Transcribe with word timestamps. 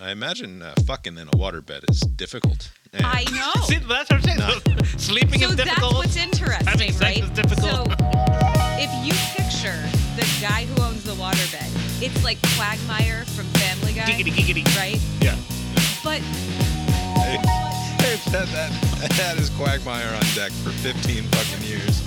I 0.00 0.10
imagine 0.12 0.62
uh, 0.62 0.74
fucking 0.86 1.18
in 1.18 1.28
a 1.28 1.30
waterbed 1.32 1.84
is 1.90 2.00
difficult. 2.00 2.70
And 2.92 3.04
I 3.04 3.24
know. 3.24 3.62
See, 3.66 3.76
that's 3.76 4.10
what 4.10 4.12
I'm 4.12 4.22
saying. 4.22 4.86
Sleeping 4.98 5.40
so 5.40 5.48
is 5.50 5.56
that's 5.56 5.68
difficult. 5.68 5.94
what's 5.94 6.16
interesting, 6.16 6.66
Having 6.66 6.92
sex 6.92 7.00
right? 7.02 7.22
is 7.22 7.30
difficult. 7.30 7.70
So 7.70 7.84
if 8.80 8.90
you 9.04 9.12
picture 9.36 9.76
the 10.16 10.26
guy 10.40 10.64
who 10.64 10.82
owns 10.82 11.04
the 11.04 11.12
waterbed, 11.12 12.02
it's 12.02 12.24
like 12.24 12.38
Quagmire 12.56 13.24
from 13.26 13.44
Family 13.60 13.92
Guy, 13.92 14.06
Giggity, 14.06 14.32
giggity. 14.32 14.76
right? 14.78 14.98
Yeah. 15.20 15.36
But 16.02 16.20
Hey, 17.20 17.36
they've 18.00 18.32
had 18.32 18.48
that, 18.48 19.10
that 19.18 19.36
is 19.38 19.50
Quagmire 19.50 20.08
on 20.14 20.22
deck 20.34 20.50
for 20.64 20.70
15 20.70 21.24
fucking 21.24 21.66
years. 21.68 22.00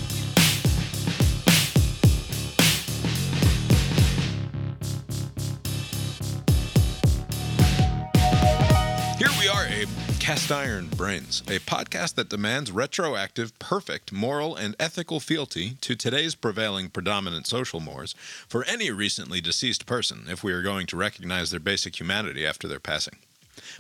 Cast 10.24 10.54
Iron 10.54 10.88
Brains, 10.88 11.42
a 11.48 11.60
podcast 11.60 12.16
that 12.16 12.30
demands 12.30 12.72
retroactive, 12.72 13.60
perfect, 13.60 14.14
moral, 14.14 14.56
and 14.56 14.74
ethical 14.80 15.20
fealty 15.20 15.72
to 15.82 15.98
today's 15.98 16.34
prevailing 16.34 16.88
predominant 16.88 17.46
social 17.46 17.82
mores 17.82 18.16
for 18.48 18.64
any 18.64 18.90
recently 18.90 19.42
deceased 19.42 19.86
person 19.86 20.28
if 20.30 20.42
we 20.42 20.54
are 20.54 20.62
going 20.62 20.88
to 20.88 20.96
recognize 20.96 21.52
their 21.52 21.60
basic 21.60 22.00
humanity 22.00 22.46
after 22.46 22.70
their 22.70 22.80
passing. 22.80 23.18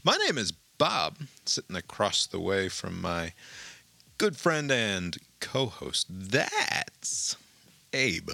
My 0.03 0.17
name 0.17 0.37
is 0.37 0.51
Bob, 0.51 1.15
sitting 1.45 1.77
across 1.77 2.25
the 2.25 2.41
way 2.41 2.67
from 2.67 2.99
my 2.99 3.31
good 4.17 4.35
friend 4.35 4.69
and 4.69 5.15
co-host. 5.39 6.07
That's 6.09 7.37
Abe. 7.93 8.31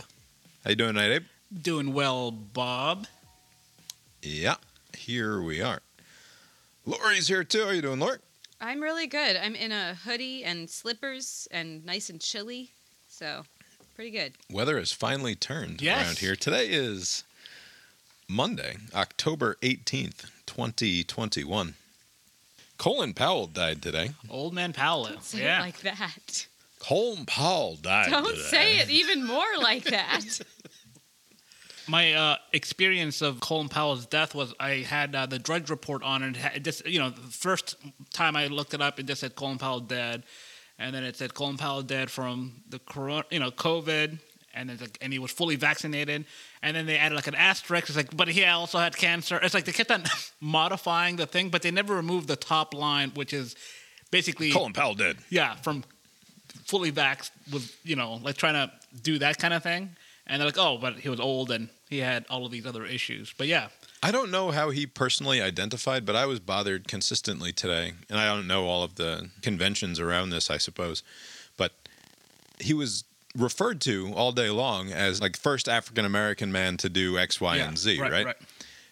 How 0.63 0.71
you 0.71 0.75
doing 0.75 0.95
tonight, 0.95 1.11
Abe? 1.11 1.23
Doing 1.61 1.93
well, 1.93 2.31
Bob. 2.31 3.05
Yeah, 4.23 4.55
here 4.97 5.39
we 5.43 5.61
are. 5.61 5.81
Lori's 6.85 7.27
here 7.27 7.43
too. 7.43 7.63
How 7.63 7.69
are 7.69 7.73
you 7.73 7.81
doing, 7.81 7.99
Lori? 7.99 8.17
I'm 8.61 8.81
really 8.81 9.07
good. 9.07 9.35
I'm 9.37 9.55
in 9.55 9.71
a 9.71 9.95
hoodie 9.95 10.43
and 10.43 10.69
slippers 10.69 11.47
and 11.51 11.85
nice 11.85 12.09
and 12.09 12.19
chilly, 12.19 12.71
so 13.07 13.43
pretty 13.95 14.11
good. 14.11 14.33
Weather 14.51 14.77
has 14.77 14.91
finally 14.91 15.35
turned 15.35 15.81
Yes. 15.81 16.05
around 16.05 16.17
here. 16.19 16.35
Today 16.35 16.67
is 16.67 17.23
Monday, 18.27 18.77
October 18.93 19.57
18th, 19.61 20.25
2021. 20.45 21.75
Colin 22.77 23.13
Powell 23.13 23.47
died 23.47 23.81
today. 23.81 24.11
Old 24.29 24.53
man 24.53 24.73
Powell. 24.73 25.05
Don't 25.05 25.23
say 25.23 25.43
yeah. 25.43 25.59
it 25.59 25.61
like 25.61 25.79
that. 25.81 26.47
Colin 26.79 27.25
Powell 27.25 27.75
died 27.75 28.09
Don't 28.09 28.25
today. 28.25 28.41
say 28.41 28.77
it 28.79 28.89
even 28.89 29.25
more 29.25 29.57
like 29.61 29.83
that. 29.85 30.21
My 31.89 32.13
uh, 32.13 32.35
experience 32.53 33.21
of 33.21 33.39
Colin 33.39 33.67
Powell's 33.69 34.05
death 34.05 34.35
was 34.35 34.53
I 34.59 34.85
had 34.87 35.15
uh, 35.15 35.25
the 35.25 35.39
Drudge 35.39 35.69
Report 35.69 36.03
on, 36.03 36.21
and 36.23 36.35
it 36.35 36.39
had- 36.39 36.55
it 36.57 36.63
just 36.63 36.85
you 36.85 36.99
know 36.99 37.09
the 37.09 37.21
first 37.31 37.75
time 38.13 38.35
I 38.35 38.47
looked 38.47 38.73
it 38.73 38.81
up, 38.81 38.99
it 38.99 39.05
just 39.07 39.21
said 39.21 39.35
Colin 39.35 39.57
Powell 39.57 39.79
dead, 39.79 40.23
and 40.77 40.93
then 40.93 41.03
it 41.03 41.15
said 41.15 41.33
Colin 41.33 41.57
Powell 41.57 41.81
dead 41.81 42.11
from 42.11 42.61
the 42.69 42.79
corona, 42.79 43.23
you 43.31 43.39
know, 43.39 43.49
COVID, 43.51 44.19
and 44.53 44.69
it's 44.69 44.81
like, 44.81 44.97
and 45.01 45.11
he 45.11 45.19
was 45.19 45.31
fully 45.31 45.55
vaccinated, 45.55 46.25
and 46.61 46.75
then 46.75 46.85
they 46.85 46.97
added 46.97 47.15
like 47.15 47.27
an 47.27 47.35
asterisk. 47.35 47.87
It's 47.89 47.97
like, 47.97 48.15
but 48.15 48.27
he 48.27 48.45
also 48.45 48.77
had 48.77 48.95
cancer. 48.95 49.39
It's 49.41 49.53
like 49.55 49.65
they 49.65 49.71
kept 49.71 49.89
on 49.91 50.03
modifying 50.41 51.15
the 51.15 51.25
thing, 51.25 51.49
but 51.49 51.61
they 51.63 51.71
never 51.71 51.95
removed 51.95 52.27
the 52.27 52.35
top 52.35 52.73
line, 52.75 53.11
which 53.15 53.33
is 53.33 53.55
basically 54.11 54.51
Colin 54.51 54.73
Powell 54.73 54.93
dead. 54.95 55.17
yeah, 55.29 55.55
from 55.55 55.83
fully 56.65 56.91
vaxxed 56.91 57.31
was, 57.51 57.75
you 57.83 57.95
know, 57.95 58.19
like 58.21 58.37
trying 58.37 58.53
to 58.53 58.71
do 59.01 59.17
that 59.19 59.39
kind 59.39 59.53
of 59.55 59.63
thing. 59.63 59.95
And 60.29 60.39
they're 60.39 60.47
like, 60.47 60.59
oh, 60.59 60.77
but 60.77 60.99
he 60.99 61.09
was 61.09 61.19
old 61.19 61.49
and 61.49 61.69
he 61.89 61.97
had 61.97 62.25
all 62.29 62.45
of 62.45 62.51
these 62.51 62.65
other 62.65 62.85
issues. 62.85 63.33
But 63.35 63.47
yeah, 63.47 63.69
I 64.03 64.11
don't 64.11 64.29
know 64.29 64.51
how 64.51 64.69
he 64.69 64.85
personally 64.85 65.41
identified, 65.41 66.05
but 66.05 66.15
I 66.15 66.27
was 66.27 66.39
bothered 66.39 66.87
consistently 66.87 67.51
today. 67.51 67.93
And 68.09 68.19
I 68.19 68.27
don't 68.27 68.47
know 68.47 68.67
all 68.67 68.83
of 68.83 68.95
the 68.95 69.31
conventions 69.41 69.99
around 69.99 70.29
this, 70.29 70.51
I 70.51 70.57
suppose. 70.57 71.01
But 71.57 71.73
he 72.59 72.73
was 72.73 73.03
referred 73.35 73.81
to 73.81 74.13
all 74.15 74.31
day 74.31 74.49
long 74.49 74.91
as 74.91 75.19
like 75.19 75.35
first 75.35 75.67
African 75.67 76.05
American 76.05 76.51
man 76.51 76.77
to 76.77 76.89
do 76.89 77.17
X, 77.17 77.41
Y, 77.41 77.57
yeah, 77.57 77.67
and 77.67 77.77
Z, 77.77 77.99
right? 77.99 78.35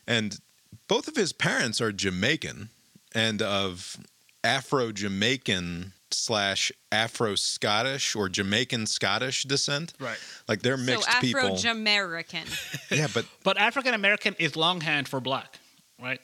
And 0.08 0.40
both 0.88 1.08
of 1.08 1.16
his 1.16 1.34
parents 1.34 1.80
are 1.82 1.92
Jamaican 1.92 2.70
and 3.14 3.42
of 3.42 3.98
Afro 4.44 4.92
Jamaican 4.92 5.94
slash 6.18 6.72
Afro 6.92 7.36
Scottish 7.36 8.16
or 8.16 8.30
Jamaican 8.30 8.86
Scottish 8.88 9.44
descent. 9.44 9.94
Right. 10.00 10.18
Like 10.48 10.62
they're 10.62 10.78
so 10.78 10.84
mixed 10.84 11.10
people. 11.22 11.42
Afro-Jamaican. 11.42 12.46
Yeah, 12.92 13.08
but 13.14 13.26
But 13.44 13.58
African 13.58 13.94
American 13.94 14.36
is 14.40 14.56
longhand 14.56 15.08
for 15.08 15.20
black, 15.20 15.60
right? 16.02 16.20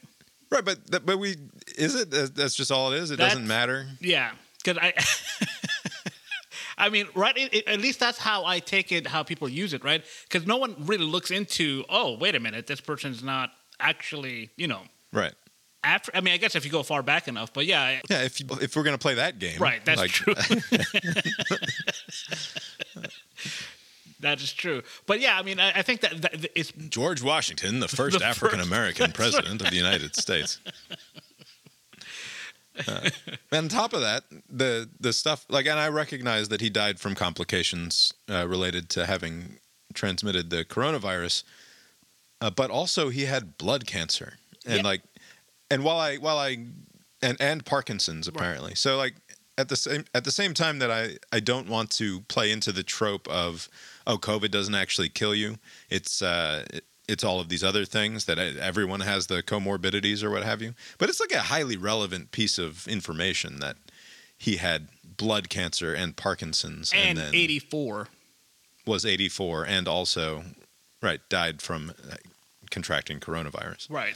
right, 0.51 0.63
but 0.63 1.05
but 1.05 1.17
we 1.19 1.35
is 1.77 1.95
it 1.95 2.11
that's 2.35 2.55
just 2.55 2.71
all 2.71 2.91
it 2.93 2.97
is. 2.99 3.11
It 3.11 3.17
That's- 3.17 3.33
doesn't 3.33 3.47
matter. 3.47 3.87
Yeah, 4.01 4.31
because 4.63 4.77
I, 4.77 4.93
I 6.77 6.89
mean, 6.89 7.07
right? 7.15 7.35
It, 7.37 7.53
it- 7.53 7.67
at 7.67 7.79
least 7.79 7.99
that's 7.99 8.17
how 8.17 8.45
I 8.45 8.59
take 8.59 8.91
it. 8.91 9.07
How 9.07 9.23
people 9.23 9.47
use 9.49 9.73
it, 9.73 9.83
right? 9.83 10.03
Because 10.23 10.47
no 10.47 10.57
one 10.57 10.75
really 10.79 11.05
looks 11.05 11.31
into. 11.31 11.83
Oh, 11.89 12.17
wait 12.17 12.35
a 12.35 12.39
minute, 12.39 12.67
this 12.67 12.81
person's 12.81 13.23
not 13.23 13.51
actually, 13.79 14.49
you 14.57 14.67
know, 14.67 14.81
Right. 15.11 15.33
After. 15.83 16.11
I 16.15 16.21
mean, 16.21 16.33
I 16.33 16.37
guess 16.37 16.55
if 16.55 16.65
you 16.65 16.71
go 16.71 16.83
far 16.83 17.03
back 17.03 17.27
enough, 17.27 17.53
but 17.53 17.65
yeah, 17.65 17.99
Yeah, 18.09 18.23
if 18.23 18.39
you, 18.39 18.45
if 18.61 18.75
we're 18.75 18.83
gonna 18.83 18.97
play 18.97 19.15
that 19.15 19.39
game, 19.39 19.59
Right, 19.59 19.83
that's 19.85 19.99
like, 19.99 20.11
true. 20.11 20.33
that 24.19 24.41
is 24.41 24.53
true. 24.53 24.81
But 25.05 25.19
yeah, 25.19 25.37
I 25.37 25.43
mean, 25.43 25.59
I, 25.59 25.79
I 25.79 25.81
think 25.81 26.01
that, 26.01 26.21
that 26.21 26.45
it's 26.55 26.71
George 26.89 27.21
Washington, 27.21 27.79
the 27.79 27.87
first 27.99 28.21
African 28.21 28.59
American 28.59 29.11
president 29.13 29.61
of 29.61 29.69
the 29.69 29.75
United 29.75 30.15
States. 30.15 30.59
Uh, 32.87 33.09
and 33.51 33.65
on 33.65 33.69
top 33.69 33.93
of 33.93 34.01
that, 34.01 34.23
the 34.49 34.89
the 34.99 35.13
stuff 35.13 35.45
like, 35.49 35.67
and 35.67 35.79
I 35.79 35.89
recognize 35.89 36.49
that 36.49 36.59
he 36.59 36.69
died 36.71 36.99
from 36.99 37.13
complications 37.13 38.13
uh, 38.29 38.47
related 38.47 38.89
to 38.91 39.05
having 39.05 39.59
transmitted 39.93 40.49
the 40.49 40.65
coronavirus, 40.65 41.43
uh, 42.41 42.49
but 42.49 42.71
also 42.71 43.09
he 43.09 43.25
had 43.25 43.59
blood 43.59 43.85
cancer 43.85 44.33
and 44.65 44.83
like, 44.83 45.01
and 45.73 45.83
while 45.83 45.97
I 45.99 46.17
while 46.17 46.37
I 46.37 46.57
and 47.21 47.37
and 47.39 47.65
Parkinson's 47.65 48.27
apparently, 48.27 48.75
so 48.75 48.97
like 48.97 49.15
at 49.57 49.69
the 49.69 49.75
same 49.75 50.05
at 50.13 50.23
the 50.23 50.31
same 50.31 50.53
time 50.53 50.79
that 50.79 50.91
I 50.91 51.17
I 51.31 51.39
don't 51.39 51.67
want 51.67 51.89
to 51.91 52.21
play 52.21 52.51
into 52.51 52.71
the 52.71 52.83
trope 52.83 53.27
of 53.27 53.69
oh 54.07 54.17
COVID 54.17 54.51
doesn't 54.51 54.75
actually 54.75 55.09
kill 55.09 55.35
you, 55.35 55.57
it's 55.89 56.21
uh 56.21 56.65
it- 56.73 56.85
it's 57.05 57.23
all 57.23 57.41
of 57.41 57.49
these 57.49 57.65
other 57.65 57.83
things 57.83 58.23
that 58.25 58.39
everyone 58.39 59.01
has 59.01 59.27
the 59.27 59.43
comorbidities 59.43 60.23
or 60.23 60.29
what 60.31 60.41
have 60.43 60.61
you. 60.61 60.73
But 60.97 61.09
it's 61.09 61.19
like 61.19 61.33
a 61.33 61.41
highly 61.53 61.75
relevant 61.75 62.31
piece 62.31 62.57
of 62.57 62.87
information 62.87 63.59
that 63.59 63.75
he 64.37 64.55
had 64.55 64.87
blood 65.17 65.49
cancer 65.49 65.93
and 65.93 66.15
Parkinson's 66.15 66.93
and 66.95 67.17
then 67.17 67.35
84. 67.35 68.07
was 68.85 69.05
84 69.05 69.65
and 69.65 69.85
also 69.85 70.45
right 71.01 71.19
died 71.27 71.61
from 71.61 71.91
uh, 72.09 72.15
contracting 72.71 73.19
coronavirus 73.19 73.89
Right. 73.89 74.15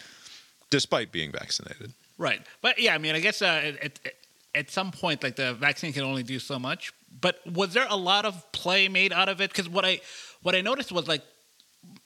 Despite 0.69 1.11
being 1.11 1.31
vaccinated. 1.31 1.93
Right. 2.17 2.41
But 2.61 2.79
yeah, 2.79 2.95
I 2.95 2.97
mean, 2.97 3.15
I 3.15 3.19
guess 3.19 3.41
uh, 3.41 3.73
at, 3.81 3.83
at, 3.85 4.13
at 4.55 4.71
some 4.71 4.91
point, 4.91 5.23
like 5.23 5.35
the 5.35 5.53
vaccine 5.53 5.93
can 5.93 6.03
only 6.03 6.23
do 6.23 6.39
so 6.39 6.57
much. 6.59 6.91
But 7.21 7.39
was 7.51 7.73
there 7.73 7.85
a 7.89 7.95
lot 7.95 8.25
of 8.25 8.51
play 8.51 8.87
made 8.87 9.13
out 9.13 9.29
of 9.29 9.39
it? 9.41 9.49
Because 9.51 9.69
what 9.69 9.85
I 9.85 10.01
what 10.41 10.55
I 10.55 10.61
noticed 10.61 10.91
was 10.91 11.07
like 11.07 11.21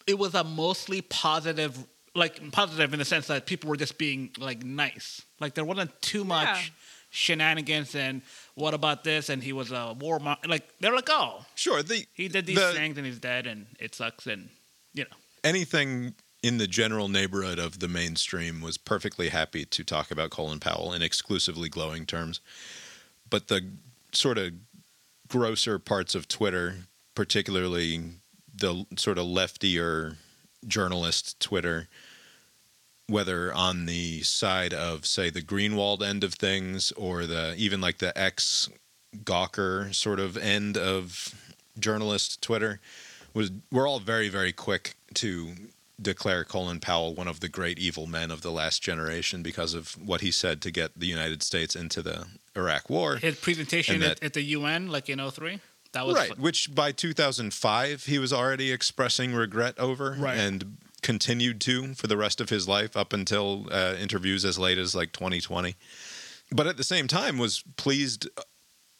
it 0.07 0.17
was 0.17 0.35
a 0.35 0.43
mostly 0.43 1.01
positive, 1.01 1.77
like 2.13 2.51
positive 2.51 2.93
in 2.93 2.99
the 2.99 3.05
sense 3.05 3.27
that 3.27 3.45
people 3.45 3.69
were 3.69 3.77
just 3.77 3.97
being 3.97 4.29
like 4.37 4.63
nice. 4.63 5.21
Like 5.39 5.53
there 5.55 5.65
wasn't 5.65 5.99
too 6.01 6.23
much 6.23 6.47
Yeah. 6.67 6.73
shenanigans 7.09 7.95
and 7.95 8.21
what 8.55 8.73
about 8.73 9.03
this? 9.03 9.29
And 9.29 9.41
he 9.43 9.53
was 9.53 9.71
a 9.71 9.95
war. 9.99 10.19
Mo- 10.19 10.35
like 10.47 10.67
they're 10.79 10.95
like, 10.95 11.09
oh, 11.09 11.45
Sure, 11.55 11.81
the 11.83 12.05
he 12.13 12.27
did 12.27 12.45
these 12.45 12.57
the- 12.57 12.73
things 12.73 12.97
and 12.97 13.05
he's 13.05 13.19
dead 13.19 13.47
and 13.47 13.65
it 13.79 13.95
sucks 13.95 14.27
and 14.27 14.49
you 14.93 15.03
know. 15.03 15.15
anything 15.43 16.13
in 16.43 16.57
the 16.57 16.67
general 16.67 17.07
neighborhood 17.07 17.59
of 17.59 17.79
the 17.79 17.87
mainstream 17.87 18.61
was 18.61 18.77
perfectly 18.77 19.29
happy 19.29 19.65
to 19.65 19.83
talk 19.83 20.09
about 20.09 20.31
Colin 20.31 20.59
Powell 20.59 20.93
in 20.93 21.01
exclusively 21.01 21.69
glowing 21.69 22.05
terms. 22.05 22.39
But 23.29 23.47
the 23.47 23.69
sort 24.11 24.37
of 24.37 24.53
grosser 25.27 25.77
parts 25.79 26.15
of 26.15 26.27
Twitter, 26.27 26.75
particularly 27.15 28.01
the 28.53 28.85
sort 28.97 29.17
of 29.17 29.25
leftier 29.25 30.17
journalist 30.67 31.39
Twitter, 31.39 31.87
whether 33.07 33.53
on 33.53 33.85
the 33.85 34.21
side 34.21 34.73
of 34.73 35.05
say 35.05 35.29
the 35.29 35.41
Greenwald 35.41 36.01
end 36.01 36.23
of 36.23 36.33
things 36.33 36.91
or 36.93 37.25
the 37.25 37.53
even 37.57 37.81
like 37.81 37.99
the 37.99 38.17
ex 38.17 38.69
Gawker 39.23 39.93
sort 39.93 40.19
of 40.19 40.37
end 40.37 40.77
of 40.77 41.35
journalist 41.77 42.41
Twitter, 42.41 42.79
was 43.33 43.51
we're 43.71 43.87
all 43.87 43.99
very 43.99 44.29
very 44.29 44.51
quick 44.51 44.95
to 45.15 45.53
declare 46.01 46.43
Colin 46.43 46.79
Powell 46.79 47.13
one 47.13 47.27
of 47.27 47.39
the 47.39 47.49
great 47.49 47.77
evil 47.79 48.07
men 48.07 48.31
of 48.31 48.41
the 48.41 48.51
last 48.51 48.81
generation 48.81 49.43
because 49.43 49.73
of 49.73 49.93
what 50.03 50.21
he 50.21 50.31
said 50.31 50.61
to 50.63 50.71
get 50.71 50.99
the 50.99 51.07
United 51.07 51.43
States 51.43 51.75
into 51.75 52.01
the 52.01 52.25
Iraq 52.55 52.89
War. 52.89 53.17
His 53.17 53.35
presentation 53.39 53.95
And 53.95 54.03
at, 54.03 54.23
at 54.23 54.33
the 54.33 54.41
UN, 54.41 54.87
like 54.87 55.09
in 55.09 55.19
03, 55.19 55.59
that 55.93 56.05
was 56.07 56.15
right, 56.15 56.37
which 56.39 56.73
by 56.73 56.91
2005 56.91 58.05
he 58.05 58.17
was 58.19 58.31
already 58.33 58.71
expressing 58.71 59.33
regret 59.33 59.77
over, 59.77 60.15
Right. 60.17 60.37
and 60.37 60.77
continued 61.01 61.59
to 61.61 61.93
for 61.95 62.07
the 62.07 62.17
rest 62.17 62.39
of 62.39 62.49
his 62.49 62.67
life 62.67 62.95
up 62.95 63.11
until 63.11 63.67
uh, 63.71 63.95
interviews 63.99 64.45
as 64.45 64.57
late 64.59 64.77
as 64.77 64.93
like 64.95 65.11
2020. 65.11 65.75
But 66.53 66.67
at 66.67 66.77
the 66.77 66.83
same 66.83 67.07
time, 67.07 67.37
was 67.37 67.63
pleased, 67.77 68.27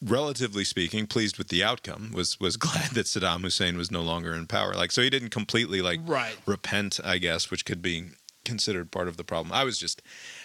relatively 0.01 0.63
speaking, 0.63 1.07
pleased 1.07 1.37
with 1.37 1.49
the 1.49 1.63
outcome. 1.63 2.11
Was 2.13 2.39
was 2.39 2.57
glad 2.67 2.91
that 2.91 3.05
Saddam 3.05 3.41
Hussein 3.41 3.77
was 3.77 3.91
no 3.91 4.01
longer 4.01 4.33
in 4.33 4.47
power. 4.47 4.73
Like 4.73 4.91
so, 4.91 5.01
he 5.01 5.09
didn't 5.09 5.29
completely 5.29 5.81
like 5.81 5.99
Right. 6.05 6.35
repent, 6.45 6.99
I 7.03 7.17
guess, 7.17 7.51
which 7.51 7.65
could 7.65 7.81
be 7.81 8.05
considered 8.45 8.91
part 8.91 9.07
of 9.07 9.17
the 9.17 9.23
problem. 9.23 9.53
I 9.53 9.63
was 9.63 9.77
just, 9.77 10.01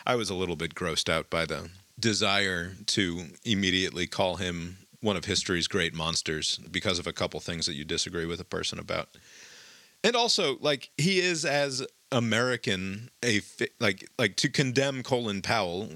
I 0.06 0.17
was 0.17 0.29
a 0.29 0.35
little 0.35 0.56
bit 0.56 0.75
grossed 0.75 1.08
out 1.08 1.31
by 1.31 1.47
the 1.47 1.70
desire 1.99 2.73
to 2.87 3.29
immediately 3.44 4.06
call 4.06 4.37
him 4.37 4.76
one 5.00 5.17
of 5.17 5.25
history's 5.25 5.67
great 5.67 5.94
monsters 5.94 6.58
because 6.70 6.99
of 6.99 7.06
a 7.06 7.12
couple 7.12 7.41
things 7.41 7.64
that 7.67 7.75
you 7.75 7.85
disagree 7.85 8.26
with 8.26 8.41
a 8.41 8.44
person 8.44 8.79
about. 8.79 9.08
And 10.05 10.14
also, 10.14 10.58
like 10.61 10.91
he 10.99 11.20
is 11.20 11.44
as 11.44 11.87
American 12.12 13.11
a 13.25 13.41
like 13.81 14.08
like 14.19 14.37
to 14.37 14.49
condemn 14.49 15.03
Colin 15.03 15.43
Powell 15.43 15.88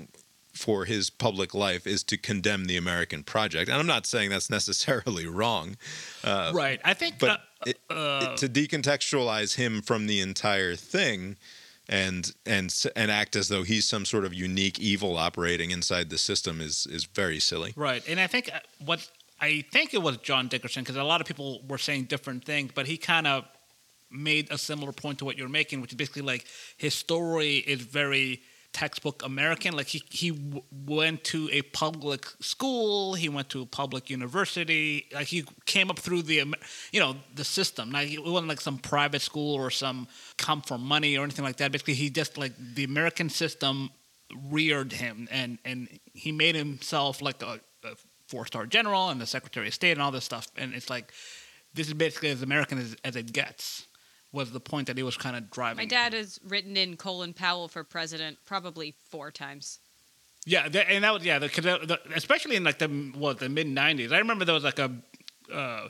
for 0.53 0.85
his 0.85 1.11
public 1.11 1.55
life 1.55 1.87
is 1.87 2.03
to 2.05 2.17
condemn 2.17 2.67
the 2.67 2.77
American 2.77 3.23
project. 3.23 3.71
And 3.71 3.79
I'm 3.79 3.87
not 3.87 4.07
saying 4.07 4.31
that's 4.31 4.51
necessarily 4.51 5.27
wrong, 5.39 5.77
right. 6.25 6.81
I 6.85 6.95
think. 6.95 7.19
but 7.19 7.41
uh, 7.67 7.73
uh, 7.93 8.31
it- 8.33 8.37
to 8.39 8.49
decontextualize 8.49 9.57
him 9.57 9.83
from 9.83 10.07
the 10.07 10.21
entire 10.21 10.75
thing 10.77 11.37
and 11.89 12.33
and 12.47 12.73
and 12.95 13.11
act 13.11 13.35
as 13.37 13.49
though 13.49 13.65
he's 13.65 13.85
some 13.87 14.05
sort 14.05 14.25
of 14.25 14.33
unique 14.33 14.79
evil 14.79 15.17
operating 15.17 15.71
inside 15.73 16.09
the 16.11 16.19
system 16.19 16.61
is 16.61 16.87
is 16.87 17.05
very 17.05 17.41
silly. 17.41 17.73
Right, 17.77 18.03
and 18.09 18.21
I 18.21 18.27
think 18.29 18.51
uh, 18.55 18.61
what 18.85 19.09
I 19.41 19.65
think 19.73 19.93
it 19.95 20.03
was 20.03 20.17
John 20.19 20.49
Dickerson 20.49 20.83
because 20.85 20.97
a 20.97 21.05
lot 21.05 21.21
of 21.21 21.27
people 21.27 21.63
were 21.69 21.79
saying 21.79 22.05
different 22.05 22.45
things, 22.45 22.71
but 22.75 22.87
he 22.87 22.97
kind 22.97 23.27
of 23.27 23.45
made 24.11 24.51
a 24.51 24.59
similar 24.59 24.93
point 24.93 25.19
to 25.19 25.25
what 25.25 25.37
you're 25.39 25.49
making, 25.49 25.81
which 25.81 25.91
is 25.93 25.97
basically 25.97 26.23
like 26.23 26.47
his 26.77 26.95
story 26.95 27.57
is 27.57 27.81
very 27.81 28.41
textbook 28.73 29.23
American. 29.25 29.75
Like 29.75 29.89
he 29.89 30.03
he 30.11 30.31
w- 30.31 30.63
went 30.87 31.25
to 31.25 31.49
a 31.53 31.63
public 31.63 32.27
school, 32.41 33.15
he 33.15 33.29
went 33.29 33.49
to 33.51 33.63
a 33.63 33.67
public 33.67 34.11
university, 34.11 35.07
like 35.13 35.27
he 35.27 35.45
came 35.67 35.91
up 35.91 35.99
through 35.99 36.23
the 36.23 36.45
you 36.93 37.01
know 37.01 37.17
the 37.35 37.45
system. 37.45 37.91
Like 37.91 38.11
it 38.11 38.23
wasn't 38.23 38.49
like 38.49 38.61
some 38.61 38.79
private 38.79 39.23
school 39.23 39.55
or 39.55 39.71
some 39.71 40.09
come 40.37 40.63
for 40.63 40.79
money 40.79 41.17
or 41.17 41.25
anything 41.25 41.45
like 41.45 41.57
that. 41.57 41.73
Basically, 41.73 41.95
he 41.95 42.11
just 42.11 42.39
like 42.39 42.53
the 42.75 42.85
American 42.85 43.29
system 43.29 43.91
reared 44.49 44.93
him 44.93 45.29
and 45.31 45.59
and 45.65 45.89
he 46.13 46.33
made 46.33 46.55
himself 46.55 47.21
like 47.21 47.43
a, 47.43 47.61
a 47.85 47.95
four 48.29 48.47
star 48.47 48.67
general 48.67 49.09
and 49.09 49.21
the 49.21 49.27
secretary 49.27 49.69
of 49.69 49.75
state 49.75 49.93
and 49.93 50.03
all 50.03 50.13
this 50.13 50.25
stuff 50.25 50.47
and 50.57 50.73
it's 50.75 50.89
like 50.89 51.13
this 51.75 51.89
is 51.89 51.95
basically 51.95 52.31
as 52.31 52.43
american 52.43 52.79
as, 52.79 52.97
as 53.05 53.17
it 53.17 53.33
gets 53.33 53.87
was 54.33 54.53
the 54.53 54.61
point 54.61 54.87
that 54.87 54.97
he 54.97 55.03
was 55.03 55.17
kind 55.17 55.37
of 55.37 55.51
driving 55.51 55.79
My 55.79 55.87
dad 55.87 56.13
has 56.13 56.39
written 56.47 56.77
in 56.77 56.97
Colin 56.97 57.33
Powell 57.33 57.69
for 57.69 57.85
president 57.85 58.39
probably 58.45 58.95
four 59.11 59.31
times. 59.31 59.81
yeah 60.47 60.69
that, 60.69 60.91
and 60.91 61.05
that 61.05 61.13
was 61.13 61.25
yeah 61.25 61.39
because 61.39 61.67
especially 62.15 62.57
in 62.57 62.65
like 62.65 62.79
the 62.79 62.89
what 63.17 63.39
the 63.39 63.49
mid 63.49 63.67
90s 63.67 64.13
i 64.13 64.19
remember 64.19 64.45
there 64.45 64.55
was 64.55 64.65
like 64.65 64.79
a 64.79 64.91
uh, 65.53 65.89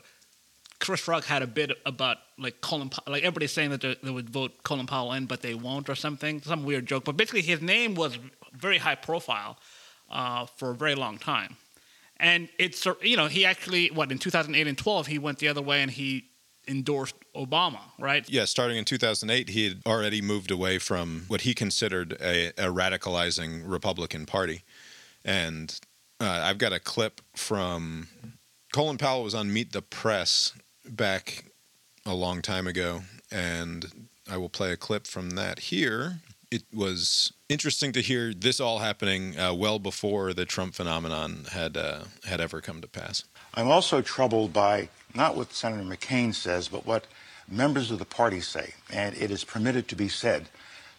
Chris 0.81 1.07
Rock 1.07 1.23
had 1.25 1.43
a 1.43 1.47
bit 1.47 1.71
about 1.85 2.17
like 2.39 2.59
Colin, 2.59 2.89
like 3.07 3.21
everybody's 3.21 3.51
saying 3.51 3.69
that 3.69 3.81
they, 3.81 3.95
they 4.01 4.09
would 4.09 4.29
vote 4.29 4.63
Colin 4.63 4.87
Powell 4.87 5.13
in, 5.13 5.27
but 5.27 5.41
they 5.41 5.53
won't 5.53 5.87
or 5.87 5.95
something, 5.95 6.41
some 6.41 6.65
weird 6.65 6.87
joke. 6.87 7.05
But 7.05 7.15
basically, 7.15 7.43
his 7.43 7.61
name 7.61 7.93
was 7.93 8.17
very 8.51 8.79
high 8.79 8.95
profile 8.95 9.57
uh, 10.09 10.47
for 10.47 10.71
a 10.71 10.75
very 10.75 10.95
long 10.95 11.19
time, 11.19 11.55
and 12.17 12.49
it's 12.57 12.85
you 13.01 13.15
know 13.15 13.27
he 13.27 13.45
actually 13.45 13.91
what 13.91 14.11
in 14.11 14.17
2008 14.17 14.67
and 14.67 14.77
12 14.77 15.07
he 15.07 15.19
went 15.19 15.37
the 15.37 15.47
other 15.47 15.61
way 15.61 15.81
and 15.83 15.91
he 15.91 16.25
endorsed 16.71 17.15
Obama, 17.35 17.81
right? 17.99 18.27
Yeah, 18.29 18.45
starting 18.45 18.77
in 18.77 18.85
2008, 18.85 19.49
he 19.49 19.67
had 19.67 19.81
already 19.85 20.21
moved 20.21 20.49
away 20.49 20.79
from 20.79 21.25
what 21.27 21.41
he 21.41 21.53
considered 21.53 22.13
a, 22.21 22.47
a 22.57 22.71
radicalizing 22.71 23.61
Republican 23.65 24.25
Party. 24.25 24.63
And 25.23 25.79
uh, 26.19 26.41
I've 26.43 26.57
got 26.57 26.73
a 26.73 26.79
clip 26.79 27.21
from 27.35 28.07
Colin 28.73 28.97
Powell 28.97 29.23
was 29.23 29.35
on 29.35 29.51
Meet 29.51 29.73
the 29.73 29.81
Press 29.81 30.53
back 30.87 31.45
a 32.05 32.13
long 32.13 32.41
time 32.41 32.67
ago, 32.67 33.01
and 33.31 34.09
I 34.29 34.37
will 34.37 34.49
play 34.49 34.71
a 34.71 34.77
clip 34.77 35.05
from 35.05 35.31
that 35.31 35.59
here. 35.59 36.19
It 36.49 36.63
was 36.73 37.33
interesting 37.49 37.91
to 37.93 38.01
hear 38.01 38.33
this 38.33 38.59
all 38.59 38.79
happening 38.79 39.37
uh, 39.37 39.53
well 39.53 39.79
before 39.79 40.33
the 40.33 40.45
Trump 40.45 40.73
phenomenon 40.73 41.45
had 41.51 41.77
uh, 41.77 42.05
had 42.25 42.41
ever 42.41 42.61
come 42.61 42.81
to 42.81 42.87
pass. 42.87 43.23
I'm 43.53 43.67
also 43.67 44.01
troubled 44.01 44.53
by 44.53 44.89
not 45.13 45.35
what 45.35 45.53
Senator 45.53 45.83
McCain 45.83 46.33
says, 46.33 46.67
but 46.67 46.85
what 46.85 47.07
members 47.49 47.91
of 47.91 47.99
the 47.99 48.05
party 48.05 48.39
say. 48.39 48.73
And 48.91 49.15
it 49.17 49.29
is 49.29 49.43
permitted 49.43 49.87
to 49.89 49.95
be 49.95 50.07
said 50.07 50.47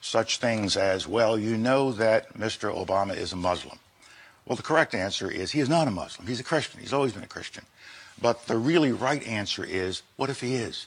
such 0.00 0.38
things 0.38 0.76
as, 0.76 1.06
well, 1.06 1.38
you 1.38 1.56
know 1.56 1.92
that 1.92 2.34
Mr. 2.34 2.74
Obama 2.74 3.16
is 3.16 3.32
a 3.32 3.36
Muslim. 3.36 3.78
Well, 4.44 4.56
the 4.56 4.62
correct 4.62 4.94
answer 4.94 5.30
is 5.30 5.52
he 5.52 5.60
is 5.60 5.68
not 5.68 5.88
a 5.88 5.92
Muslim. 5.92 6.26
He's 6.26 6.40
a 6.40 6.44
Christian. 6.44 6.80
He's 6.80 6.92
always 6.92 7.12
been 7.12 7.22
a 7.22 7.28
Christian. 7.28 7.64
But 8.20 8.46
the 8.46 8.58
really 8.58 8.92
right 8.92 9.26
answer 9.26 9.64
is, 9.64 10.02
what 10.16 10.28
if 10.28 10.40
he 10.40 10.54
is? 10.54 10.86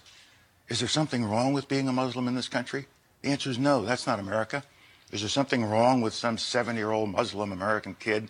Is 0.67 0.79
there 0.79 0.89
something 0.89 1.25
wrong 1.25 1.53
with 1.53 1.67
being 1.67 1.87
a 1.87 1.93
Muslim 1.93 2.27
in 2.27 2.35
this 2.35 2.47
country? 2.47 2.85
The 3.21 3.29
answer 3.29 3.49
is 3.49 3.57
no, 3.57 3.83
that's 3.83 4.05
not 4.05 4.19
America. 4.19 4.63
Is 5.11 5.21
there 5.21 5.29
something 5.29 5.63
wrong 5.63 6.01
with 6.01 6.13
some 6.13 6.37
seven 6.37 6.75
year 6.75 6.91
old 6.91 7.11
Muslim 7.11 7.51
American 7.51 7.95
kid 7.95 8.29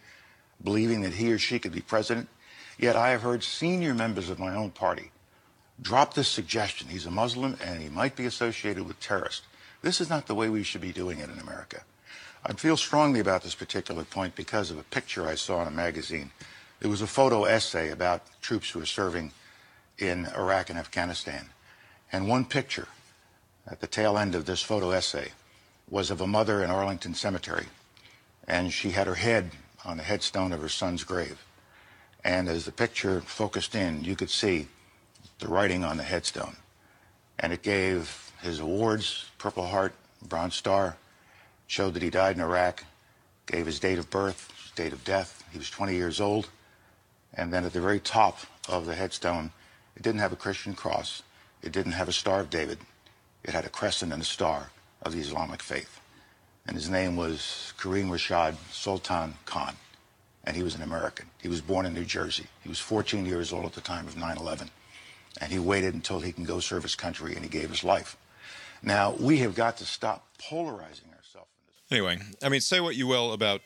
believing 0.63 1.01
that 1.01 1.13
he 1.13 1.31
or 1.31 1.39
she 1.39 1.59
could 1.59 1.71
be 1.71 1.81
president? 1.81 2.29
Yet 2.77 2.95
I 2.95 3.09
have 3.09 3.21
heard 3.21 3.43
senior 3.43 3.93
members 3.93 4.29
of 4.29 4.39
my 4.39 4.53
own 4.53 4.71
party 4.71 5.11
drop 5.81 6.13
this 6.13 6.27
suggestion. 6.27 6.87
He's 6.87 7.05
a 7.05 7.11
Muslim 7.11 7.57
and 7.63 7.81
he 7.81 7.89
might 7.89 8.15
be 8.15 8.25
associated 8.25 8.87
with 8.87 8.99
terrorists. 8.99 9.45
This 9.81 10.01
is 10.01 10.09
not 10.09 10.27
the 10.27 10.35
way 10.35 10.49
we 10.49 10.63
should 10.63 10.81
be 10.81 10.91
doing 10.91 11.19
it 11.19 11.29
in 11.29 11.39
America. 11.39 11.83
I 12.45 12.53
feel 12.53 12.77
strongly 12.77 13.19
about 13.19 13.43
this 13.43 13.55
particular 13.55 14.03
point 14.03 14.35
because 14.35 14.71
of 14.71 14.77
a 14.77 14.83
picture 14.83 15.27
I 15.27 15.35
saw 15.35 15.61
in 15.61 15.67
a 15.67 15.71
magazine. 15.71 16.31
It 16.81 16.87
was 16.87 17.01
a 17.01 17.07
photo 17.07 17.45
essay 17.45 17.89
about 17.89 18.21
troops 18.41 18.69
who 18.69 18.81
are 18.81 18.85
serving 18.85 19.31
in 19.97 20.27
Iraq 20.37 20.69
and 20.69 20.77
Afghanistan. 20.77 21.49
And 22.11 22.27
one 22.27 22.45
picture 22.45 22.87
at 23.67 23.79
the 23.79 23.87
tail 23.87 24.17
end 24.17 24.35
of 24.35 24.45
this 24.45 24.61
photo 24.61 24.91
essay 24.91 25.29
was 25.89 26.11
of 26.11 26.21
a 26.21 26.27
mother 26.27 26.63
in 26.63 26.69
Arlington 26.69 27.15
Cemetery. 27.15 27.65
And 28.47 28.71
she 28.71 28.91
had 28.91 29.07
her 29.07 29.15
head 29.15 29.51
on 29.83 29.97
the 29.97 30.03
headstone 30.03 30.51
of 30.51 30.61
her 30.61 30.69
son's 30.69 31.03
grave. 31.03 31.44
And 32.25 32.49
as 32.49 32.65
the 32.65 32.71
picture 32.71 33.21
focused 33.21 33.75
in, 33.75 34.03
you 34.03 34.15
could 34.15 34.31
see 34.31 34.67
the 35.37 35.47
writing 35.47 35.83
on 35.83 35.97
the 35.97 36.03
headstone. 36.03 36.55
And 37.37 37.53
it 37.53 37.61
gave 37.61 38.31
his 38.41 38.59
awards, 38.59 39.25
Purple 39.37 39.67
Heart, 39.67 39.93
Bronze 40.27 40.55
Star, 40.55 40.97
showed 41.67 41.93
that 41.93 42.01
he 42.01 42.09
died 42.09 42.35
in 42.35 42.41
Iraq, 42.41 42.83
gave 43.45 43.67
his 43.67 43.79
date 43.79 43.99
of 43.99 44.09
birth, 44.09 44.71
date 44.75 44.91
of 44.91 45.03
death. 45.03 45.43
He 45.51 45.59
was 45.59 45.69
20 45.69 45.93
years 45.93 46.19
old. 46.19 46.49
And 47.35 47.53
then 47.53 47.63
at 47.63 47.73
the 47.73 47.81
very 47.81 47.99
top 47.99 48.39
of 48.67 48.87
the 48.87 48.95
headstone, 48.95 49.51
it 49.95 50.01
didn't 50.01 50.21
have 50.21 50.33
a 50.33 50.37
Christian 50.37 50.73
cross. 50.73 51.21
It 51.61 51.71
didn't 51.71 51.91
have 51.91 52.09
a 52.09 52.13
Star 52.13 52.39
of 52.39 52.49
David. 52.49 52.79
It 53.43 53.53
had 53.53 53.65
a 53.65 53.69
crescent 53.69 54.11
and 54.11 54.23
a 54.23 54.25
star 54.25 54.71
of 55.03 55.13
the 55.13 55.19
Islamic 55.19 55.61
faith. 55.61 55.99
And 56.65 56.75
his 56.75 56.89
name 56.89 57.15
was 57.15 57.73
Kareem 57.77 58.09
Rashad 58.09 58.55
Sultan 58.71 59.35
Khan. 59.45 59.75
And 60.45 60.55
he 60.55 60.63
was 60.63 60.75
an 60.75 60.81
American. 60.81 61.27
He 61.41 61.47
was 61.47 61.61
born 61.61 61.85
in 61.85 61.93
New 61.93 62.05
Jersey. 62.05 62.45
He 62.61 62.69
was 62.69 62.79
14 62.79 63.25
years 63.25 63.51
old 63.51 63.65
at 63.65 63.73
the 63.73 63.81
time 63.81 64.07
of 64.07 64.15
9 64.15 64.37
11. 64.37 64.69
And 65.41 65.51
he 65.51 65.59
waited 65.59 65.93
until 65.93 66.19
he 66.19 66.31
can 66.31 66.45
go 66.45 66.59
serve 66.59 66.83
his 66.83 66.95
country, 66.95 67.33
and 67.35 67.43
he 67.43 67.49
gave 67.49 67.69
his 67.69 67.83
life. 67.83 68.15
Now, 68.81 69.15
we 69.19 69.39
have 69.39 69.55
got 69.55 69.77
to 69.77 69.85
stop 69.85 70.27
polarizing 70.39 71.07
ourselves. 71.15 71.49
Anyway, 71.91 72.19
I 72.41 72.49
mean, 72.49 72.61
say 72.61 72.79
what 72.79 72.95
you 72.95 73.07
will 73.07 73.33
about. 73.33 73.61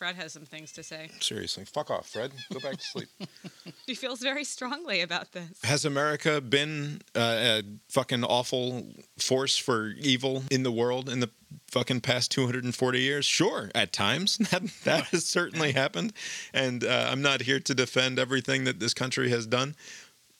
Fred 0.00 0.16
has 0.16 0.32
some 0.32 0.46
things 0.46 0.72
to 0.72 0.82
say. 0.82 1.10
Seriously, 1.20 1.66
fuck 1.66 1.90
off, 1.90 2.08
Fred. 2.08 2.32
Go 2.50 2.58
back 2.58 2.78
to 2.78 2.82
sleep. 2.82 3.08
He 3.86 3.94
feels 3.94 4.20
very 4.20 4.44
strongly 4.44 5.02
about 5.02 5.32
this. 5.32 5.50
Has 5.62 5.84
America 5.84 6.40
been 6.40 7.02
uh, 7.14 7.60
a 7.60 7.62
fucking 7.90 8.24
awful 8.24 8.86
force 9.18 9.58
for 9.58 9.88
evil 9.98 10.44
in 10.50 10.62
the 10.62 10.72
world 10.72 11.10
in 11.10 11.20
the 11.20 11.28
fucking 11.66 12.00
past 12.00 12.30
240 12.30 12.98
years? 12.98 13.26
Sure, 13.26 13.70
at 13.74 13.92
times 13.92 14.38
that 14.50 14.62
that 14.84 15.04
has 15.08 15.26
certainly 15.26 15.72
happened, 15.72 16.14
and 16.54 16.82
uh, 16.82 17.08
I'm 17.10 17.20
not 17.20 17.42
here 17.42 17.60
to 17.60 17.74
defend 17.74 18.18
everything 18.18 18.64
that 18.64 18.80
this 18.80 18.94
country 18.94 19.28
has 19.28 19.46
done. 19.46 19.76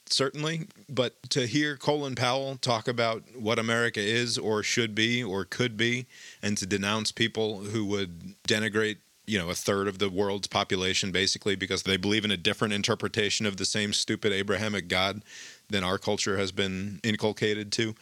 Certainly, 0.07 0.69
but 0.89 1.23
to 1.31 1.47
hear 1.47 1.77
Colin 1.77 2.15
Powell 2.15 2.57
talk 2.57 2.89
about 2.89 3.25
what 3.37 3.59
America 3.59 4.01
is 4.01 4.39
or 4.39 4.63
should 4.63 4.95
be 4.95 5.23
or 5.23 5.45
could 5.45 5.77
be, 5.77 6.07
and 6.41 6.57
to 6.57 6.67
denounce 6.67 7.13
people 7.13 7.59
who 7.59 7.85
would 7.85 8.37
denigrate 8.49 8.97
you 9.31 9.39
know 9.39 9.51
a 9.51 9.55
third 9.55 9.87
of 9.89 9.99
the 9.99 10.11
world's 10.11 10.49
population 10.49 11.13
basically 11.13 11.57
because 11.57 11.83
they 11.85 11.97
believe 11.97 12.25
in 12.25 12.31
a 12.31 12.37
different 12.37 12.75
interpretation 12.75 13.47
of 13.47 13.57
the 13.57 13.65
same 13.65 13.93
stupid 13.93 14.33
abrahamic 14.33 14.89
god 14.89 15.23
than 15.69 15.85
our 15.85 15.99
culture 15.99 16.37
has 16.37 16.51
been 16.53 16.99
inculcated 17.05 17.71
to. 17.73 17.95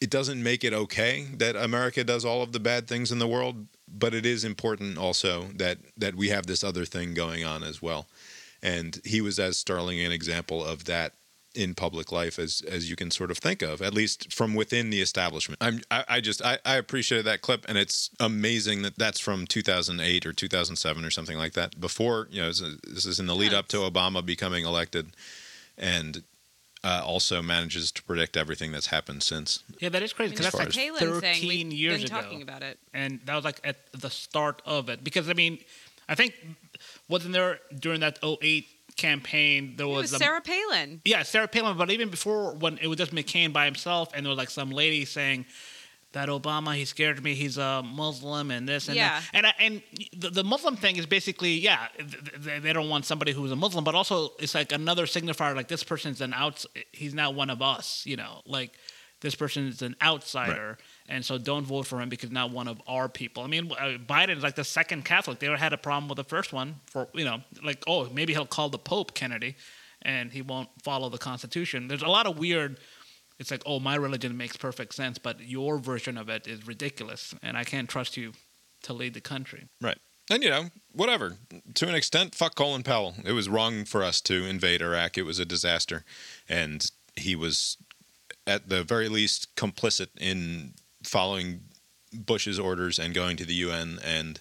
It 0.00 0.10
doesn't 0.10 0.42
make 0.42 0.64
it 0.64 0.72
okay 0.72 1.26
that 1.36 1.54
america 1.54 2.02
does 2.02 2.24
all 2.24 2.42
of 2.42 2.52
the 2.52 2.60
bad 2.60 2.88
things 2.88 3.12
in 3.12 3.20
the 3.20 3.28
world 3.28 3.66
but 3.92 4.14
it 4.14 4.24
is 4.24 4.44
important 4.44 4.98
also 4.98 5.48
that 5.56 5.78
that 5.96 6.14
we 6.14 6.28
have 6.30 6.46
this 6.46 6.64
other 6.64 6.84
thing 6.84 7.14
going 7.14 7.44
on 7.44 7.62
as 7.62 7.82
well. 7.82 8.06
And 8.62 9.00
he 9.04 9.20
was 9.20 9.38
as 9.38 9.56
sterling 9.56 10.00
an 10.00 10.12
example 10.12 10.64
of 10.64 10.84
that 10.84 11.14
in 11.54 11.74
public 11.74 12.10
life 12.12 12.38
as 12.38 12.62
as 12.68 12.88
you 12.88 12.96
can 12.96 13.10
sort 13.10 13.30
of 13.30 13.38
think 13.38 13.62
of, 13.62 13.82
at 13.82 13.92
least 13.94 14.32
from 14.32 14.54
within 14.54 14.90
the 14.90 15.00
establishment. 15.00 15.58
I'm 15.60 15.80
I, 15.90 16.04
I 16.08 16.20
just 16.20 16.42
I, 16.42 16.58
I 16.64 16.76
appreciated 16.76 17.26
that 17.26 17.40
clip, 17.42 17.64
and 17.68 17.76
it's 17.76 18.10
amazing 18.20 18.82
that 18.82 18.98
that's 18.98 19.20
from 19.20 19.46
2008 19.46 20.26
or 20.26 20.32
2007 20.32 21.04
or 21.04 21.10
something 21.10 21.36
like 21.36 21.52
that. 21.54 21.80
Before 21.80 22.28
you 22.30 22.40
know, 22.42 22.48
this 22.48 22.60
is- 23.06 23.20
in 23.20 23.26
the 23.26 23.34
lead 23.36 23.52
up 23.54 23.68
to 23.68 23.78
Obama 23.78 24.24
becoming 24.24 24.64
elected, 24.64 25.14
and 25.76 26.22
uh, 26.84 27.00
also 27.04 27.40
manages 27.42 27.92
to 27.92 28.02
predict 28.02 28.36
everything 28.36 28.72
that's 28.72 28.86
happened 28.88 29.22
since. 29.22 29.62
Yeah, 29.78 29.88
that 29.90 30.02
is 30.02 30.12
crazy 30.12 30.30
mean, 30.30 30.38
because 30.38 30.52
that's 30.52 30.64
that's 30.64 30.76
like 30.76 30.98
Palin 30.98 31.20
13 31.20 31.20
saying. 31.20 31.68
We've 31.68 31.72
years 31.78 32.02
been 32.02 32.06
ago. 32.12 32.20
talking 32.22 32.42
about 32.42 32.62
it. 32.62 32.78
and 32.92 33.20
that 33.26 33.34
was 33.36 33.44
like 33.44 33.60
at 33.64 33.76
the 33.92 34.10
start 34.10 34.62
of 34.66 34.88
it 34.88 35.04
because 35.04 35.28
i 35.28 35.32
mean 35.32 35.58
i 36.08 36.14
think 36.16 36.34
wasn't 37.08 37.32
there 37.32 37.60
during 37.78 38.00
that 38.00 38.18
08 38.24 38.66
campaign 39.02 39.74
there 39.76 39.86
It 39.86 39.90
was, 39.90 40.02
was 40.12 40.12
a- 40.14 40.18
Sarah 40.24 40.40
Palin. 40.40 41.00
yeah 41.04 41.22
sarah 41.22 41.48
palin 41.48 41.76
but 41.76 41.90
even 41.90 42.08
before 42.16 42.54
when 42.54 42.78
it 42.78 42.86
was 42.86 42.98
just 43.02 43.12
mccain 43.12 43.52
by 43.52 43.64
himself 43.64 44.06
and 44.14 44.24
there 44.24 44.30
was 44.30 44.38
like 44.38 44.50
some 44.60 44.70
lady 44.70 45.04
saying 45.04 45.44
that 46.12 46.28
obama 46.28 46.70
he 46.80 46.84
scared 46.84 47.18
me 47.26 47.34
he's 47.34 47.56
a 47.58 47.82
muslim 47.82 48.50
and 48.50 48.68
this 48.68 48.88
and 48.88 48.96
Yeah. 48.96 49.18
that 49.20 49.24
and 49.36 49.46
I, 49.46 49.54
and 49.66 49.82
the, 50.22 50.30
the 50.30 50.44
muslim 50.44 50.76
thing 50.76 50.96
is 50.96 51.06
basically 51.06 51.54
yeah 51.68 51.88
th- 51.98 52.10
th- 52.44 52.62
they 52.62 52.72
don't 52.72 52.88
want 52.94 53.04
somebody 53.06 53.32
who's 53.32 53.50
a 53.50 53.56
muslim 53.56 53.82
but 53.88 53.94
also 53.94 54.16
it's 54.38 54.54
like 54.54 54.70
another 54.72 55.06
signifier 55.06 55.54
like 55.56 55.68
this 55.68 55.82
person's 55.92 56.20
an 56.20 56.32
outs 56.34 56.66
he's 56.92 57.14
not 57.14 57.34
one 57.34 57.50
of 57.50 57.60
us 57.74 58.04
you 58.06 58.16
know 58.16 58.42
like 58.46 58.72
this 59.20 59.36
person 59.36 59.68
is 59.68 59.82
an 59.82 59.94
outsider, 60.02 60.78
and 61.08 61.24
so 61.24 61.38
don't 61.38 61.64
vote 61.64 61.86
for 61.86 62.00
him 62.00 62.08
because 62.08 62.30
not 62.30 62.50
one 62.50 62.68
of 62.68 62.80
our 62.86 63.08
people. 63.08 63.42
I 63.42 63.46
mean, 63.46 63.70
uh, 63.72 63.98
Biden 64.06 64.36
is 64.36 64.42
like 64.42 64.54
the 64.54 64.64
second 64.64 65.04
Catholic. 65.04 65.38
They 65.38 65.46
had 65.46 65.72
a 65.72 65.78
problem 65.78 66.08
with 66.08 66.16
the 66.16 66.24
first 66.24 66.52
one 66.52 66.76
for 66.86 67.08
you 67.14 67.24
know, 67.24 67.40
like 67.62 67.82
oh 67.86 68.08
maybe 68.10 68.32
he'll 68.32 68.46
call 68.46 68.68
the 68.68 68.78
Pope 68.78 69.14
Kennedy, 69.14 69.56
and 70.02 70.32
he 70.32 70.42
won't 70.42 70.68
follow 70.82 71.08
the 71.08 71.18
Constitution. 71.18 71.88
There's 71.88 72.02
a 72.02 72.08
lot 72.08 72.26
of 72.26 72.38
weird. 72.38 72.78
It's 73.38 73.50
like 73.50 73.62
oh 73.66 73.80
my 73.80 73.96
religion 73.96 74.36
makes 74.36 74.56
perfect 74.56 74.94
sense, 74.94 75.18
but 75.18 75.40
your 75.40 75.78
version 75.78 76.16
of 76.16 76.28
it 76.28 76.46
is 76.46 76.66
ridiculous, 76.66 77.34
and 77.42 77.56
I 77.56 77.64
can't 77.64 77.88
trust 77.88 78.16
you 78.16 78.32
to 78.82 78.92
lead 78.92 79.14
the 79.14 79.20
country. 79.20 79.66
Right. 79.80 79.98
And 80.30 80.42
you 80.42 80.50
know, 80.50 80.70
whatever. 80.92 81.36
To 81.74 81.88
an 81.88 81.94
extent, 81.94 82.34
fuck 82.34 82.54
Colin 82.54 82.82
Powell. 82.82 83.14
It 83.24 83.32
was 83.32 83.48
wrong 83.48 83.84
for 83.84 84.02
us 84.02 84.20
to 84.22 84.44
invade 84.44 84.80
Iraq. 84.80 85.18
It 85.18 85.24
was 85.24 85.38
a 85.38 85.44
disaster, 85.44 86.04
and 86.48 86.90
he 87.16 87.34
was, 87.34 87.76
at 88.46 88.68
the 88.68 88.82
very 88.82 89.08
least, 89.08 89.54
complicit 89.56 90.08
in 90.18 90.74
following 91.04 91.60
Bush's 92.12 92.58
orders 92.58 92.98
and 92.98 93.14
going 93.14 93.36
to 93.38 93.44
the 93.44 93.54
UN 93.54 93.98
and 94.04 94.40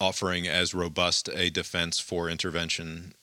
offering 0.00 0.48
as 0.48 0.74
robust 0.74 1.28
a 1.34 1.50
defense 1.50 2.00
for 2.00 2.28
intervention 2.28 3.14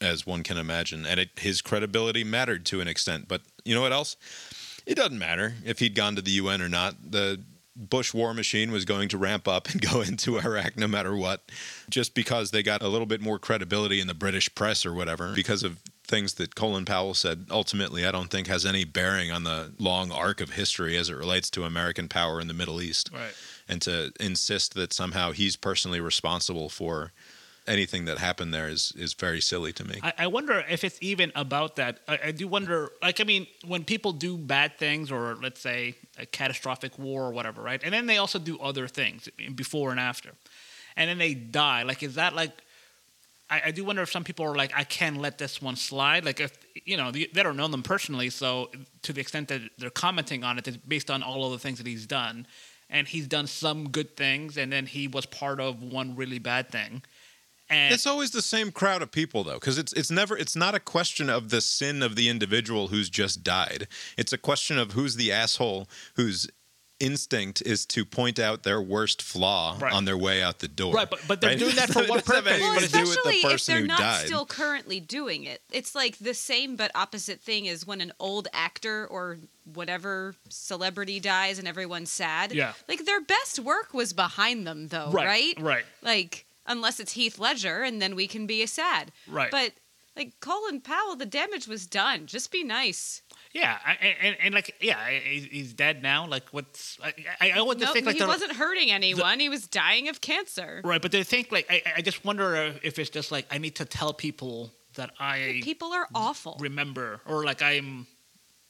as 0.00 0.26
one 0.26 0.42
can 0.42 0.58
imagine. 0.58 1.06
And 1.06 1.20
it, 1.20 1.30
his 1.38 1.60
credibility 1.62 2.24
mattered 2.24 2.64
to 2.66 2.80
an 2.80 2.88
extent. 2.88 3.26
But 3.28 3.42
you 3.64 3.74
know 3.74 3.80
what 3.80 3.92
else? 3.92 4.16
It 4.86 4.94
doesn't 4.94 5.18
matter 5.18 5.54
if 5.64 5.80
he'd 5.80 5.94
gone 5.94 6.16
to 6.16 6.22
the 6.22 6.30
UN 6.32 6.62
or 6.62 6.68
not. 6.68 7.10
The 7.10 7.42
Bush 7.74 8.12
war 8.12 8.34
machine 8.34 8.72
was 8.72 8.84
going 8.84 9.08
to 9.10 9.18
ramp 9.18 9.46
up 9.46 9.68
and 9.68 9.80
go 9.92 10.00
into 10.00 10.38
Iraq 10.38 10.76
no 10.76 10.88
matter 10.88 11.16
what, 11.16 11.42
just 11.88 12.14
because 12.14 12.50
they 12.50 12.62
got 12.62 12.82
a 12.82 12.88
little 12.88 13.06
bit 13.06 13.20
more 13.20 13.38
credibility 13.38 14.00
in 14.00 14.06
the 14.06 14.14
British 14.14 14.52
press 14.54 14.84
or 14.84 14.92
whatever, 14.92 15.32
because 15.34 15.62
of 15.62 15.78
things 16.08 16.34
that 16.34 16.54
Colin 16.54 16.84
Powell 16.86 17.14
said. 17.14 17.46
Ultimately, 17.50 18.06
I 18.06 18.10
don't 18.10 18.30
think 18.30 18.46
has 18.46 18.64
any 18.64 18.84
bearing 18.84 19.30
on 19.30 19.44
the 19.44 19.72
long 19.78 20.10
arc 20.10 20.40
of 20.40 20.50
history 20.50 20.96
as 20.96 21.10
it 21.10 21.16
relates 21.16 21.50
to 21.50 21.64
American 21.64 22.08
power 22.08 22.40
in 22.40 22.48
the 22.48 22.54
Middle 22.54 22.80
East. 22.80 23.10
Right. 23.12 23.34
And 23.68 23.82
to 23.82 24.12
insist 24.18 24.74
that 24.74 24.94
somehow 24.94 25.32
he's 25.32 25.54
personally 25.54 26.00
responsible 26.00 26.70
for 26.70 27.12
anything 27.66 28.06
that 28.06 28.16
happened 28.16 28.54
there 28.54 28.68
is 28.68 28.94
is 28.96 29.12
very 29.12 29.42
silly 29.42 29.74
to 29.74 29.84
me. 29.84 30.00
I, 30.02 30.12
I 30.20 30.26
wonder 30.28 30.64
if 30.70 30.82
it's 30.84 30.98
even 31.02 31.30
about 31.34 31.76
that. 31.76 32.00
I, 32.08 32.18
I 32.24 32.30
do 32.32 32.48
wonder, 32.48 32.90
like, 33.02 33.20
I 33.20 33.24
mean, 33.24 33.46
when 33.66 33.84
people 33.84 34.12
do 34.12 34.38
bad 34.38 34.78
things, 34.78 35.12
or 35.12 35.36
let's 35.42 35.60
say 35.60 35.94
a 36.18 36.24
catastrophic 36.24 36.98
war 36.98 37.24
or 37.24 37.30
whatever, 37.30 37.60
right? 37.60 37.82
And 37.84 37.92
then 37.92 38.06
they 38.06 38.16
also 38.16 38.38
do 38.38 38.58
other 38.58 38.88
things 38.88 39.28
before 39.54 39.90
and 39.90 40.00
after, 40.00 40.30
and 40.96 41.10
then 41.10 41.18
they 41.18 41.34
die. 41.34 41.82
Like, 41.82 42.02
is 42.02 42.14
that 42.14 42.34
like? 42.34 42.52
I, 43.50 43.62
I 43.66 43.70
do 43.70 43.84
wonder 43.84 44.02
if 44.02 44.10
some 44.10 44.24
people 44.24 44.44
are 44.44 44.54
like, 44.54 44.72
I 44.74 44.84
can't 44.84 45.18
let 45.18 45.38
this 45.38 45.62
one 45.62 45.76
slide. 45.76 46.24
Like, 46.24 46.40
if 46.40 46.56
you 46.84 46.96
know, 46.96 47.10
they 47.10 47.26
don't 47.34 47.56
know 47.56 47.68
them 47.68 47.82
personally, 47.82 48.30
so 48.30 48.70
to 49.02 49.12
the 49.12 49.20
extent 49.20 49.48
that 49.48 49.62
they're 49.78 49.90
commenting 49.90 50.44
on 50.44 50.58
it, 50.58 50.68
it's 50.68 50.76
based 50.76 51.10
on 51.10 51.22
all 51.22 51.46
of 51.46 51.52
the 51.52 51.58
things 51.58 51.78
that 51.78 51.86
he's 51.86 52.06
done, 52.06 52.46
and 52.90 53.08
he's 53.08 53.26
done 53.26 53.46
some 53.46 53.88
good 53.88 54.16
things, 54.16 54.56
and 54.56 54.72
then 54.72 54.86
he 54.86 55.08
was 55.08 55.26
part 55.26 55.60
of 55.60 55.82
one 55.82 56.16
really 56.16 56.38
bad 56.38 56.70
thing. 56.70 57.02
And 57.70 57.92
It's 57.92 58.06
always 58.06 58.30
the 58.30 58.42
same 58.42 58.72
crowd 58.72 59.02
of 59.02 59.10
people 59.10 59.44
though, 59.44 59.54
because 59.54 59.76
it's 59.76 59.92
it's 59.92 60.10
never 60.10 60.36
it's 60.36 60.56
not 60.56 60.74
a 60.74 60.80
question 60.80 61.28
of 61.28 61.50
the 61.50 61.60
sin 61.60 62.02
of 62.02 62.16
the 62.16 62.28
individual 62.30 62.88
who's 62.88 63.10
just 63.10 63.44
died. 63.44 63.88
It's 64.16 64.32
a 64.32 64.38
question 64.38 64.78
of 64.78 64.92
who's 64.92 65.16
the 65.16 65.30
asshole 65.32 65.86
whose 66.14 66.48
instinct 67.00 67.62
is 67.64 67.86
to 67.86 68.04
point 68.04 68.38
out 68.38 68.62
their 68.64 68.80
worst 68.82 69.22
flaw 69.22 69.76
Right. 69.78 69.92
on 69.92 70.04
their 70.04 70.16
way 70.16 70.42
out 70.42 70.58
the 70.58 70.68
door. 70.68 70.94
Right, 70.94 71.08
but- 71.08 71.20
but 71.28 71.40
they're 71.40 71.50
right? 71.50 71.58
doing 71.58 71.76
that 71.76 71.90
for 71.92 72.02
It 72.02 72.08
what 72.10 72.24
purpose? 72.24 72.60
Well, 72.60 72.74
to 72.80 72.88
do 72.88 73.00
with 73.00 73.10
the 73.24 73.30
especially 73.30 73.52
if 73.54 73.66
they're 73.66 73.80
who 73.80 73.86
not 73.86 73.98
died. 73.98 74.26
still 74.26 74.46
currently 74.46 75.00
doing 75.00 75.44
it. 75.44 75.62
It's 75.70 75.94
like 75.94 76.18
the 76.18 76.34
same 76.34 76.76
but 76.76 76.90
opposite 76.94 77.40
thing 77.40 77.68
as 77.68 77.86
when 77.86 78.00
an 78.00 78.12
old 78.18 78.48
actor 78.52 79.06
or 79.06 79.38
whatever 79.72 80.34
celebrity 80.48 81.20
dies 81.20 81.58
and 81.58 81.68
everyone's 81.68 82.10
sad. 82.10 82.52
Yeah. 82.52 82.72
Like 82.88 83.04
their 83.04 83.20
best 83.20 83.58
work 83.58 83.94
was 83.94 84.12
behind 84.12 84.66
them 84.66 84.88
though, 84.88 85.10
Right, 85.12 85.26
right? 85.26 85.60
right. 85.60 85.84
Like 86.02 86.46
unless 86.66 87.00
it's 87.00 87.12
Heath 87.12 87.38
Ledger 87.38 87.82
and 87.82 88.00
then 88.02 88.14
we 88.16 88.26
can 88.26 88.46
be 88.46 88.62
a 88.62 88.66
sad. 88.66 89.12
Right. 89.26 89.50
But 89.50 89.72
like 90.16 90.32
Colin 90.40 90.80
Powell, 90.80 91.14
the 91.14 91.24
damage 91.26 91.68
was 91.68 91.86
done. 91.86 92.26
Just 92.26 92.50
be 92.50 92.64
nice. 92.64 93.22
Yeah, 93.58 93.76
I, 93.84 93.92
and, 94.22 94.36
and, 94.42 94.54
like, 94.54 94.74
yeah, 94.80 95.08
he's 95.10 95.72
dead 95.72 96.02
now. 96.02 96.26
Like, 96.26 96.44
what's 96.52 96.98
I, 97.40 97.50
I, 97.56 97.60
would 97.62 97.78
just 97.78 97.90
No, 97.90 97.92
think 97.94 98.06
like 98.06 98.14
he 98.14 98.20
they're- 98.20 98.28
wasn't 98.28 98.52
hurting 98.52 98.90
anyone. 98.90 99.40
he 99.40 99.48
was 99.48 99.66
dying 99.66 100.08
of 100.08 100.20
cancer. 100.20 100.80
right, 100.84 101.02
but 101.02 101.10
they 101.12 101.22
think 101.24 101.50
like 101.50 101.66
I, 101.68 101.82
I 101.96 102.00
just 102.02 102.24
wonder 102.24 102.74
if 102.82 102.98
it's 102.98 103.10
just 103.10 103.32
like 103.32 103.46
I 103.50 103.58
need 103.58 103.76
to 103.76 103.84
tell 103.84 104.12
people 104.12 104.72
that 104.94 105.10
I 105.18 105.60
People 105.64 105.92
are 105.92 106.06
awful. 106.14 106.56
remember, 106.60 107.20
or 107.26 107.44
like 107.44 107.62
I'm 107.62 108.06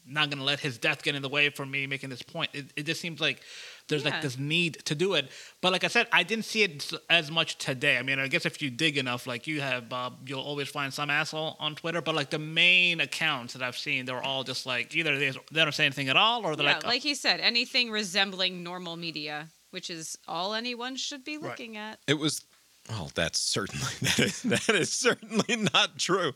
not 0.06 0.30
gonna 0.30 0.44
let 0.44 0.60
his 0.60 0.78
death 0.78 1.02
get 1.02 1.14
in 1.14 1.22
the 1.22 1.28
way 1.28 1.50
for 1.50 1.66
me 1.66 1.86
making 1.86 2.08
this 2.10 2.22
point. 2.22 2.50
It, 2.54 2.66
it 2.76 2.82
just 2.86 3.00
seems 3.00 3.20
like 3.20 3.40
there's 3.88 4.04
Yeah. 4.04 4.10
like 4.10 4.22
this 4.22 4.38
need 4.38 4.84
to 4.84 4.94
do 4.94 5.14
it. 5.14 5.30
But 5.60 5.72
like 5.72 5.82
I 5.84 5.88
said, 5.88 6.06
I 6.12 6.22
didn't 6.22 6.44
see 6.44 6.62
it 6.62 6.92
as 7.10 7.30
much 7.30 7.58
today. 7.58 7.98
I 7.98 8.02
mean, 8.02 8.18
I 8.18 8.28
guess 8.28 8.46
if 8.46 8.60
you 8.62 8.70
dig 8.70 8.96
enough, 8.98 9.26
like 9.26 9.46
you 9.46 9.60
have, 9.60 9.88
Bob, 9.88 10.28
you'll 10.28 10.40
always 10.40 10.68
find 10.68 10.92
some 10.94 11.10
asshole 11.10 11.56
on 11.58 11.74
Twitter. 11.74 12.00
But 12.00 12.14
like 12.14 12.30
the 12.30 12.38
main 12.38 13.00
accounts 13.00 13.54
that 13.54 13.62
I've 13.62 13.76
seen, 13.78 14.04
they're 14.06 14.22
all 14.22 14.44
just 14.44 14.66
like 14.66 14.94
either 14.94 15.18
they, 15.18 15.30
they 15.30 15.62
don't 15.62 15.74
say 15.74 15.86
anything 15.86 16.08
at 16.08 16.16
all, 16.16 16.44
or 16.46 16.54
they're 16.54 16.66
yeah, 16.66 16.74
like, 16.74 16.84
like 16.86 17.02
he 17.02 17.14
said, 17.14 17.40
anything 17.40 17.90
resembling 17.90 18.62
normal 18.62 18.96
media, 18.96 19.48
which 19.70 19.90
is 19.90 20.16
all 20.28 20.54
anyone 20.54 20.94
should 20.96 21.24
be 21.24 21.36
Right. 21.38 21.50
looking 21.50 21.76
at. 21.76 21.98
It 22.06 22.18
was. 22.18 22.42
Oh, 22.90 23.10
that's 23.14 23.38
certainly 23.38 23.84
that 24.02 24.18
is, 24.18 24.42
that 24.44 24.68
is 24.70 24.90
certainly 24.90 25.56
not 25.74 25.98
true. 25.98 26.32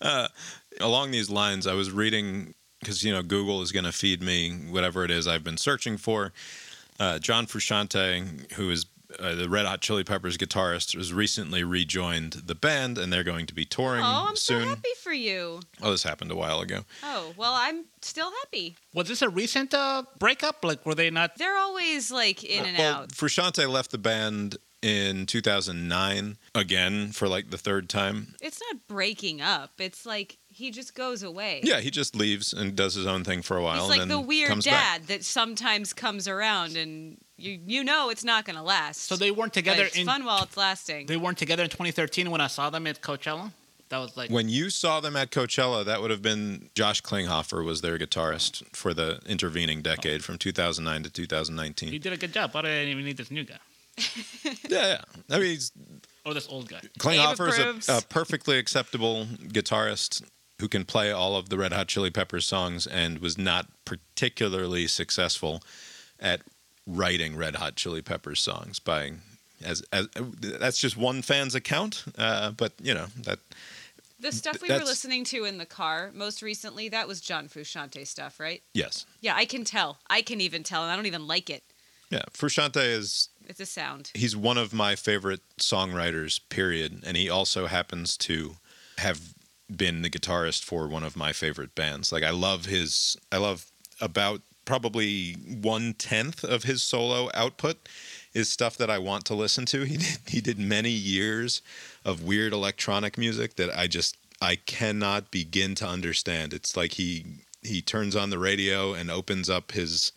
Uh, 0.00 0.28
along 0.80 1.10
these 1.10 1.28
lines, 1.30 1.66
I 1.66 1.74
was 1.74 1.90
reading 1.90 2.54
because 2.80 3.02
you 3.02 3.12
know 3.12 3.22
Google 3.22 3.60
is 3.62 3.72
going 3.72 3.86
to 3.86 3.92
feed 3.92 4.22
me 4.22 4.50
whatever 4.70 5.04
it 5.04 5.10
is 5.10 5.26
I've 5.26 5.42
been 5.42 5.56
searching 5.56 5.96
for. 5.96 6.32
Uh, 6.98 7.18
John 7.18 7.46
Frusciante, 7.46 8.52
who 8.52 8.70
is 8.70 8.86
uh, 9.20 9.34
the 9.34 9.48
Red 9.48 9.66
Hot 9.66 9.80
Chili 9.80 10.02
Peppers 10.04 10.36
guitarist, 10.36 10.96
has 10.96 11.12
recently 11.12 11.62
rejoined 11.62 12.32
the 12.32 12.54
band, 12.54 12.98
and 12.98 13.12
they're 13.12 13.22
going 13.24 13.46
to 13.46 13.54
be 13.54 13.64
touring 13.64 14.02
Oh, 14.02 14.26
I'm 14.28 14.36
soon. 14.36 14.62
so 14.62 14.68
happy 14.68 14.88
for 15.02 15.12
you. 15.12 15.60
Oh, 15.82 15.90
this 15.92 16.02
happened 16.02 16.30
a 16.32 16.36
while 16.36 16.60
ago. 16.60 16.84
Oh, 17.02 17.32
well, 17.36 17.52
I'm 17.54 17.84
still 18.02 18.30
happy. 18.42 18.76
was 18.92 19.08
this 19.08 19.22
a 19.22 19.28
recent 19.28 19.72
uh, 19.74 20.02
breakup? 20.18 20.64
Like, 20.64 20.84
were 20.84 20.94
they 20.94 21.10
not? 21.10 21.36
They're 21.38 21.56
always 21.56 22.10
like 22.10 22.44
in 22.44 22.64
and 22.64 22.76
well, 22.78 22.94
out. 23.02 23.08
Frusciante 23.10 23.68
left 23.68 23.90
the 23.90 23.98
band 23.98 24.56
in 24.82 25.26
2009 25.26 26.36
again 26.54 27.08
for 27.12 27.28
like 27.28 27.50
the 27.50 27.58
third 27.58 27.88
time. 27.88 28.34
It's 28.40 28.60
not 28.70 28.86
breaking 28.86 29.40
up. 29.40 29.72
It's 29.78 30.06
like 30.06 30.38
he 30.48 30.70
just 30.70 30.94
goes 30.94 31.22
away. 31.22 31.60
Yeah, 31.62 31.80
he 31.80 31.90
just 31.90 32.14
leaves 32.14 32.52
and 32.52 32.76
does 32.76 32.94
his 32.94 33.06
own 33.06 33.24
thing 33.24 33.42
for 33.42 33.56
a 33.56 33.62
while. 33.62 33.80
He's 33.80 33.90
like 33.90 34.02
and 34.02 34.10
the 34.10 34.20
weird 34.20 34.48
comes 34.48 34.64
back. 34.64 35.00
dad 35.00 35.08
that 35.08 35.24
sometimes 35.24 35.92
comes 35.92 36.28
around 36.28 36.76
and 36.76 37.18
you 37.36 37.58
you 37.66 37.84
know 37.84 38.10
it's 38.10 38.24
not 38.24 38.44
going 38.44 38.56
to 38.56 38.62
last. 38.62 39.02
So 39.02 39.16
they 39.16 39.30
weren't 39.30 39.52
together 39.52 39.84
it's 39.84 39.96
in. 39.96 40.06
fun 40.06 40.24
while 40.24 40.42
it's 40.42 40.56
lasting. 40.56 41.06
They 41.06 41.16
weren't 41.16 41.38
together 41.38 41.62
in 41.62 41.70
2013 41.70 42.30
when 42.30 42.40
I 42.40 42.46
saw 42.46 42.70
them 42.70 42.86
at 42.86 43.00
Coachella. 43.00 43.52
That 43.88 43.98
was 43.98 44.16
like 44.16 44.30
When 44.30 44.48
you 44.48 44.68
saw 44.70 44.98
them 44.98 45.14
at 45.14 45.30
Coachella, 45.30 45.84
that 45.84 46.02
would 46.02 46.10
have 46.10 46.22
been 46.22 46.70
Josh 46.74 47.02
Klinghoffer 47.02 47.64
was 47.64 47.82
their 47.82 47.98
guitarist 47.98 48.64
for 48.74 48.92
the 48.92 49.20
intervening 49.26 49.80
decade 49.80 50.20
oh. 50.20 50.24
from 50.24 50.38
2009 50.38 51.02
to 51.02 51.08
you 51.08 51.10
2019. 51.26 52.00
did 52.00 52.12
a 52.12 52.16
good 52.16 52.32
job. 52.32 52.52
Why 52.52 52.62
do 52.62 52.68
I 52.68 52.84
even 52.84 53.04
need 53.04 53.16
this 53.16 53.30
new 53.30 53.44
guy 53.44 53.58
yeah, 54.44 54.52
yeah. 54.68 55.00
I 55.30 55.38
mean, 55.38 55.48
he's, 55.48 55.72
or 56.24 56.34
this 56.34 56.48
old 56.48 56.68
guy? 56.68 56.80
Klinghoffer 56.98 57.48
approves. 57.48 57.88
is 57.88 57.88
a, 57.88 57.98
a 57.98 58.02
perfectly 58.02 58.58
acceptable 58.58 59.26
guitarist 59.26 60.22
who 60.60 60.68
can 60.68 60.84
play 60.84 61.10
all 61.12 61.36
of 61.36 61.48
the 61.48 61.58
Red 61.58 61.72
Hot 61.72 61.88
Chili 61.88 62.10
Peppers 62.10 62.46
songs 62.46 62.86
and 62.86 63.18
was 63.18 63.36
not 63.36 63.66
particularly 63.84 64.86
successful 64.86 65.62
at 66.18 66.42
writing 66.86 67.36
Red 67.36 67.56
Hot 67.56 67.76
Chili 67.76 68.02
Peppers 68.02 68.40
songs 68.40 68.78
by 68.78 69.12
as, 69.64 69.82
as 69.92 70.08
that's 70.40 70.78
just 70.78 70.96
one 70.96 71.22
fan's 71.22 71.54
account 71.54 72.04
uh, 72.18 72.50
but 72.50 72.72
you 72.80 72.92
know 72.94 73.06
that 73.22 73.38
The 74.20 74.32
stuff 74.32 74.62
we 74.62 74.68
were 74.68 74.78
listening 74.78 75.24
to 75.24 75.44
in 75.44 75.58
the 75.58 75.66
car 75.66 76.10
most 76.14 76.40
recently, 76.42 76.88
that 76.88 77.06
was 77.06 77.20
John 77.20 77.48
Frusciante 77.48 78.06
stuff, 78.06 78.40
right? 78.40 78.62
Yes. 78.72 79.04
Yeah, 79.20 79.34
I 79.36 79.44
can 79.44 79.64
tell. 79.64 79.98
I 80.08 80.22
can 80.22 80.40
even 80.40 80.62
tell, 80.62 80.82
and 80.82 80.90
I 80.90 80.96
don't 80.96 81.06
even 81.06 81.26
like 81.26 81.50
it. 81.50 81.62
Yeah. 82.10 82.22
Frusciante 82.32 82.82
is 82.82 83.28
It's 83.48 83.60
a 83.60 83.66
sound. 83.66 84.10
he's 84.14 84.36
one 84.36 84.58
of 84.58 84.72
my 84.72 84.96
favorite 84.96 85.40
songwriters, 85.58 86.40
period. 86.48 87.02
And 87.06 87.16
he 87.16 87.30
also 87.30 87.66
happens 87.66 88.16
to 88.18 88.56
have 88.98 89.34
been 89.74 90.02
the 90.02 90.10
guitarist 90.10 90.64
for 90.64 90.86
one 90.88 91.04
of 91.04 91.16
my 91.16 91.32
favorite 91.32 91.74
bands. 91.74 92.12
Like 92.12 92.24
I 92.24 92.30
love 92.30 92.66
his 92.66 93.16
I 93.32 93.38
love 93.38 93.66
about 94.00 94.42
probably 94.64 95.34
one 95.34 95.94
tenth 95.94 96.44
of 96.44 96.64
his 96.64 96.82
solo 96.82 97.30
output 97.34 97.88
is 98.34 98.48
stuff 98.48 98.76
that 98.76 98.90
I 98.90 98.98
want 98.98 99.24
to 99.26 99.34
listen 99.34 99.64
to. 99.66 99.84
He 99.86 99.96
did 99.96 100.18
he 100.26 100.40
did 100.40 100.58
many 100.58 100.90
years 100.90 101.62
of 102.04 102.22
weird 102.22 102.52
electronic 102.52 103.16
music 103.16 103.56
that 103.56 103.76
I 103.76 103.86
just 103.86 104.16
I 104.40 104.56
cannot 104.56 105.30
begin 105.30 105.74
to 105.76 105.86
understand. 105.86 106.52
It's 106.52 106.76
like 106.76 106.92
he 106.92 107.24
he 107.62 107.82
turns 107.82 108.14
on 108.14 108.30
the 108.30 108.38
radio 108.38 108.92
and 108.94 109.10
opens 109.10 109.48
up 109.50 109.72
his 109.72 110.12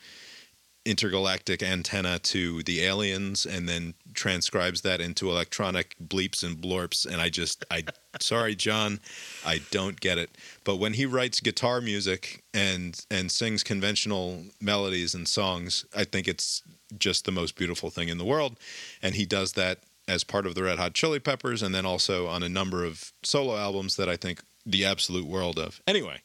intergalactic 0.86 1.62
antenna 1.62 2.20
to 2.20 2.64
the 2.64 2.82
aliens 2.82 3.46
and 3.46 3.68
then 3.68 3.94
transcribes 4.14 4.82
that 4.82 5.02
into 5.02 5.30
electronic 5.30 5.96
bleeps 6.02 6.44
and 6.44 6.58
blorps. 6.58 7.06
And 7.06 7.22
I 7.22 7.30
just 7.30 7.66
I 7.70 7.84
sorry 8.20 8.56
John 8.56 9.00
I 9.46 9.62
don't 9.72 10.00
get 10.00 10.18
it. 10.18 10.32
But 10.64 10.78
when 10.78 10.94
he 10.94 11.06
writes 11.06 11.40
guitar 11.40 11.82
music 11.82 12.44
and 12.54 13.00
and 13.12 13.32
sings 13.32 13.64
conventional 13.64 14.44
melodies 14.62 15.14
and 15.14 15.28
songs 15.28 15.86
I 15.96 16.06
think 16.06 16.28
it's 16.28 16.64
just 16.98 17.26
the 17.26 17.32
most 17.32 17.56
beautiful 17.56 17.90
thing 17.90 18.10
in 18.10 18.18
the 18.18 18.26
world. 18.26 18.58
And 19.02 19.16
he 19.16 19.26
does 19.26 19.54
that 19.54 19.80
as 20.08 20.24
part 20.24 20.48
of 20.48 20.56
the 20.56 20.64
Red 20.64 20.80
Hot 20.80 20.94
Chili 20.94 21.20
Peppers 21.20 21.62
and 21.62 21.76
then 21.76 21.86
also 21.86 22.28
on 22.28 22.42
a 22.42 22.50
number 22.50 22.84
of 22.84 23.14
solo 23.22 23.58
albums 23.58 23.96
that 23.98 24.10
I 24.10 24.16
think 24.16 24.42
the 24.66 24.86
absolute 24.86 25.26
world 25.26 25.60
of. 25.60 25.82
Anyway 25.86 26.22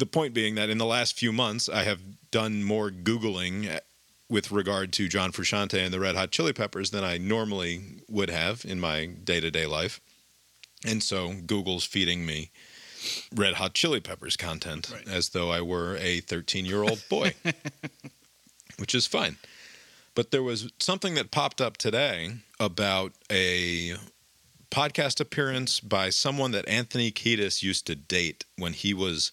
the 0.00 0.06
point 0.06 0.34
being 0.34 0.54
that 0.56 0.70
in 0.70 0.78
the 0.78 0.86
last 0.86 1.16
few 1.16 1.32
months, 1.32 1.68
I 1.68 1.84
have 1.84 2.00
done 2.30 2.64
more 2.64 2.90
Googling 2.90 3.78
with 4.28 4.50
regard 4.50 4.92
to 4.94 5.08
John 5.08 5.30
Frusciante 5.32 5.78
and 5.84 5.92
the 5.92 6.00
Red 6.00 6.16
Hot 6.16 6.30
Chili 6.30 6.52
Peppers 6.52 6.90
than 6.90 7.04
I 7.04 7.18
normally 7.18 8.02
would 8.08 8.30
have 8.30 8.64
in 8.64 8.80
my 8.80 9.06
day 9.06 9.40
to 9.40 9.50
day 9.50 9.66
life. 9.66 10.00
And 10.84 11.02
so 11.02 11.34
Google's 11.46 11.84
feeding 11.84 12.24
me 12.24 12.50
Red 13.34 13.54
Hot 13.54 13.74
Chili 13.74 14.00
Peppers 14.00 14.36
content 14.36 14.90
Right. 14.92 15.08
as 15.08 15.30
though 15.30 15.50
I 15.50 15.60
were 15.60 15.96
a 15.96 16.20
13 16.20 16.64
year 16.64 16.82
old 16.82 17.02
boy, 17.08 17.34
which 18.78 18.94
is 18.94 19.06
fine. 19.06 19.36
But 20.14 20.30
there 20.30 20.42
was 20.42 20.70
something 20.78 21.14
that 21.14 21.30
popped 21.30 21.60
up 21.60 21.76
today 21.76 22.30
about 22.58 23.12
a 23.30 23.94
podcast 24.70 25.20
appearance 25.20 25.80
by 25.80 26.10
someone 26.10 26.52
that 26.52 26.68
Anthony 26.68 27.10
Kiedis 27.10 27.62
used 27.62 27.86
to 27.86 27.94
date 27.96 28.44
when 28.56 28.72
he 28.72 28.94
was 28.94 29.32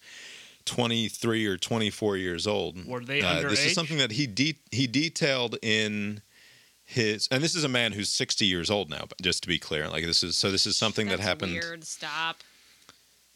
23 0.67 1.45
or 1.47 1.57
24 1.57 2.17
years 2.17 2.45
old. 2.45 2.85
Were 2.85 3.03
they 3.03 3.21
Uh, 3.21 3.47
This 3.49 3.65
is 3.65 3.73
something 3.73 3.97
that 3.97 4.11
he 4.11 4.27
de- 4.27 4.59
he 4.71 4.85
detailed 4.85 5.57
in 5.63 6.21
his 6.83 7.27
and 7.31 7.43
this 7.43 7.55
is 7.55 7.63
a 7.63 7.69
man 7.69 7.91
who's 7.93 8.09
60 8.09 8.45
years 8.45 8.69
old 8.69 8.89
now, 8.89 9.05
but 9.09 9.21
just 9.21 9.41
to 9.43 9.47
be 9.47 9.57
clear. 9.59 9.89
Like 9.89 10.05
this 10.05 10.23
is 10.23 10.37
so 10.37 10.51
this 10.51 10.65
is 10.67 10.75
something 10.75 11.07
That's 11.07 11.19
that 11.21 11.27
happened. 11.27 11.53
Weird. 11.53 11.83
Stop. 11.83 12.37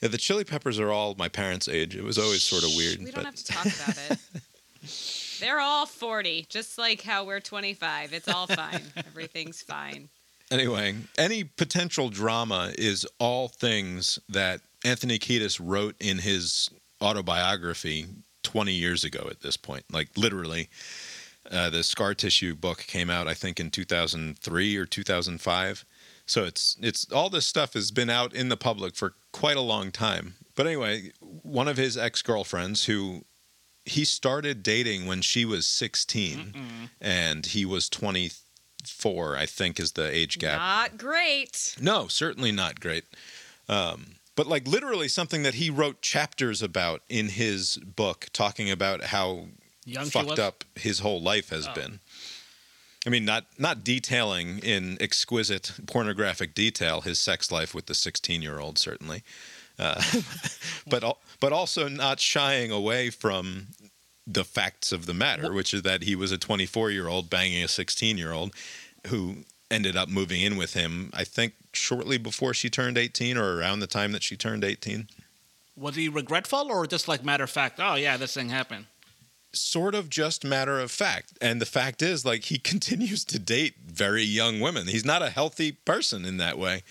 Yeah, 0.02 0.10
the 0.10 0.18
Chili 0.18 0.44
Peppers 0.44 0.80
are 0.80 0.92
all 0.92 1.16
my 1.16 1.28
parents' 1.30 1.68
age. 1.68 1.96
It 1.96 2.04
was 2.04 2.18
always 2.18 2.44
sort 2.44 2.64
of 2.64 2.70
weird. 2.76 3.00
We 3.00 3.06
but 3.06 3.16
don't 3.16 3.26
have 3.26 3.36
to 3.36 3.46
talk 3.46 3.66
about 3.66 3.98
it. 4.12 4.20
They're 5.40 5.60
all 5.60 5.86
40, 5.86 6.48
just 6.50 6.78
like 6.78 7.02
how 7.02 7.24
we're 7.24 7.40
25. 7.40 8.14
It's 8.14 8.28
all 8.28 8.48
fine. 8.48 8.82
Everything's 8.98 9.62
fine. 9.62 10.10
Anyway, 10.50 10.96
any 11.18 11.44
potential 11.44 12.10
drama 12.10 12.74
is 12.78 13.06
all 13.20 13.48
things 13.48 14.20
that 14.28 14.62
Anthony 14.84 15.18
Kiedis 15.20 15.60
wrote 15.64 15.96
in 16.00 16.18
his 16.20 16.70
autobiography 17.02 18.06
20 18.44 18.72
years 18.74 19.04
ago 19.04 19.28
at 19.30 19.42
this 19.42 19.58
point. 19.58 19.84
Like 19.92 20.10
literally, 20.18 20.70
uh, 21.50 21.70
the 21.70 21.84
Scar 21.84 22.14
Tissue 22.14 22.56
book 22.56 22.80
came 22.88 23.10
out, 23.10 23.28
I 23.28 23.34
think, 23.34 23.60
in 23.60 23.70
2003 23.72 24.78
or 24.78 24.86
2005. 24.86 25.86
So 26.26 26.44
it's 26.46 26.78
it's 26.82 27.12
all 27.12 27.30
this 27.30 27.46
stuff 27.48 27.74
has 27.74 27.92
been 27.92 28.10
out 28.10 28.34
in 28.34 28.50
the 28.50 28.58
public 28.58 28.96
for 28.96 29.14
quite 29.32 29.58
a 29.58 29.62
long 29.62 29.92
time. 29.92 30.36
But 30.56 30.68
anyway, 30.68 31.12
one 31.20 31.68
of 31.68 31.78
his 31.78 31.98
ex 31.98 32.22
girlfriends 32.22 32.86
who 32.86 33.26
he 33.86 34.06
started 34.06 34.62
dating 34.64 35.08
when 35.08 35.22
she 35.22 35.44
was 35.44 35.66
16 35.66 36.54
and 37.02 37.48
he 37.48 37.66
was 37.66 37.90
24 37.90 39.36
i 39.36 39.46
think 39.48 39.80
is 39.80 39.94
the 39.94 40.16
age 40.16 40.38
gap 40.38 40.60
Not 40.60 40.98
great. 41.00 41.76
no 41.82 42.08
certainly 42.08 42.52
not 42.52 42.80
great 42.80 43.06
um, 43.68 44.16
but 44.36 44.48
like 44.48 44.68
literally 44.68 45.08
something 45.08 45.44
that 45.44 45.56
he 45.56 45.70
wrote 45.70 46.02
chapters 46.02 46.62
about 46.62 47.02
in 47.10 47.30
his 47.30 47.78
book 47.78 48.28
talking 48.34 48.70
about 48.72 49.04
how 49.06 49.48
Young 49.86 50.06
fucked 50.06 50.40
up 50.40 50.64
his 50.76 51.00
whole 51.00 51.22
life 51.22 51.50
has 51.50 51.68
Oh. 51.68 51.74
been 51.74 52.00
i 53.06 53.10
mean 53.10 53.26
not 53.26 53.46
not 53.58 53.84
detailing 53.84 54.60
in 54.60 54.98
exquisite 55.02 55.72
pornographic 55.88 56.54
detail 56.54 57.02
his 57.02 57.20
sex 57.20 57.52
life 57.52 57.74
with 57.74 57.88
the 57.88 57.96
16 57.96 58.42
year 58.44 58.60
old 58.60 58.78
certainly 58.78 59.24
uh, 59.80 60.00
but 60.88 61.04
al- 61.04 61.20
but 61.40 61.52
also 61.52 61.88
not 61.88 62.20
shying 62.20 62.70
away 62.72 63.10
from 63.10 63.68
the 64.28 64.44
facts 64.44 64.92
of 64.92 65.08
the 65.08 65.14
matter, 65.16 65.52
which 65.52 65.74
is 65.74 65.82
that 65.82 66.04
he 66.04 66.16
was 66.16 66.32
a 66.32 66.38
24 66.38 66.92
year 66.92 67.08
old 67.08 67.30
banging 67.32 67.64
a 67.64 67.68
16 67.68 68.16
year 68.18 68.32
old 68.32 68.54
who 69.08 69.38
ended 69.72 69.96
up 69.98 70.08
moving 70.08 70.42
in 70.42 70.56
with 70.58 70.74
him. 70.76 71.10
I 71.14 71.24
think 71.24 71.54
shortly 71.74 72.18
before 72.18 72.54
she 72.54 72.70
turned 72.70 72.98
18 72.98 73.38
or 73.38 73.58
around 73.58 73.80
the 73.80 73.88
time 73.88 74.12
that 74.12 74.24
she 74.24 74.36
turned 74.36 74.64
18. 74.64 75.08
Was 75.76 75.96
he 75.96 76.10
regretful 76.10 76.72
or 76.72 76.86
just 76.86 77.08
like 77.08 77.24
matter 77.24 77.44
of 77.44 77.50
fact? 77.50 77.80
Oh 77.80 77.96
yeah, 77.96 78.18
this 78.18 78.34
thing 78.34 78.50
happened. 78.50 78.86
Sort 79.54 79.96
of 79.96 80.10
just 80.10 80.46
matter 80.46 80.80
of 80.80 80.92
fact. 80.92 81.38
And 81.42 81.60
the 81.60 81.66
fact 81.66 82.02
is, 82.02 82.26
like, 82.26 82.46
he 82.46 82.58
continues 82.72 83.26
to 83.26 83.40
date 83.40 83.76
very 83.86 84.24
young 84.24 84.60
women. 84.60 84.88
He's 84.88 85.06
not 85.06 85.22
a 85.22 85.30
healthy 85.30 85.74
person 85.74 86.24
in 86.24 86.38
that 86.38 86.58
way. 86.58 86.84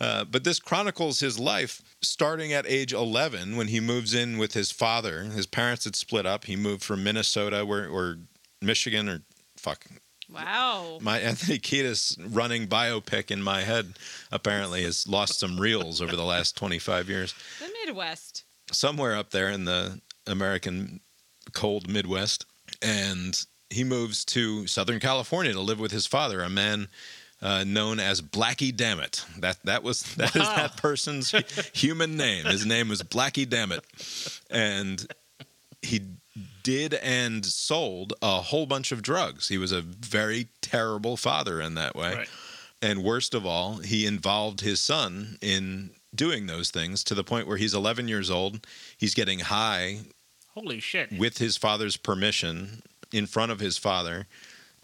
Uh, 0.00 0.24
but 0.24 0.44
this 0.44 0.58
chronicles 0.58 1.20
his 1.20 1.38
life 1.38 1.82
starting 2.00 2.52
at 2.52 2.66
age 2.66 2.92
11 2.92 3.56
when 3.56 3.68
he 3.68 3.80
moves 3.80 4.14
in 4.14 4.38
with 4.38 4.54
his 4.54 4.70
father. 4.70 5.24
His 5.24 5.46
parents 5.46 5.84
had 5.84 5.94
split 5.94 6.24
up. 6.24 6.46
He 6.46 6.56
moved 6.56 6.82
from 6.82 7.04
Minnesota 7.04 7.66
where, 7.66 7.88
or 7.88 8.18
Michigan 8.62 9.08
or 9.08 9.22
fuck. 9.56 9.84
Wow. 10.32 10.98
My 11.00 11.18
Anthony 11.18 11.58
Kiedis 11.58 12.16
running 12.34 12.66
biopic 12.68 13.30
in 13.30 13.42
my 13.42 13.62
head 13.62 13.94
apparently 14.30 14.82
has 14.84 15.06
lost 15.08 15.38
some 15.40 15.58
reels 15.58 16.00
over 16.00 16.14
the 16.16 16.24
last 16.24 16.56
25 16.56 17.08
years. 17.08 17.34
The 17.58 17.70
Midwest. 17.84 18.44
Somewhere 18.72 19.16
up 19.16 19.30
there 19.30 19.48
in 19.50 19.64
the 19.64 20.00
American 20.26 21.00
cold 21.52 21.88
Midwest. 21.88 22.46
And 22.80 23.44
he 23.68 23.84
moves 23.84 24.24
to 24.26 24.66
Southern 24.66 25.00
California 25.00 25.52
to 25.52 25.60
live 25.60 25.80
with 25.80 25.90
his 25.92 26.06
father, 26.06 26.42
a 26.42 26.48
man 26.48 26.88
uh, 27.42 27.64
known 27.66 27.98
as 27.98 28.20
Blackie 28.20 28.74
Dammit. 28.76 29.24
That 29.38 29.58
that 29.64 29.82
was 29.82 30.02
that 30.16 30.36
is 30.36 30.42
Wow. 30.42 30.54
that 30.56 30.76
person's 30.76 31.34
human 31.72 32.16
name. 32.16 32.44
His 32.46 32.64
name 32.66 32.88
was 32.88 33.02
Blackie 33.02 33.48
Dammit, 33.48 33.84
and 34.50 35.06
he 35.82 36.02
did 36.62 36.94
and 36.94 37.44
sold 37.44 38.12
a 38.22 38.40
whole 38.40 38.66
bunch 38.66 38.92
of 38.92 39.02
drugs. 39.02 39.48
He 39.48 39.58
was 39.58 39.72
a 39.72 39.82
very 39.82 40.48
terrible 40.60 41.16
father 41.16 41.60
in 41.60 41.74
that 41.74 41.94
way. 41.94 42.14
Right. 42.14 42.28
And 42.82 43.04
worst 43.04 43.34
of 43.34 43.44
all, 43.44 43.78
he 43.78 44.06
involved 44.06 44.60
his 44.60 44.80
son 44.80 45.36
in 45.42 45.90
doing 46.14 46.46
those 46.46 46.70
things 46.70 47.04
to 47.04 47.14
the 47.14 47.24
point 47.24 47.46
where 47.46 47.56
he's 47.56 47.74
11 47.74 48.08
years 48.08 48.30
old. 48.30 48.66
He's 48.96 49.14
getting 49.14 49.40
high 49.40 50.00
Holy 50.54 50.80
shit. 50.80 51.12
with 51.12 51.38
his 51.38 51.56
father's 51.56 51.96
permission 51.96 52.82
in 53.12 53.26
front 53.26 53.52
of 53.52 53.60
his 53.60 53.76
father 53.76 54.26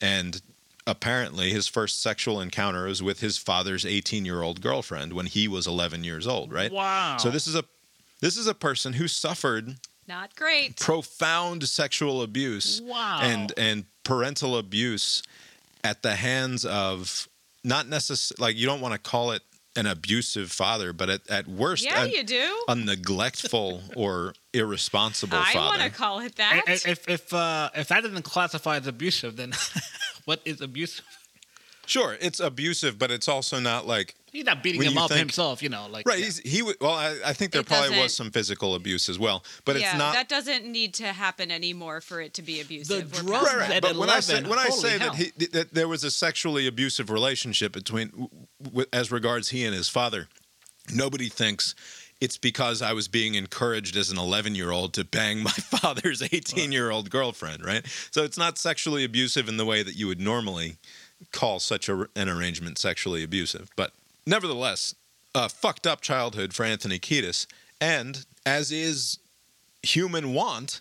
and 0.00 0.42
apparently 0.86 1.50
his 1.50 1.66
first 1.66 2.00
sexual 2.00 2.40
encounter 2.40 2.86
was 2.86 3.02
with 3.02 3.20
his 3.20 3.38
father's 3.38 3.84
18-year-old 3.84 4.60
girlfriend 4.60 5.12
when 5.12 5.26
he 5.26 5.48
was 5.48 5.66
11 5.66 6.04
years 6.04 6.26
old, 6.26 6.52
right? 6.52 6.70
Wow. 6.70 7.16
So 7.18 7.30
this 7.30 7.46
is 7.46 7.54
a 7.54 7.64
this 8.20 8.36
is 8.36 8.46
a 8.46 8.54
person 8.54 8.94
who 8.94 9.08
suffered 9.08 9.76
Not 10.08 10.34
great. 10.36 10.76
profound 10.76 11.66
sexual 11.68 12.22
abuse 12.22 12.80
Wow. 12.84 13.20
and 13.22 13.52
and 13.56 13.84
parental 14.04 14.56
abuse 14.56 15.22
at 15.82 16.02
the 16.02 16.14
hands 16.16 16.64
of 16.64 17.28
not 17.64 17.88
necessarily 17.88 18.40
like 18.50 18.56
you 18.56 18.66
don't 18.66 18.80
want 18.80 18.94
to 18.94 18.98
call 19.00 19.32
it 19.32 19.42
an 19.74 19.84
abusive 19.86 20.50
father, 20.50 20.92
but 20.94 21.10
at, 21.10 21.28
at 21.28 21.46
worst 21.46 21.84
Yeah, 21.84 22.04
a, 22.04 22.06
you 22.08 22.22
do. 22.24 22.64
a 22.68 22.74
neglectful 22.74 23.82
or 23.96 24.32
irresponsible 24.54 25.36
I 25.36 25.52
father. 25.52 25.78
want 25.78 25.82
to 25.82 25.90
call 25.98 26.20
it 26.20 26.36
that. 26.36 26.62
I- 26.66 26.72
if 26.72 27.08
if 27.08 27.32
uh, 27.34 27.70
if 27.74 27.88
that 27.88 28.02
doesn't 28.02 28.22
classify 28.22 28.76
as 28.78 28.86
abusive, 28.86 29.36
then 29.36 29.52
what 30.24 30.40
is 30.44 30.60
abusive? 30.60 31.04
Sure, 31.86 32.16
it's 32.20 32.40
abusive, 32.40 32.98
but 32.98 33.10
it's 33.10 33.28
also 33.28 33.58
not 33.60 33.86
like 33.86 34.14
He's 34.32 34.44
not 34.44 34.62
beating 34.62 34.82
him 34.82 34.98
up 34.98 35.08
think- 35.08 35.20
himself, 35.20 35.62
you 35.62 35.68
know. 35.70 35.86
Like 35.90 36.06
right. 36.06 36.18
yeah. 36.18 36.24
He's 36.26 36.38
he. 36.40 36.58
w- 36.58 36.76
Well, 36.80 36.92
I, 36.92 37.16
I 37.24 37.32
think 37.32 37.52
there 37.52 37.62
It 37.62 37.66
probably 37.66 37.98
was 37.98 38.14
some 38.14 38.30
physical 38.30 38.74
abuse 38.74 39.08
as 39.08 39.18
well, 39.18 39.42
but 39.64 39.78
yeah, 39.80 39.90
it's 39.90 39.98
not. 39.98 40.12
that 40.14 40.28
doesn't 40.28 40.66
need 40.66 40.92
to 40.94 41.06
happen 41.06 41.50
anymore 41.50 42.00
for 42.02 42.20
it 42.20 42.34
to 42.34 42.42
be 42.42 42.60
abusive. 42.60 43.12
We're 43.14 43.22
drugs 43.22 43.46
right, 43.46 43.56
right. 43.56 43.68
that. 43.68 43.76
at 43.76 43.82
But 43.82 43.96
when 43.96 44.10
I 44.10 44.20
say 44.20 44.34
11, 44.38 44.50
when 44.50 44.58
I 44.58 44.68
say 44.68 44.98
that 44.98 45.14
he 45.14 45.30
that 45.52 45.72
there 45.72 45.88
was 45.88 46.04
a 46.04 46.10
sexually 46.10 46.66
abusive 46.66 47.08
relationship 47.08 47.72
between, 47.72 48.08
w- 48.10 48.28
w- 48.62 48.86
as 48.92 49.10
regards 49.10 49.48
he 49.50 49.64
and 49.64 49.74
his 49.74 49.88
father, 49.88 50.28
nobody 50.92 51.28
thinks 51.28 51.74
it's 52.20 52.38
because 52.38 52.80
I 52.82 52.92
was 52.94 53.08
being 53.08 53.34
encouraged 53.36 53.94
as 53.96 54.10
an 54.10 54.18
11 54.18 54.54
year 54.54 54.70
old 54.70 54.92
to 54.94 55.04
bang 55.04 55.42
my 55.42 55.50
father's 55.50 56.22
18 56.22 56.72
year 56.72 56.90
old 56.90 57.10
girlfriend, 57.10 57.64
right? 57.64 57.86
So 58.10 58.22
it's 58.24 58.38
not 58.38 58.58
sexually 58.58 59.04
abusive 59.04 59.48
in 59.48 59.56
the 59.56 59.64
way 59.66 59.82
that 59.82 59.96
you 59.96 60.06
would 60.08 60.20
normally 60.20 60.76
call 61.32 61.58
such 61.60 61.88
a, 61.88 62.08
an 62.16 62.28
arrangement 62.28 62.78
sexually 62.78 63.22
abusive. 63.22 63.68
But 63.76 63.92
nevertheless, 64.26 64.94
a 65.34 65.48
fucked 65.48 65.86
up 65.86 66.00
childhood 66.00 66.52
for 66.54 66.64
Anthony 66.64 66.98
Kiedis. 66.98 67.46
And 67.80 68.24
as 68.44 68.70
is 68.72 69.18
human 69.82 70.32
want, 70.34 70.80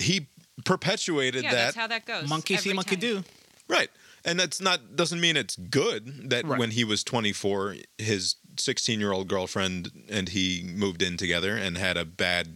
he 0.00 0.26
perpetuated 0.64 1.44
Yeah, 1.44 1.50
that. 1.52 1.56
that's 1.64 1.76
how 1.76 1.86
that 1.88 2.06
goes. 2.06 2.28
Monkey 2.28 2.56
see, 2.56 2.72
monkey 2.72 2.96
time. 2.96 3.00
do. 3.00 3.24
Right. 3.68 3.90
And 4.24 4.38
that's 4.38 4.60
not 4.60 4.96
doesn't 4.96 5.20
mean 5.20 5.36
it's 5.36 5.56
good 5.56 6.30
that 6.30 6.44
Right. 6.46 6.58
when 6.58 6.70
he 6.72 6.84
was 6.84 7.02
24 7.04 7.76
his 7.98 8.36
16-year-old 8.56 9.28
girlfriend 9.28 9.90
and 10.08 10.28
he 10.28 10.62
moved 10.74 11.02
in 11.02 11.16
together 11.16 11.56
and 11.56 11.78
had 11.78 11.96
a 11.96 12.04
bad 12.04 12.48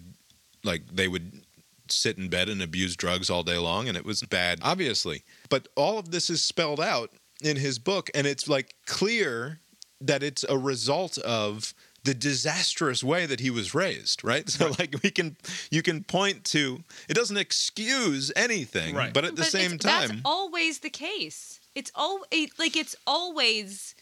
like 0.63 0.83
they 0.93 1.09
would 1.09 1.44
sit 1.89 2.17
in 2.19 2.29
bed 2.29 2.49
and 2.49 2.63
abuse 2.63 2.97
drugs 2.97 3.29
all 3.31 3.43
day 3.43 3.59
long 3.59 3.89
and 3.89 3.97
it 3.97 4.05
was 4.05 4.23
bad 4.23 4.59
obviously. 4.63 5.23
But 5.49 5.69
all 5.77 5.99
of 5.99 6.11
this 6.11 6.31
is 6.31 6.43
spelled 6.43 6.81
out 6.81 7.11
in 7.43 7.57
his 7.57 7.79
book 7.79 8.11
and 8.15 8.27
it's 8.27 8.49
like 8.49 8.75
clear 8.87 9.61
that 10.01 10.23
it's 10.23 10.45
a 10.49 10.59
result 10.59 11.19
of 11.19 11.75
the 12.05 12.13
disastrous 12.15 13.03
way 13.03 13.25
that 13.25 13.41
he 13.41 13.49
was 13.49 13.75
raised, 13.75 14.23
right? 14.23 14.49
So 14.51 14.73
like 14.79 14.95
we 15.03 15.11
can 15.11 15.37
you 15.71 15.83
can 15.83 16.05
point 16.05 16.45
to 16.47 16.85
it 17.09 17.15
doesn't 17.15 17.37
excuse 17.39 18.31
anything, 18.37 18.95
Right. 18.95 19.13
but 19.13 19.25
at 19.25 19.37
the 19.37 19.43
But 19.43 19.51
same 19.51 19.79
time 19.79 20.09
that's 20.09 20.21
always 20.25 20.81
the 20.81 20.91
case. 20.91 21.61
It's 21.75 21.91
all 21.95 22.25
it, 22.31 22.51
like 22.59 22.77
it's 22.77 22.95
always 23.07 23.95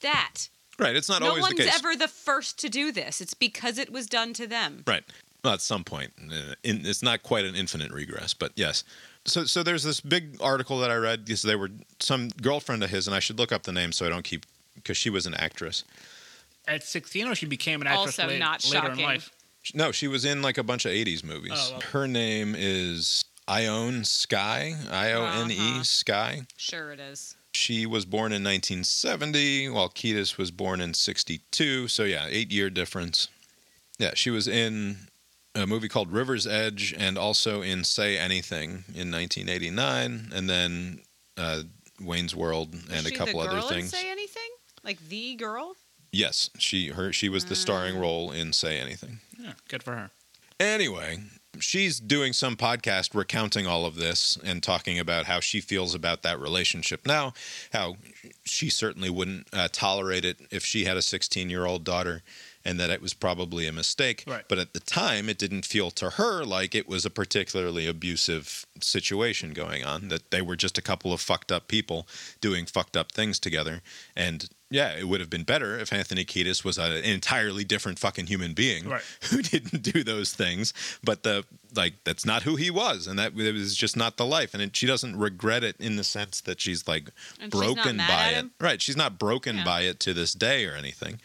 that. 0.00 0.48
Right. 0.78 0.96
It's 0.96 1.08
not 1.08 1.20
no 1.20 1.28
always 1.28 1.42
one's 1.42 1.56
the 1.56 1.64
case. 1.64 1.78
ever 1.78 1.94
the 1.94 2.08
first 2.08 2.58
to 2.60 2.68
do 2.68 2.90
this. 2.90 3.20
It's 3.20 3.34
because 3.34 3.78
it 3.78 3.92
was 3.92 4.06
done 4.06 4.32
to 4.34 4.46
them. 4.46 4.82
Right. 4.86 5.04
Well, 5.44 5.52
at 5.52 5.60
some 5.60 5.84
point, 5.84 6.12
uh, 6.32 6.54
in, 6.62 6.86
it's 6.86 7.02
not 7.02 7.22
quite 7.22 7.44
an 7.44 7.54
infinite 7.54 7.92
regress, 7.92 8.32
but 8.32 8.52
yes. 8.56 8.82
So, 9.26 9.44
so 9.44 9.62
there's 9.62 9.82
this 9.82 10.00
big 10.00 10.38
article 10.40 10.78
that 10.80 10.90
I 10.90 10.96
read 10.96 11.26
because 11.26 11.42
they 11.42 11.54
were 11.54 11.70
some 12.00 12.28
girlfriend 12.40 12.82
of 12.82 12.88
his, 12.90 13.06
and 13.06 13.14
I 13.14 13.20
should 13.20 13.38
look 13.38 13.52
up 13.52 13.64
the 13.64 13.72
name 13.72 13.92
so 13.92 14.06
I 14.06 14.08
don't 14.08 14.24
keep 14.24 14.46
because 14.74 14.96
she 14.96 15.10
was 15.10 15.26
an 15.26 15.34
actress. 15.34 15.84
At 16.66 16.82
16, 16.82 17.28
or 17.28 17.34
she 17.34 17.44
became 17.46 17.82
an 17.82 17.86
actress 17.86 18.18
Also 18.18 18.26
late- 18.26 18.38
not 18.38 18.64
later 18.70 18.90
in 18.92 18.98
life. 19.00 19.30
No, 19.74 19.92
she 19.92 20.08
was 20.08 20.24
in 20.24 20.40
like 20.42 20.56
a 20.58 20.62
bunch 20.62 20.84
of 20.86 20.92
'80s 20.92 21.22
movies. 21.24 21.52
Oh, 21.54 21.68
well. 21.72 21.80
Her 21.92 22.06
name 22.06 22.54
is 22.56 23.24
Ione 23.48 24.04
Skye, 24.04 24.74
I 24.90 25.12
O 25.12 25.24
N 25.26 25.50
E 25.50 25.56
Uh-huh. 25.58 25.82
Skye. 25.82 26.42
Sure, 26.58 26.92
it 26.92 27.00
is. 27.00 27.34
She 27.52 27.86
was 27.86 28.04
born 28.04 28.32
in 28.32 28.42
1970, 28.42 29.68
while 29.70 29.88
Kiedis 29.88 30.36
was 30.36 30.50
born 30.50 30.80
in 30.80 30.92
62. 30.92 31.88
So 31.88 32.04
yeah, 32.04 32.26
eight 32.28 32.50
year 32.50 32.68
difference. 32.68 33.28
Yeah, 33.98 34.10
she 34.14 34.30
was 34.30 34.48
in 34.48 35.08
a 35.54 35.66
movie 35.66 35.88
called 35.88 36.12
River's 36.12 36.46
Edge 36.46 36.94
and 36.96 37.16
also 37.16 37.62
in 37.62 37.84
Say 37.84 38.18
Anything 38.18 38.84
in 38.94 39.10
1989, 39.10 40.32
and 40.34 40.48
then 40.50 41.00
uh, 41.36 41.62
Wayne's 42.00 42.34
World 42.34 42.74
and 42.74 43.04
Was 43.04 43.06
a 43.06 43.10
couple 43.12 43.40
the 43.40 43.48
other 43.48 43.60
girl 43.60 43.68
in 43.68 43.74
things. 43.74 43.90
Say 43.90 44.10
anything? 44.10 44.42
Like 44.82 44.98
the 45.08 45.34
girl? 45.36 45.76
yes, 46.12 46.50
she 46.58 46.88
her 46.88 47.12
she 47.12 47.28
was 47.28 47.46
the 47.46 47.54
Ah. 47.54 47.56
starring 47.56 47.98
role 47.98 48.30
in 48.30 48.52
Say 48.52 48.78
Anything. 48.78 49.18
Yeah, 49.38 49.54
good 49.68 49.82
for 49.82 49.96
her. 49.96 50.10
Anyway, 50.60 51.18
she's 51.58 51.98
doing 51.98 52.32
some 52.32 52.56
podcast 52.56 53.14
recounting 53.14 53.66
all 53.66 53.84
of 53.84 53.96
this 53.96 54.38
and 54.44 54.62
talking 54.62 54.98
about 55.00 55.26
how 55.26 55.40
she 55.40 55.60
feels 55.60 55.94
about 55.94 56.22
that 56.22 56.38
relationship 56.38 57.04
now, 57.06 57.32
how 57.72 57.96
she 58.44 58.70
certainly 58.70 59.10
wouldn't 59.10 59.48
uh, 59.52 59.68
tolerate 59.72 60.24
it 60.24 60.38
if 60.52 60.64
she 60.64 60.84
had 60.84 60.96
a 60.96 61.02
16 61.02 61.50
year 61.50 61.64
old 61.66 61.82
daughter, 61.84 62.22
and 62.64 62.80
that 62.80 62.90
it 62.90 63.02
was 63.02 63.12
probably 63.14 63.66
a 63.66 63.72
mistake. 63.72 64.24
Right. 64.26 64.44
But 64.48 64.58
at 64.58 64.72
the 64.72 64.80
time, 64.80 65.28
it 65.28 65.38
didn't 65.38 65.66
feel 65.66 65.90
to 65.92 66.10
her 66.10 66.44
like 66.44 66.74
it 66.74 66.88
was 66.88 67.04
a 67.04 67.10
particularly 67.10 67.86
abusive 67.86 68.66
situation 68.80 69.52
going 69.52 69.84
on, 69.84 70.08
that 70.08 70.30
they 70.30 70.40
were 70.42 70.56
just 70.56 70.78
a 70.78 70.82
couple 70.82 71.12
of 71.12 71.20
fucked 71.20 71.52
up 71.52 71.68
people 71.68 72.06
doing 72.40 72.66
fucked 72.66 72.96
up 72.96 73.12
things 73.12 73.38
together. 73.38 73.82
And 74.16 74.48
yeah, 74.70 74.96
it 74.96 75.06
would 75.06 75.20
have 75.20 75.30
been 75.30 75.44
better 75.44 75.78
if 75.78 75.92
Anthony 75.92 76.24
Kiedis 76.24 76.64
was 76.64 76.78
an 76.78 76.92
entirely 77.04 77.64
different 77.64 77.98
fucking 77.98 78.26
human 78.26 78.54
being 78.54 78.88
Right. 78.88 79.02
who 79.30 79.40
didn't 79.42 79.82
do 79.82 80.02
those 80.02 80.32
things. 80.32 80.72
But 81.04 81.22
the 81.22 81.44
like 81.76 81.94
that's 82.04 82.24
not 82.24 82.42
who 82.44 82.56
he 82.56 82.70
was, 82.70 83.06
and 83.06 83.18
that 83.18 83.38
it 83.38 83.52
was 83.54 83.76
just 83.76 83.96
not 83.96 84.16
the 84.16 84.26
life. 84.26 84.54
And 84.54 84.62
it, 84.62 84.74
she 84.74 84.86
doesn't 84.86 85.16
regret 85.16 85.62
it 85.62 85.76
in 85.78 85.96
the 85.96 86.04
sense 86.04 86.40
that 86.40 86.60
she's 86.60 86.88
like 86.88 87.10
And 87.40 87.50
broken 87.50 87.98
mad 87.98 88.08
by 88.08 88.38
it. 88.38 88.46
Right? 88.58 88.80
She's 88.82 88.96
not 88.96 89.18
broken 89.18 89.58
Yeah. 89.58 89.64
by 89.64 89.80
it 89.82 90.00
to 90.00 90.14
this 90.14 90.32
day 90.32 90.64
or 90.66 90.74
anything. 90.74 91.20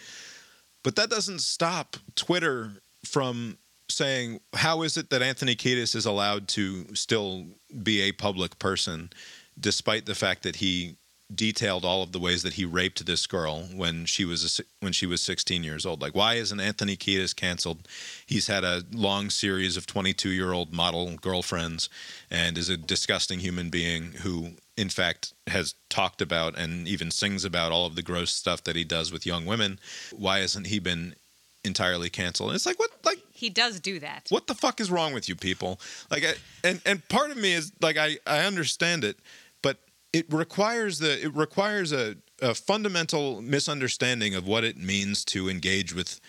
But 0.83 0.95
that 0.95 1.09
doesn't 1.09 1.39
stop 1.39 1.97
Twitter 2.15 2.71
from 3.05 3.57
saying, 3.89 4.39
"How 4.53 4.83
is 4.83 4.97
it 4.97 5.09
that 5.09 5.21
Anthony 5.21 5.55
Kiedis 5.55 5.95
is 5.95 6.05
allowed 6.05 6.47
to 6.49 6.95
still 6.95 7.47
be 7.83 8.01
a 8.01 8.11
public 8.11 8.59
person, 8.59 9.11
despite 9.59 10.05
the 10.05 10.15
fact 10.15 10.43
that 10.43 10.57
he 10.57 10.95
detailed 11.33 11.85
all 11.85 12.01
of 12.01 12.11
the 12.11 12.19
ways 12.19 12.41
that 12.41 12.53
he 12.53 12.65
raped 12.65 13.05
this 13.05 13.27
girl 13.27 13.61
when 13.75 14.03
she 14.05 14.25
was 14.25 14.59
a, 14.59 14.63
when 14.79 14.91
she 14.91 15.05
was 15.05 15.21
16 15.21 15.63
years 15.63 15.85
old? 15.85 16.01
Like, 16.01 16.15
why 16.15 16.35
isn't 16.35 16.59
Anthony 16.59 16.97
Kiedis 16.97 17.35
canceled? 17.35 17.87
He's 18.25 18.47
had 18.47 18.63
a 18.63 18.83
long 18.91 19.29
series 19.29 19.77
of 19.77 19.85
22 19.85 20.29
year 20.29 20.53
old 20.53 20.73
model 20.73 21.15
girlfriends, 21.17 21.89
and 22.31 22.57
is 22.57 22.69
a 22.69 22.77
disgusting 22.77 23.39
human 23.39 23.69
being 23.69 24.13
who." 24.21 24.53
In 24.79 24.89
fact, 24.89 25.33
has 25.47 25.75
talked 25.89 26.21
about 26.21 26.57
and 26.57 26.87
even 26.87 27.11
sings 27.11 27.43
about 27.43 27.71
all 27.71 27.85
of 27.85 27.95
the 27.95 28.01
gross 28.01 28.31
stuff 28.31 28.63
that 28.63 28.75
he 28.75 28.85
does 28.85 29.11
with 29.11 29.25
young 29.25 29.45
women. 29.45 29.79
Why 30.15 30.39
hasn't 30.39 30.67
he 30.67 30.79
been 30.79 31.15
entirely 31.63 32.09
canceled? 32.09 32.49
And 32.49 32.55
it's 32.55 32.65
like 32.65 32.79
what 32.79 32.91
like 33.03 33.19
He 33.33 33.49
does 33.49 33.79
do 33.79 33.99
that. 33.99 34.27
what 34.29 34.47
the 34.47 34.55
fuck 34.55 34.79
is 34.79 34.89
wrong 34.89 35.13
with 35.13 35.27
you 35.27 35.35
people? 35.35 35.79
Like, 36.09 36.23
I, 36.23 36.33
and 36.63 36.81
and 36.85 37.07
part 37.09 37.31
of 37.31 37.37
me 37.37 37.53
is 37.53 37.71
like, 37.81 37.97
I 37.97 38.17
I 38.25 38.39
understand 38.45 39.03
it, 39.03 39.17
but 39.61 39.77
it 40.13 40.25
requires 40.31 40.99
the 40.99 41.23
it 41.25 41.35
requires 41.35 41.91
a, 41.91 42.15
a 42.41 42.55
fundamental 42.55 43.41
misunderstanding 43.41 44.35
of 44.35 44.47
what 44.47 44.63
it 44.63 44.77
means 44.77 45.25
to 45.25 45.49
engage 45.49 45.93
with 45.93 46.21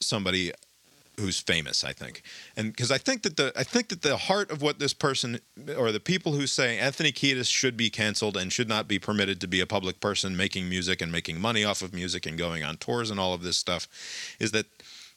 somebody 0.00 0.52
who's 1.18 1.40
famous. 1.40 1.84
I 1.84 1.92
think, 1.92 2.22
and 2.56 2.72
because 2.72 2.90
I 2.90 2.98
think 2.98 3.22
that 3.22 3.36
the 3.36 3.52
I 3.56 3.62
think 3.62 3.88
that 3.88 4.02
the 4.02 4.16
heart 4.16 4.50
of 4.50 4.62
what 4.62 4.78
this 4.78 4.92
person 4.92 5.40
or 5.76 5.92
the 5.92 6.00
people 6.00 6.32
who 6.32 6.46
say 6.46 6.78
Anthony 6.78 7.12
Kiedis 7.12 7.50
should 7.50 7.76
be 7.76 7.90
canceled 7.90 8.36
and 8.36 8.52
should 8.52 8.68
not 8.68 8.88
be 8.88 8.98
permitted 8.98 9.40
to 9.40 9.48
be 9.48 9.60
a 9.60 9.66
public 9.66 10.00
person 10.00 10.36
making 10.36 10.68
music 10.68 11.00
and 11.00 11.10
making 11.10 11.40
money 11.40 11.64
off 11.64 11.82
of 11.82 11.94
music 11.94 12.26
and 12.26 12.36
going 12.36 12.62
on 12.62 12.76
tours 12.76 13.10
and 13.10 13.18
all 13.20 13.34
of 13.34 13.42
this 13.42 13.56
stuff 13.56 13.88
is 14.38 14.50
that 14.52 14.66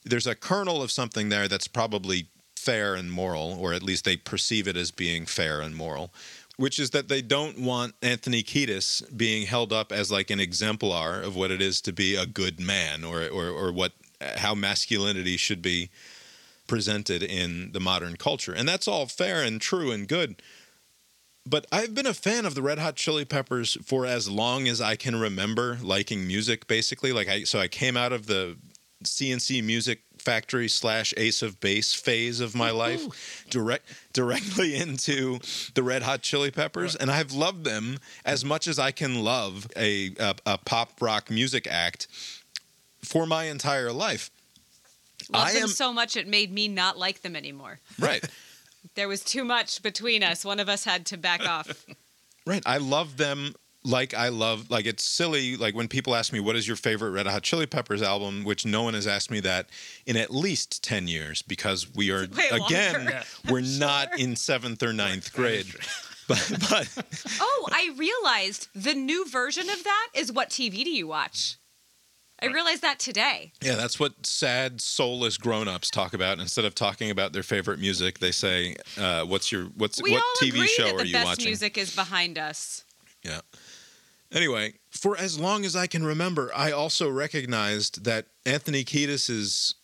there's 0.06 0.28
a 0.28 0.36
kernel 0.36 0.82
of 0.82 0.92
something 0.92 1.30
there 1.30 1.48
that's 1.48 1.68
probably 1.68 2.28
fair 2.56 2.96
and 2.96 3.12
moral, 3.12 3.58
or 3.60 3.74
at 3.74 3.84
least 3.84 4.06
they 4.06 4.18
perceive 4.18 4.68
it 4.68 4.76
as 4.76 4.92
being 4.92 5.26
fair 5.26 5.62
and 5.62 5.76
moral, 5.76 6.14
which 6.58 6.78
is 6.78 6.90
that 6.92 7.08
they 7.08 7.22
don't 7.22 7.58
want 7.60 7.96
Anthony 8.02 8.44
Kiedis 8.44 9.16
being 9.16 9.48
held 9.48 9.72
up 9.72 9.92
as 9.92 10.12
like 10.12 10.30
an 10.30 10.40
exemplar 10.40 11.22
of 11.22 11.36
what 11.36 11.52
it 11.52 11.62
is 11.62 11.82
to 11.82 11.94
be 11.94 12.16
a 12.16 12.26
good 12.26 12.60
man, 12.60 13.04
or 13.04 13.28
or 13.28 13.50
or 13.50 13.72
what 13.72 13.94
how 14.38 14.56
masculinity 14.56 15.38
should 15.38 15.62
be 15.62 15.90
presented 16.68 17.24
in 17.24 17.72
the 17.72 17.80
modern 17.80 18.16
culture, 18.16 18.54
and 18.54 18.68
that's 18.68 18.88
all 18.88 19.06
fair 19.08 19.44
and 19.44 19.60
true 19.60 19.92
and 19.92 20.08
good. 20.08 20.42
But 21.46 21.66
I've 21.72 21.96
been 21.96 22.06
a 22.06 22.14
fan 22.14 22.46
of 22.46 22.54
the 22.54 22.62
Red 22.62 22.80
Hot 22.80 22.96
Chili 22.96 23.26
Peppers 23.26 23.78
for 23.84 24.06
as 24.06 24.30
long 24.30 24.68
as 24.68 24.80
I 24.80 24.96
can 24.96 25.16
remember 25.16 25.80
liking 25.82 26.28
music. 26.28 26.68
Basically, 26.68 27.12
like 27.12 27.28
I 27.28 27.44
so 27.44 27.60
I 27.60 27.68
came 27.68 27.98
out 27.98 28.14
of 28.14 28.28
the 28.28 28.58
C+C 29.04 29.62
Music 29.62 30.02
Factory 30.18 30.68
slash 30.68 31.14
Ace 31.16 31.42
of 31.42 31.60
Base 31.60 31.94
phase 31.94 32.42
of 32.42 32.54
my 32.54 32.72
life, 32.72 33.46
direct 33.50 33.86
directly 34.14 34.76
into 34.82 35.40
the 35.74 35.82
Red 35.82 36.04
Hot 36.04 36.22
Chili 36.22 36.52
Peppers, 36.52 36.96
and 36.96 37.10
I've 37.10 37.32
loved 37.32 37.64
them 37.64 37.98
as 38.26 38.44
much 38.46 38.68
as 38.68 38.78
I 38.78 38.92
can 38.92 39.24
love 39.24 39.68
a, 39.76 40.12
a 40.20 40.36
a 40.46 40.58
pop 40.58 41.02
rock 41.02 41.32
music 41.32 41.68
act 41.68 42.08
for 43.04 43.26
my 43.26 43.46
entire 43.46 43.92
life. 43.92 44.32
Loved 45.32 45.50
I 45.50 45.54
them 45.54 45.64
am 45.64 45.70
so 45.70 45.94
much 45.94 46.16
it 46.16 46.28
made 46.28 46.52
me 46.52 46.68
not 46.68 46.98
like 46.98 47.22
them 47.22 47.36
anymore. 47.36 47.80
right. 48.00 48.24
There 48.96 49.10
was 49.10 49.24
too 49.24 49.44
much 49.44 49.84
between 49.84 50.24
us. 50.24 50.46
One 50.46 50.60
of 50.60 50.70
us 50.70 50.86
had 50.86 51.06
to 51.08 51.18
back 51.18 51.42
off. 51.48 51.86
Right. 52.46 52.64
I 52.66 52.78
love 52.78 53.18
them 53.18 53.54
like 53.84 54.14
I 54.14 54.30
love 54.30 54.70
like 54.72 54.86
it's 54.86 55.04
silly 55.04 55.58
like 55.58 55.76
when 55.76 55.88
people 55.90 56.16
ask 56.16 56.32
me 56.34 56.40
what 56.40 56.56
is 56.56 56.66
your 56.68 56.78
favorite 56.78 57.12
Red 57.12 57.28
Hot 57.28 57.44
Chili 57.44 57.66
Peppers 57.66 58.02
album, 58.02 58.44
which 58.46 58.66
no 58.66 58.84
one 58.84 58.94
has 58.94 59.06
asked 59.06 59.32
me 59.32 59.42
that 59.42 59.68
in 60.06 60.16
at 60.18 60.32
least 60.32 60.82
10 60.84 61.08
years 61.10 61.42
because 61.42 61.94
we 61.94 62.10
are 62.10 62.24
again 62.52 62.94
longer. 62.96 63.22
we're 63.50 63.60
not 63.80 64.18
in 64.18 64.32
7th 64.36 64.82
or 64.82 64.94
ninth 64.94 65.34
grade. 65.34 65.68
But 66.28 66.52
but 66.70 67.06
Oh, 67.42 67.68
I 67.72 67.90
realized 67.98 68.68
the 68.76 68.94
new 68.94 69.28
version 69.28 69.70
of 69.70 69.84
that 69.84 70.10
is 70.14 70.32
what 70.32 70.50
TV 70.50 70.84
do 70.84 70.90
you 70.92 71.08
watch? 71.08 71.58
I 72.42 72.48
realized 72.48 72.82
that 72.82 73.00
today. 73.00 73.52
yeah, 73.62 73.76
that's 73.76 74.00
what 74.00 74.26
sad 74.26 74.82
soulless 74.82 75.38
grown-ups 75.38 75.90
talk 75.90 76.14
about 76.14 76.40
instead 76.40 76.66
of 76.66 76.76
talking 76.76 77.12
about 77.12 77.34
their 77.34 77.44
favorite 77.44 77.80
music, 77.80 78.20
they 78.20 78.32
say 78.32 78.76
uh, 78.98 79.26
what's 79.26 79.52
your 79.52 79.66
what's 79.76 80.02
We 80.02 80.12
what 80.12 80.24
TV 80.42 80.66
show 80.66 80.86
that 80.86 80.96
are 80.96 81.04
the 81.04 81.12
best 81.12 81.44
music 81.44 81.78
is 81.78 81.96
behind 81.96 82.38
us. 82.38 82.84
Yeah. 83.24 83.42
Anyway, 84.32 84.74
for 84.92 85.18
as 85.18 85.40
long 85.40 85.66
as 85.66 85.76
I 85.76 85.88
can 85.88 86.06
remember, 86.06 86.52
I 86.56 86.72
also 86.72 87.10
recognized 87.10 88.04
that 88.06 88.28
Anthony 88.46 88.84
Kiedis's 88.84 89.76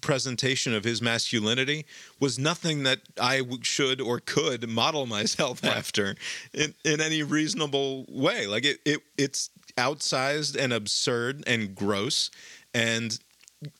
presentation 0.00 0.74
of 0.74 0.84
his 0.84 1.02
masculinity 1.02 1.84
was 2.20 2.38
nothing 2.38 2.84
that 2.84 3.00
I 3.20 3.42
should 3.62 4.00
or 4.00 4.20
could 4.20 4.68
model 4.68 5.06
myself 5.18 5.64
after 5.64 6.16
in, 6.52 6.74
in 6.84 7.00
any 7.00 7.22
reasonable 7.22 8.06
way. 8.08 8.46
Like 8.46 8.64
it, 8.64 8.78
it, 8.84 9.00
it's 9.16 9.50
outsized 9.76 10.56
and 10.56 10.72
absurd 10.72 11.44
and 11.46 11.74
gross 11.74 12.30
and 12.72 13.18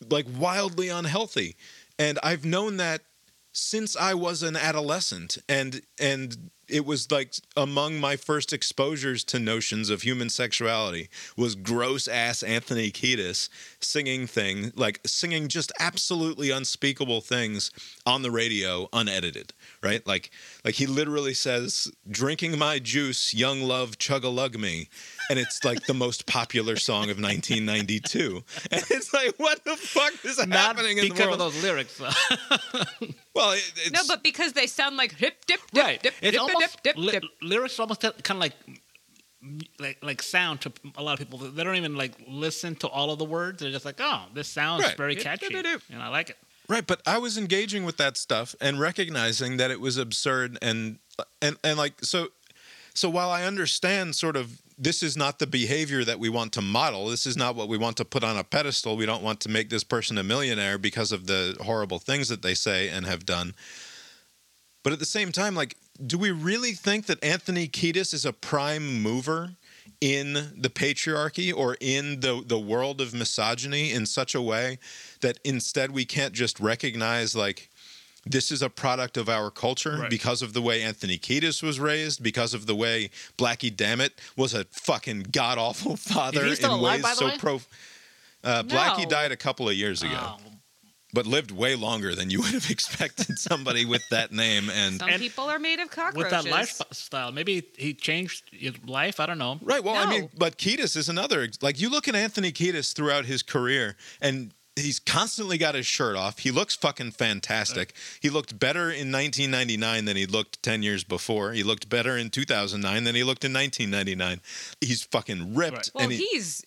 like 0.09 0.27
wildly 0.37 0.89
unhealthy. 0.89 1.57
And 1.99 2.19
I've 2.23 2.45
known 2.45 2.77
that 2.79 3.03
since 3.53 3.97
I 3.97 4.15
was 4.15 4.43
an 4.43 4.57
adolescent 4.57 5.39
and 5.49 5.81
and 6.01 6.51
it 6.69 6.85
was 6.85 7.11
like 7.11 7.35
among 7.57 8.01
my 8.01 8.17
first 8.17 8.53
exposures 8.53 9.23
to 9.25 9.39
notions 9.39 9.91
of 9.91 10.03
human 10.03 10.29
sexuality 10.29 11.09
was 11.37 11.55
gross 11.55 12.09
ass 12.09 12.43
Anthony 12.43 12.91
Kiedis 12.91 13.49
singing 13.81 14.27
thing 14.27 14.73
like 14.75 15.01
singing 15.07 15.49
just 15.49 15.71
absolutely 15.79 16.51
unspeakable 16.51 17.21
things 17.21 17.71
on 18.07 18.23
the 18.23 18.31
radio 18.31 18.89
unedited 18.93 19.53
right 19.83 20.05
like 20.07 20.31
like 20.65 20.75
he 20.77 20.87
literally 20.87 21.35
says 21.35 21.91
drinking 22.11 22.59
my 22.59 22.79
juice 22.79 23.35
young 23.35 23.61
love 23.63 23.99
chug 23.99 24.25
a 24.25 24.29
lug 24.29 24.59
me 24.59 24.89
and 25.31 25.39
it's 25.39 25.63
like 25.65 25.85
the 25.87 25.95
most 25.95 26.27
popular 26.27 26.77
song 26.77 27.11
of 27.11 27.21
1992 27.21 28.43
and 28.71 28.83
it's 28.91 29.13
like 29.13 29.35
what 29.39 29.63
the 29.65 29.77
fuck 29.77 30.13
is 30.25 30.39
Not 30.39 30.49
happening 30.59 30.99
in 30.99 31.05
the 31.05 31.11
because 31.11 31.27
world 31.27 31.41
of 31.41 31.53
those 31.55 31.63
lyrics. 31.63 31.99
though. 31.99 32.09
well 33.35 33.53
it, 33.53 33.73
it's, 33.77 33.93
No, 33.93 34.01
but 34.09 34.23
because 34.23 34.53
they 34.55 34.67
sound 34.67 34.97
like 34.97 35.13
hip 35.15 35.45
dip 35.47 35.61
dip 35.73 35.85
right. 35.85 36.03
dip 36.03 36.15
it's 36.23 36.33
dip 36.33 36.41
almost 36.41 36.83
dip 36.83 36.95
dip 36.95 36.97
li- 36.97 37.13
dip. 37.13 37.25
lyrics 37.43 37.79
almost 37.79 38.01
kind 38.03 38.17
of 38.31 38.37
like 38.39 38.55
like 39.79 39.99
like 40.03 40.23
sound 40.23 40.63
to 40.63 40.73
a 40.97 41.03
lot 41.03 41.13
of 41.13 41.19
people. 41.19 41.39
They 41.39 41.65
don't 41.65 41.77
even 41.77 41.97
like 41.97 42.13
listen 42.27 42.77
to 42.77 42.89
all 42.89 43.11
of 43.11 43.19
the 43.19 43.27
words. 43.27 43.61
They're 43.61 43.71
just 43.71 43.85
like, 43.85 43.97
oh, 44.01 44.23
this 44.33 44.49
sounds 44.49 44.85
Right. 44.85 44.97
very 44.97 45.17
catchy, 45.17 45.55
and 45.55 46.03
I 46.03 46.09
like 46.09 46.31
it. 46.31 46.39
Right, 46.69 46.87
but 46.87 47.03
I 47.07 47.19
was 47.19 47.37
engaging 47.37 47.85
with 47.85 47.99
that 47.99 48.17
stuff 48.17 48.55
and 48.61 48.81
recognizing 48.81 49.59
that 49.59 49.71
it 49.71 49.81
was 49.81 49.99
absurd 49.99 50.59
and 50.63 50.99
and 51.43 51.59
and 51.63 51.77
like 51.77 52.03
so 52.03 52.29
so 52.95 53.11
while 53.11 53.31
I 53.31 53.43
understand 53.43 54.15
sort 54.17 54.37
of 54.37 54.63
this 54.79 55.03
is 55.03 55.17
not 55.17 55.39
the 55.39 55.47
behavior 55.47 56.05
that 56.05 56.19
we 56.19 56.29
want 56.29 56.53
to 56.55 56.63
model, 56.63 57.09
this 57.09 57.27
is 57.27 57.37
not 57.37 57.55
what 57.55 57.69
we 57.69 57.77
want 57.77 57.97
to 57.99 58.05
put 58.05 58.25
on 58.25 58.37
a 58.37 58.45
pedestal. 58.45 58.97
We 58.97 59.07
don't 59.07 59.23
want 59.23 59.41
to 59.41 59.49
make 59.49 59.69
this 59.69 59.85
person 59.85 60.19
a 60.19 60.25
millionaire 60.25 60.79
because 60.79 61.13
of 61.13 61.27
the 61.27 61.57
horrible 61.61 61.99
things 61.99 62.29
that 62.29 62.43
they 62.43 62.55
say 62.55 62.89
and 62.89 63.07
have 63.07 63.27
done. 63.27 63.55
But 64.83 64.93
at 64.93 64.99
the 64.99 65.07
same 65.07 65.33
time, 65.33 65.55
like, 65.55 65.77
do 66.05 66.19
we 66.19 66.31
really 66.31 66.73
think 66.73 67.07
that 67.07 67.23
Anthony 67.23 67.69
Kiedis 67.69 68.13
is 68.13 68.25
a 68.25 68.33
prime 68.33 69.03
mover 69.03 69.53
in 70.01 70.53
the 70.57 70.71
patriarchy 70.71 71.53
or 71.55 71.77
in 71.81 72.21
the 72.21 72.43
the 72.47 72.59
world 72.59 73.01
of 73.01 73.15
misogyny 73.15 73.91
in 73.93 74.07
such 74.07 74.35
a 74.35 74.41
way 74.43 74.79
that 75.21 75.39
instead 75.45 75.91
we 75.91 76.05
can't 76.05 76.33
just 76.35 76.59
recognize 76.61 77.35
like 77.37 77.69
this 78.27 78.51
is 78.51 78.63
a 78.63 78.71
product 78.71 79.17
of 79.19 79.29
our 79.29 79.51
culture 79.51 79.99
Right. 79.99 80.09
because 80.11 80.41
of 80.41 80.55
the 80.55 80.63
way 80.63 80.83
Anthony 80.83 81.19
Kiedis 81.19 81.63
was 81.63 81.79
raised, 81.79 82.23
because 82.23 82.55
of 82.55 82.65
the 82.65 82.75
way 82.75 83.11
Blackie 83.37 83.75
Dammit 83.75 84.19
was 84.35 84.55
a 84.55 84.65
fucking 84.71 85.27
god 85.31 85.59
awful 85.59 85.97
father 86.13 86.45
in 86.47 86.65
alive, 86.65 87.03
ways 87.05 87.19
so 87.19 87.27
way? 87.27 87.37
pro. 87.39 87.61
Uh, 88.43 88.63
Blackie 88.63 89.05
No. 89.05 89.11
died 89.11 89.33
a 89.33 89.37
couple 89.37 89.69
of 89.69 89.75
years 89.75 90.03
ago, 90.03 90.19
Oh, 90.19 90.39
but 91.15 91.27
lived 91.27 91.51
way 91.51 91.77
longer 91.77 92.15
than 92.15 92.29
you 92.29 92.41
would 92.43 92.53
have 92.53 92.71
expected 92.71 93.39
somebody 93.39 93.85
with 93.85 94.03
that 94.11 94.33
name. 94.33 94.69
And 94.69 94.99
Some 94.99 95.09
And 95.09 95.21
people 95.23 95.45
are 95.45 95.59
made 95.59 95.81
of 95.81 95.91
cockroaches. 95.91 96.17
with 96.17 96.31
that 96.31 96.51
lifestyle, 96.51 97.33
maybe 97.33 97.63
he 97.79 97.95
changed 97.95 98.51
his 98.53 98.75
life. 98.85 99.21
I 99.21 99.27
don't 99.27 99.39
know. 99.39 99.59
Right. 99.63 99.83
Well, 99.83 99.95
I 99.95 100.11
mean, 100.11 100.31
but 100.37 100.59
Kiedis 100.59 100.97
is 100.97 101.09
another. 101.09 101.49
Like 101.63 101.81
you 101.81 101.89
look 101.89 102.09
at 102.09 102.15
Anthony 102.15 102.53
Kiedis 102.53 102.93
throughout 102.95 103.25
his 103.27 103.43
career, 103.43 103.97
and 104.21 104.53
he's 104.77 104.99
constantly 104.99 105.57
got 105.57 105.77
his 105.77 105.87
shirt 105.87 106.17
off. 106.17 106.41
He 106.41 106.51
looks 106.51 106.75
fucking 106.75 107.13
fantastic. 107.13 107.95
He 108.21 108.29
looked 108.29 108.59
better 108.59 108.91
in 108.91 109.13
1999 109.13 110.05
than 110.05 110.17
he 110.17 110.27
looked 110.27 110.63
10 110.65 110.83
years 110.83 111.05
before. 111.05 111.53
He 111.53 111.63
looked 111.63 111.89
better 111.89 112.17
in 112.17 112.31
2009 112.31 113.05
than 113.05 113.15
he 113.15 113.23
looked 113.23 113.45
in 113.45 113.53
1999. 113.53 114.41
He's 114.81 115.05
fucking 115.05 115.55
ripped. 115.55 115.77
Right. 115.77 115.91
Well, 115.95 116.05
and 116.05 116.13
he, 116.13 116.27
he's 116.33 116.65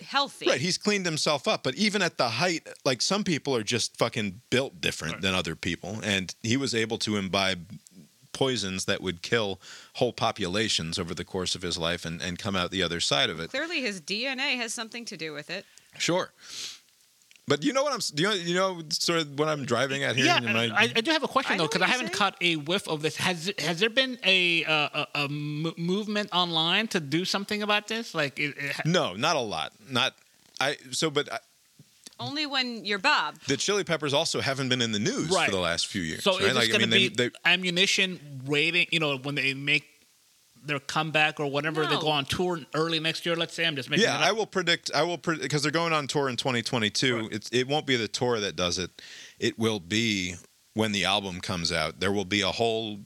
healthy. 0.00 0.46
Right, 0.46 0.60
he's 0.60 0.78
cleaned 0.78 1.06
himself 1.06 1.46
up, 1.48 1.62
but 1.62 1.74
even 1.74 2.02
at 2.02 2.16
the 2.18 2.28
height, 2.28 2.66
like 2.84 3.00
some 3.02 3.24
people 3.24 3.54
are 3.56 3.62
just 3.62 3.96
fucking 3.96 4.40
built 4.50 4.80
different 4.80 5.14
Right. 5.14 5.22
than 5.22 5.34
other 5.34 5.56
people, 5.56 6.00
and 6.02 6.34
he 6.42 6.56
was 6.56 6.74
able 6.74 6.98
to 6.98 7.16
imbibe 7.16 7.78
poisons 8.32 8.84
that 8.84 9.00
would 9.00 9.22
kill 9.22 9.58
whole 9.94 10.12
populations 10.12 10.98
over 10.98 11.14
the 11.14 11.24
course 11.24 11.54
of 11.54 11.62
his 11.62 11.78
life 11.78 12.04
and, 12.04 12.20
and 12.20 12.38
come 12.38 12.54
out 12.54 12.70
the 12.70 12.82
other 12.82 13.00
side 13.00 13.30
of 13.30 13.40
it. 13.40 13.50
Clearly, 13.50 13.80
his 13.80 14.00
DNA 14.00 14.56
has 14.56 14.74
something 14.74 15.04
to 15.06 15.16
do 15.16 15.32
with 15.32 15.48
it. 15.48 15.64
Sure. 15.98 16.30
But 17.48 17.62
you 17.62 17.72
know 17.72 17.84
what 17.84 17.92
I'm 17.92 18.00
do 18.14 18.22
you 18.24 18.28
know, 18.28 18.34
you 18.34 18.54
know 18.54 18.82
sort 18.90 19.20
of 19.20 19.38
what 19.38 19.48
I'm 19.48 19.64
driving 19.64 20.02
at 20.02 20.16
here? 20.16 20.24
Yeah, 20.26 20.36
Am 20.38 20.56
I- 20.56 20.66
I, 20.76 20.92
I 20.96 21.00
do 21.00 21.12
have 21.12 21.22
a 21.22 21.28
question 21.28 21.54
I 21.54 21.58
though 21.58 21.64
because 21.68 21.80
what 21.80 21.88
I 21.88 21.92
haven't 21.92 22.08
saying. 22.08 22.16
caught 22.18 22.36
a 22.40 22.56
whiff 22.56 22.88
of 22.88 23.02
this. 23.02 23.16
Has 23.16 23.52
has 23.60 23.78
there 23.78 23.90
been 23.90 24.18
a 24.24 24.64
uh, 24.64 25.04
a, 25.14 25.24
a 25.24 25.28
movement 25.28 26.30
online 26.32 26.88
to 26.88 26.98
do 27.00 27.24
something 27.24 27.62
about 27.62 27.86
this? 27.86 28.14
Like, 28.16 28.40
it, 28.40 28.54
it, 28.58 28.76
no, 28.84 29.14
not 29.14 29.36
a 29.36 29.40
lot. 29.40 29.72
Not 29.88 30.14
I 30.60 30.76
so 30.90 31.08
but 31.08 31.32
I, 31.32 31.38
Only 32.18 32.46
when 32.46 32.84
you're 32.84 32.98
Bob. 32.98 33.38
the 33.46 33.56
Chili 33.56 33.84
Peppers 33.84 34.12
also 34.12 34.40
haven't 34.40 34.68
been 34.68 34.82
in 34.82 34.90
the 34.90 34.98
news 34.98 35.28
Right. 35.30 35.44
for 35.46 35.52
the 35.52 35.60
last 35.60 35.86
few 35.86 36.02
years. 36.02 36.24
so 36.24 36.32
right? 36.32 36.40
is 36.40 36.46
this 36.48 36.54
Like, 36.56 36.64
I 36.64 36.68
going 36.78 36.80
to 36.80 36.86
mean, 36.88 37.10
be 37.10 37.14
they- 37.14 37.28
they- 37.28 37.34
ammunition 37.44 38.18
rating? 38.46 38.86
You 38.90 38.98
know, 38.98 39.18
when 39.18 39.36
they 39.36 39.54
make 39.54 39.84
their 40.66 40.80
comeback 40.80 41.38
or 41.40 41.50
whenever 41.50 41.86
they 41.86 41.96
go 41.98 42.08
on 42.08 42.24
tour 42.24 42.60
early 42.74 43.00
next 43.00 43.24
year. 43.26 43.36
Let's 43.36 43.54
say 43.54 43.64
I'm 43.66 43.76
just 43.76 43.88
making. 43.90 44.04
yeah, 44.04 44.16
it 44.16 44.22
up. 44.22 44.28
I 44.28 44.32
will 44.32 44.46
predict. 44.46 44.90
I 44.94 45.02
will 45.02 45.16
because 45.18 45.62
they're 45.62 45.72
going 45.72 45.92
on 45.92 46.06
tour 46.06 46.28
in 46.28 46.36
2022. 46.36 47.16
Right. 47.20 47.28
It's 47.32 47.48
it 47.50 47.68
won't 47.68 47.86
be 47.86 47.96
the 47.96 48.08
tour 48.08 48.40
that 48.40 48.56
does 48.56 48.78
it. 48.78 48.90
It 49.38 49.58
will 49.58 49.80
be 49.80 50.34
when 50.74 50.92
the 50.92 51.04
album 51.04 51.40
comes 51.40 51.72
out. 51.72 52.00
There 52.00 52.12
will 52.12 52.24
be 52.24 52.40
a 52.42 52.50
whole. 52.50 52.98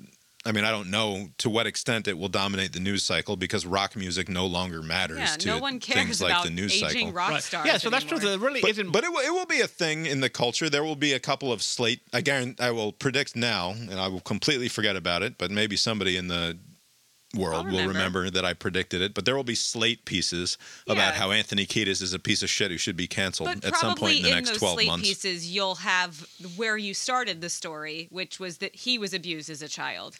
I 0.46 0.53
mean, 0.53 0.64
I 0.64 0.70
don't 0.70 0.90
know 0.90 1.29
to 1.37 1.51
what 1.51 1.66
extent 1.66 2.09
it 2.09 2.16
will 2.16 2.31
dominate 2.31 2.73
the 2.73 2.81
news 2.81 3.03
cycle 3.03 3.37
because 3.37 3.66
rock 3.66 3.94
music 3.94 4.27
no 4.31 4.46
longer 4.46 4.81
matters 4.81 5.18
Yeah, 5.18 5.27
to 5.37 5.46
no 5.49 5.59
one 5.59 5.79
cares 5.81 5.99
things 5.99 6.23
like 6.23 6.31
about 6.33 6.44
the 6.44 6.51
news 6.51 6.73
aging 6.83 6.88
cycle. 7.09 7.12
rock 7.12 7.31
Right. 7.33 7.42
stars. 7.42 7.66
Yeah, 7.66 7.77
so 7.77 7.90
that's 7.90 8.05
true. 8.07 8.16
anymore. 8.16 8.38
There 8.38 8.49
really 8.49 8.61
But, 8.62 8.70
isn't. 8.70 8.90
but 8.90 9.05
it, 9.05 9.11
will, 9.12 9.18
it 9.20 9.31
will 9.35 9.44
be 9.44 9.61
a 9.61 9.66
thing 9.66 10.07
in 10.07 10.20
the 10.20 10.31
culture. 10.31 10.70
There 10.70 10.83
will 10.83 10.96
be 10.96 11.12
a 11.12 11.20
couple 11.20 11.53
of 11.53 11.62
slate. 11.62 12.01
I 12.14 12.23
guarantee. 12.23 12.57
I 12.64 12.70
will 12.70 12.90
predict 12.90 13.37
now, 13.37 13.73
and 13.73 14.01
I 14.01 14.09
will 14.09 14.20
completely 14.23 14.68
forget 14.68 14.96
about 14.96 15.23
it. 15.23 15.37
But 15.37 15.51
maybe 15.51 15.77
somebody 15.77 16.16
in 16.16 16.29
the 16.29 16.57
world 17.37 17.55
I'll 17.55 17.64
remember. 17.64 17.93
remember 17.93 18.31
that 18.31 18.45
I 18.45 18.55
predicted 18.55 19.01
it. 19.01 19.14
But 19.14 19.25
there 19.25 19.37
will 19.37 19.45
be 19.45 19.55
slate 19.55 20.05
pieces 20.05 20.59
about 20.88 21.14
how 21.14 21.31
Anthony 21.31 21.64
Kiedis 21.66 22.03
is 22.03 22.12
a 22.12 22.19
piece 22.19 22.43
of 22.43 22.51
shit 22.51 22.71
who 22.71 22.77
should 22.79 22.97
be 22.97 23.07
canceled 23.07 23.49
But 23.61 23.64
at 23.64 23.77
some 23.77 23.95
point 23.97 24.16
in 24.19 24.23
the 24.25 24.31
next 24.31 24.51
those 24.51 24.59
twelve 24.59 24.75
slate 24.75 24.88
months. 24.88 25.09
pieces, 25.09 25.51
you'll 25.51 25.77
have 25.77 26.27
where 26.57 26.77
you 26.77 26.93
started 26.95 27.40
the 27.40 27.49
story, 27.51 28.09
which 28.11 28.40
was 28.40 28.59
that 28.59 28.75
he 28.75 28.99
was 28.99 29.14
abused 29.14 29.49
as 29.51 29.62
a 29.62 29.69
child. 29.69 30.19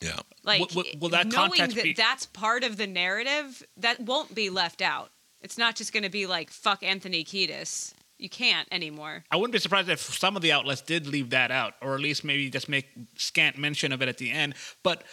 Yeah. 0.00 0.18
Like 0.44 0.60
Will- 0.60 0.68
will- 0.84 0.84
will 1.00 1.14
eh, 1.14 1.18
that 1.24 1.26
knowing 1.32 1.58
that 1.58 1.74
be- 1.74 1.92
that's 1.92 2.26
part 2.26 2.64
of 2.64 2.76
the 2.76 2.86
narrative, 2.86 3.62
that 3.76 4.00
won't 4.00 4.34
be 4.34 4.50
left 4.50 4.80
out. 4.82 5.10
It's 5.40 5.58
not 5.58 5.76
just 5.76 5.92
going 5.92 6.02
to 6.02 6.08
be 6.08 6.26
like 6.26 6.50
fuck 6.50 6.82
Anthony 6.82 7.24
Kiedis. 7.24 7.94
You 8.18 8.28
can't 8.28 8.66
anymore. 8.72 9.22
I 9.30 9.36
wouldn't 9.36 9.52
be 9.52 9.60
surprised 9.60 9.88
if 9.88 10.00
some 10.00 10.34
of 10.34 10.42
the 10.42 10.50
outlets 10.50 10.80
did 10.82 11.06
leave 11.06 11.30
that 11.30 11.52
out, 11.52 11.74
or 11.80 11.94
at 11.94 12.00
least 12.00 12.24
maybe 12.24 12.50
just 12.50 12.68
make 12.68 12.86
scant 13.16 13.56
mention 13.56 13.92
of 13.92 14.02
it 14.02 14.08
at 14.08 14.18
the 14.18 14.32
end. 14.32 14.54
But 14.82 15.04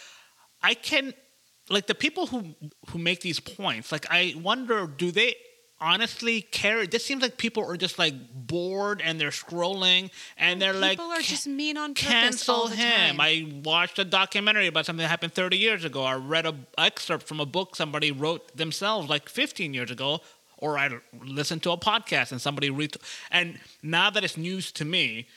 I 0.64 0.74
can, 0.74 1.14
like 1.70 1.88
the 1.88 1.96
people 1.96 2.28
who 2.28 2.56
who 2.90 3.00
make 3.00 3.22
these 3.22 3.40
points, 3.40 3.92
like 3.92 4.06
I 4.10 4.36
wonder, 4.42 4.88
do 4.88 5.12
they 5.12 5.36
honestly 5.82 6.42
care? 6.42 6.86
This 6.88 7.04
seems 7.06 7.22
like 7.22 7.38
people 7.38 7.64
are 7.70 7.78
just 7.78 8.00
like 8.00 8.14
bored 8.34 9.02
and 9.04 9.20
they're 9.20 9.30
scrolling 9.30 10.10
and 10.38 10.58
oh, 10.58 10.66
they're 10.66 10.74
like, 10.74 10.98
People 10.98 11.12
are 11.12 11.22
just 11.22 11.48
mean 11.48 11.78
on 11.78 11.94
purpose 11.94 12.08
cancel 12.08 12.56
all 12.56 12.68
the 12.68 12.76
him. 12.76 13.18
time. 13.18 13.22
I 13.22 13.62
watched 13.64 14.00
a 14.00 14.06
documentary 14.06 14.68
about 14.68 14.86
something 14.86 15.02
that 15.04 15.10
happened 15.10 15.34
30 15.34 15.58
years 15.58 15.84
ago. 15.84 16.04
I 16.04 16.16
read 16.16 16.46
a 16.46 16.56
excerpt 16.78 17.28
from 17.28 17.40
a 17.40 17.46
book 17.46 17.76
somebody 17.76 18.12
wrote 18.12 18.56
themselves 18.56 19.10
like 19.10 19.28
15 19.28 19.74
years 19.74 19.92
ago, 19.92 20.22
or 20.58 20.78
I 20.78 20.90
listened 21.26 21.64
to 21.64 21.72
a 21.72 21.78
podcast 21.78 22.32
and 22.32 22.40
somebody 22.42 22.70
read. 22.70 22.96
And 23.32 23.60
now 23.84 24.10
that 24.10 24.24
it's 24.24 24.38
news 24.38 24.72
to 24.74 24.86
me, 24.86 25.28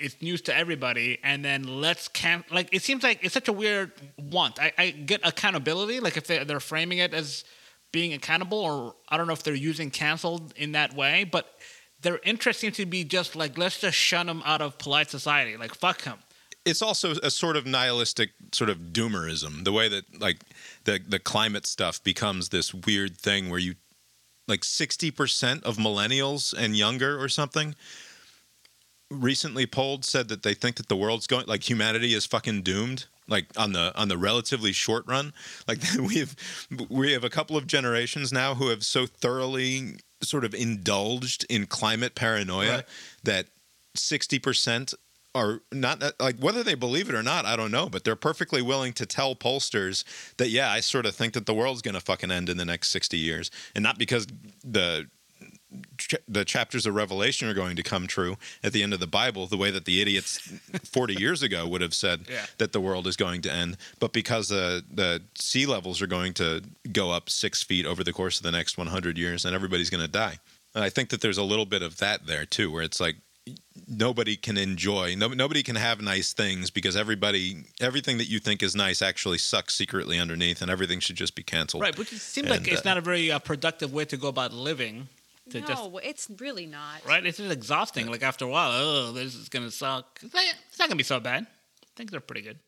it's 0.00 0.20
news 0.22 0.40
to 0.42 0.56
everybody. 0.56 1.18
And 1.22 1.44
then 1.44 1.62
let's 1.64 2.08
can 2.08 2.44
like 2.50 2.68
it 2.72 2.82
seems 2.82 3.02
like 3.02 3.20
it's 3.22 3.34
such 3.34 3.48
a 3.48 3.52
weird 3.52 3.92
want. 4.18 4.58
I, 4.60 4.72
I 4.78 4.90
get 4.90 5.20
accountability, 5.26 6.00
like 6.00 6.16
if 6.16 6.26
they, 6.26 6.42
they're 6.44 6.60
framing 6.60 6.98
it 6.98 7.14
as 7.14 7.44
being 7.92 8.12
accountable, 8.12 8.58
or 8.58 8.94
I 9.08 9.16
don't 9.16 9.26
know 9.26 9.32
if 9.32 9.42
they're 9.42 9.54
using 9.54 9.90
canceled 9.90 10.52
in 10.56 10.72
that 10.72 10.94
way, 10.94 11.24
but 11.24 11.58
their 12.02 12.20
interest 12.24 12.60
seems 12.60 12.76
to 12.76 12.86
be 12.86 13.04
just 13.04 13.36
like 13.36 13.58
let's 13.58 13.78
just 13.78 13.96
shun 13.96 14.28
him 14.28 14.42
out 14.44 14.62
of 14.62 14.78
polite 14.78 15.10
society. 15.10 15.56
Like 15.56 15.74
fuck 15.74 16.02
him. 16.02 16.18
it's 16.64 16.82
also 16.82 17.12
a 17.22 17.30
sort 17.30 17.56
of 17.56 17.66
nihilistic 17.66 18.30
sort 18.52 18.70
of 18.70 18.78
doomerism 18.92 19.64
the 19.64 19.72
way 19.72 19.88
that 19.88 20.04
like 20.20 20.38
the 20.84 21.00
the 21.06 21.18
climate 21.18 21.66
stuff 21.66 22.02
becomes 22.02 22.48
this 22.50 22.72
weird 22.74 23.16
thing 23.16 23.50
where 23.50 23.58
you 23.58 23.74
like 24.48 24.62
60% 24.62 25.62
of 25.62 25.76
millennials 25.76 26.52
and 26.52 26.76
younger 26.76 27.22
or 27.22 27.28
something 27.28 27.74
recently 29.10 29.66
polled 29.66 30.04
said 30.04 30.28
that 30.28 30.42
they 30.42 30.54
think 30.54 30.76
that 30.76 30.88
the 30.88 30.96
world's 30.96 31.26
going 31.26 31.46
like 31.46 31.68
humanity 31.68 32.14
is 32.14 32.26
fucking 32.26 32.62
doomed 32.62 33.06
like 33.28 33.46
on 33.56 33.72
the 33.72 33.92
on 33.96 34.08
the 34.08 34.16
relatively 34.18 34.72
short 34.72 35.04
run. 35.06 35.32
Like 35.66 35.78
we 36.00 36.18
have 36.18 36.36
we 36.88 37.12
have 37.12 37.24
a 37.24 37.30
couple 37.30 37.56
of 37.56 37.66
generations 37.66 38.32
now 38.32 38.54
who 38.54 38.68
have 38.68 38.84
so 38.84 39.06
thoroughly 39.06 39.96
sort 40.22 40.44
of 40.44 40.54
indulged 40.54 41.46
in 41.48 41.66
climate 41.66 42.14
paranoia 42.14 42.76
Right. 42.76 42.84
that 43.24 43.46
sixty 43.94 44.38
percent 44.38 44.94
are 45.34 45.60
not 45.72 46.02
uh, 46.02 46.10
like 46.18 46.38
whether 46.40 46.62
they 46.64 46.74
believe 46.74 47.08
it 47.08 47.14
or 47.14 47.22
not, 47.22 47.46
I 47.46 47.54
don't 47.54 47.70
know, 47.70 47.88
but 47.88 48.02
they're 48.02 48.16
perfectly 48.16 48.62
willing 48.62 48.92
to 48.94 49.06
tell 49.06 49.36
pollsters 49.36 50.02
that 50.38 50.50
yeah, 50.50 50.70
I 50.70 50.80
sort 50.80 51.06
of 51.06 51.14
think 51.14 51.34
that 51.34 51.46
the 51.46 51.54
world's 51.54 51.82
going 51.82 51.94
to 51.94 52.00
fucking 52.00 52.32
end 52.32 52.48
in 52.48 52.56
the 52.56 52.64
next 52.64 52.90
60 52.90 53.16
years 53.16 53.50
and 53.74 53.82
not 53.82 53.96
because 53.96 54.26
the 54.64 55.06
ch- 55.98 56.14
the 56.28 56.44
chapters 56.44 56.86
of 56.86 56.94
Revelation 56.94 57.48
are 57.48 57.54
going 57.54 57.76
to 57.76 57.82
come 57.82 58.06
true 58.06 58.36
at 58.62 58.72
the 58.72 58.82
end 58.82 58.92
of 58.94 59.00
the 59.00 59.06
Bible, 59.06 59.46
the 59.46 59.56
way 59.56 59.70
that 59.70 59.84
the 59.84 60.00
idiots 60.00 60.38
40 60.92 61.14
years 61.14 61.42
ago 61.42 61.66
would 61.68 61.80
have 61.80 61.94
said 61.94 62.26
Yeah. 62.28 62.46
that 62.58 62.72
the 62.72 62.80
world 62.80 63.06
is 63.06 63.16
going 63.16 63.42
to 63.42 63.52
end, 63.52 63.76
but 63.98 64.12
because 64.12 64.48
the 64.48 64.84
the 64.92 65.22
sea 65.34 65.66
levels 65.66 66.00
are 66.02 66.06
going 66.06 66.32
to 66.34 66.62
go 66.92 67.10
up 67.10 67.28
six 67.30 67.62
feet 67.62 67.86
over 67.86 68.02
the 68.04 68.12
course 68.12 68.36
of 68.38 68.42
the 68.44 68.52
next 68.52 68.76
100 68.78 69.16
years, 69.18 69.44
and 69.44 69.54
everybody's 69.54 69.90
going 69.90 70.02
to 70.04 70.08
die. 70.10 70.38
And 70.74 70.84
I 70.84 70.90
think 70.90 71.08
that 71.10 71.20
there's 71.20 71.38
a 71.38 71.42
little 71.42 71.66
bit 71.66 71.82
of 71.82 71.98
that 71.98 72.26
there 72.26 72.44
too, 72.46 72.70
where 72.70 72.82
it's 72.82 73.00
like 73.00 73.16
nobody 73.88 74.36
can 74.36 74.56
enjoy, 74.56 75.14
no, 75.16 75.28
nobody 75.28 75.62
can 75.62 75.74
have 75.76 76.00
nice 76.00 76.32
things 76.32 76.70
because 76.70 76.96
everybody, 76.96 77.64
everything 77.80 78.18
that 78.18 78.28
you 78.28 78.38
think 78.38 78.62
is 78.62 78.76
nice 78.76 79.02
actually 79.02 79.38
sucks 79.38 79.74
secretly 79.74 80.18
underneath, 80.18 80.62
and 80.62 80.70
everything 80.70 81.00
should 81.00 81.16
just 81.16 81.34
be 81.34 81.42
canceled. 81.42 81.82
Right, 81.82 81.96
which 81.98 82.08
seems 82.10 82.48
And, 82.48 82.50
like 82.60 82.68
it's 82.70 82.82
uh, 82.82 82.88
not 82.90 82.98
a 82.98 83.00
very 83.00 83.32
uh, 83.32 83.38
productive 83.40 83.92
way 83.92 84.04
to 84.04 84.16
go 84.16 84.28
about 84.28 84.52
living. 84.52 85.08
To 85.50 85.60
no, 85.60 85.66
just 85.66 85.90
it's 86.02 86.30
really 86.40 86.66
not. 86.66 87.04
right, 87.06 87.24
it's 87.24 87.38
just 87.38 87.52
exhausting. 87.52 88.06
Like 88.10 88.22
after 88.22 88.44
a 88.44 88.48
while, 88.48 88.70
oh, 88.72 89.12
this 89.12 89.34
is 89.34 89.48
gonna 89.48 89.70
suck. 89.70 90.20
It's 90.22 90.34
not, 90.78 90.88
gonna 90.88 90.96
be 90.96 91.02
so 91.02 91.20
bad. 91.20 91.46
I 91.82 91.86
think 91.96 92.10
they're 92.10 92.20
pretty 92.20 92.42
good. 92.42 92.58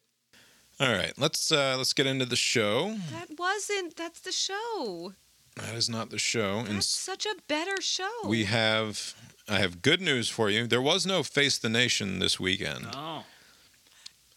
All 0.80 0.92
right, 0.92 1.12
let's 1.16 1.52
uh, 1.52 1.76
let's 1.78 1.92
get 1.92 2.06
into 2.06 2.26
the 2.26 2.36
show. 2.36 2.96
That 3.12 3.38
wasn't. 3.38 3.96
That's 3.96 4.20
the 4.20 4.32
show. 4.32 5.12
That 5.56 5.74
is 5.74 5.88
not 5.88 6.10
the 6.10 6.18
show, 6.18 6.60
and 6.60 6.76
That's 6.76 6.86
such 6.86 7.26
a 7.26 7.34
better 7.46 7.80
show. 7.80 8.10
we 8.24 8.44
have. 8.44 9.14
I 9.48 9.58
have 9.58 9.82
good 9.82 10.00
news 10.00 10.28
for 10.28 10.48
you. 10.48 10.66
There 10.66 10.80
was 10.80 11.04
no 11.04 11.22
Face 11.22 11.58
the 11.58 11.68
Nation 11.68 12.20
this 12.20 12.40
weekend. 12.40 12.86
Oh, 12.94 13.24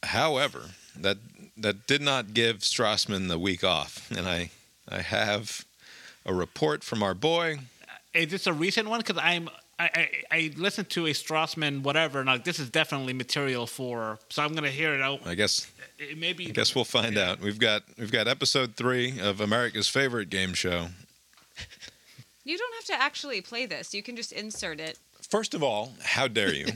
However, 0.03 0.71
that 0.99 1.17
that 1.57 1.87
did 1.87 2.01
not 2.01 2.33
give 2.33 2.59
Strassman 2.59 3.27
the 3.27 3.39
week 3.39 3.63
off, 3.63 4.11
and 4.11 4.27
I 4.27 4.51
I 4.87 5.01
have 5.01 5.65
a 6.25 6.33
report 6.33 6.83
from 6.83 7.01
our 7.01 7.13
boy. 7.13 7.59
Is 8.15 8.29
this 8.29 8.47
a 8.47 8.53
recent 8.53 8.89
one? 8.89 8.99
Because 8.99 9.17
I'm. 9.21 9.49
I, 9.77 9.89
I, 9.93 10.09
I 10.31 10.51
listened 10.55 10.89
to 10.91 11.07
a 11.07 11.09
Strassman 11.09 11.83
whatever, 11.83 12.19
and 12.19 12.27
like 12.27 12.45
this 12.45 12.59
is 12.59 12.69
definitely 12.69 13.13
material 13.13 13.67
for. 13.67 14.19
So 14.29 14.41
I'm 14.41 14.53
gonna 14.53 14.69
hear 14.69 14.93
it 14.93 15.01
out. 15.01 15.19
I 15.25 15.35
guess 15.35 15.69
It 15.99 16.17
may. 16.17 16.29
I 16.29 16.51
guess 16.51 16.73
we'll 16.73 16.85
find 16.85 17.17
out. 17.17 17.41
We've 17.41 17.59
got 17.59 17.83
we've 17.97 18.11
got 18.11 18.27
episode 18.27 18.75
three 18.75 19.19
of 19.19 19.41
America's 19.41 19.89
favorite 19.89 20.29
game 20.29 20.53
show. 20.53 20.87
you 22.45 22.57
don't 22.57 22.73
have 22.75 22.85
to 22.97 23.03
actually 23.03 23.41
play 23.41 23.65
this. 23.65 23.93
You 23.93 24.01
can 24.01 24.15
just 24.15 24.31
insert 24.31 24.79
it. 24.79 24.97
First 25.21 25.53
of 25.53 25.61
all, 25.61 25.93
how 26.01 26.27
dare 26.27 26.53
you? 26.53 26.67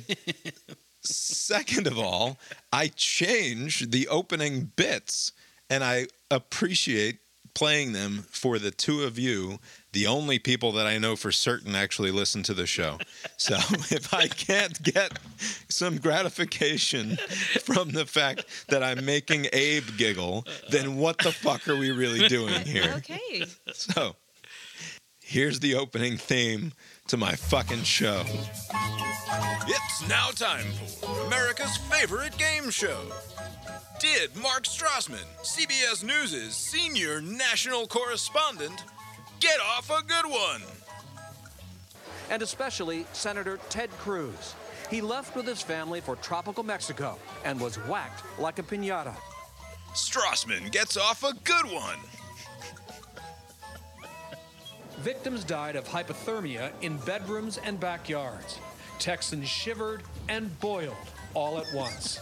Second 1.02 1.88
of 1.88 1.98
all, 1.98 2.38
I 2.74 2.90
change 2.90 3.92
the 3.92 4.08
opening 4.10 4.72
bits 4.76 5.32
and 5.70 5.84
I 5.84 6.08
appreciate 6.30 7.20
playing 7.54 7.94
them 7.94 8.26
for 8.30 8.60
the 8.60 8.72
two 8.72 9.04
of 9.04 9.18
you, 9.18 9.60
the 9.92 10.08
only 10.08 10.40
people 10.40 10.72
that 10.74 10.86
I 10.86 10.98
know 10.98 11.16
for 11.16 11.32
certain 11.32 11.76
actually 11.76 12.12
listen 12.12 12.44
to 12.44 12.54
the 12.54 12.66
show. 12.66 12.98
So 13.38 13.56
if 13.92 14.14
I 14.14 14.28
can't 14.28 14.82
get 14.84 15.18
some 15.68 15.98
gratification 15.98 17.18
from 17.64 17.90
the 17.92 18.06
fact 18.06 18.46
that 18.70 18.84
I'm 18.84 19.06
making 19.06 19.48
Abe 19.54 19.86
giggle, 19.98 20.46
then 20.70 20.98
what 20.98 21.18
the 21.20 21.32
fuck 21.32 21.68
are 21.68 21.76
we 21.76 21.92
really 21.92 22.28
doing 22.28 22.62
here? 22.62 22.94
Okay. 22.98 23.46
So, 23.74 24.16
here's 25.22 25.60
the 25.60 25.76
opening 25.76 26.18
theme 26.18 26.74
to 27.08 27.18
my 27.18 27.36
fucking 27.36 27.84
show. 27.84 28.24
It's 29.68 30.08
now 30.08 30.30
time 30.30 30.66
for 31.00 31.28
America's 31.28 31.78
favorite 31.78 32.38
game 32.38 32.70
show. 32.70 33.00
Did 34.00 34.36
Mark 34.36 34.64
Strassman, 34.64 35.26
CBS 35.44 36.04
News' 36.04 36.56
senior 36.56 37.22
national 37.22 37.86
correspondent, 37.88 38.84
get 39.40 39.60
off 39.60 39.90
a 39.90 40.04
good 40.04 40.26
one? 40.26 40.62
and 42.30 42.42
especially 42.42 43.06
Senator 43.14 43.60
Ted 43.70 43.90
Cruz. 43.92 44.56
He 44.90 45.02
left 45.02 45.36
with 45.36 45.46
his 45.46 45.62
family 45.62 46.02
for 46.02 46.16
tropical 46.18 46.64
Mexico 46.64 47.18
and 47.46 47.60
was 47.60 47.76
whacked 47.88 48.24
like 48.40 48.60
a 48.60 48.64
pinata. 48.64 49.16
Strassman 49.94 50.72
gets 50.72 50.98
off 50.98 51.24
a 51.24 51.34
good 51.44 51.66
one. 51.66 51.98
Victims 55.00 55.44
died 55.44 55.76
of 55.76 55.88
hypothermia 55.88 56.72
in 56.82 56.98
bedrooms 56.98 57.58
and 57.58 57.80
backyards. 57.80 58.60
Texans 59.00 59.48
shivered 59.48 60.04
and 60.28 60.58
boiled 60.60 60.96
all 61.34 61.58
at 61.58 61.66
once. 61.74 62.20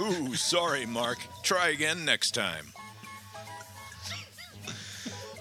Ooh, 0.00 0.34
sorry, 0.34 0.86
Mark. 0.86 1.18
Try 1.42 1.68
again 1.68 2.04
next 2.04 2.30
time. 2.32 2.72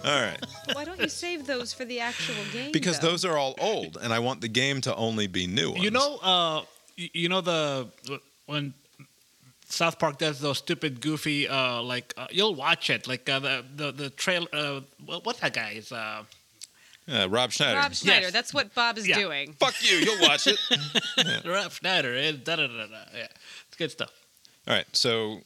All 0.04 0.22
right. 0.22 0.38
Why 0.74 0.84
don't 0.86 1.00
you 1.00 1.10
save 1.10 1.46
those 1.48 1.74
for 1.74 1.86
the 1.86 2.00
actual 2.00 2.36
game? 2.52 2.72
Because 2.72 3.00
though? 3.00 3.10
those 3.12 3.26
are 3.26 3.38
all 3.38 3.56
old, 3.60 3.98
and 4.02 4.12
I 4.14 4.20
want 4.20 4.42
the 4.42 4.48
game 4.48 4.82
to 4.82 4.96
only 4.96 5.28
be 5.28 5.48
new 5.48 5.72
ones. 5.72 5.84
You 5.84 5.92
know, 5.92 6.18
uh, 6.22 6.62
you 6.96 7.30
know 7.30 7.42
the 7.42 7.88
when 8.46 8.74
South 9.68 10.00
Park 10.00 10.18
does 10.18 10.40
those 10.40 10.58
stupid, 10.58 11.02
goofy, 11.02 11.48
uh, 11.48 11.82
like 11.82 12.14
uh, 12.18 12.28
you'll 12.32 12.56
watch 12.56 12.90
it, 12.90 13.08
like 13.08 13.30
uh, 13.30 13.40
the 13.40 13.66
the 13.76 13.92
the 13.92 14.10
trail. 14.10 14.48
Uh, 14.52 14.82
what's 15.06 15.40
that 15.40 15.54
guy's? 15.54 15.92
Uh, 15.92 16.24
Uh, 17.12 17.28
Rob 17.30 17.52
Schneider. 17.52 17.80
Rob 17.80 17.94
Schneider. 17.94 18.28
Yes. 18.30 18.32
That's 18.32 18.54
what 18.54 18.74
Bob 18.76 18.98
is 18.98 19.06
Yeah. 19.08 19.18
doing. 19.20 19.54
Fuck 19.60 19.74
you. 19.82 19.98
You'll 19.98 20.22
watch 20.22 20.46
it. 20.48 20.60
Rob 21.46 21.72
Schneider. 21.72 22.16
eh, 22.16 22.32
Da, 22.32 22.56
da, 22.56 22.68
da, 22.68 22.86
da. 22.88 23.04
Yeah, 23.14 23.28
it's 23.68 23.78
good 23.78 23.92
stuff. 23.92 24.12
All 24.68 24.76
right. 24.76 24.86
So 24.96 25.42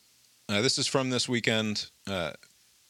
uh, 0.50 0.62
this 0.62 0.78
is 0.78 0.86
from 0.86 1.10
this 1.12 1.28
weekend. 1.30 1.88
Uh, 2.06 2.34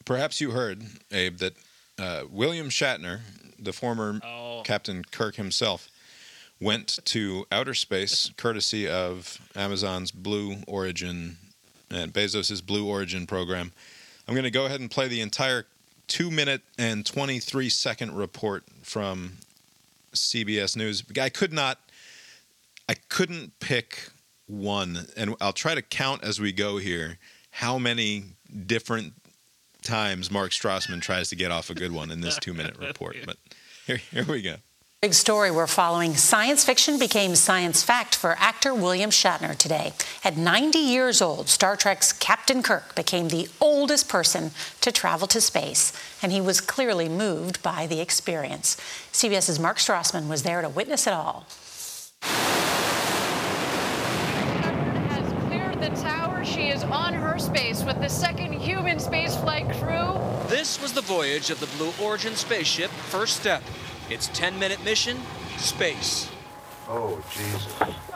perhaps 0.06 0.40
you 0.40 0.52
heard, 0.52 0.84
Abe, 1.12 1.38
that 1.38 1.54
uh, 2.00 2.24
William 2.30 2.70
Shatner, 2.70 3.22
the 3.60 3.74
former 3.74 4.20
Oh. 4.24 4.62
Captain 4.64 5.04
Kirk 5.04 5.36
himself, 5.36 5.90
went 6.62 7.00
to 7.06 7.46
outer 7.52 7.74
space 7.74 8.32
courtesy 8.38 8.88
of 8.88 9.40
Amazon's 9.56 10.12
Blue 10.12 10.58
Origin 10.68 11.38
and 11.92 12.14
Bezos's 12.14 12.62
Blue 12.62 12.88
Origin 12.88 13.28
program. 13.28 13.72
I'm 14.28 14.34
going 14.34 14.46
to 14.46 14.52
go 14.52 14.66
ahead 14.66 14.80
and 14.80 14.90
play 14.90 15.08
the 15.08 15.22
entire 15.22 15.66
two 16.08 16.32
minute 16.32 16.62
and 16.78 17.06
23 17.06 17.70
second 17.70 18.16
report 18.16 18.64
from 18.84 19.34
CBS 20.14 20.76
News. 20.76 21.04
I 21.20 21.30
could 21.30 21.54
not, 21.54 21.80
I 22.88 22.96
couldn't 23.10 23.60
pick 23.60 24.10
one, 24.48 25.08
and 25.18 25.36
I'll 25.42 25.54
try 25.54 25.76
to 25.76 25.82
count 25.82 26.24
as 26.24 26.40
we 26.40 26.52
go 26.52 26.78
here 26.78 27.18
how 27.52 27.78
many 27.78 28.24
different 28.66 29.14
times 29.86 30.30
Mark 30.30 30.52
Strassman 30.52 31.02
tries 31.02 31.30
to 31.30 31.36
get 31.36 31.52
off 31.52 31.70
a 31.70 31.76
good 31.76 31.92
one 31.92 32.12
in 32.12 32.22
this 32.22 32.38
two 32.38 32.54
minute 32.54 32.78
report. 32.78 33.18
But 33.26 33.38
here, 33.86 33.98
here 33.98 34.26
we 34.26 34.42
go. 34.42 34.56
Big 35.02 35.14
story 35.14 35.52
we're 35.52 35.68
following. 35.68 36.16
Science 36.16 36.64
fiction 36.66 36.98
became 36.98 37.36
science 37.36 37.84
fact 37.84 38.16
for 38.16 38.36
actor 38.40 38.74
William 38.74 39.12
Shatner 39.12 39.56
today. 39.56 39.94
At 40.24 40.36
90 40.36 40.80
years 40.80 41.22
old, 41.22 41.48
Star 41.48 41.76
Trek's 41.76 42.12
Captain 42.12 42.64
Kirk 42.64 42.96
became 42.96 43.28
the 43.28 43.48
oldest 43.62 44.10
person 44.10 44.50
to 44.82 44.92
travel 44.92 45.28
to 45.28 45.40
space, 45.40 45.94
and 46.24 46.32
he 46.32 46.42
was 46.42 46.60
clearly 46.60 47.08
moved 47.08 47.62
by 47.62 47.86
the 47.86 48.02
experience. 48.02 48.78
CBS's 49.12 49.60
Mark 49.60 49.78
Strassman 49.78 50.28
was 50.28 50.42
there 50.42 50.64
to 50.64 50.70
witness 50.70 51.06
it 51.06 51.14
all. 51.14 51.46
has 55.12 55.48
cleared 55.48 55.80
the 55.80 55.90
tower. 56.02 56.35
She 56.46 56.70
is 56.70 56.84
on 56.84 57.14
her 57.14 57.40
space 57.40 57.84
with 57.84 58.00
the 58.00 58.10
second 58.10 58.54
human 58.54 58.98
spaceflight 58.98 59.68
crew. 59.80 60.48
This 60.48 60.80
was 60.82 60.94
the 60.94 61.02
voyage 61.02 61.50
of 61.50 61.60
the 61.60 61.66
Blue 61.78 61.92
Origin 62.02 62.36
spaceship 62.36 62.92
First 62.92 63.38
Step. 63.38 63.64
Its 64.10 64.28
10 64.30 64.60
minute 64.60 64.84
mission 64.84 65.18
space. 65.58 66.30
Oh, 66.88 67.24
Jesus. 67.34 67.66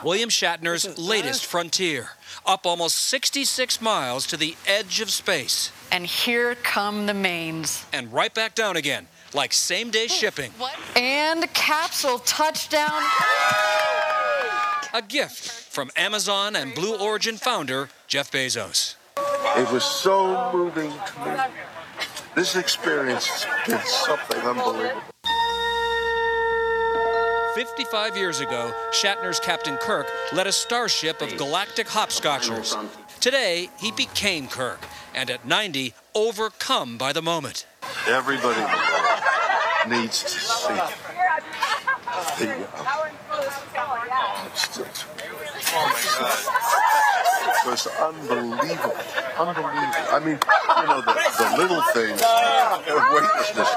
William 0.04 0.28
Shatner's 0.28 0.96
latest 0.96 1.44
frontier, 1.44 2.10
up 2.46 2.64
almost 2.66 2.96
66 2.96 3.80
miles 3.82 4.26
to 4.28 4.36
the 4.36 4.56
edge 4.66 5.00
of 5.00 5.10
space, 5.10 5.72
And 5.90 6.06
here 6.06 6.54
come 6.54 7.06
the 7.06 7.14
mains. 7.14 7.84
and 7.92 8.12
right 8.12 8.32
back 8.32 8.54
down 8.54 8.76
again, 8.76 9.08
like 9.34 9.52
same 9.52 9.90
day 9.90 10.06
shipping. 10.06 10.52
What? 10.56 10.76
And 10.94 11.52
capsule 11.52 12.20
touchdown. 12.20 13.02
A 14.94 15.02
gift 15.02 15.59
from 15.70 15.90
Amazon 15.96 16.56
and 16.56 16.74
Blue 16.74 16.98
Origin 16.98 17.36
founder 17.36 17.88
Jeff 18.08 18.32
Bezos. 18.32 18.96
It 19.56 19.70
was 19.72 19.84
so 19.84 20.50
moving 20.52 20.90
to 20.90 21.24
me. 21.24 21.40
This 22.34 22.56
experience 22.56 23.26
has 23.28 23.68
been 23.68 23.80
something 23.86 24.38
unbelievable. 24.38 25.00
55 27.54 28.16
years 28.16 28.40
ago, 28.40 28.72
Shatner's 28.90 29.38
Captain 29.38 29.76
Kirk 29.76 30.08
led 30.32 30.46
a 30.46 30.52
starship 30.52 31.20
of 31.20 31.36
galactic 31.36 31.86
hopscotchers. 31.86 32.76
Today, 33.20 33.70
he 33.78 33.92
became 33.92 34.48
Kirk, 34.48 34.80
and 35.14 35.30
at 35.30 35.46
90, 35.46 35.94
overcome 36.14 36.98
by 36.98 37.12
the 37.12 37.22
moment. 37.22 37.66
Everybody 38.08 38.60
in 38.60 38.66
the 38.66 38.76
world 38.76 39.20
needs 39.88 40.22
to 40.22 40.28
see 40.30 40.74
the, 42.38 42.66
uh, 42.74 42.99
oh 45.72 45.86
my 45.88 46.02
God. 46.18 46.38
It 47.42 47.70
was 47.70 47.86
unbelievable. 47.86 48.96
Unbelievable. 49.38 50.06
I 50.10 50.18
mean, 50.24 50.38
you 50.38 50.86
know, 50.86 51.00
the, 51.00 51.14
the 51.38 51.48
little 51.56 51.82
things 51.92 52.20
of 52.22 53.00
weightlessness. 53.12 53.70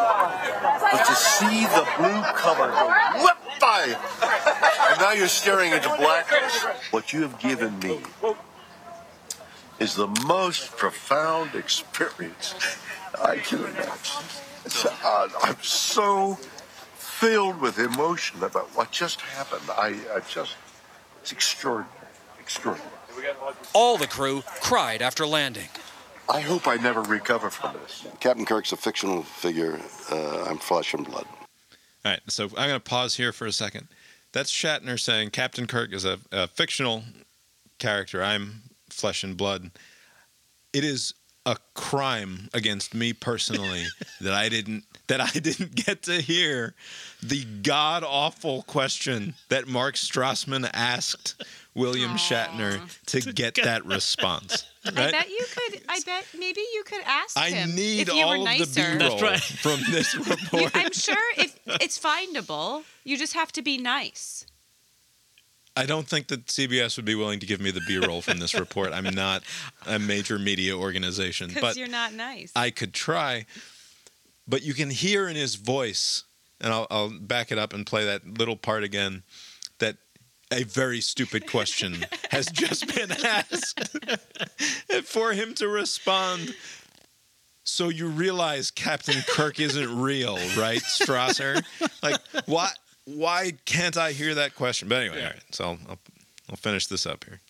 But 0.91 1.03
to 1.05 1.15
see 1.15 1.65
the 1.65 1.85
blue 1.97 2.21
color 2.35 2.71
go 2.71 2.85
whip 3.23 3.37
by, 3.59 3.95
and 4.89 4.99
now 4.99 5.11
you're 5.11 5.27
staring 5.27 5.71
into 5.71 5.89
blackness. 5.97 6.63
What 6.91 7.13
you 7.13 7.21
have 7.21 7.39
given 7.39 7.79
me 7.79 8.01
is 9.79 9.95
the 9.95 10.07
most 10.25 10.77
profound 10.77 11.55
experience 11.55 12.55
I 13.21 13.37
can 13.37 13.59
imagine. 13.59 14.23
Uh, 15.03 15.27
I'm 15.41 15.61
so 15.61 16.37
filled 16.95 17.59
with 17.61 17.79
emotion 17.79 18.43
about 18.43 18.69
what 18.75 18.91
just 18.91 19.21
happened. 19.21 19.69
I, 19.69 19.95
I 20.15 20.19
just, 20.29 20.55
it's 21.23 21.31
extraordinary. 21.31 21.89
Extraordinary. 22.37 22.91
All 23.71 23.97
the 23.97 24.07
crew 24.07 24.43
cried 24.59 25.01
after 25.01 25.25
landing. 25.25 25.69
I 26.27 26.41
hope 26.41 26.67
I 26.67 26.75
never 26.75 27.01
recover 27.01 27.49
from 27.49 27.77
this. 27.81 28.05
Captain 28.19 28.45
Kirk's 28.45 28.73
a 28.73 28.77
fictional 28.77 29.23
figure. 29.23 29.79
Uh, 30.11 30.43
I'm 30.43 30.57
flesh 30.57 30.93
and 30.93 31.05
blood. 31.05 31.25
All 32.03 32.11
right, 32.11 32.19
so 32.27 32.45
I'm 32.57 32.67
going 32.67 32.73
to 32.73 32.79
pause 32.81 33.15
here 33.15 33.31
for 33.31 33.45
a 33.45 33.53
second. 33.53 33.87
That's 34.33 34.51
Shatner 34.51 34.99
saying 34.99 35.29
Captain 35.29 35.65
Kirk 35.65 35.93
is 35.93 36.03
a, 36.03 36.19
a 36.33 36.47
fictional 36.47 37.03
character. 37.79 38.21
I'm 38.21 38.63
flesh 38.89 39.23
and 39.23 39.37
blood. 39.37 39.71
It 40.73 40.83
is 40.83 41.13
a 41.45 41.55
crime 41.73 42.49
against 42.53 42.93
me 42.93 43.13
personally 43.13 43.85
that 44.19 44.33
I 44.33 44.49
didn't 44.49 44.83
that 45.07 45.21
I 45.21 45.29
didn't 45.39 45.75
get 45.75 46.03
to 46.03 46.21
hear 46.21 46.73
the 47.21 47.45
god 47.63 48.03
awful 48.03 48.63
question 48.63 49.35
that 49.49 49.67
Mark 49.67 49.95
Strassman 49.95 50.69
asked 50.73 51.43
William 51.75 52.11
Shatner 52.11 52.81
to 53.07 53.33
get 53.33 53.55
that 53.55 53.85
response. 53.85 54.65
I 54.85 54.91
bet 54.91 55.29
you 55.29 55.45
could. 55.51 55.81
I 55.87 55.99
bet 56.05 56.25
maybe 56.37 56.61
you 56.73 56.83
could 56.83 57.01
ask 57.05 57.37
I 57.37 57.49
him 57.49 57.73
need 57.73 58.01
if 58.01 58.13
you 58.13 58.23
all 58.23 58.29
were 58.31 58.35
of 58.37 58.43
nicer. 58.43 58.65
the 58.65 58.97
B-roll 58.99 59.37
from 59.37 59.79
this 59.91 60.15
report. 60.29 60.71
I'm 60.75 60.91
sure 60.91 61.15
if 61.37 61.57
it's 61.81 61.97
findable, 61.97 62.83
you 63.03 63.17
just 63.17 63.33
have 63.33 63.51
to 63.53 63.61
be 63.61 63.77
nice. 63.77 64.45
I 65.75 65.87
don't 65.87 66.07
think 66.07 66.27
that 66.27 66.45
CBS 66.45 66.97
would 66.97 67.05
be 67.05 67.15
willing 67.15 67.39
to 67.39 67.47
give 67.47 67.59
me 67.59 67.71
the 67.71 67.81
B-roll 67.87 68.21
from 68.21 68.37
this 68.37 68.53
report. 68.53 68.93
I'm 68.93 69.05
not 69.05 69.41
a 69.87 69.97
major 69.97 70.37
media 70.37 70.77
organization, 70.77 71.47
Because 71.47 71.61
but 71.61 71.77
you're 71.77 71.87
not 71.87 72.13
nice. 72.13 72.51
I 72.55 72.69
could 72.69 72.93
try. 72.93 73.45
But 74.47 74.63
you 74.63 74.73
can 74.73 74.89
hear 74.89 75.27
in 75.27 75.35
his 75.35 75.55
voice, 75.55 76.23
and 76.59 76.73
I'll, 76.73 76.87
I'll 76.89 77.09
back 77.09 77.51
it 77.51 77.57
up 77.57 77.73
and 77.73 77.85
play 77.85 78.05
that 78.05 78.37
little 78.37 78.57
part 78.57 78.83
again, 78.83 79.23
that 79.79 79.97
a 80.51 80.63
very 80.63 81.01
stupid 81.01 81.49
question 81.49 82.05
has 82.31 82.47
just 82.47 82.93
been 82.93 83.11
asked. 83.11 83.97
and 84.89 85.05
for 85.05 85.33
him 85.33 85.53
to 85.55 85.67
respond, 85.67 86.53
so 87.63 87.89
you 87.89 88.07
realize 88.07 88.69
Captain 88.69 89.21
Kirk 89.27 89.59
isn't 89.59 90.01
real, 90.01 90.35
right, 90.57 90.81
Strasser? 90.81 91.63
Like, 92.01 92.19
why? 92.45 92.71
Why 93.05 93.51
can't 93.65 93.97
I 93.97 94.13
hear 94.13 94.35
that 94.35 94.55
question? 94.55 94.87
But 94.87 95.01
anyway, 95.01 95.23
all 95.23 95.29
right. 95.29 95.43
So 95.51 95.63
I'll, 95.65 95.77
I'll, 95.89 95.99
I'll 96.49 96.55
finish 96.55 96.87
this 96.87 97.05
up 97.05 97.25
here. 97.25 97.41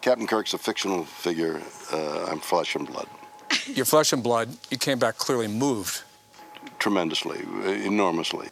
Captain 0.00 0.26
Kirk's 0.26 0.54
a 0.54 0.58
fictional 0.58 1.04
figure. 1.04 1.60
Uh, 1.92 2.24
I'm 2.24 2.40
flesh 2.40 2.74
and 2.74 2.86
blood. 2.86 3.06
Your 3.66 3.84
flesh 3.84 4.12
and 4.12 4.22
blood, 4.22 4.48
you 4.70 4.78
came 4.78 4.98
back 4.98 5.18
clearly 5.18 5.46
moved. 5.46 6.02
Tremendously, 6.84 7.40
uh, 7.64 7.70
enormously. 7.70 8.46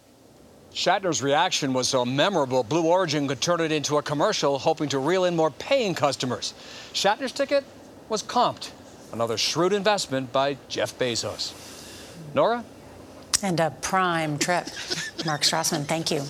Shatner's 0.73 1.23
reaction 1.23 1.75
was 1.75 1.87
so 1.87 2.03
memorable, 2.07 2.63
Blue 2.63 2.87
Origin 2.87 3.29
could 3.29 3.43
turn 3.43 3.61
it 3.61 3.71
into 3.71 3.99
a 3.99 4.03
commercial, 4.03 4.59
hoping 4.59 4.89
to 4.89 4.99
reel 4.99 5.27
in 5.27 5.37
more 5.37 5.51
paying 5.51 5.95
customers. 5.95 6.55
Shatner's 6.95 7.33
ticket 7.33 7.63
was 8.09 8.23
comped. 8.23 8.71
Another 9.13 9.37
shrewd 9.37 9.75
investment 9.75 10.33
by 10.33 10.57
Jeff 10.71 10.99
Bezos. 10.99 11.53
Norah? 12.35 12.65
And 13.43 13.61
a 13.61 13.71
prime 13.83 14.39
trip. 14.39 14.65
Mark 15.27 15.43
Strassman, 15.43 15.85
thank 15.85 16.11
you. 16.11 16.23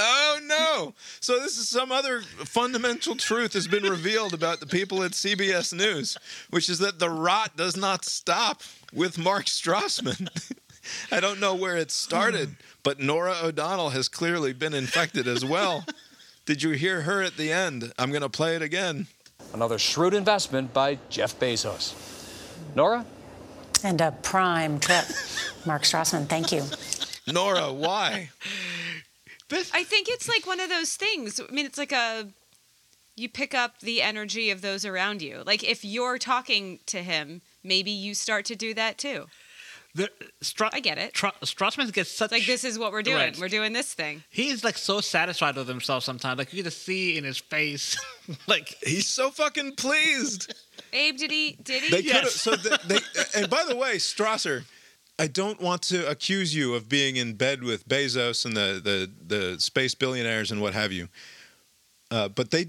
Oh 0.00 0.38
no! 0.44 0.94
So 1.18 1.40
this 1.40 1.58
is 1.58 1.68
some 1.68 1.90
other 1.90 2.20
fundamental 2.20 3.16
truth 3.16 3.54
has 3.54 3.66
been 3.66 3.82
revealed 3.82 4.32
about 4.32 4.60
the 4.60 4.66
people 4.66 5.02
at 5.02 5.10
CBS 5.10 5.72
News, 5.72 6.16
which 6.50 6.68
is 6.68 6.78
that 6.78 7.00
the 7.00 7.10
rot 7.10 7.56
does 7.56 7.76
not 7.76 8.04
stop 8.04 8.62
with 8.92 9.18
Mark 9.18 9.46
Strassman. 9.46 10.28
I 11.12 11.20
don't 11.20 11.40
know 11.40 11.54
where 11.54 11.76
it 11.76 11.90
started, 11.90 12.56
but 12.82 13.00
Norah 13.00 13.36
O'Donnell 13.42 13.90
has 13.90 14.08
clearly 14.08 14.52
been 14.52 14.74
infected 14.74 15.26
as 15.26 15.44
well. 15.44 15.84
Did 16.46 16.62
you 16.62 16.70
hear 16.70 17.02
her 17.02 17.22
at 17.22 17.36
the 17.36 17.52
end? 17.52 17.92
I'm 17.98 18.10
going 18.10 18.22
to 18.22 18.28
play 18.28 18.56
it 18.56 18.62
again. 18.62 19.06
Another 19.52 19.78
shrewd 19.78 20.14
investment 20.14 20.72
by 20.72 20.98
Jeff 21.10 21.38
Bezos. 21.38 21.94
Norah? 22.74 23.04
And 23.84 24.00
a 24.00 24.12
prime 24.12 24.80
trip. 24.80 25.04
Mark 25.66 25.82
Strassman, 25.82 26.26
thank 26.26 26.52
you. 26.52 26.64
Norah, 27.30 27.72
why? 27.72 28.30
I 29.50 29.84
think 29.84 30.08
it's 30.08 30.28
like 30.28 30.46
one 30.46 30.60
of 30.60 30.68
those 30.68 30.94
things. 30.96 31.40
I 31.40 31.52
mean, 31.52 31.66
it's 31.66 31.78
like 31.78 31.92
a 31.92 32.28
you 33.18 33.28
pick 33.28 33.54
up 33.54 33.80
the 33.80 34.00
energy 34.00 34.50
of 34.50 34.62
those 34.62 34.84
around 34.84 35.22
you. 35.22 35.42
Like 35.44 35.64
if 35.64 35.84
you're 35.84 36.18
talking 36.18 36.78
to 36.86 37.02
him, 37.02 37.42
maybe 37.64 37.90
you 37.90 38.14
start 38.14 38.44
to 38.46 38.56
do 38.56 38.74
that 38.74 38.96
too. 38.96 39.26
The, 39.98 40.10
Stra- 40.42 40.70
I 40.72 40.78
get 40.78 40.96
it. 40.96 41.12
Tra- 41.12 41.32
Strassman 41.42 41.92
gets 41.92 42.08
such. 42.08 42.30
Like 42.30 42.46
this 42.46 42.62
is 42.62 42.78
what 42.78 42.92
we're 42.92 43.02
doing. 43.02 43.16
Right. 43.16 43.38
We're 43.38 43.48
doing 43.48 43.72
this 43.72 43.92
thing. 43.92 44.22
He's 44.30 44.62
like 44.62 44.78
so 44.78 45.00
satisfied 45.00 45.56
with 45.56 45.66
himself 45.66 46.04
sometimes. 46.04 46.38
Like 46.38 46.52
you 46.52 46.58
can 46.58 46.70
just 46.70 46.84
see 46.84 47.18
in 47.18 47.24
his 47.24 47.38
face, 47.38 47.98
like 48.46 48.76
he's 48.80 49.08
so 49.08 49.30
fucking 49.30 49.74
pleased. 49.74 50.54
Abe, 50.92 51.16
did 51.16 51.32
he? 51.32 51.58
Did 51.60 51.82
he? 51.82 51.90
They 51.90 52.02
could 52.04 52.12
have. 52.12 52.28
So 52.28 52.54
they, 52.54 52.76
they. 52.86 52.98
And 53.34 53.50
by 53.50 53.64
the 53.68 53.74
way, 53.74 53.96
Strasser, 53.96 54.64
I 55.18 55.26
don't 55.26 55.60
want 55.60 55.82
to 55.82 56.08
accuse 56.08 56.54
you 56.54 56.76
of 56.76 56.88
being 56.88 57.16
in 57.16 57.34
bed 57.34 57.64
with 57.64 57.88
Bezos 57.88 58.44
and 58.44 58.56
the 58.56 58.80
the 58.82 59.10
the 59.36 59.60
space 59.60 59.96
billionaires 59.96 60.52
and 60.52 60.62
what 60.62 60.74
have 60.74 60.92
you. 60.92 61.08
Uh, 62.12 62.28
but 62.28 62.52
they, 62.52 62.68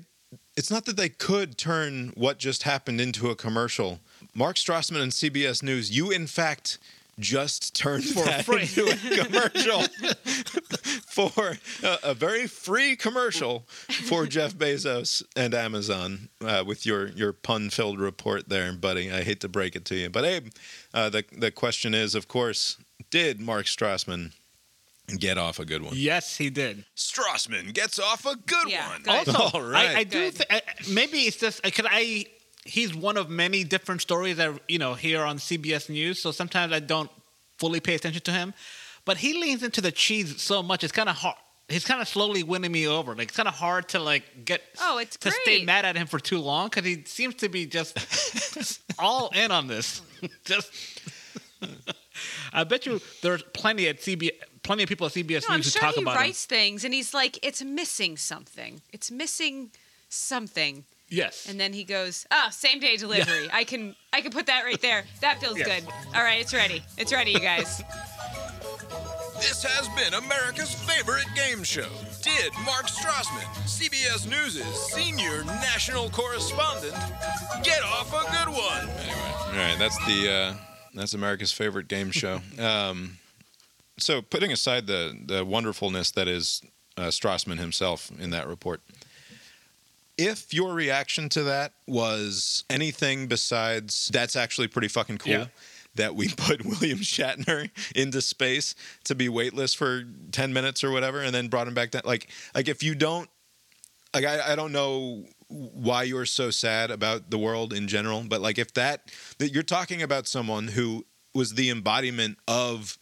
it's 0.58 0.72
not 0.72 0.86
that 0.86 0.98
they 0.98 1.10
could 1.10 1.60
turn 1.60 2.12
what 2.16 2.40
just 2.40 2.64
happened 2.64 3.00
into 3.00 3.30
a 3.30 3.36
commercial. 3.36 4.00
Mark 4.34 4.56
Strassman 4.56 5.02
and 5.02 5.12
CBS 5.12 5.62
News, 5.62 5.96
you 5.96 6.10
in 6.10 6.26
fact 6.26 6.80
just 7.20 7.76
turned 7.76 8.06
For 8.06 8.24
that 8.26 8.46
free. 8.46 8.62
into 8.62 8.86
a 8.88 9.24
commercial 9.26 9.82
for 11.08 11.58
a, 11.84 11.98
a 12.04 12.14
very 12.14 12.48
free 12.48 12.96
commercial 12.96 13.66
for 14.08 14.26
Jeff 14.26 14.56
Bezos 14.56 15.24
and 15.36 15.54
Amazon 15.54 16.30
uh, 16.42 16.64
with 16.66 16.86
your 16.86 17.08
your 17.10 17.34
pun 17.34 17.70
filled 17.70 18.00
report 18.00 18.50
there, 18.50 18.72
buddy. 18.74 19.12
I 19.12 19.24
hate 19.24 19.42
to 19.42 19.50
break 19.50 19.76
it 19.76 19.86
to 19.86 19.96
you, 19.96 20.10
but 20.10 20.24
Abe, 20.26 20.48
uh, 20.94 21.10
the 21.10 21.24
the 21.38 21.52
question 21.52 21.94
is, 21.94 22.16
of 22.16 22.28
course, 22.28 22.78
did 23.10 23.40
Mark 23.42 23.66
Strassman 23.66 24.32
get 25.18 25.38
off 25.38 25.60
a 25.60 25.66
good 25.66 25.82
one? 25.82 25.94
yes, 25.96 26.38
he 26.38 26.50
did. 26.50 26.86
Strassman 26.96 27.74
gets 27.74 28.00
off 28.00 28.26
a 28.26 28.36
good 28.36 28.70
Yeah, 28.70 28.88
one. 28.90 29.02
good. 29.02 29.28
Also, 29.28 29.58
All 29.60 29.62
right. 29.66 29.90
I, 29.90 30.00
I 30.00 30.04
do. 30.04 30.32
Good. 30.32 30.36
Th- 30.36 30.48
I, 30.50 30.62
maybe 30.92 31.20
it's 31.20 31.38
just 31.38 31.62
because 31.64 31.86
I. 31.90 32.26
He's 32.66 32.94
one 32.94 33.18
of 33.18 33.30
many 33.30 33.64
different 33.64 34.02
stories 34.02 34.38
that 34.38 34.60
you 34.68 34.80
know 34.80 34.94
here 34.94 35.24
on 35.24 35.38
CBS 35.38 35.90
News. 35.90 36.22
So 36.22 36.32
sometimes 36.32 36.74
I 36.74 36.80
don't 36.80 37.10
fully 37.58 37.80
pay 37.80 37.96
attention 37.96 38.22
to 38.24 38.32
him, 38.32 38.54
but 39.06 39.18
he 39.18 39.34
leans 39.34 39.64
into 39.64 39.82
the 39.82 39.92
cheese 39.92 40.42
so 40.42 40.62
much. 40.62 40.84
It's 40.84 40.94
kind 40.94 41.10
of 41.10 41.16
hard. 41.16 41.36
He's 41.68 41.86
kind 41.86 42.02
of 42.02 42.08
slowly 42.08 42.42
winning 42.42 42.72
me 42.72 42.88
over. 42.88 43.16
Like 43.16 43.28
it's 43.30 43.38
kind 43.38 43.48
of 43.48 43.54
hard 43.54 43.90
to 43.90 44.00
like 44.00 44.46
get. 44.46 44.62
Oh, 44.82 44.98
it's 44.98 45.18
to 45.18 45.32
stay 45.32 45.64
mad 45.64 45.86
at 45.86 45.96
him 45.96 46.08
for 46.08 46.20
too 46.20 46.40
long 46.40 46.68
because 46.68 46.84
he 46.86 47.04
seems 47.06 47.36
to 47.36 47.50
be 47.50 47.66
just 47.66 48.82
all 49.00 49.30
in 49.36 49.52
on 49.52 49.68
this. 49.68 50.02
just. 50.46 50.72
I 52.52 52.64
bet 52.64 52.86
you 52.86 53.00
there's 53.22 53.44
plenty 53.54 53.88
at 53.88 54.00
CBS, 54.00 54.32
plenty 54.64 54.84
of 54.84 54.90
people 54.90 55.08
at 55.08 55.14
CBS 55.14 55.48
No, 55.48 55.54
I'm 55.54 55.60
News 55.60 55.66
who 55.74 55.80
sure 55.80 55.82
talk 55.82 55.96
he 55.96 56.02
about 56.02 56.16
him. 56.16 56.22
writes 56.22 56.46
things, 56.46 56.84
and 56.84 56.94
he's 56.94 57.14
like, 57.14 57.40
"It's 57.46 57.64
missing 57.64 58.18
something. 58.18 58.82
It's 58.92 59.10
missing 59.12 59.72
something." 60.10 60.84
Yes. 61.10 61.48
And 61.50 61.60
then 61.60 61.74
he 61.74 61.84
goes, 61.84 62.26
"Oh, 62.32 62.48
same 62.52 62.80
day 62.80 62.96
delivery. 62.98 63.50
I 63.52 63.64
can, 63.64 63.96
I 64.14 64.22
can 64.22 64.32
put 64.32 64.46
that 64.46 64.64
right 64.64 64.80
there. 64.82 65.06
That 65.22 65.40
feels 65.42 65.58
Yes. 65.58 65.68
good. 65.68 65.92
All 66.16 66.24
right, 66.24 66.40
it's 66.42 66.54
ready. 66.54 66.84
It's 66.98 67.12
ready, 67.12 67.32
you 67.32 67.40
guys." 67.40 67.82
This 69.40 69.64
has 69.64 69.88
been 69.96 70.14
America's 70.22 70.74
favorite 70.74 71.26
game 71.34 71.64
show. 71.64 71.88
Did 72.22 72.52
Mark 72.66 72.88
Strassman, 72.88 73.46
CBS 73.66 74.28
News' 74.28 74.62
senior 74.92 75.46
national 75.46 76.10
correspondent, 76.10 76.94
get 77.64 77.82
off 77.84 78.10
a 78.14 78.30
good 78.32 78.54
one? 78.54 78.90
Anyway, 79.00 79.34
all 79.46 79.52
right, 79.54 79.76
that's 79.80 79.98
the 80.06 80.30
uh, 80.32 80.54
that's 80.94 81.14
America's 81.14 81.52
favorite 81.54 81.88
game 81.88 82.12
show. 82.12 82.42
Um, 82.60 83.18
so, 83.98 84.22
putting 84.22 84.52
aside 84.52 84.88
the 84.88 85.18
the 85.26 85.44
wonderfulness 85.46 86.12
that 86.12 86.28
is 86.28 86.62
uh, 86.98 87.04
Strassman 87.04 87.58
himself 87.60 88.12
in 88.20 88.30
that 88.32 88.46
report, 88.48 88.82
if 90.20 90.54
your 90.54 90.74
reaction 90.74 91.30
to 91.30 91.44
that 91.44 91.74
was 91.88 92.66
anything 92.70 93.28
besides 93.28 94.10
that's 94.12 94.36
actually 94.36 94.68
pretty 94.68 94.90
fucking 94.90 95.18
cool. 95.18 95.32
Yeah. 95.32 95.46
That 95.96 96.16
we 96.16 96.28
put 96.38 96.66
William 96.66 97.00
Shatner 97.00 97.70
into 97.96 98.22
space 98.22 98.76
to 99.06 99.16
be 99.16 99.30
weightless 99.30 99.74
for 99.74 100.04
ten 100.32 100.54
minutes 100.54 100.84
or 100.84 100.92
whatever, 100.92 101.22
and 101.22 101.34
then 101.34 101.48
brought 101.48 101.68
him 101.68 101.74
back 101.74 101.92
down. 101.92 102.04
Like, 102.06 102.30
like 102.54 102.68
if 102.68 102.84
you 102.84 102.96
don't, 102.96 103.30
like, 104.14 104.26
I, 104.26 104.54
I 104.54 104.56
don't 104.56 104.72
know 104.72 105.26
why 105.48 106.04
you're 106.04 106.26
so 106.26 106.52
sad 106.52 106.92
about 106.92 107.32
the 107.32 107.38
world 107.38 107.74
in 107.74 107.88
general, 107.88 108.24
but 108.28 108.40
like 108.40 108.60
if 108.60 108.74
that 108.76 109.12
that 109.40 109.52
you're 109.52 109.64
talking 109.64 110.02
about 110.02 110.28
someone 110.28 110.68
who 110.68 111.06
was 111.34 111.56
the 111.56 111.70
embodiment 111.70 112.38
of 112.48 113.00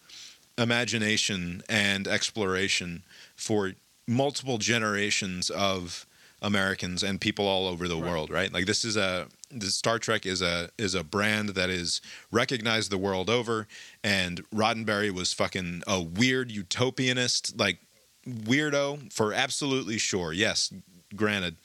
imagination 0.58 1.62
and 1.68 2.08
exploration 2.08 3.04
for 3.36 3.74
multiple 4.08 4.58
generations 4.58 5.50
of 5.50 6.07
Americans 6.42 7.04
and 7.04 7.20
people 7.20 7.48
all 7.48 7.68
over 7.68 7.88
the 7.88 7.98
world, 7.98 8.30
right? 8.30 8.54
Like 8.54 8.66
this 8.66 8.86
is 8.86 8.96
a 8.96 9.28
the 9.50 9.68
Star 9.68 9.98
Trek 9.98 10.26
is 10.26 10.42
a 10.42 10.70
is 10.78 10.94
a 10.94 11.04
brand 11.04 11.50
that 11.50 11.70
is 11.70 12.02
recognized 12.32 12.92
the 12.92 12.98
world 12.98 13.30
over 13.30 13.68
and 14.04 14.48
Roddenberry 14.52 15.12
was 15.12 15.34
fucking 15.34 15.84
a 15.88 16.02
weird 16.02 16.50
utopianist 16.50 17.60
like 17.60 17.80
weirdo 18.28 19.12
for 19.12 19.34
absolutely 19.34 19.98
sure. 19.98 20.32
Yes, 20.32 20.72
granted. 21.16 21.56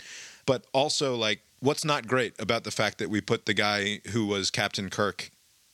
But 0.46 0.66
also 0.72 1.16
like 1.16 1.40
what's 1.60 1.84
not 1.84 2.06
great 2.06 2.34
about 2.40 2.64
the 2.64 2.70
fact 2.70 2.98
that 2.98 3.10
we 3.10 3.20
put 3.20 3.46
the 3.46 3.54
guy 3.54 4.00
who 4.12 4.26
was 4.26 4.50
Captain 4.50 4.88
Kirk 4.88 5.30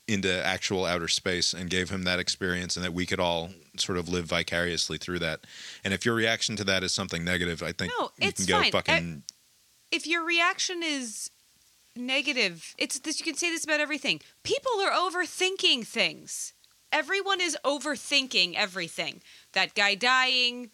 into 0.08 0.44
actual 0.44 0.84
outer 0.86 1.06
space 1.06 1.52
and 1.52 1.68
gave 1.68 1.90
him 1.90 2.04
that 2.04 2.18
experience 2.18 2.76
and 2.76 2.84
that 2.84 2.94
we 2.94 3.04
could 3.06 3.20
all 3.20 3.50
sort 3.76 3.98
of 3.98 4.08
live 4.08 4.24
vicariously 4.24 4.96
through 4.98 5.18
that. 5.20 5.40
And 5.84 5.92
if 5.94 6.04
your 6.06 6.14
reaction 6.14 6.56
to 6.56 6.64
that 6.64 6.82
is 6.82 6.92
something 6.92 7.24
negative, 7.24 7.62
I 7.62 7.72
think 7.72 7.92
No, 7.98 8.10
you 8.18 8.32
can 8.32 8.46
go 8.46 8.60
fine. 8.62 8.72
fucking 8.72 9.22
if 9.90 10.06
your 10.06 10.24
reaction 10.24 10.82
is 10.82 11.30
negative, 11.94 12.74
it's 12.78 12.98
this. 13.00 13.20
You 13.20 13.24
can 13.24 13.34
say 13.34 13.50
this 13.50 13.64
about 13.64 13.80
everything. 13.80 14.20
People 14.42 14.72
are 14.80 14.90
overthinking 14.90 15.86
things. 15.86 16.52
Everyone 16.92 17.40
is 17.40 17.56
overthinking 17.64 18.54
everything. 18.54 19.20
That 19.52 19.74
guy 19.74 19.94
dying, 19.94 20.70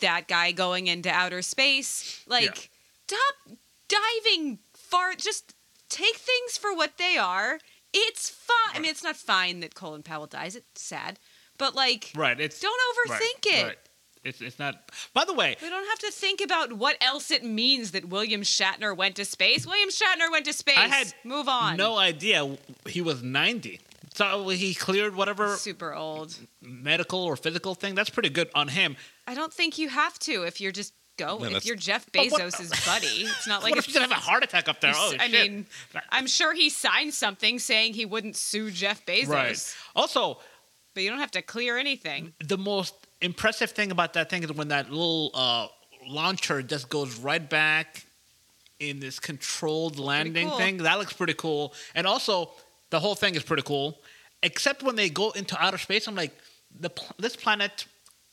that 0.00 0.28
guy 0.28 0.52
going 0.52 0.86
into 0.86 1.10
outer 1.10 1.42
space. 1.42 2.22
Like, 2.26 2.70
stop 3.06 3.58
diving 3.88 4.58
far. 4.74 5.14
Just 5.14 5.54
take 5.88 6.16
things 6.16 6.56
for 6.56 6.74
what 6.74 6.98
they 6.98 7.16
are. 7.16 7.58
It's 7.98 8.28
fine. 8.28 8.76
I 8.76 8.78
mean, 8.80 8.90
it's 8.90 9.02
not 9.02 9.16
fine 9.16 9.60
that 9.60 9.74
Colin 9.74 10.02
Powell 10.02 10.26
dies. 10.26 10.54
It's 10.54 10.82
sad, 10.82 11.18
but 11.58 11.74
like, 11.74 12.12
Right. 12.14 12.38
It's 12.38 12.60
don't 12.60 12.78
overthink 13.08 13.44
right, 13.46 13.54
it. 13.58 13.64
Right. 13.66 13.76
It's 14.24 14.40
it's 14.40 14.58
not. 14.58 14.90
By 15.14 15.24
the 15.24 15.32
way, 15.32 15.56
We 15.62 15.68
don't 15.70 15.88
have 15.88 15.98
to 16.00 16.10
think 16.10 16.40
about 16.40 16.72
what 16.72 16.96
else 17.00 17.30
it 17.30 17.44
means 17.44 17.92
that 17.92 18.06
William 18.08 18.42
Shatner 18.42 18.96
went 18.96 19.14
to 19.16 19.24
space. 19.24 19.64
William 19.66 19.88
Shatner 19.88 20.30
went 20.30 20.44
to 20.46 20.52
space. 20.52 20.78
I 20.78 20.88
had 20.88 21.14
Move 21.24 21.48
on. 21.48 21.76
no 21.76 21.96
idea 21.96 22.58
he 22.88 23.00
was 23.00 23.22
90. 23.22 23.80
So 24.14 24.48
he 24.48 24.74
cleared 24.74 25.14
whatever 25.14 25.56
super 25.56 25.94
old 25.94 26.36
medical 26.60 27.20
or 27.22 27.36
physical 27.36 27.74
thing. 27.74 27.94
That's 27.94 28.10
pretty 28.10 28.30
good 28.30 28.48
on 28.54 28.68
him. 28.68 28.96
I 29.26 29.34
don't 29.34 29.52
think 29.52 29.78
you 29.78 29.88
have 29.90 30.18
to 30.20 30.42
if 30.44 30.60
you're 30.60 30.72
just 30.72 30.92
going. 31.16 31.50
No, 31.50 31.56
if 31.56 31.64
you're 31.66 31.76
Jeff 31.76 32.06
But 32.12 32.30
what- 32.30 32.42
Bezos' 32.42 32.86
buddy, 32.86 33.06
it's 33.06 33.46
not 33.46 33.62
like 33.62 33.72
what 33.72 33.78
if 33.78 33.84
it's 33.84 33.86
he's 33.86 33.94
gonna 33.96 34.12
have 34.14 34.22
a 34.22 34.26
heart 34.26 34.44
attack 34.44 34.68
up 34.68 34.80
there? 34.80 34.92
Oh, 34.94 35.14
I 35.18 35.28
shit. 35.28 35.50
mean, 35.52 35.66
I'm 36.10 36.26
sure 36.26 36.54
he 36.54 36.68
signed 36.70 37.14
something 37.14 37.58
saying 37.58 37.94
he 37.94 38.04
wouldn't 38.04 38.36
sue 38.36 38.70
Jeff 38.70 39.04
Bezos. 39.06 39.28
Right. 39.28 39.76
Also, 39.94 40.38
but 40.94 41.02
you 41.02 41.10
don't 41.10 41.18
have 41.20 41.30
to 41.32 41.42
clear 41.42 41.76
anything. 41.76 42.32
the 42.44 42.56
most 42.58 42.94
impressive 43.20 43.70
thing 43.70 43.90
about 43.90 44.14
that 44.14 44.30
thing 44.30 44.42
is 44.42 44.52
when 44.52 44.68
that 44.68 44.90
little 44.90 45.30
uh, 45.34 45.68
launcher 46.06 46.62
just 46.62 46.88
goes 46.88 47.18
right 47.18 47.48
back 47.48 48.04
in 48.78 49.00
this 49.00 49.18
controlled 49.18 49.98
landing 49.98 50.48
cool. 50.48 50.58
thing. 50.58 50.76
That 50.78 50.98
looks 50.98 51.12
pretty 51.12 51.34
cool. 51.34 51.72
And 51.94 52.06
also, 52.06 52.50
the 52.90 53.00
whole 53.00 53.14
thing 53.14 53.34
is 53.34 53.42
pretty 53.42 53.62
cool. 53.62 53.98
Except 54.42 54.82
when 54.82 54.96
they 54.96 55.08
go 55.08 55.30
into 55.30 55.56
outer 55.60 55.78
space, 55.78 56.06
I'm 56.06 56.14
like, 56.14 56.36
the 56.78 56.90
this 57.18 57.36
planet. 57.36 57.86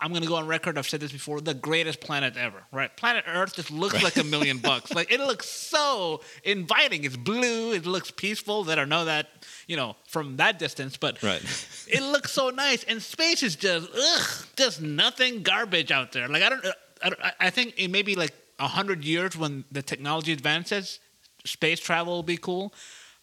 I'm 0.03 0.11
gonna 0.11 0.25
go 0.25 0.35
on 0.35 0.47
record. 0.47 0.77
I've 0.77 0.87
said 0.87 0.99
this 0.99 1.13
before. 1.13 1.39
The 1.39 1.53
greatest 1.53 2.01
planet 2.01 2.35
ever, 2.35 2.61
right? 2.73 2.95
Planet 2.97 3.23
Earth 3.25 3.55
just 3.55 3.71
looks 3.71 4.03
like 4.03 4.17
a 4.17 4.23
million 4.25 4.57
bucks. 4.69 4.93
Like 4.93 5.09
it 5.13 5.21
looks 5.21 5.49
so 5.49 6.19
inviting. 6.43 7.05
It's 7.05 7.15
blue. 7.15 7.71
It 7.71 7.85
looks 7.85 8.11
peaceful. 8.11 8.65
That 8.65 8.77
I 8.79 8.83
know 8.83 9.05
that 9.05 9.29
you 9.65 9.77
know 9.77 9.95
from 10.09 10.35
that 10.37 10.59
distance, 10.59 10.97
but 10.97 11.23
right. 11.23 11.41
it 11.87 12.03
looks 12.03 12.33
so 12.33 12.49
nice, 12.49 12.83
and 12.83 13.01
space 13.01 13.43
is 13.43 13.55
just 13.55 13.87
ugh, 13.97 14.45
just 14.57 14.81
nothing 14.81 15.41
garbage 15.41 15.89
out 15.89 16.11
there. 16.11 16.27
Like 16.27 16.43
I 16.43 16.49
don't, 16.49 16.65
I, 17.01 17.09
don't, 17.09 17.21
I 17.39 17.49
think 17.49 17.79
in 17.79 17.91
maybe 17.91 18.15
like 18.15 18.33
a 18.59 18.67
hundred 18.67 19.05
years 19.05 19.37
when 19.37 19.63
the 19.71 19.81
technology 19.81 20.33
advances, 20.33 20.99
space 21.45 21.79
travel 21.79 22.15
will 22.15 22.23
be 22.23 22.37
cool. 22.37 22.73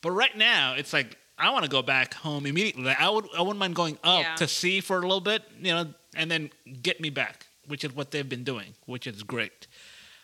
But 0.01 0.13
right 0.13 0.35
now, 0.35 0.75
it's 0.79 0.95
like 0.95 1.19
I 1.39 1.51
want 1.51 1.65
to 1.65 1.71
go 1.71 1.83
back 1.83 2.15
home 2.15 2.47
immediately. 2.47 2.91
I 2.91 3.09
would, 3.11 3.27
I 3.37 3.41
wouldn't 3.43 3.59
mind 3.59 3.75
going 3.75 3.99
up 4.03 4.23
Yeah. 4.23 4.35
to 4.37 4.49
sea 4.49 4.81
for 4.81 4.97
a 4.99 5.03
little 5.03 5.21
bit, 5.21 5.43
you 5.61 5.73
know, 5.73 5.93
and 6.15 6.31
then 6.31 6.51
get 6.83 7.01
me 7.01 7.11
back, 7.11 7.47
which 7.67 7.85
is 7.85 7.95
what 7.95 8.11
they've 8.11 8.29
been 8.29 8.45
doing, 8.45 8.75
which 8.87 9.07
is 9.07 9.23
great. 9.23 9.67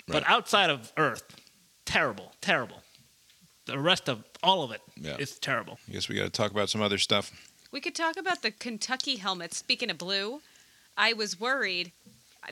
But 0.07 0.22
outside 0.26 0.70
of 0.70 0.93
Earth, 0.97 1.24
terrible, 1.84 2.32
terrible. 2.41 2.82
The 3.66 3.78
rest 3.78 4.09
of 4.09 4.24
all 4.43 4.62
of 4.62 4.70
it 4.70 4.80
is 4.97 5.05
Yeah. 5.05 5.37
terrible. 5.41 5.78
I 5.89 5.93
guess 5.93 6.09
we 6.09 6.14
got 6.14 6.24
to 6.24 6.30
talk 6.30 6.53
about 6.53 6.70
some 6.70 6.80
other 6.82 6.99
stuff. 6.99 7.32
We 7.72 7.80
could 7.80 7.95
talk 7.97 8.16
about 8.16 8.43
the 8.43 8.53
Kentucky 8.53 9.16
helmets. 9.16 9.57
Speaking 9.57 9.91
of 9.91 9.99
blue, 9.99 10.41
I 10.97 11.12
was 11.12 11.39
worried, 11.41 11.91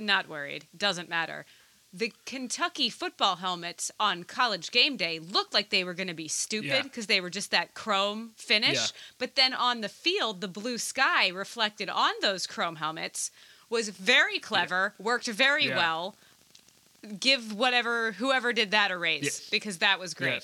not 0.01 0.28
worried, 0.28 0.66
doesn't 0.76 1.09
matter. 1.09 1.47
The 1.97 2.12
Kentucky 2.26 2.90
football 2.90 3.36
helmets 3.36 3.92
on 4.01 4.24
college 4.24 4.72
game 4.72 4.97
day 4.97 5.20
looked 5.20 5.55
like 5.55 5.70
they 5.70 5.84
were 5.84 5.95
going 5.95 6.09
to 6.09 6.14
be 6.14 6.26
stupid 6.26 6.82
because 6.82 7.07
they 7.07 7.20
were 7.20 7.30
just 7.30 7.53
that 7.53 7.72
chrome 7.74 8.32
finish. 8.36 8.74
Yeah. 8.74 8.86
But 9.18 9.36
then 9.36 9.55
on 9.55 9.80
the 9.80 9.88
field, 9.88 10.40
the 10.40 10.49
blue 10.49 10.76
sky 10.78 11.28
reflected 11.28 11.88
on 11.88 12.11
those 12.20 12.49
chrome 12.49 12.76
helmets 12.76 13.30
was 13.70 13.90
very 13.90 14.40
clever, 14.40 14.95
worked 14.99 15.28
very 15.28 15.68
Yeah. 15.68 15.76
well. 15.76 16.16
Give 17.20 17.53
whatever 17.53 18.12
whoever 18.12 18.53
did 18.53 18.72
that 18.72 18.90
a 18.90 18.99
raise 18.99 19.22
Yes. 19.24 19.49
because 19.51 19.78
that 19.78 20.01
was 20.01 20.14
great. 20.14 20.42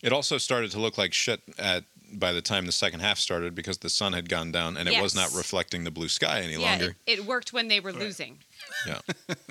It 0.00 0.12
also 0.12 0.38
started 0.38 0.70
to 0.72 0.78
look 0.80 0.96
like 0.96 1.12
shit 1.12 1.40
at 1.58 1.84
by 2.12 2.32
the 2.32 2.42
time 2.42 2.66
the 2.66 2.72
second 2.72 3.00
half 3.00 3.18
started 3.18 3.54
because 3.56 3.78
the 3.78 3.90
sun 3.90 4.12
had 4.12 4.28
gone 4.28 4.52
down 4.52 4.76
and 4.76 4.88
it 4.88 5.00
was 5.02 5.14
not 5.14 5.32
reflecting 5.34 5.82
the 5.84 5.90
blue 5.90 6.08
sky 6.08 6.40
any 6.42 6.52
Yeah, 6.54 6.70
longer. 6.70 6.96
it, 7.06 7.18
it 7.20 7.24
worked 7.24 7.52
when 7.52 7.66
they 7.68 7.80
were 7.80 7.92
losing. 7.92 8.38
Yeah. 8.86 9.00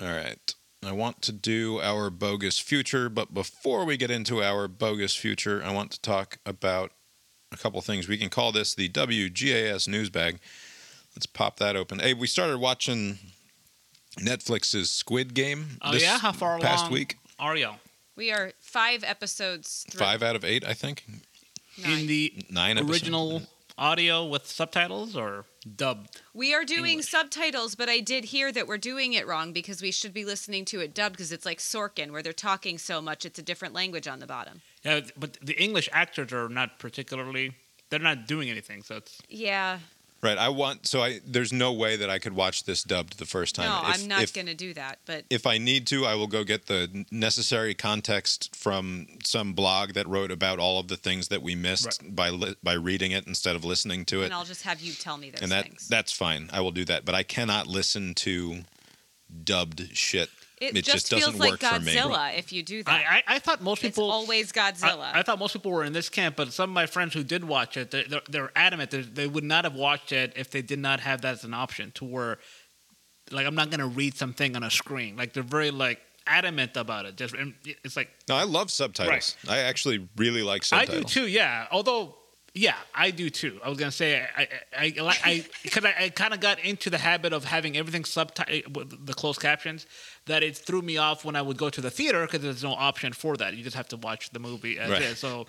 All 0.00 0.08
right. 0.08 0.54
I 0.84 0.92
want 0.92 1.22
to 1.22 1.32
do 1.32 1.80
our 1.80 2.08
bogus 2.08 2.58
future, 2.58 3.08
but 3.08 3.34
before 3.34 3.84
we 3.84 3.96
get 3.96 4.10
into 4.12 4.42
our 4.42 4.68
bogus 4.68 5.14
future, 5.16 5.60
I 5.64 5.72
want 5.72 5.90
to 5.90 6.00
talk 6.00 6.38
about 6.46 6.92
a 7.52 7.56
couple 7.56 7.80
things. 7.80 8.06
We 8.08 8.16
can 8.16 8.30
call 8.30 8.52
this 8.52 8.74
the 8.74 8.88
WGAS 8.88 9.88
news 9.88 10.08
bag. 10.08 10.38
Let's 11.16 11.26
pop 11.26 11.56
that 11.58 11.74
open. 11.74 11.98
Hey, 11.98 12.14
we 12.14 12.28
started 12.28 12.58
watching 12.58 13.18
Netflix's 14.20 14.90
Squid 14.90 15.34
Game 15.34 15.78
Oh 15.82 15.92
this 15.92 16.02
yeah, 16.02 16.18
how 16.18 16.32
far 16.32 16.58
past 16.60 16.82
along 16.84 16.92
week. 16.92 17.16
are 17.40 17.56
you? 17.56 17.70
We 18.16 18.30
are 18.32 18.52
five 18.60 19.02
episodes 19.04 19.84
through. 19.90 19.98
Five 19.98 20.22
out 20.22 20.36
of 20.36 20.44
eight, 20.44 20.64
I 20.64 20.74
think. 20.74 21.04
in 21.84 22.06
the 22.06 22.32
Nine 22.50 22.78
episodes. 22.78 22.90
original 23.02 23.42
audio 23.78 24.24
with 24.24 24.46
subtitles 24.46 25.16
or 25.16 25.44
dubbed? 25.76 26.20
We 26.34 26.54
are 26.54 26.64
doing 26.64 27.02
subtitles, 27.02 27.74
but 27.74 27.88
I 27.88 28.00
did 28.00 28.26
hear 28.26 28.52
that 28.52 28.66
we're 28.66 28.78
doing 28.78 29.12
it 29.12 29.26
wrong 29.26 29.52
because 29.52 29.80
we 29.80 29.90
should 29.92 30.12
be 30.12 30.24
listening 30.24 30.64
to 30.66 30.80
it 30.80 30.94
dubbed 30.94 31.14
because 31.14 31.32
it's 31.32 31.46
like 31.46 31.58
Sorkin, 31.58 32.10
where 32.10 32.22
they're 32.22 32.32
talking 32.32 32.78
so 32.78 33.00
much 33.00 33.24
it's 33.24 33.38
a 33.38 33.42
different 33.42 33.74
language 33.74 34.08
on 34.08 34.18
the 34.18 34.26
bottom. 34.26 34.60
Yeah, 34.84 35.00
but 35.18 35.38
the 35.40 35.60
English 35.62 35.88
actors 35.92 36.32
are 36.32 36.48
not 36.48 36.78
particularly. 36.78 37.52
They're 37.90 37.98
not 38.00 38.26
doing 38.26 38.50
anything, 38.50 38.82
so 38.82 38.96
it's 38.96 39.18
Yeah. 39.28 39.78
Right. 40.20 40.36
I 40.36 40.48
want 40.48 40.86
so 40.86 41.00
I 41.00 41.20
there's 41.24 41.52
no 41.52 41.72
way 41.72 41.94
that 41.96 42.10
I 42.10 42.18
could 42.18 42.34
watch 42.34 42.64
this 42.64 42.82
dubbed 42.82 43.18
the 43.18 43.24
first 43.24 43.54
time. 43.54 43.66
no, 43.66 43.88
If- 43.88 44.00
I'm 44.02 44.08
not 44.08 44.32
going 44.32 44.46
to 44.46 44.54
do 44.54 44.74
that. 44.74 44.98
But 45.06 45.24
if 45.30 45.46
I 45.46 45.58
need 45.58 45.86
to, 45.88 46.04
I 46.06 46.16
will 46.16 46.26
go 46.26 46.42
get 46.42 46.66
the 46.66 47.04
necessary 47.12 47.72
context 47.74 48.54
from 48.56 49.06
some 49.22 49.52
blog 49.52 49.92
that 49.92 50.08
wrote 50.08 50.32
about 50.32 50.58
all 50.58 50.80
of 50.80 50.88
the 50.88 50.96
things 50.96 51.28
that 51.28 51.40
we 51.40 51.54
missed 51.54 52.14
by 52.16 52.30
li- 52.30 52.56
by 52.64 52.72
reading 52.72 53.12
it 53.12 53.28
instead 53.28 53.54
of 53.54 53.64
listening 53.64 54.04
to 54.06 54.22
it. 54.22 54.26
and 54.26 54.34
I'll 54.34 54.44
just 54.44 54.62
have 54.62 54.80
you 54.80 54.92
tell 54.92 55.18
me 55.18 55.30
those 55.30 55.40
and 55.42 55.52
that 55.52 55.64
things. 55.64 55.86
that's 55.88 56.10
fine. 56.12 56.50
I 56.52 56.62
will 56.62 56.72
do 56.72 56.84
that, 56.86 57.04
but 57.04 57.14
I 57.14 57.22
cannot 57.22 57.68
listen 57.68 58.14
to 58.16 58.64
dubbed 59.44 59.96
shit. 59.96 60.30
It, 60.60 60.74
just, 60.74 60.86
just, 60.86 61.10
doesn't 61.10 61.32
feels 61.32 61.40
like 61.40 61.50
work 61.52 61.60
for 61.60 61.80
me. 61.80 61.94
Godzilla 61.94 62.36
if 62.36 62.52
you 62.52 62.62
do 62.62 62.82
that. 62.82 62.92
I, 62.92 63.16
I, 63.16 63.36
I 63.36 63.38
thought 63.38 63.62
most 63.62 63.84
it's 63.84 63.96
people. 63.96 64.10
always 64.10 64.52
Godzilla. 64.52 65.12
I, 65.14 65.20
I 65.20 65.22
thought 65.22 65.38
most 65.38 65.52
people 65.52 65.70
were 65.70 65.84
in 65.84 65.92
this 65.92 66.08
camp, 66.08 66.36
but 66.36 66.52
some 66.52 66.70
of 66.70 66.74
my 66.74 66.86
friends 66.86 67.14
who 67.14 67.22
did 67.22 67.44
watch 67.44 67.76
it, 67.76 67.90
they're, 67.90 68.04
they're, 68.08 68.22
they're 68.28 68.52
adamant 68.56 68.90
that 68.90 69.14
they 69.14 69.26
would 69.26 69.44
not 69.44 69.64
have 69.64 69.74
watched 69.74 70.12
it 70.12 70.32
if 70.36 70.50
they 70.50 70.62
did 70.62 70.78
not 70.78 71.00
have 71.00 71.22
that 71.22 71.34
as 71.34 71.44
an 71.44 71.54
option. 71.54 71.92
To 71.92 72.04
where, 72.04 72.38
like, 73.30 73.46
I'm 73.46 73.54
not 73.54 73.70
going 73.70 73.80
to 73.80 73.86
read 73.86 74.16
something 74.16 74.56
on 74.56 74.62
a 74.62 74.70
screen. 74.70 75.16
Like, 75.16 75.32
they're 75.32 75.42
very 75.42 75.70
like 75.70 76.00
adamant 76.26 76.76
about 76.76 77.06
it. 77.06 77.16
Just 77.16 77.34
it's 77.84 77.96
like 77.96 78.10
No, 78.28 78.36
I 78.36 78.44
love 78.44 78.70
subtitles. 78.70 79.36
I 79.48 79.58
actually 79.58 80.08
really 80.16 80.42
like 80.42 80.64
subtitles. 80.64 80.96
I 80.96 81.00
do 81.00 81.04
too. 81.04 81.26
Yeah, 81.26 81.66
although 81.70 82.14
Yeah, 82.58 82.74
I 82.94 83.10
do 83.12 83.30
too. 83.30 83.60
I 83.64 83.68
was 83.68 83.78
gonna 83.78 83.92
say 83.92 84.26
I 84.36 84.48
I 84.76 84.94
I 85.00 85.16
I 85.30 85.44
because 85.62 85.84
I, 85.84 85.94
I 86.04 86.08
kind 86.08 86.34
of 86.34 86.40
got 86.40 86.58
into 86.70 86.90
the 86.90 86.98
habit 86.98 87.32
of 87.32 87.44
having 87.44 87.76
everything 87.76 88.02
subtitled 88.02 88.48
eh, 88.48 88.62
with 88.74 89.06
the 89.06 89.14
closed 89.14 89.40
captions 89.40 89.86
that 90.26 90.42
it 90.42 90.56
threw 90.56 90.82
me 90.82 90.96
off 90.96 91.24
when 91.24 91.36
I 91.36 91.42
would 91.42 91.56
go 91.56 91.70
to 91.70 91.80
the 91.80 91.90
theater 91.90 92.22
because 92.26 92.40
there's 92.42 92.64
no 92.64 92.72
option 92.72 93.12
for 93.12 93.36
that. 93.36 93.54
You 93.56 93.62
just 93.62 93.76
have 93.76 93.88
to 93.88 93.96
watch 93.96 94.30
the 94.30 94.40
movie 94.40 94.78
as 94.78 94.90
Right. 94.90 95.02
is. 95.02 95.18
So, 95.18 95.46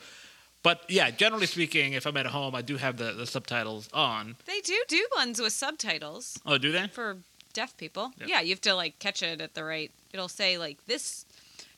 but 0.62 0.78
yeah, 0.88 1.10
generally 1.10 1.48
speaking, 1.48 1.94
if 1.94 2.06
I'm 2.06 2.18
at 2.18 2.28
home, 2.28 2.54
I 2.54 2.62
do 2.62 2.78
have 2.78 2.98
the, 2.98 3.14
the 3.14 3.26
subtitles 3.26 3.90
on. 3.94 4.36
They 4.46 4.60
do 4.62 4.78
do 4.88 5.04
ones 5.16 5.42
with 5.42 5.54
subtitles 5.54 6.38
Oh, 6.46 6.58
do 6.60 6.72
they? 6.72 6.88
for 6.88 7.18
deaf 7.54 7.76
people. 7.78 8.12
Yeah. 8.20 8.26
Yeah, 8.28 8.42
you 8.42 8.50
have 8.52 8.62
to 8.62 8.76
like 8.76 9.00
catch 9.00 9.24
it 9.24 9.42
at 9.42 9.54
the 9.56 9.64
right. 9.64 9.92
It'll 10.14 10.28
say 10.28 10.58
like 10.58 10.86
this, 10.86 11.26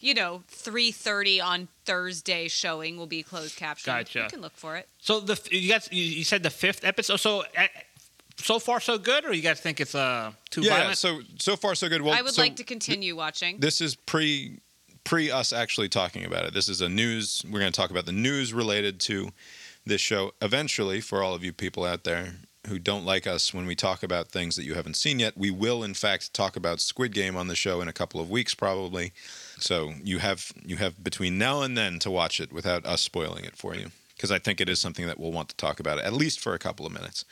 you 0.02 0.14
know, 0.14 0.44
three 0.48 0.92
thirty 0.92 1.40
on 1.40 1.68
Thursday 1.86 2.48
showing 2.48 2.98
will 2.98 3.08
be 3.08 3.24
closed 3.24 3.56
caption. 3.56 3.94
Gotcha. 3.94 4.20
You 4.20 4.28
can 4.28 4.42
look 4.42 4.56
for 4.56 4.76
it. 4.76 4.88
So 5.00 5.20
the 5.20 5.40
you 5.52 5.72
guys 5.72 5.88
you, 5.92 6.04
you 6.04 6.24
said 6.24 6.44
the 6.44 6.50
fifth 6.50 6.84
episode. 6.84 7.18
So 7.18 7.44
uh, 7.58 7.68
so 8.38 8.60
far 8.60 8.80
so 8.80 8.98
good, 8.98 9.26
or 9.26 9.34
you 9.34 9.42
guys 9.42 9.60
think 9.60 9.80
it's 9.80 9.96
uh 9.96 10.32
too 10.50 10.62
yeah. 10.62 10.78
violent? 10.78 10.98
So 10.98 11.22
so 11.38 11.56
far 11.56 11.76
so 11.76 11.88
good. 11.90 12.02
Well, 12.02 12.14
I 12.14 12.22
would 12.22 12.34
so 12.34 12.42
like 12.42 12.56
to 12.58 12.64
continue 12.64 13.16
watching. 13.16 13.60
This 13.60 13.82
is 13.82 13.96
pre 13.96 14.60
pre 15.04 15.32
us 15.32 15.54
actually 15.54 15.90
talking 15.90 16.26
about 16.26 16.46
it. 16.46 16.54
This 16.54 16.70
is 16.70 16.82
a 16.82 16.90
news. 16.90 17.44
We're 17.46 17.60
going 17.60 17.72
to 17.72 17.80
talk 17.80 17.92
about 17.92 18.06
the 18.06 18.12
news 18.12 18.54
related 18.54 19.00
to 19.02 19.30
this 19.86 20.02
show. 20.02 20.34
Eventually, 20.42 21.02
for 21.02 21.24
all 21.24 21.34
of 21.34 21.44
you 21.44 21.54
people 21.54 21.84
out 21.86 22.04
there 22.04 22.36
who 22.68 22.78
don't 22.78 23.06
like 23.06 23.26
us 23.26 23.54
when 23.54 23.66
we 23.66 23.76
talk 23.76 24.04
about 24.04 24.28
things 24.28 24.56
that 24.56 24.64
you 24.64 24.76
haven't 24.76 24.96
seen 24.96 25.20
yet, 25.20 25.38
we 25.38 25.50
will 25.50 25.84
in 25.84 25.94
fact 25.94 26.34
talk 26.34 26.56
about 26.56 26.80
Squid 26.80 27.14
Game 27.14 27.36
on 27.36 27.48
the 27.48 27.56
show 27.56 27.82
in 27.82 27.88
a 27.88 27.94
couple 27.94 28.22
of 28.22 28.30
weeks 28.30 28.54
probably. 28.54 29.14
So 29.60 29.94
you 30.04 30.20
have 30.20 30.52
you 30.64 30.78
have 30.78 31.04
between 31.04 31.38
now 31.38 31.62
and 31.62 31.78
then 31.78 32.00
to 32.00 32.12
watch 32.12 32.40
it 32.40 32.52
without 32.54 32.86
us 32.86 33.02
spoiling 33.02 33.46
it 33.46 33.56
for 33.56 33.76
you 33.76 33.88
because 34.16 34.32
I 34.32 34.40
think 34.40 34.62
it 34.62 34.70
is 34.70 34.80
something 34.80 35.08
that 35.08 35.20
we'll 35.20 35.32
want 35.32 35.50
to 35.50 35.56
talk 35.56 35.80
about 35.80 36.00
at 36.00 36.14
least 36.14 36.40
for 36.40 36.54
a 36.54 36.60
couple 36.60 36.86
of 36.86 36.94
minutes 36.94 37.26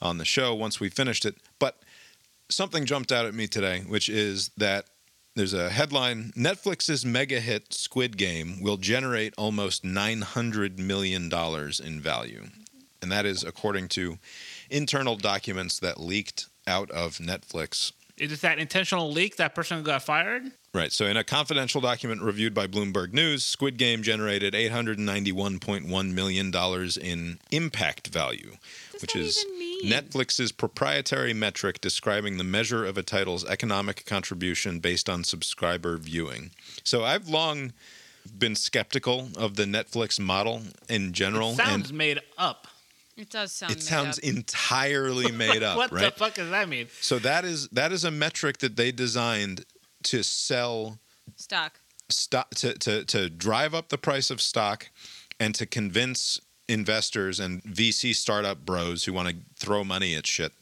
on 0.00 0.18
the 0.18 0.24
show 0.24 0.54
once 0.54 0.80
we 0.80 0.88
finished 0.88 1.24
it. 1.24 1.36
But 1.60 1.78
something 2.48 2.84
jumped 2.84 3.12
out 3.12 3.26
at 3.26 3.34
me 3.34 3.46
today, 3.46 3.80
which 3.86 4.08
is 4.08 4.50
that 4.56 4.86
there's 5.34 5.54
a 5.54 5.70
headline 5.70 6.32
Netflix's 6.36 7.06
mega 7.06 7.40
hit 7.40 7.72
Squid 7.72 8.16
Game 8.16 8.60
will 8.60 8.76
generate 8.76 9.32
almost 9.38 9.84
$900 9.84 10.78
million 10.78 11.30
in 11.32 12.00
value. 12.00 12.44
And 13.00 13.10
that 13.10 13.24
is 13.24 13.42
according 13.42 13.88
to 13.88 14.18
internal 14.72 15.16
documents 15.16 15.78
that 15.80 16.00
leaked 16.00 16.46
out 16.66 16.90
of 16.90 17.18
Netflix. 17.18 17.92
Is 18.18 18.32
it 18.32 18.40
that 18.42 18.58
intentional 18.58 19.10
leak 19.10 19.36
that 19.36 19.54
person 19.54 19.82
got 19.82 20.02
fired? 20.02 20.44
Right. 20.74 20.92
So, 20.92 21.06
in 21.06 21.16
a 21.16 21.24
confidential 21.24 21.80
document 21.80 22.22
reviewed 22.22 22.54
by 22.54 22.66
Bloomberg 22.66 23.12
News, 23.12 23.44
Squid 23.44 23.76
Game 23.76 24.02
generated 24.02 24.54
$891.1 24.54 26.12
million 26.14 26.52
in 27.02 27.38
impact 27.50 28.08
value, 28.08 28.52
which 29.00 29.14
is? 29.14 29.44
Netflix's 29.84 30.52
proprietary 30.52 31.34
metric 31.34 31.80
describing 31.80 32.38
the 32.38 32.44
measure 32.44 32.86
of 32.86 32.96
a 32.96 33.02
title's 33.02 33.44
economic 33.44 34.06
contribution 34.06 34.78
based 34.78 35.10
on 35.10 35.24
subscriber 35.24 35.98
viewing. 35.98 36.52
So, 36.84 37.04
I've 37.04 37.28
long 37.28 37.72
been 38.38 38.54
skeptical 38.54 39.28
of 39.36 39.56
the 39.56 39.64
Netflix 39.64 40.20
model 40.20 40.62
in 40.88 41.12
general. 41.12 41.52
Sounds 41.54 41.90
and 41.90 41.98
made 41.98 42.20
up. 42.38 42.66
It 43.16 43.30
does 43.30 43.52
sound. 43.52 43.72
it 43.72 43.76
made 43.76 43.82
sounds 43.82 44.18
up. 44.18 44.24
entirely 44.24 45.30
made 45.32 45.62
up, 45.62 45.76
what 45.76 45.92
right? 45.92 46.04
the 46.04 46.10
fuck 46.12 46.34
does 46.34 46.50
that 46.50 46.68
mean? 46.68 46.88
So 47.00 47.18
that 47.20 47.44
is 47.44 47.68
that 47.68 47.92
is 47.92 48.04
a 48.04 48.10
metric 48.10 48.58
that 48.58 48.76
they 48.76 48.90
designed 48.92 49.64
to 50.04 50.22
sell 50.22 50.98
stock. 51.36 51.78
stock 52.08 52.50
to, 52.56 52.74
to 52.78 53.04
to 53.04 53.28
drive 53.28 53.74
up 53.74 53.88
the 53.90 53.98
price 53.98 54.30
of 54.30 54.40
stock 54.40 54.88
and 55.38 55.54
to 55.56 55.66
convince 55.66 56.40
investors 56.68 57.38
and 57.38 57.62
VC 57.64 58.14
startup 58.14 58.64
bros 58.64 59.04
who 59.04 59.12
want 59.12 59.28
to 59.28 59.36
throw 59.58 59.84
money 59.84 60.14
at 60.14 60.26
shit 60.26 60.52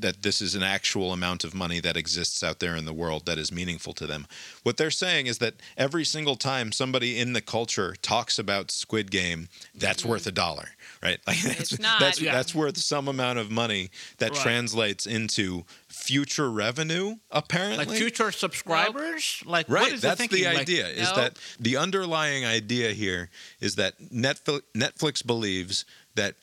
that 0.00 0.22
this 0.22 0.40
is 0.40 0.54
an 0.54 0.62
actual 0.62 1.12
amount 1.12 1.44
of 1.44 1.54
money 1.54 1.80
that 1.80 1.96
exists 1.96 2.42
out 2.42 2.58
there 2.60 2.76
in 2.76 2.84
the 2.84 2.92
world 2.92 3.26
that 3.26 3.38
is 3.38 3.50
meaningful 3.52 3.92
to 3.94 4.06
them. 4.06 4.26
What 4.62 4.76
they're 4.76 4.90
saying 4.90 5.26
is 5.26 5.38
that 5.38 5.54
every 5.76 6.04
single 6.04 6.36
time 6.36 6.72
somebody 6.72 7.18
in 7.18 7.32
the 7.32 7.40
culture 7.40 7.94
talks 8.00 8.38
about 8.38 8.70
Squid 8.70 9.10
Game, 9.10 9.48
that's 9.74 10.02
mm-hmm. 10.02 10.10
worth 10.10 10.26
a 10.26 10.32
dollar, 10.32 10.70
right? 11.02 11.18
Like 11.26 11.40
that's, 11.42 11.72
It's 11.72 11.78
not. 11.80 12.00
that's 12.00 12.20
Yeah. 12.20 12.32
that's 12.32 12.54
worth 12.54 12.76
some 12.78 13.08
amount 13.08 13.38
of 13.38 13.50
money 13.50 13.90
that 14.18 14.30
Right. 14.32 14.40
translates 14.40 15.06
into 15.06 15.64
future 15.88 16.50
revenue 16.50 17.16
apparently. 17.30 17.84
Like 17.84 17.96
future 17.96 18.32
subscribers? 18.32 19.42
Like 19.44 19.68
Right, 19.68 19.82
what 19.84 19.92
is 19.92 20.00
that's 20.00 20.26
the 20.28 20.44
Like, 20.44 20.58
idea. 20.58 20.88
is 20.88 21.08
Nope. 21.08 21.16
that 21.16 21.38
the 21.60 21.76
underlying 21.76 22.44
idea 22.46 22.92
here 22.92 23.30
is 23.60 23.74
that 23.76 23.98
Netflix, 24.00 24.62
Netflix 24.74 25.26
believes 25.26 25.84
that 26.14 26.36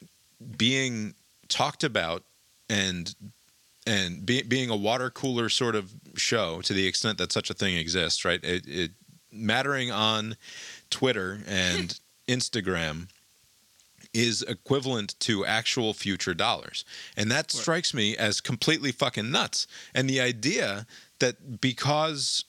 being 0.57 1.15
talked 1.47 1.83
about 1.83 2.23
and 2.69 3.13
and 3.85 4.25
be, 4.25 4.41
being 4.41 4.69
a 4.69 4.75
water 4.75 5.09
cooler 5.09 5.49
sort 5.49 5.75
of 5.75 5.93
show 6.15 6.61
to 6.61 6.73
the 6.73 6.87
extent 6.87 7.17
that 7.17 7.31
such 7.31 7.49
a 7.49 7.53
thing 7.53 7.77
exists, 7.77 8.25
right? 8.25 8.43
It, 8.43 8.65
it 8.67 8.91
mattering 9.31 9.91
on 9.91 10.37
Twitter 10.89 11.39
and 11.47 11.99
Instagram 12.27 13.07
is 14.13 14.41
equivalent 14.43 15.19
to 15.19 15.45
actual 15.45 15.93
future 15.93 16.33
dollars. 16.33 16.85
And 17.17 17.29
that 17.31 17.51
strikes 17.51 17.93
me 17.93 18.15
as 18.15 18.39
completely 18.39 18.93
fucking 18.93 19.29
nuts. 19.29 19.67
And 19.93 20.09
the 20.09 20.21
idea 20.21 20.87
that 21.19 21.59
because 21.59 22.45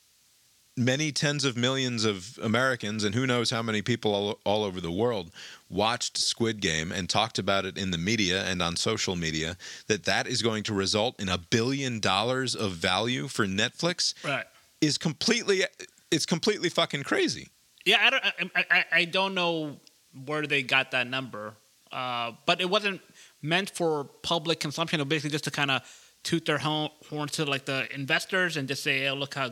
many 0.77 1.11
tens 1.11 1.45
of 1.45 1.57
millions 1.57 2.05
of 2.05 2.39
Americans 2.43 3.03
and 3.03 3.15
who 3.15 3.27
knows 3.27 3.51
how 3.51 3.63
many 3.63 3.83
people 3.83 4.15
all, 4.15 4.39
all 4.45 4.63
over 4.63 4.81
the 4.81 4.93
world 4.93 5.31
watched 5.69 6.17
Squid 6.19 6.61
Game 6.61 6.93
and 6.93 7.09
talked 7.09 7.39
about 7.39 7.65
it 7.65 7.77
in 7.77 7.91
the 7.91 7.99
media 7.99 8.45
and 8.45 8.63
on 8.63 8.77
social 8.77 9.17
media 9.17 9.57
that 9.89 10.05
that 10.05 10.27
is 10.27 10.41
going 10.43 10.63
to 10.65 10.75
result 10.75 11.21
in 11.21 11.29
a 11.29 11.39
billion 11.39 11.99
dollars 12.01 12.55
of 12.55 12.73
value 12.73 13.27
for 13.29 13.47
Netflix 13.47 14.15
Right. 14.25 14.45
is 14.81 14.97
completely 14.99 15.65
it's 16.11 16.25
completely 16.27 16.69
fucking 16.69 17.03
crazy. 17.03 17.49
Yeah, 17.85 17.99
I 18.01 18.11
don't. 18.11 18.25
I, 18.55 18.65
I, 18.71 18.85
I 19.01 19.05
don't 19.05 19.35
know 19.35 19.77
where 20.25 20.47
they 20.47 20.63
got 20.63 20.91
that 20.93 21.07
number, 21.09 21.55
uh, 21.93 22.33
but 22.47 22.61
it 22.61 22.69
wasn't 22.71 23.01
meant 23.43 23.71
for 23.71 24.05
public 24.23 24.61
consumption. 24.61 24.99
It 25.01 25.05
was 25.05 25.09
basically 25.09 25.31
just 25.31 25.45
to 25.45 25.51
kind 25.51 25.71
of 25.71 25.83
toot 26.25 26.47
their 26.47 26.59
horn, 26.59 26.91
to 27.33 27.45
like 27.45 27.65
the 27.65 27.87
investors 27.95 28.57
and 28.57 28.67
just 28.69 28.83
say, 28.83 29.01
"Hey, 29.01 29.11
look 29.13 29.35
how 29.35 29.51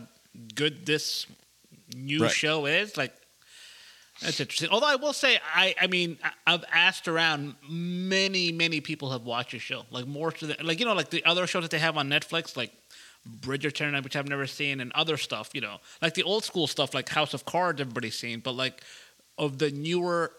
good 0.55 0.87
this 0.87 1.27
new 1.95 2.23
Right. 2.23 2.31
show 2.33 2.67
is." 2.67 2.97
Like, 2.97 3.15
that's 4.21 4.39
interesting. 4.41 4.69
Although 4.71 4.87
I 4.87 4.97
will 4.97 5.13
say, 5.13 5.39
I, 5.55 5.75
I 5.81 5.87
mean, 5.87 6.19
I've 6.47 6.65
asked 6.73 7.09
around. 7.09 7.57
Many, 7.69 8.53
many 8.53 8.81
people 8.81 9.11
have 9.11 9.25
watched 9.25 9.53
the 9.53 9.59
show. 9.59 9.83
Like 9.91 10.07
more 10.07 10.31
to 10.33 10.47
the, 10.47 10.57
like 10.63 10.79
you 10.79 10.87
know, 10.87 10.95
like 10.95 11.11
the 11.11 11.25
other 11.25 11.47
shows 11.47 11.63
that 11.63 11.71
they 11.71 11.79
have 11.79 11.97
on 11.97 12.09
Netflix, 12.09 12.57
like 12.57 12.73
Bridgerton, 13.41 14.03
which 14.05 14.15
I've 14.15 14.29
never 14.29 14.47
seen, 14.47 14.81
and 14.81 14.93
other 14.93 15.17
stuff. 15.17 15.51
You 15.53 15.63
know, 15.63 15.79
like 16.01 16.15
the 16.15 16.23
old 16.23 16.45
school 16.45 16.67
stuff, 16.67 16.95
like 16.95 17.09
House 17.09 17.35
of 17.35 17.45
Cards, 17.45 17.81
everybody's 17.81 18.19
seen. 18.19 18.41
But 18.41 18.53
like 18.53 18.83
of 19.37 19.59
the 19.59 19.71
newer 19.71 20.31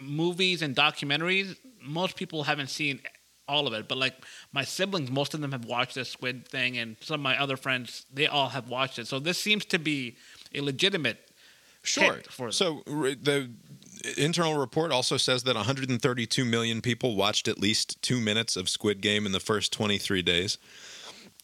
movies 0.00 0.62
and 0.62 0.74
documentaries, 0.74 1.56
most 1.82 2.16
people 2.16 2.44
haven't 2.44 2.68
seen 2.68 3.00
all 3.46 3.66
of 3.66 3.74
it. 3.74 3.86
But 3.86 3.98
like 3.98 4.14
my 4.52 4.64
siblings, 4.64 5.10
most 5.10 5.34
of 5.34 5.42
them 5.42 5.52
have 5.52 5.66
watched 5.66 5.94
this 5.94 6.08
Squid 6.08 6.48
thing, 6.48 6.78
and 6.78 6.96
some 7.00 7.14
of 7.14 7.20
my 7.20 7.38
other 7.38 7.58
friends, 7.58 8.06
they 8.12 8.26
all 8.26 8.48
have 8.48 8.70
watched 8.70 8.98
it. 8.98 9.06
So 9.06 9.18
this 9.18 9.38
seems 9.38 9.66
to 9.66 9.78
be 9.78 10.16
a 10.54 10.62
legitimate 10.62 11.18
Sure. 11.84 12.20
for 12.30 12.46
them. 12.46 12.52
So 12.52 12.82
the 12.86 13.50
internal 14.16 14.58
report 14.58 14.90
also 14.90 15.16
says 15.16 15.44
that 15.44 15.54
132 15.54 16.44
million 16.44 16.80
people 16.80 17.14
watched 17.14 17.46
at 17.48 17.58
least 17.58 18.00
two 18.02 18.20
minutes 18.20 18.56
of 18.56 18.68
Squid 18.68 19.00
Game 19.00 19.26
in 19.26 19.32
the 19.32 19.40
first 19.40 19.72
23 19.72 20.22
days, 20.22 20.58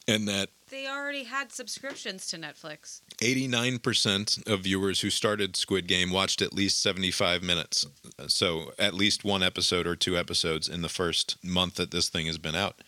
and 0.08 0.26
that 0.28 0.48
They 0.70 0.86
already 0.88 1.24
had 1.24 1.52
subscriptions 1.52 2.26
to 2.28 2.36
Netflix. 2.36 3.00
89% 3.18 4.46
of 4.46 4.60
viewers 4.60 5.00
who 5.00 5.10
started 5.10 5.56
Squid 5.56 5.86
Game 5.86 6.10
watched 6.10 6.42
at 6.42 6.52
least 6.52 6.82
75 6.82 7.42
minutes. 7.42 7.86
So 8.28 8.72
at 8.78 8.94
least 8.94 9.24
one 9.24 9.42
episode 9.42 9.86
or 9.86 9.96
two 9.96 10.16
episodes 10.16 10.68
in 10.68 10.82
the 10.82 10.88
first 10.88 11.36
month 11.44 11.74
that 11.74 11.90
this 11.90 12.08
thing 12.08 12.26
has 12.26 12.38
been 12.38 12.54
out. 12.56 12.82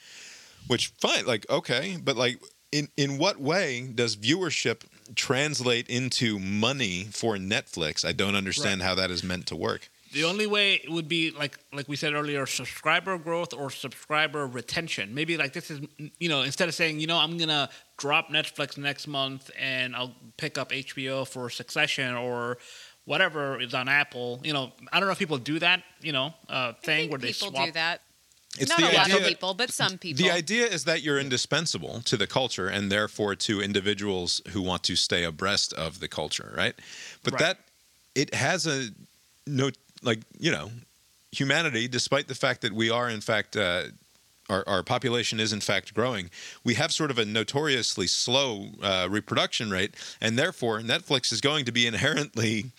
Which 0.68 0.92
fine, 1.00 1.26
like 1.26 1.44
okay, 1.50 1.96
but 2.02 2.16
like 2.16 2.40
in 2.70 2.88
in 2.96 3.18
what 3.18 3.40
way 3.40 3.88
does 3.94 4.16
viewership 4.16 4.82
translate 5.16 5.88
into 5.88 6.38
money 6.38 7.04
for 7.10 7.36
Netflix? 7.36 8.04
I 8.04 8.12
don't 8.12 8.34
understand 8.34 8.82
how 8.82 8.94
that 8.96 9.10
is 9.10 9.22
meant 9.22 9.46
to 9.46 9.56
work. 9.56 9.88
The 10.12 10.24
only 10.24 10.46
way 10.46 10.74
it 10.74 10.90
would 10.90 11.08
be 11.08 11.30
like 11.30 11.58
like 11.72 11.88
we 11.88 11.96
said 11.96 12.12
earlier, 12.12 12.44
subscriber 12.44 13.16
growth 13.16 13.54
or 13.54 13.70
subscriber 13.70 14.46
retention. 14.46 15.14
Maybe 15.14 15.38
like 15.38 15.54
this 15.54 15.70
is 15.70 15.80
you 16.18 16.28
know 16.28 16.42
instead 16.42 16.68
of 16.68 16.74
saying 16.74 17.00
you 17.00 17.06
know 17.06 17.16
I'm 17.16 17.38
gonna 17.38 17.70
drop 17.96 18.28
Netflix 18.28 18.76
next 18.76 19.06
month 19.06 19.50
and 19.58 19.96
I'll 19.96 20.14
pick 20.36 20.58
up 20.58 20.70
HBO 20.70 21.26
for 21.26 21.48
Succession 21.48 22.14
or 22.14 22.58
whatever 23.06 23.58
is 23.58 23.72
on 23.72 23.88
Apple. 23.88 24.40
You 24.44 24.52
know 24.52 24.72
I 24.92 25.00
don't 25.00 25.08
know 25.08 25.12
if 25.12 25.18
people 25.18 25.38
do 25.38 25.58
that. 25.60 25.82
You 26.02 26.12
know 26.12 26.34
uh, 26.46 26.74
thing 26.82 27.08
where 27.08 27.18
they 27.18 27.28
People 27.28 27.48
swap. 27.48 27.66
do 27.66 27.72
that. 27.72 28.02
It's 28.58 28.68
Not 28.68 28.80
the 28.80 28.92
a 28.92 28.94
lot 28.94 29.10
of 29.10 29.26
people, 29.26 29.54
but 29.54 29.70
some 29.70 29.96
people. 29.96 30.22
The 30.22 30.30
idea 30.30 30.66
is 30.66 30.84
that 30.84 31.02
you're 31.02 31.18
indispensable 31.18 32.02
to 32.02 32.16
the 32.18 32.26
culture 32.26 32.68
and 32.68 32.92
therefore 32.92 33.34
to 33.36 33.62
individuals 33.62 34.42
who 34.50 34.60
want 34.60 34.82
to 34.84 34.96
stay 34.96 35.24
abreast 35.24 35.72
of 35.72 36.00
the 36.00 36.08
culture, 36.08 36.52
right? 36.56 36.74
But 37.24 37.34
Right. 37.34 37.40
that 37.40 37.58
it 38.14 38.34
has 38.34 38.66
a 38.66 38.90
no 39.46 39.70
like, 40.02 40.20
you 40.38 40.50
know, 40.50 40.70
humanity, 41.30 41.88
despite 41.88 42.28
the 42.28 42.34
fact 42.34 42.60
that 42.60 42.72
we 42.72 42.90
are 42.90 43.08
in 43.08 43.20
fact. 43.20 43.56
Uh, 43.56 43.84
our, 44.50 44.64
our 44.66 44.82
population 44.82 45.40
is 45.40 45.52
in 45.52 45.60
fact 45.60 45.94
growing. 45.94 46.28
We 46.62 46.74
have 46.74 46.92
sort 46.92 47.10
of 47.10 47.16
a 47.18 47.24
notoriously 47.24 48.06
slow 48.08 48.66
uh, 48.82 49.06
reproduction 49.08 49.70
rate, 49.70 49.94
and 50.20 50.36
therefore 50.36 50.80
Netflix 50.80 51.32
is 51.32 51.40
going 51.40 51.64
to 51.64 51.72
be 51.72 51.86
inherently 51.86 52.72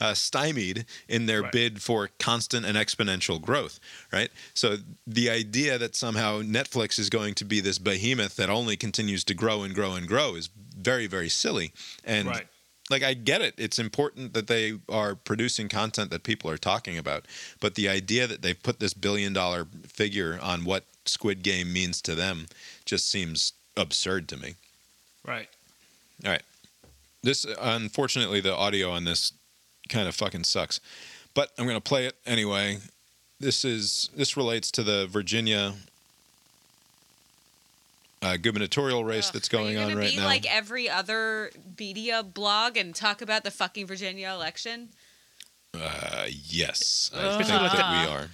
uh, 0.00 0.14
stymied 0.14 0.86
in 1.08 1.26
their 1.26 1.50
bid 1.50 1.82
for 1.82 2.08
constant 2.18 2.64
and 2.64 2.76
exponential 2.76 3.40
growth, 3.40 3.78
right? 4.12 4.30
So 4.54 4.76
the 5.06 5.28
idea 5.30 5.78
that 5.78 5.94
somehow 5.94 6.42
Netflix 6.42 6.98
is 6.98 7.10
going 7.10 7.34
to 7.34 7.44
be 7.44 7.60
this 7.60 7.78
behemoth 7.78 8.36
that 8.36 8.50
only 8.50 8.76
continues 8.76 9.24
to 9.24 9.34
grow 9.34 9.62
and 9.62 9.74
grow 9.74 9.92
and 9.92 10.08
grow 10.08 10.34
is 10.34 10.48
very, 10.76 11.06
very 11.06 11.28
silly. 11.28 11.72
And 12.04 12.28
Right. 12.28 12.46
like 12.88 13.02
I 13.02 13.14
get 13.14 13.42
it. 13.42 13.54
It's 13.58 13.78
important 13.78 14.32
that 14.32 14.46
they 14.46 14.78
are 14.88 15.14
producing 15.14 15.68
content 15.68 16.10
that 16.10 16.22
people 16.22 16.50
are 16.50 16.58
talking 16.58 16.96
about. 16.96 17.26
But 17.60 17.74
the 17.74 17.88
idea 17.88 18.26
that 18.26 18.42
they've 18.42 18.60
put 18.60 18.80
this 18.80 18.94
billion 18.94 19.32
dollar 19.32 19.66
figure 19.86 20.38
on 20.40 20.64
what 20.64 20.84
Squid 21.04 21.42
Game 21.42 21.72
means 21.72 22.00
to 22.02 22.14
them 22.14 22.46
just 22.84 23.10
seems 23.10 23.52
absurd 23.76 24.28
to 24.28 24.36
me. 24.36 24.54
Right. 25.26 25.48
All 26.24 26.30
right. 26.30 26.42
This 27.22 27.44
unfortunately 27.60 28.40
the 28.40 28.54
audio 28.56 28.90
on 28.90 29.04
this 29.04 29.32
kind 29.90 30.08
of 30.08 30.14
fucking 30.14 30.44
sucks. 30.44 30.80
But 31.34 31.50
I'm 31.58 31.64
going 31.66 31.76
to 31.76 31.80
play 31.82 32.06
it 32.06 32.16
anyway. 32.24 32.78
This 33.38 33.64
is 33.64 34.08
this 34.16 34.36
relates 34.36 34.70
to 34.72 34.82
the 34.82 35.06
Virginia 35.06 35.74
uh, 38.22 38.36
gubernatorial 38.36 39.04
race 39.04 39.30
that's 39.30 39.48
going 39.48 39.76
Are 39.78 39.80
you 39.86 39.92
on 39.92 39.96
right 39.96 40.10
be 40.10 40.16
now. 40.16 40.26
like 40.26 40.44
every 40.52 40.88
other 40.90 41.50
media 41.78 42.22
blog 42.22 42.76
and 42.76 42.94
talk 42.94 43.22
about 43.22 43.44
the 43.44 43.50
fucking 43.50 43.86
Virginia 43.86 44.30
election? 44.30 44.88
uh, 45.74 46.26
yes, 46.28 47.10
I 47.14 47.18
Ugh. 47.18 47.30
think 47.32 47.42
Especially 47.42 47.62
with 47.62 47.72
that 47.72 48.04
the- 48.04 48.08
we 48.10 48.14
are. 48.16 48.28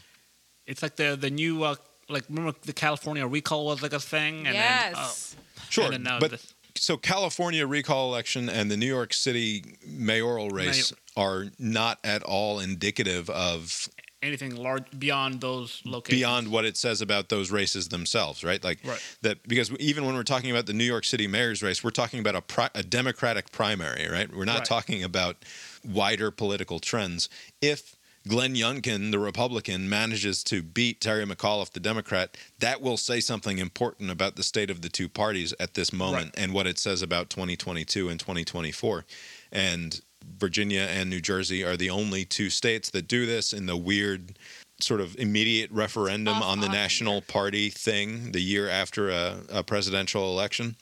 It's 0.67 0.83
like 0.83 0.97
the 0.97 1.17
the 1.21 1.31
new 1.31 1.63
uh, 1.63 1.77
like 2.09 2.25
remember 2.29 2.59
the 2.63 2.73
California 2.73 3.25
recall 3.27 3.67
was 3.67 3.83
like 3.83 3.93
a 3.93 4.01
thing. 4.01 4.39
And 4.39 4.57
Then, 4.57 4.93
Yes. 4.95 5.37
oh, 5.39 5.43
Sure, 5.69 5.85
and 5.85 5.93
then 5.95 6.03
now 6.03 6.19
but 6.19 6.33
this- 6.33 6.55
so 6.77 6.97
California 6.97 7.67
recall 7.67 8.09
election 8.09 8.49
and 8.49 8.71
the 8.71 8.77
New 8.77 8.87
York 8.87 9.13
City 9.13 9.77
mayoral 9.87 10.51
race 10.51 10.93
are 11.17 11.47
not 11.59 11.99
at 12.05 12.23
all 12.23 12.61
indicative 12.61 13.29
of 13.31 13.89
anything 14.23 14.57
large 14.57 14.85
beyond 14.99 15.41
those 15.41 15.83
locations. 15.85 16.19
beyond 16.19 16.49
what 16.49 16.65
it 16.65 16.77
says 16.77 17.01
about 17.01 17.29
those 17.29 17.51
races 17.51 17.89
themselves, 17.89 18.43
right? 18.43 18.63
Like 18.65 18.79
Right. 18.85 19.01
that 19.23 19.47
because 19.47 19.71
even 19.73 20.05
when 20.05 20.15
we're 20.15 20.23
talking 20.25 20.51
about 20.51 20.67
the 20.67 20.73
New 20.73 20.85
York 20.85 21.05
City 21.05 21.27
mayor's 21.27 21.63
race, 21.63 21.83
we're 21.85 21.91
talking 21.91 22.21
about 22.21 22.35
a, 22.35 22.41
pri- 22.43 22.71
a 22.75 22.83
Democratic 22.83 23.53
primary, 23.53 24.09
right? 24.09 24.35
We're 24.35 24.45
not 24.45 24.59
Right. 24.59 24.65
talking 24.65 25.03
about 25.05 25.45
wider 25.85 26.31
political 26.31 26.81
trends. 26.81 27.29
If 27.61 27.96
Glenn 28.29 28.55
Youngkin, 28.57 29.13
the 29.13 29.19
Republican, 29.19 29.89
manages 29.89 30.43
to 30.45 30.63
beat 30.63 31.01
Terry 31.01 31.25
McAuliffe, 31.25 31.71
the 31.71 31.81
Democrat, 31.81 32.37
that 32.59 32.81
will 32.81 32.97
say 32.97 33.21
something 33.21 33.59
important 33.59 34.11
about 34.11 34.35
the 34.35 34.43
state 34.43 34.69
of 34.69 34.83
the 34.83 34.89
two 34.89 35.09
parties 35.09 35.55
at 35.61 35.75
this 35.75 35.93
moment 35.93 36.35
and 36.37 36.53
what 36.53 36.67
it 36.67 36.79
says 36.79 37.03
about 37.03 37.31
2022 37.31 38.09
and 38.09 38.19
2024. 38.19 39.05
And 39.53 40.01
Virginia 40.39 40.89
and 40.91 41.09
New 41.09 41.21
Jersey 41.21 41.63
are 41.63 41.77
the 41.77 41.91
only 41.91 42.25
two 42.25 42.51
states 42.51 42.91
that 42.91 43.07
do 43.07 43.27
this 43.27 43.53
in 43.53 43.67
the 43.67 43.77
weird 43.77 44.39
sort 44.81 45.01
of 45.01 45.17
immediate 45.17 45.71
referendum 45.71 46.43
on 46.43 46.61
the 46.61 46.69
national 46.69 47.23
party 47.23 47.71
thing 47.71 48.33
the 48.33 48.41
year 48.41 48.69
after 48.69 49.09
a, 49.09 49.37
a 49.51 49.63
presidential 49.63 50.25
election. 50.25 50.77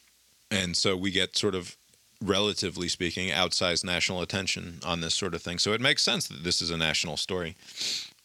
And 0.50 0.76
so 0.76 0.96
we 0.96 1.10
get 1.10 1.36
sort 1.36 1.54
of, 1.54 1.76
relatively 2.24 2.88
speaking, 2.88 3.28
outsized 3.30 3.84
national 3.84 4.22
attention 4.22 4.80
on 4.84 5.00
this 5.00 5.14
sort 5.14 5.34
of 5.34 5.42
thing. 5.42 5.58
So 5.58 5.72
it 5.72 5.80
makes 5.80 6.02
sense 6.02 6.28
that 6.28 6.44
this 6.44 6.60
is 6.62 6.70
a 6.70 6.76
national 6.76 7.16
story. 7.16 7.56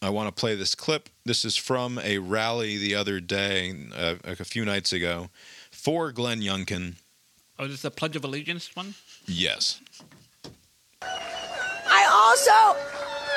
I 0.02 0.10
want 0.10 0.34
to 0.34 0.40
play 0.40 0.56
this 0.56 0.76
clip. 0.76 1.10
This 1.26 1.44
is 1.44 1.58
from 1.58 2.00
a 2.00 2.20
rally 2.20 2.78
the 2.78 2.96
other 2.96 3.20
day, 3.20 3.76
uh, 3.96 4.16
like 4.26 4.40
a 4.40 4.46
few 4.46 4.64
nights 4.64 4.94
ago, 4.94 5.30
for 5.72 6.12
Glenn 6.12 6.42
Youngkin. 6.42 6.96
Oh, 7.58 7.66
this 7.66 7.76
is 7.76 7.82
the 7.82 7.92
Pledge 7.92 8.16
of 8.16 8.24
Allegiance 8.24 8.74
one. 8.76 8.96
Yes. 9.26 9.82
I 11.02 12.08
also, 12.10 12.52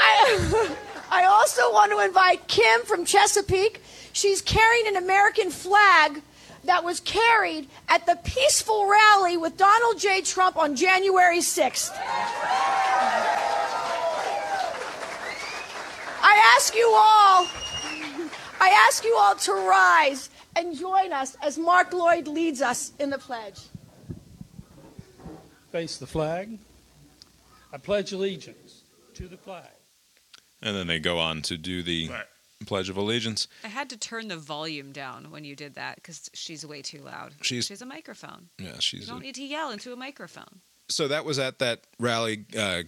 I, 0.00 0.76
I 1.10 1.24
also 1.24 1.72
want 1.72 1.90
to 1.90 1.98
invite 1.98 2.46
Kim 2.46 2.82
from 2.82 3.04
Chesapeake. 3.04 3.82
She's 4.12 4.40
carrying 4.40 4.86
an 4.86 4.96
American 4.96 5.50
flag 5.50 6.22
that 6.64 6.84
was 6.84 7.00
carried 7.00 7.68
at 7.88 8.06
the 8.06 8.16
peaceful 8.24 8.86
rally 8.88 9.36
with 9.36 9.56
Donald 9.56 9.98
J. 9.98 10.20
Trump 10.22 10.56
on 10.56 10.76
January 10.76 11.38
6th. 11.38 11.90
I 16.24 16.54
ask 16.56 16.74
you 16.74 16.86
all, 16.94 17.46
I 18.60 18.86
ask 18.86 19.04
you 19.04 19.16
all 19.18 19.34
to 19.34 19.52
rise 19.52 20.30
and 20.56 20.76
join 20.76 21.12
us 21.12 21.36
as 21.42 21.58
Mark 21.58 21.92
Lloyd 21.92 22.28
leads 22.28 22.62
us 22.62 22.92
in 22.98 23.10
the 23.10 23.18
pledge. 23.18 23.60
Face 25.70 25.96
the 25.96 26.06
flag. 26.06 26.58
I 27.72 27.78
pledge 27.78 28.12
allegiance 28.12 28.82
to 29.14 29.26
the 29.26 29.36
flag. 29.36 29.66
And 30.60 30.76
then 30.76 30.86
they 30.86 31.00
go 31.00 31.18
on 31.18 31.42
to 31.42 31.56
do 31.56 31.82
the 31.82 32.10
Pledge 32.64 32.88
of 32.88 32.96
Allegiance. 32.96 33.48
I 33.64 33.68
had 33.68 33.88
to 33.90 33.96
turn 33.96 34.28
the 34.28 34.36
volume 34.36 34.92
down 34.92 35.30
when 35.30 35.44
you 35.44 35.54
did 35.56 35.74
that 35.74 35.96
because 35.96 36.30
she's 36.34 36.64
way 36.64 36.82
too 36.82 36.98
loud. 37.00 37.34
She's- 37.42 37.66
she 37.66 37.72
has 37.74 37.82
a 37.82 37.86
microphone. 37.86 38.48
Yeah, 38.58 38.78
she's. 38.78 38.92
You 38.92 38.98
she's. 39.00 39.08
don't 39.08 39.20
A, 39.20 39.24
need 39.24 39.34
to 39.36 39.44
yell 39.44 39.70
into 39.70 39.92
a 39.92 39.96
microphone. 39.96 40.60
so 40.88 41.08
that 41.08 41.24
was 41.24 41.38
at 41.38 41.58
that 41.60 41.80
rally. 41.98 42.44
Uh, 42.56 42.82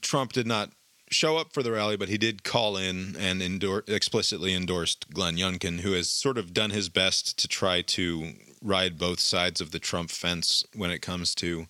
Trump 0.00 0.32
did 0.32 0.46
not 0.46 0.72
show 1.10 1.36
up 1.36 1.52
for 1.52 1.62
the 1.62 1.70
rally, 1.70 1.96
but 1.96 2.08
he 2.08 2.18
did 2.18 2.42
call 2.42 2.76
in 2.76 3.14
and 3.16 3.40
endor- 3.42 3.84
explicitly 3.86 4.52
endorsed 4.52 5.08
Glenn 5.12 5.36
Youngkin, 5.36 5.80
who 5.80 5.92
has 5.92 6.08
sort 6.10 6.36
of 6.38 6.52
done 6.52 6.70
his 6.70 6.88
best 6.88 7.38
to 7.38 7.46
try 7.48 7.80
to 7.82 8.32
ride 8.60 8.98
both 8.98 9.20
sides 9.20 9.60
of 9.60 9.70
the 9.70 9.78
Trump 9.78 10.10
fence 10.10 10.64
when 10.74 10.90
it 10.90 10.98
comes 11.02 11.34
to 11.36 11.66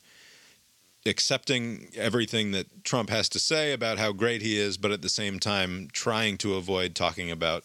accepting 1.07 1.89
everything 1.95 2.53
that 2.53 2.85
Trump 2.85 3.11
has 3.11 3.29
to 3.31 3.39
say 3.39 3.73
about 3.73 3.99
how 3.99 4.13
great 4.13 4.43
he 4.43 4.59
is, 4.59 4.77
but 4.77 4.91
at 4.91 5.03
the 5.03 5.09
same 5.09 5.39
time 5.39 5.89
trying 5.93 6.37
to 6.39 6.55
avoid 6.55 6.95
talking 6.95 7.31
about 7.31 7.65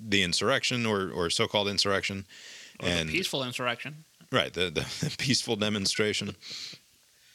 the 0.00 0.22
insurrection 0.22 0.86
or, 0.86 1.10
or 1.10 1.30
so-called 1.30 1.68
insurrection 1.68 2.26
Or 2.80 2.88
and 2.88 3.08
the 3.08 3.12
peaceful 3.12 3.44
insurrection. 3.44 4.04
Right, 4.32 4.52
the, 4.52 4.70
the 5.00 5.14
peaceful 5.18 5.56
demonstration. 5.56 6.36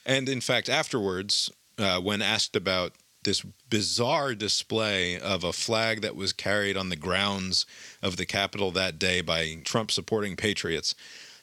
And 0.04 0.28
in 0.28 0.40
fact, 0.40 0.68
afterwards, 0.68 1.50
uh, 1.78 2.00
when 2.00 2.22
asked 2.22 2.56
about 2.56 2.92
this 3.24 3.42
bizarre 3.70 4.34
display 4.34 5.18
of 5.18 5.44
a 5.44 5.52
flag 5.52 6.02
that 6.02 6.16
was 6.16 6.32
carried 6.32 6.76
on 6.76 6.88
the 6.88 6.96
grounds 6.96 7.66
of 8.02 8.16
the 8.16 8.26
Capitol 8.26 8.72
that 8.72 8.98
day 8.98 9.20
by 9.20 9.58
Trump 9.64 9.90
supporting 9.90 10.34
patriots, 10.34 10.94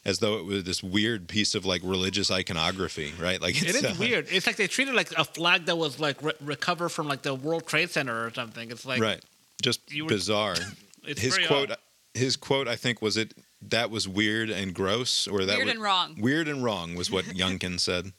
as 0.05 0.19
though 0.19 0.37
it 0.37 0.45
was 0.45 0.63
this 0.63 0.81
weird 0.81 1.27
piece 1.27 1.55
of 1.55 1.65
like 1.65 1.81
religious 1.83 2.31
iconography, 2.31 3.13
right? 3.19 3.41
Like 3.41 3.61
It 3.61 3.69
it's, 3.75 3.83
uh, 3.83 3.95
weird. 3.99 4.27
It's 4.31 4.47
like 4.47 4.55
they 4.55 4.67
treated 4.67 4.95
like 4.95 5.11
a 5.17 5.25
flag 5.25 5.65
that 5.65 5.77
was 5.77 5.99
like 5.99 6.21
re- 6.23 6.33
recovered 6.41 6.89
from 6.89 7.07
like 7.07 7.21
the 7.21 7.33
World 7.35 7.67
Trade 7.67 7.89
Center 7.89 8.25
or 8.25 8.33
something. 8.33 8.71
It's 8.71 8.85
like 8.85 9.01
right, 9.01 9.21
just 9.61 9.81
were- 10.01 10.07
bizarre. 10.07 10.55
It's 11.07 11.21
his 11.21 11.37
quote, 11.47 11.71
odd. 11.71 11.77
his 12.13 12.35
quote, 12.35 12.67
I 12.67 12.75
think, 12.75 13.01
was 13.01 13.15
it 13.17 13.33
that 13.61 13.89
was 13.89 14.07
weird 14.07 14.49
and 14.49 14.73
gross, 14.73 15.27
or 15.27 15.45
that 15.45 15.55
Weird 15.55 15.65
was, 15.65 15.73
and 15.75 15.81
wrong. 15.81 16.17
Weird 16.19 16.47
and 16.49 16.63
wrong 16.63 16.95
was 16.95 17.09
what 17.09 17.25
Youngkin 17.41 17.79
said 17.79 18.11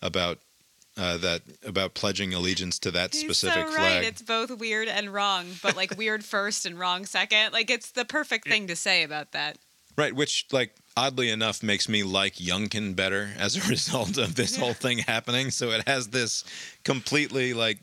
about 0.00 0.38
uh, 0.96 1.18
that 1.18 1.42
about 1.64 1.94
pledging 1.94 2.32
allegiance 2.34 2.78
to 2.80 2.90
that 2.92 3.12
He's 3.14 3.22
specific 3.22 3.66
so 3.68 3.72
flag. 3.74 3.96
right. 3.96 4.04
It's 4.04 4.22
both 4.22 4.50
weird 4.58 4.88
and 4.88 5.12
wrong, 5.12 5.46
but 5.62 5.76
like 5.76 5.96
weird 5.96 6.24
first 6.34 6.66
and 6.66 6.78
wrong 6.78 7.04
second. 7.06 7.52
Like 7.52 7.70
it's 7.70 7.90
the 7.92 8.04
perfect 8.06 8.48
thing 8.48 8.66
to 8.68 8.74
say 8.76 9.02
about 9.02 9.32
that. 9.32 9.58
Right, 9.96 10.14
which 10.14 10.46
like 10.52 10.74
oddly 10.96 11.30
enough 11.30 11.62
makes 11.62 11.88
me 11.88 12.02
like 12.02 12.36
Youngkin 12.36 12.96
better 12.96 13.30
as 13.38 13.56
a 13.56 13.68
result 13.68 14.16
of 14.18 14.34
this 14.34 14.56
whole 14.56 14.72
thing 14.74 14.98
happening. 14.98 15.50
So 15.50 15.70
it 15.70 15.86
has 15.86 16.08
this 16.08 16.44
completely 16.84 17.52
like 17.54 17.78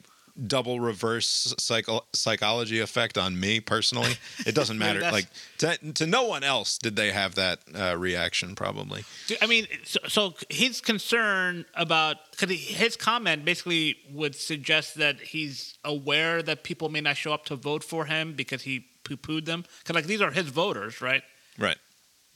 double 0.48 0.80
reverse 0.80 1.54
psycho- 1.60 2.06
psychology 2.14 2.80
effect 2.80 3.18
on 3.18 3.38
me 3.40 3.60
personally. 3.60 4.14
It 4.46 4.56
doesn't 4.56 4.78
matter. 4.86 5.02
That's- 5.02 5.14
like 5.14 5.28
to, 5.60 5.94
to 5.94 6.08
no 6.08 6.24
one 6.24 6.44
else 6.44 6.78
did 6.78 6.96
they 6.96 7.12
have 7.12 7.36
that 7.36 7.60
uh, 7.78 7.98
reaction 7.98 8.56
probably. 8.56 9.04
I 9.42 9.48
mean, 9.48 9.68
so, 9.84 10.00
so 10.08 10.34
his 10.50 10.82
concern 10.82 11.66
about 11.76 12.18
because 12.32 12.50
his 12.58 12.96
comment 12.96 13.44
basically 13.46 13.98
would 14.12 14.34
suggest 14.36 14.96
that 14.96 15.20
he's 15.20 15.78
aware 15.84 16.42
that 16.42 16.64
people 16.64 16.90
may 16.90 17.02
not 17.02 17.18
show 17.18 17.34
up 17.34 17.46
to 17.46 17.56
vote 17.56 17.84
for 17.84 18.06
him 18.06 18.34
because 18.34 18.62
he 18.64 18.86
poo-pooed 19.04 19.46
them. 19.46 19.66
Because 19.80 19.96
like 19.96 20.06
these 20.06 20.22
are 20.22 20.32
his 20.32 20.48
voters, 20.48 21.02
right? 21.02 21.24
Right. 21.58 21.78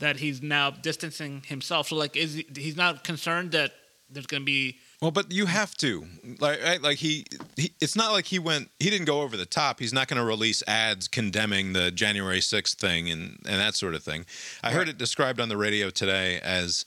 That 0.03 0.17
he's 0.17 0.41
now 0.41 0.69
distancing 0.69 1.43
himself. 1.45 1.87
So 1.87 1.95
like, 1.95 2.17
is 2.17 2.33
he, 2.33 2.45
he's 2.53 2.75
not 2.75 3.05
concerned 3.05 3.53
that 3.53 3.71
there's 4.09 4.25
going 4.25 4.41
to 4.41 4.45
be 4.45 4.79
Well, 5.01 5.11
but 5.11 5.31
you 5.31 5.45
have 5.45 5.75
to 5.77 6.05
like 6.39 6.61
right? 6.61 6.81
like 6.81 6.97
he, 6.97 7.25
he 7.55 7.73
it's 7.79 7.95
not 7.95 8.11
like 8.11 8.25
he 8.25 8.37
went 8.37 8.69
he 8.79 8.89
didn't 8.89 9.05
go 9.05 9.21
over 9.21 9.37
the 9.37 9.45
top. 9.45 9.79
He's 9.79 9.93
not 9.93 10.09
going 10.09 10.19
to 10.19 10.25
release 10.25 10.61
ads 10.67 11.07
condemning 11.07 11.71
the 11.71 11.89
January 11.89 12.39
6th 12.39 12.75
thing 12.75 13.09
and 13.09 13.39
and 13.45 13.61
that 13.61 13.75
sort 13.75 13.95
of 13.95 14.03
thing. 14.03 14.25
I 14.61 14.71
heard 14.71 14.89
it 14.89 14.97
described 14.97 15.39
on 15.39 15.47
the 15.47 15.57
radio 15.57 15.89
today 15.89 16.39
as 16.43 16.85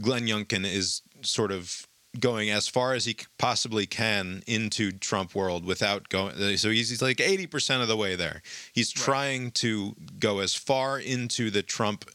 Glenn 0.00 0.26
Youngkin 0.26 0.64
is 0.64 1.02
sort 1.22 1.52
of 1.52 1.86
going 2.18 2.48
as 2.48 2.66
far 2.66 2.94
as 2.94 3.04
he 3.04 3.16
possibly 3.38 3.84
can 3.84 4.42
into 4.46 4.90
Trump 4.90 5.34
world 5.34 5.66
without 5.66 6.08
going. 6.08 6.34
So 6.56 6.70
he's, 6.70 6.88
he's 6.88 7.02
like 7.02 7.20
eighty 7.20 7.46
percent 7.46 7.82
of 7.82 7.88
the 7.88 7.96
way 7.96 8.16
there. 8.16 8.40
He's 8.72 8.90
trying 8.90 9.50
to 9.52 9.94
go 10.18 10.38
as 10.38 10.54
far 10.54 10.98
into 10.98 11.50
the 11.50 11.62
Trump 11.62 12.06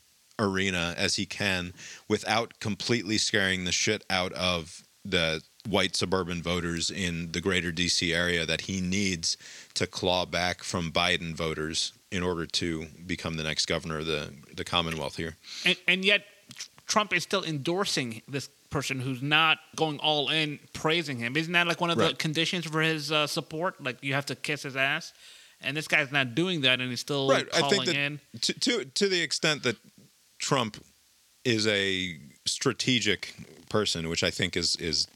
arena 0.41 0.93
as 0.97 1.15
he 1.15 1.25
can 1.25 1.73
without 2.07 2.59
completely 2.59 3.17
scaring 3.17 3.63
the 3.63 3.71
shit 3.71 4.03
out 4.09 4.33
of 4.33 4.83
the 5.05 5.41
white 5.69 5.95
suburban 5.95 6.41
voters 6.41 6.89
in 6.89 7.31
the 7.31 7.41
greater 7.41 7.71
DC 7.71 8.13
area 8.13 8.45
that 8.45 8.61
he 8.61 8.81
needs 8.81 9.37
to 9.75 9.85
claw 9.87 10.25
back 10.25 10.63
from 10.63 10.91
Biden 10.91 11.33
voters 11.35 11.93
in 12.11 12.23
order 12.23 12.45
to 12.45 12.87
become 13.05 13.35
the 13.37 13.43
next 13.43 13.67
governor 13.67 13.99
of 13.99 14.05
the, 14.05 14.33
the 14.55 14.63
Commonwealth 14.63 15.15
here. 15.17 15.35
and, 15.65 15.77
and 15.87 16.03
yet 16.03 16.23
Trump 16.87 17.13
is 17.13 17.23
still 17.23 17.43
endorsing 17.43 18.21
this 18.27 18.49
person 18.69 18.99
who's 18.99 19.21
not 19.21 19.59
going 19.75 19.97
all 19.99 20.29
in, 20.29 20.59
praising 20.73 21.19
him. 21.19 21.37
Isn't 21.37 21.53
that 21.53 21.67
like 21.67 21.79
one 21.79 21.89
of 21.89 21.97
the 21.97 22.05
Right. 22.05 22.17
conditions 22.17 22.63
conditions 22.65 22.65
for 22.73 22.81
his 22.81 23.11
uh, 23.11 23.27
support? 23.27 23.81
Like 23.83 23.97
you 24.01 24.13
have 24.13 24.25
to 24.27 24.35
kiss 24.35 24.63
his 24.63 24.75
ass, 24.75 25.13
and 25.61 25.77
this 25.77 25.87
guy's 25.87 26.11
not 26.11 26.35
doing 26.35 26.61
that, 26.61 26.81
and 26.81 26.89
he's 26.89 26.99
still 26.99 27.29
right. 27.29 27.47
I 27.53 27.59
calling 27.61 27.75
think 27.75 27.85
that 27.85 27.95
in. 27.95 28.19
To, 28.41 28.53
to 28.59 28.85
to 28.85 29.07
the 29.07 29.21
extent 29.21 29.63
that 29.63 29.77
Trump 30.41 30.83
is 31.45 31.65
a 31.67 32.17
strategic 32.45 33.33
person, 33.69 34.09
which 34.09 34.23
I 34.23 34.31
think 34.31 34.57
is 34.57 34.75
is 34.75 35.07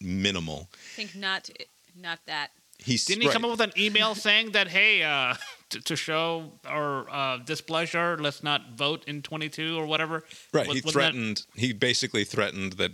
minimal. 0.00 0.68
I 0.72 0.96
think 0.96 1.14
not 1.16 1.48
not 1.96 2.18
that. 2.26 2.50
He's 2.78 3.04
Didn't 3.04 3.22
he 3.22 3.28
right. 3.28 3.32
come 3.32 3.44
up 3.44 3.52
with 3.52 3.60
an 3.60 3.72
email 3.78 4.16
saying 4.16 4.52
that, 4.52 4.66
hey, 4.66 5.04
uh, 5.04 5.34
to, 5.70 5.80
to 5.82 5.94
show 5.94 6.50
our 6.66 7.08
uh, 7.08 7.36
displeasure, 7.38 8.18
let's 8.18 8.42
not 8.42 8.72
vote 8.76 9.04
in 9.06 9.22
22 9.22 9.78
or 9.78 9.86
whatever? 9.86 10.24
Right. 10.52 10.66
Was- 10.66 10.78
he 10.78 10.80
wasn't 10.80 10.84
that- 10.84 10.92
threatened. 10.92 11.46
He 11.54 11.72
basically 11.72 12.24
threatened 12.24 12.72
that 12.74 12.90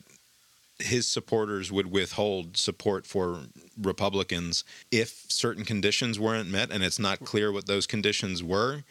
his 0.79 1.07
supporters 1.09 1.73
would 1.73 1.91
withhold 1.91 2.59
support 2.59 3.07
for 3.07 3.41
Republicans 3.81 4.63
if 4.93 5.25
certain 5.29 5.65
conditions 5.65 6.21
weren't 6.21 6.51
met, 6.51 6.71
and 6.71 6.85
it's 6.85 6.99
not 6.99 7.21
clear 7.25 7.51
what 7.51 7.67
those 7.67 7.87
conditions 7.87 8.43
were. 8.43 8.85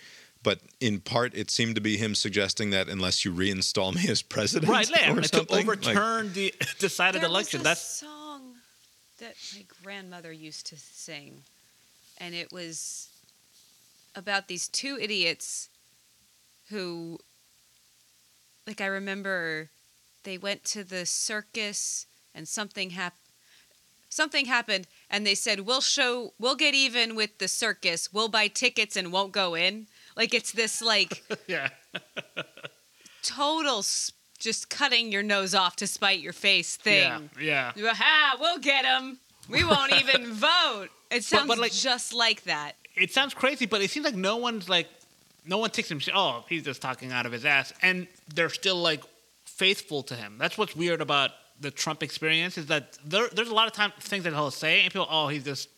But 0.43 0.59
in 0.79 0.99
part, 0.99 1.33
it 1.35 1.49
seemed 1.51 1.75
to 1.75 1.81
be 1.81 1.97
him 1.97 2.15
suggesting 2.15 2.69
that 2.71 2.87
unless 2.87 3.25
you 3.25 3.31
reinstall 3.33 3.93
me 3.95 4.07
as 4.09 4.21
president, 4.21 4.71
right, 4.71 4.89
yeah, 4.89 5.11
or 5.11 5.15
like 5.15 5.23
to 5.31 5.37
something, 5.37 5.55
like- 5.55 5.65
overturn 5.65 6.33
the 6.33 6.53
decided 6.79 7.21
There 7.21 7.29
election. 7.29 7.59
Was 7.59 7.65
a 7.65 7.69
That's 7.69 7.81
song 7.81 8.55
that 9.19 9.35
my 9.55 9.65
grandmother 9.83 10.31
used 10.31 10.67
to 10.67 10.77
sing, 10.77 11.43
and 12.19 12.35
it 12.35 12.51
was 12.51 13.09
about 14.15 14.47
these 14.47 14.67
two 14.67 14.97
idiots 14.99 15.69
who, 16.69 17.19
like, 18.65 18.81
I 18.81 18.87
remember 18.87 19.69
they 20.23 20.37
went 20.37 20.63
to 20.65 20.83
the 20.83 21.05
circus 21.05 22.05
and 22.35 22.47
something 22.47 22.91
happened. 22.91 23.21
Something 24.09 24.45
happened, 24.45 24.87
and 25.09 25.25
they 25.27 25.35
said, 25.35 25.61
"We'll 25.61 25.81
show, 25.81 26.33
we'll 26.39 26.55
get 26.55 26.73
even 26.73 27.15
with 27.15 27.37
the 27.39 27.47
circus. 27.47 28.11
We'll 28.13 28.29
buy 28.29 28.47
tickets 28.47 28.95
and 28.95 29.11
won't 29.11 29.31
go 29.31 29.53
in." 29.55 29.87
Like 30.17 30.33
it's 30.33 30.51
this 30.51 30.81
like 30.81 31.23
yeah. 31.47 31.69
total 33.23 33.79
s- 33.79 34.11
just 34.39 34.69
cutting 34.69 35.11
your 35.11 35.23
nose 35.23 35.55
off 35.55 35.75
to 35.77 35.87
spite 35.87 36.19
your 36.19 36.33
face 36.33 36.75
thing. 36.75 37.29
Yeah, 37.39 37.71
yeah. 37.75 37.93
Ha! 37.93 38.37
We'll 38.39 38.59
get 38.59 38.83
him. 38.85 39.19
We 39.49 39.63
won't 39.63 39.93
even 40.01 40.33
vote. 40.33 40.87
It 41.11 41.23
sounds 41.23 41.47
but, 41.47 41.57
like- 41.59 41.71
just 41.71 42.13
like 42.13 42.43
that. 42.43 42.73
It 42.95 43.11
sounds 43.13 43.33
crazy, 43.35 43.67
but 43.67 43.81
it 43.81 43.91
seems 43.91 44.05
like 44.05 44.15
no 44.15 44.37
one's 44.37 44.67
like, 44.67 44.87
no 45.45 45.59
one 45.59 45.69
takes 45.69 45.89
him. 45.89 46.01
Oh, 46.15 46.43
he's 46.49 46.63
just 46.63 46.81
talking 46.81 47.11
out 47.11 47.27
of 47.27 47.31
his 47.31 47.45
ass, 47.45 47.71
and 47.83 48.07
they're 48.33 48.49
still 48.49 48.75
like 48.75 49.03
faithful 49.45 50.01
to 50.03 50.15
him. 50.15 50.37
That's 50.39 50.57
what's 50.57 50.75
weird 50.75 50.99
about 50.99 51.29
the 51.59 51.69
Trump 51.71 52.01
experience 52.03 52.57
is 52.57 52.65
that 52.67 52.97
there, 53.05 53.27
there's 53.33 53.49
a 53.49 53.53
lot 53.53 53.67
of 53.67 53.73
time 53.73 53.91
things 53.99 54.23
that 54.23 54.33
he'll 54.33 54.49
say, 54.51 54.81
and 54.81 54.91
people, 54.91 55.07
oh, 55.09 55.27
he's 55.27 55.43
just 55.43 55.69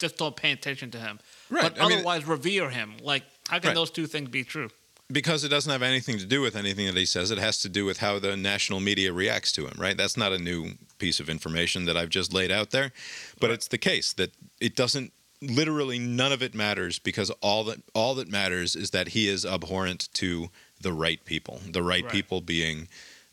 just 0.00 0.16
don't 0.16 0.34
pay 0.34 0.50
attention 0.50 0.90
to 0.90 0.98
him. 0.98 1.20
Right, 1.50 1.62
But 1.62 1.80
I 1.80 1.86
mean- 1.88 1.98
otherwise, 1.98 2.26
revere 2.26 2.68
him. 2.70 2.94
Like, 3.02 3.22
how 3.50 3.58
can 3.58 3.68
Right. 3.68 3.74
those 3.74 3.90
two 3.90 4.06
things 4.06 4.28
be 4.30 4.44
true? 4.44 4.70
because 5.12 5.42
it 5.42 5.48
doesn't 5.48 5.72
have 5.72 5.82
anything 5.82 6.18
to 6.18 6.24
do 6.24 6.40
with 6.40 6.54
anything 6.54 6.86
that 6.86 6.96
he 6.96 7.04
says. 7.04 7.32
It 7.32 7.38
has 7.38 7.58
to 7.62 7.68
do 7.68 7.84
with 7.84 7.98
how 7.98 8.20
the 8.20 8.36
national 8.36 8.78
media 8.78 9.12
reacts 9.12 9.50
to 9.52 9.66
him, 9.66 9.74
right? 9.76 9.96
That's 9.96 10.16
not 10.16 10.32
a 10.32 10.38
new 10.38 10.74
piece 10.98 11.18
of 11.18 11.28
information 11.28 11.84
that 11.86 11.96
I've 11.96 12.10
just 12.10 12.32
laid 12.32 12.52
out 12.52 12.70
there, 12.70 12.92
but 13.40 13.50
it's 13.50 13.66
the 13.66 13.76
case 13.78 14.12
that 14.12 14.30
it 14.60 14.76
doesn't 14.76 15.12
literally 15.42 15.98
none 15.98 16.30
of 16.30 16.42
it 16.44 16.54
matters 16.54 17.00
because 17.00 17.30
all 17.40 17.64
that 17.64 17.78
all 17.92 18.14
that 18.14 18.28
matters 18.30 18.76
is 18.76 18.90
that 18.90 19.08
he 19.08 19.26
is 19.26 19.44
abhorrent 19.44 20.08
to 20.12 20.48
the 20.80 20.92
right 20.92 21.24
people, 21.24 21.60
the 21.68 21.82
right, 21.82 22.04
Right. 22.04 22.12
people 22.12 22.40
being 22.40 22.86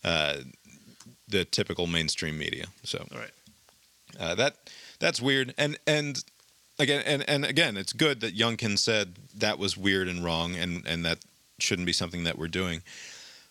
uh, 0.03 0.37
the 1.27 1.45
typical 1.45 1.85
mainstream 1.85 2.39
media. 2.39 2.65
So 2.83 3.05
Right. 3.11 3.29
uh, 4.19 4.33
that 4.33 4.55
that's 4.97 5.21
weird, 5.21 5.53
and 5.59 5.77
and 5.85 6.23
again 6.79 7.03
and, 7.05 7.23
and 7.29 7.45
again, 7.45 7.77
it's 7.77 7.93
good 7.93 8.19
that 8.21 8.35
Youngkin 8.35 8.79
said 8.79 9.15
that 9.39 9.59
was 9.59 9.77
weird 9.77 10.07
and 10.07 10.23
wrong, 10.23 10.55
and 10.55 10.85
and 10.85 11.05
that 11.05 11.19
shouldn't 11.59 11.85
be 11.85 11.93
something 11.93 12.23
that 12.23 12.37
we're 12.37 12.47
doing. 12.47 12.81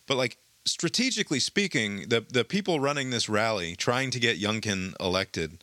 But 0.06 0.16
like 0.16 0.36
strategically 0.64 1.40
speaking, 1.40 2.08
the 2.08 2.24
the 2.28 2.44
people 2.44 2.80
running 2.80 3.10
this 3.10 3.28
rally, 3.28 3.76
trying 3.76 4.10
to 4.10 4.20
get 4.20 4.40
Youngkin 4.40 4.94
elected, 5.00 5.58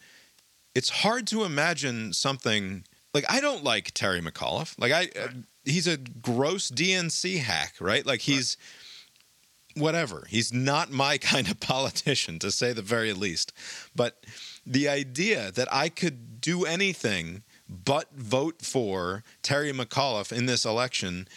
it's 0.76 0.90
hard 0.90 1.28
to 1.28 1.44
imagine 1.44 2.14
something 2.14 2.84
like 3.14 3.26
I 3.30 3.40
don't 3.40 3.64
like 3.64 3.92
Terry 3.94 4.22
McAuliffe. 4.22 4.76
Like 4.80 4.92
I, 4.92 5.10
uh, 5.20 5.28
he's 5.64 5.88
a 5.88 5.98
gross 5.98 6.72
DNC 6.72 7.40
hack, 7.40 7.76
right? 7.80 8.06
Like 8.06 8.22
he's 8.22 8.58
whatever. 9.76 10.26
He's 10.30 10.54
not 10.54 10.92
my 10.92 11.18
kind 11.20 11.50
of 11.50 11.60
politician, 11.60 12.40
to 12.40 12.52
say 12.52 12.74
the 12.74 12.82
very 12.82 13.14
least. 13.14 13.54
But 13.96 14.26
the 14.66 14.88
idea 14.88 15.52
that 15.52 15.68
I 15.72 15.90
could 15.90 16.42
do 16.42 16.66
anything 16.66 17.44
but 17.70 18.14
vote 18.14 18.62
for 18.62 19.24
Terry 19.42 19.72
McAuliffe 19.72 20.36
in 20.36 20.46
this 20.46 20.66
election 20.66 21.28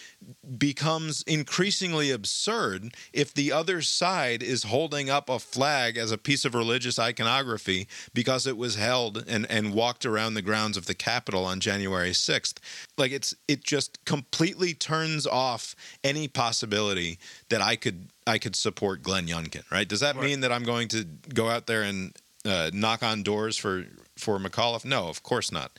becomes 0.59 1.23
increasingly 1.23 2.11
absurd 2.11 2.95
if 3.13 3.33
the 3.33 3.53
other 3.53 3.81
side 3.81 4.43
is 4.43 4.65
holding 4.65 5.09
up 5.09 5.29
a 5.29 5.39
flag 5.39 5.97
as 5.97 6.11
a 6.11 6.19
piece 6.19 6.45
of 6.45 6.55
religious 6.55 6.99
iconography 6.99 7.87
because 8.13 8.47
it 8.47 8.57
was 8.57 8.77
held 8.77 9.25
and, 9.29 9.49
and 9.51 9.73
walked 9.73 10.05
around 10.05 10.35
the 10.35 10.43
grounds 10.43 10.77
of 10.77 10.87
the 10.87 10.95
Capitol 10.95 11.45
on 11.45 11.61
January 11.61 12.11
6th. 12.11 12.59
Like 12.99 13.13
it's 13.13 13.35
it 13.47 13.63
just 13.65 14.05
completely 14.05 14.75
turns 14.75 15.27
off 15.27 15.77
any 16.03 16.29
possibility 16.29 17.19
that 17.49 17.63
I 17.63 17.77
could 17.77 18.09
I 18.27 18.39
could 18.39 18.57
support 18.57 19.03
Glenn 19.03 19.29
Youngkin, 19.29 19.71
right? 19.71 19.89
Does 19.89 20.01
that 20.01 20.17
mean 20.17 20.41
that 20.41 20.51
I'm 20.51 20.65
going 20.65 20.89
to 20.89 21.05
go 21.05 21.49
out 21.49 21.67
there 21.69 21.83
and 21.83 22.17
uh, 22.45 22.71
knock 22.73 23.03
on 23.03 23.23
doors 23.23 23.57
for 23.57 23.87
for 24.17 24.39
McAuliffe? 24.39 24.85
No, 24.85 25.09
of 25.09 25.23
course 25.23 25.53
not. 25.53 25.73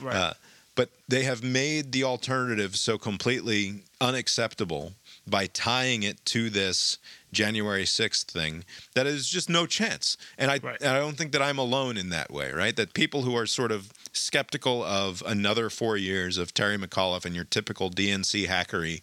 Right. 0.00 0.16
Uh, 0.16 0.32
but 0.76 0.90
they 1.08 1.22
have 1.22 1.42
made 1.42 1.92
the 1.92 2.04
alternative 2.04 2.76
so 2.76 2.98
completely 2.98 3.84
unacceptable 4.00 4.92
by 5.26 5.46
tying 5.46 6.02
it 6.02 6.24
to 6.26 6.50
this 6.50 6.98
January 7.32 7.84
6th 7.84 8.24
thing 8.24 8.64
that 8.94 9.06
is 9.06 9.28
just 9.28 9.48
no 9.48 9.66
chance. 9.66 10.16
And 10.36 10.50
I, 10.50 10.56
and 10.56 10.88
I 10.88 10.98
don't 10.98 11.16
think 11.16 11.32
that 11.32 11.42
I'm 11.42 11.58
alone 11.58 11.96
in 11.96 12.10
that 12.10 12.30
way, 12.30 12.52
right? 12.52 12.74
That 12.74 12.92
people 12.92 13.22
who 13.22 13.36
are 13.36 13.46
sort 13.46 13.72
of 13.72 13.92
skeptical 14.12 14.82
of 14.84 15.22
another 15.26 15.70
four 15.70 15.96
years 15.96 16.38
of 16.38 16.54
Terry 16.54 16.76
McAuliffe 16.76 17.24
and 17.24 17.34
your 17.34 17.44
typical 17.44 17.90
DNC 17.90 18.46
hackery 18.46 19.02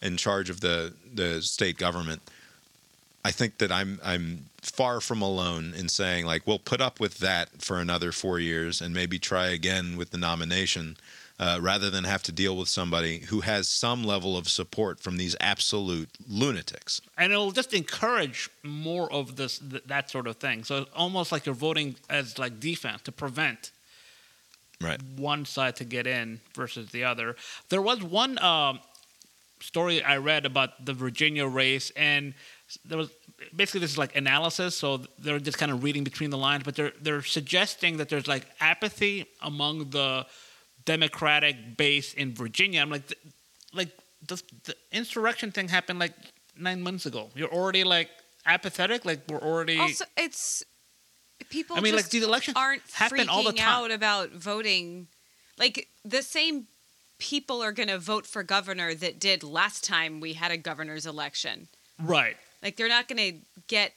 in 0.00 0.16
charge 0.16 0.50
of 0.50 0.60
the, 0.60 0.94
the 1.12 1.42
state 1.42 1.78
government, 1.78 2.22
I 3.24 3.30
think 3.30 3.58
that 3.58 3.70
I'm 3.70 4.00
I'm 4.04 4.46
far 4.60 5.00
from 5.00 5.22
alone 5.22 5.74
in 5.76 5.88
saying 5.88 6.26
like 6.26 6.46
we'll 6.46 6.58
put 6.58 6.80
up 6.80 6.98
with 7.00 7.18
that 7.18 7.62
for 7.62 7.78
another 7.78 8.12
four 8.12 8.38
years 8.40 8.80
and 8.80 8.92
maybe 8.94 9.18
try 9.18 9.46
again 9.48 9.96
with 9.96 10.10
the 10.10 10.18
nomination, 10.18 10.96
uh, 11.38 11.58
rather 11.62 11.88
than 11.90 12.04
have 12.04 12.22
to 12.24 12.32
deal 12.32 12.56
with 12.56 12.68
somebody 12.68 13.20
who 13.20 13.40
has 13.40 13.68
some 13.68 14.02
level 14.04 14.36
of 14.36 14.48
support 14.48 14.98
from 15.00 15.16
these 15.18 15.36
absolute 15.40 16.08
lunatics. 16.28 17.00
and 17.16 17.32
it'll 17.32 17.52
just 17.52 17.72
encourage 17.74 18.48
more 18.64 19.12
of 19.12 19.36
this 19.36 19.58
th- 19.58 19.84
that 19.86 20.10
sort 20.10 20.26
of 20.26 20.36
thing. 20.36 20.64
So 20.64 20.78
it's 20.82 20.90
almost 20.94 21.30
like 21.32 21.46
you're 21.46 21.54
voting 21.54 21.94
as 22.10 22.38
like 22.38 22.58
defense 22.60 23.02
to 23.02 23.12
prevent 23.12 23.70
Right. 24.80 25.00
one 25.16 25.44
side 25.44 25.76
to 25.76 25.84
get 25.84 26.08
in 26.08 26.40
versus 26.56 26.90
the 26.90 27.04
other. 27.04 27.36
There 27.68 27.80
was 27.82 28.02
one 28.02 28.36
um, 28.42 28.80
story 29.60 30.02
I 30.02 30.16
read 30.16 30.44
about 30.44 30.84
the 30.84 30.92
Virginia 30.92 31.46
race, 31.46 31.90
and 31.96 32.34
there 32.84 32.98
was 32.98 33.10
basically 33.54 33.80
this 33.80 33.92
is 33.92 33.98
like 33.98 34.16
analysis. 34.16 34.76
So 34.76 35.02
they're 35.18 35.38
just 35.38 35.58
kind 35.58 35.72
of 35.72 35.82
reading 35.82 36.04
between 36.04 36.30
the 36.30 36.38
lines, 36.38 36.64
but 36.64 36.76
they're 36.76 36.92
they're 37.00 37.22
suggesting 37.22 37.96
that 37.98 38.08
there's 38.08 38.26
like 38.26 38.46
apathy 38.60 39.26
among 39.40 39.90
the 39.90 40.26
Democratic 40.84 41.76
base 41.76 42.14
in 42.14 42.34
Virginia. 42.34 42.80
I'm 42.80 42.90
like, 42.90 43.12
like 43.72 43.90
the, 44.26 44.42
the 44.64 44.74
insurrection 44.90 45.52
thing 45.52 45.68
happened 45.68 45.98
like 45.98 46.12
nine 46.56 46.82
months 46.82 47.06
ago. 47.06 47.30
You're 47.34 47.52
already 47.52 47.84
like 47.84 48.10
apathetic. 48.46 49.04
Like 49.04 49.20
we're 49.28 49.40
already. 49.40 49.78
Also, 49.78 50.04
it's 50.16 50.64
people. 51.48 51.76
I 51.76 51.80
mean, 51.80 51.94
like, 51.94 52.08
these 52.08 52.24
elections 52.24 52.56
aren't 52.56 52.82
happen 52.92 53.18
freaking 53.18 53.28
all 53.28 53.44
the 53.44 53.52
time. 53.52 53.84
out 53.84 53.90
about 53.90 54.30
voting. 54.30 55.08
Like 55.58 55.88
the 56.04 56.22
same 56.22 56.66
people 57.18 57.62
are 57.62 57.72
going 57.72 57.88
to 57.88 57.98
vote 57.98 58.26
for 58.26 58.42
governor 58.42 58.94
that 58.94 59.20
did 59.20 59.44
last 59.44 59.84
time 59.84 60.20
we 60.20 60.32
had 60.32 60.50
a 60.50 60.56
governor's 60.56 61.06
election. 61.06 61.68
right. 62.00 62.36
Like 62.62 62.76
they're 62.76 62.88
not 62.88 63.08
going 63.08 63.18
to 63.32 63.38
get 63.68 63.92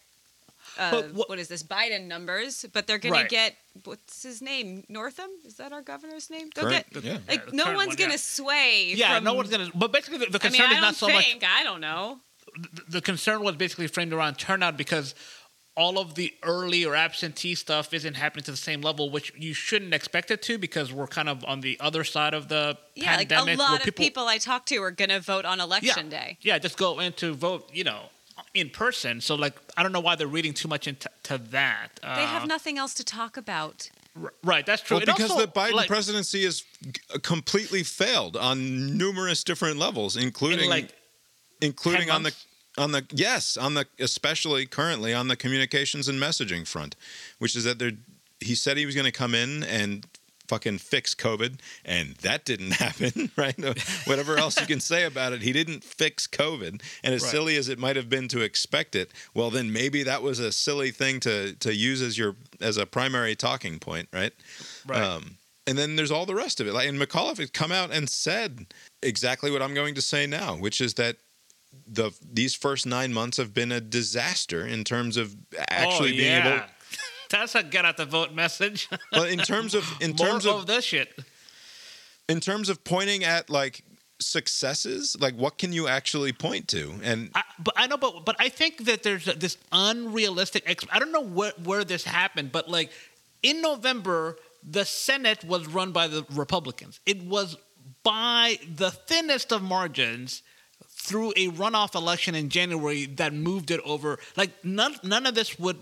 uh, 0.80 1.04
what 1.14 1.38
is 1.38 1.48
this 1.48 1.62
Biden 1.64 2.08
numbers, 2.08 2.66
but 2.74 2.88
they're 2.88 2.98
going 2.98 3.14
Right. 3.14 3.24
to 3.30 3.36
get 3.36 3.56
what's 3.84 4.24
his 4.24 4.42
name 4.42 4.84
Northam? 4.90 5.30
Is 5.46 5.56
that 5.58 5.72
our 5.72 5.82
governor's 5.82 6.30
name? 6.30 6.50
They'll 6.56 6.66
Current- 6.66 6.92
get 6.94 7.04
yeah. 7.04 7.18
like 7.28 7.44
Yeah, 7.46 7.52
no 7.54 7.66
one's 7.74 7.88
one, 7.90 7.96
going 7.98 8.10
to 8.10 8.16
yeah. 8.16 8.18
sway. 8.18 8.94
Yeah, 8.96 9.16
from, 9.16 9.24
no 9.26 9.34
one's 9.36 9.50
gonna. 9.50 9.70
But 9.76 9.92
basically, 9.92 10.20
the, 10.20 10.38
the 10.38 10.40
I 10.42 10.50
mean, 10.50 10.60
concern 10.60 10.66
I 10.66 10.70
is 10.70 10.76
don't 10.76 10.82
not 10.82 10.96
so 10.96 11.10
much. 11.10 11.26
think. 11.26 11.44
I 11.46 11.64
don't 11.64 11.82
know. 11.82 12.20
the- 12.58 12.84
the 12.90 13.02
concern 13.02 13.44
was 13.44 13.56
basically 13.56 13.88
framed 13.88 14.12
around 14.14 14.36
turnout 14.40 14.76
because 14.78 15.14
all 15.78 16.00
of 16.00 16.16
the 16.16 16.34
early 16.42 16.86
or 16.86 16.96
absentee 16.96 17.54
stuff 17.54 17.94
isn't 17.94 18.14
happening 18.14 18.44
to 18.46 18.52
the 18.52 18.56
same 18.58 18.82
level, 18.82 19.10
which 19.10 19.34
you 19.38 19.54
shouldn't 19.54 19.94
expect 19.94 20.32
it 20.32 20.42
to 20.42 20.58
because 20.58 20.92
we're 20.94 21.06
kind 21.06 21.28
of 21.28 21.44
on 21.46 21.60
the 21.62 21.78
other 21.82 22.04
side 22.06 22.34
of 22.34 22.48
the 22.48 22.78
Yeah, 22.96 23.18
like 23.18 23.30
a 23.32 23.44
where 23.44 23.58
lot 23.58 23.86
of 23.86 23.94
people, 23.96 24.26
I 24.28 24.38
talk 24.38 24.66
to 24.68 24.78
are 24.78 24.92
going 24.92 25.10
to 25.10 25.20
vote 25.20 25.44
on 25.44 25.60
election 25.60 26.08
day. 26.10 26.38
Yeah, 26.42 26.58
just 26.60 26.78
go 26.78 27.00
in 27.02 27.12
to 27.14 27.34
vote, 27.34 27.70
you 27.74 27.84
know, 27.84 28.04
in 28.54 28.70
person. 28.70 29.22
So, 29.22 29.36
like, 29.36 29.54
I 29.78 29.84
don't 29.84 29.92
know 29.92 30.00
why 30.00 30.16
they're 30.16 30.28
reading 30.28 30.54
too 30.54 30.68
much 30.68 30.88
into 30.88 31.10
to 31.24 31.38
that. 31.38 32.00
Uh, 32.04 32.16
They 32.16 32.26
have 32.26 32.48
nothing 32.48 32.78
else 32.78 32.94
to 32.96 33.04
talk 33.04 33.38
about. 33.38 33.90
r- 34.22 34.34
Right, 34.44 34.66
that's 34.66 34.82
true. 34.82 34.98
Well, 34.98 35.06
because 35.06 35.32
also, 35.32 35.46
the 35.46 35.52
Biden 35.52 35.74
like, 35.74 35.88
presidency 35.88 36.44
has 36.44 36.64
g- 36.84 36.92
completely 37.22 37.84
failed 37.84 38.36
on 38.38 38.98
numerous 38.98 39.44
different 39.44 39.78
levels, 39.78 40.16
including 40.18 40.70
like, 40.70 40.94
including 41.62 42.08
10 42.08 42.16
on 42.16 42.24
the 42.24 42.34
on 42.78 42.92
the 42.92 43.06
yes 43.12 43.56
on 43.56 43.74
the 43.74 43.86
especially 44.00 44.66
currently 44.66 45.14
on 45.14 45.30
the 45.30 45.38
communications 45.38 46.10
and 46.10 46.22
messaging 46.22 46.68
front, 46.68 46.96
which 47.40 47.56
is 47.56 47.64
that 47.64 47.80
there 47.80 47.94
he 48.42 48.54
said 48.54 48.76
he 48.76 48.86
was 48.86 48.94
going 48.96 49.06
to 49.06 49.14
come 49.14 49.34
in 49.34 49.64
and 49.64 50.06
fucking 50.48 50.78
fix 50.80 51.14
COVID, 51.16 51.60
and 51.84 52.16
that 52.18 52.46
didn't 52.46 52.72
happen, 52.86 53.32
right? 53.36 53.56
Whatever 54.06 54.38
else 54.38 54.60
you 54.60 54.68
can 54.68 54.80
say 54.80 55.04
about 55.04 55.34
it, 55.34 55.42
he 55.42 55.52
didn't 55.52 55.84
fix 55.84 56.28
COVID. 56.28 56.82
And 57.04 57.14
as 57.14 57.22
Right. 57.24 57.32
silly 57.32 57.56
as 57.58 57.70
it 57.70 57.80
might 57.80 57.96
have 57.96 58.10
been 58.10 58.28
to 58.30 58.42
expect 58.42 58.96
it, 58.96 59.12
well, 59.34 59.50
then 59.50 59.72
maybe 59.72 60.04
that 60.04 60.22
was 60.22 60.40
a 60.40 60.52
silly 60.52 60.92
thing 60.92 61.20
to 61.22 61.54
to 61.56 61.74
use 61.74 62.02
as 62.02 62.18
your 62.18 62.36
as 62.62 62.78
a 62.78 62.86
primary 62.86 63.36
talking 63.36 63.80
point, 63.80 64.08
right? 64.14 64.34
Right. 64.86 65.02
Um, 65.02 65.38
and 65.68 65.78
then 65.78 65.96
there's 65.96 66.12
all 66.12 66.26
the 66.26 66.36
rest 66.36 66.60
of 66.60 66.68
it. 66.68 66.74
Like, 66.74 66.88
and 66.88 67.00
McAuliffe 67.00 67.40
had 67.40 67.54
come 67.54 67.72
out 67.72 67.92
and 67.92 68.08
said 68.10 68.68
exactly 69.02 69.50
what 69.50 69.62
I'm 69.62 69.74
going 69.74 69.96
to 69.96 70.02
say 70.02 70.28
now, 70.28 70.56
which 70.56 70.80
is 70.80 70.94
that 70.96 71.18
the 71.88 72.12
these 72.22 72.56
first 72.56 72.86
nine 72.86 73.14
months 73.14 73.38
have 73.38 73.54
been 73.54 73.72
a 73.72 73.82
disaster 73.82 74.66
in 74.66 74.84
terms 74.84 75.18
of 75.18 75.36
actually 75.70 76.14
oh, 76.14 76.18
being 76.18 76.32
yeah. 76.32 76.56
able. 76.56 76.66
That's 77.36 77.54
a 77.56 77.64
get 77.64 77.84
out 77.84 77.98
the 77.98 78.06
vote 78.06 78.34
message. 78.34 78.88
Well, 79.12 79.26
in 79.26 79.40
terms 79.40 79.76
of 79.76 79.86
in 80.02 80.16
terms 80.16 80.46
of 80.46 80.56
of 80.56 80.68
this 80.68 80.86
shit. 80.86 81.14
in 82.28 82.40
terms 82.40 82.70
of 82.70 82.84
pointing 82.84 83.24
at 83.24 83.50
like 83.50 83.84
successes, 84.20 85.16
like 85.20 85.36
what 85.36 85.58
can 85.58 85.74
you 85.74 85.88
actually 85.88 86.32
point 86.34 86.68
to? 86.70 86.94
And 87.04 87.30
I, 87.36 87.44
but 87.60 87.74
I 87.78 87.88
know, 87.88 87.98
but 87.98 88.26
but 88.26 88.36
I 88.40 88.50
think 88.50 88.86
that 88.86 89.04
there's 89.04 89.26
this 89.26 89.58
unrealistic. 89.72 90.64
Ex- 90.66 90.86
I 90.92 91.00
don't 91.00 91.12
know 91.12 91.22
where 91.24 91.54
where 91.64 91.84
this 91.84 92.04
happened, 92.04 92.52
but 92.52 92.70
like 92.70 92.92
in 93.44 93.62
November, 93.62 94.38
the 94.64 94.86
Senate 94.86 95.44
was 95.44 95.68
run 95.68 95.92
by 95.92 96.08
the 96.08 96.26
Republicans. 96.34 97.00
It 97.06 97.22
was 97.24 97.58
by 98.04 98.60
the 98.76 98.92
thinnest 98.92 99.52
of 99.52 99.62
margins 99.62 100.42
through 100.88 101.32
a 101.36 101.50
runoff 101.50 101.96
election 101.96 102.34
in 102.34 102.50
January 102.50 103.06
that 103.06 103.34
moved 103.34 103.72
it 103.72 103.82
over. 103.86 104.20
Like 104.36 104.52
none 104.64 104.96
none 105.04 105.26
of 105.26 105.36
this 105.36 105.60
would 105.60 105.80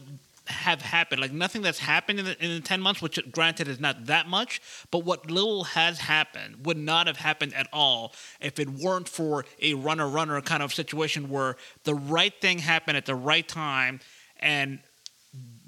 have 0.47 0.81
happened. 0.81 1.21
Like 1.21 1.31
nothing 1.31 1.61
that's 1.61 1.79
happened 1.79 2.19
in 2.19 2.25
the, 2.25 2.43
in 2.43 2.53
the 2.53 2.59
ten 2.59 2.81
months, 2.81 3.01
which 3.01 3.19
granted 3.31 3.67
is 3.67 3.79
not 3.79 4.07
that 4.07 4.27
much, 4.27 4.61
but 4.91 4.99
what 4.99 5.31
little 5.31 5.63
has 5.63 5.99
happened 5.99 6.65
would 6.65 6.77
not 6.77 7.07
have 7.07 7.17
happened 7.17 7.53
at 7.53 7.67
all 7.71 8.13
if 8.41 8.59
it 8.59 8.69
weren't 8.69 9.07
for 9.07 9.45
a 9.61 9.73
runner 9.73 10.07
runner 10.07 10.41
kind 10.41 10.61
of 10.61 10.73
situation 10.73 11.29
where 11.29 11.55
the 11.83 11.95
right 11.95 12.33
thing 12.41 12.59
happened 12.59 12.97
at 12.97 13.05
the 13.05 13.15
right 13.15 13.47
time 13.47 13.99
and 14.39 14.79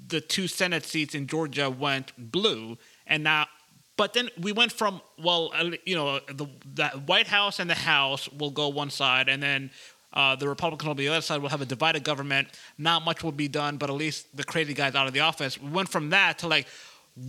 the 0.08 0.20
two 0.20 0.46
Senate 0.46 0.84
seats 0.84 1.14
in 1.14 1.26
Georgia 1.26 1.70
went 1.70 2.12
blue, 2.18 2.78
and 3.06 3.24
now. 3.24 3.46
But 3.96 4.12
then 4.12 4.28
we 4.38 4.52
went 4.52 4.72
from 4.72 5.00
well, 5.18 5.50
you 5.86 5.96
know, 5.96 6.20
the, 6.28 6.46
the 6.74 6.88
White 7.06 7.28
House 7.28 7.58
and 7.58 7.70
the 7.70 7.74
House 7.74 8.28
will 8.28 8.50
go 8.50 8.68
one 8.68 8.90
side, 8.90 9.30
and 9.30 9.42
then 9.42 9.70
uh, 10.16 10.34
the 10.34 10.48
Republicans 10.48 10.86
will 10.88 10.94
be 10.94 11.06
the 11.06 11.12
other 11.12 11.20
side. 11.20 11.40
We'll 11.40 11.50
have 11.50 11.60
a 11.60 11.66
divided 11.66 12.02
government. 12.02 12.48
Not 12.78 13.04
much 13.04 13.22
will 13.22 13.32
be 13.32 13.48
done, 13.48 13.76
but 13.76 13.90
at 13.90 13.96
least 13.96 14.34
the 14.36 14.44
crazy 14.44 14.74
guys 14.74 14.94
out 14.96 15.06
of 15.06 15.12
the 15.12 15.20
office. 15.20 15.60
We 15.60 15.70
went 15.70 15.88
from 15.90 16.10
that 16.10 16.38
to 16.40 16.48
like 16.48 16.66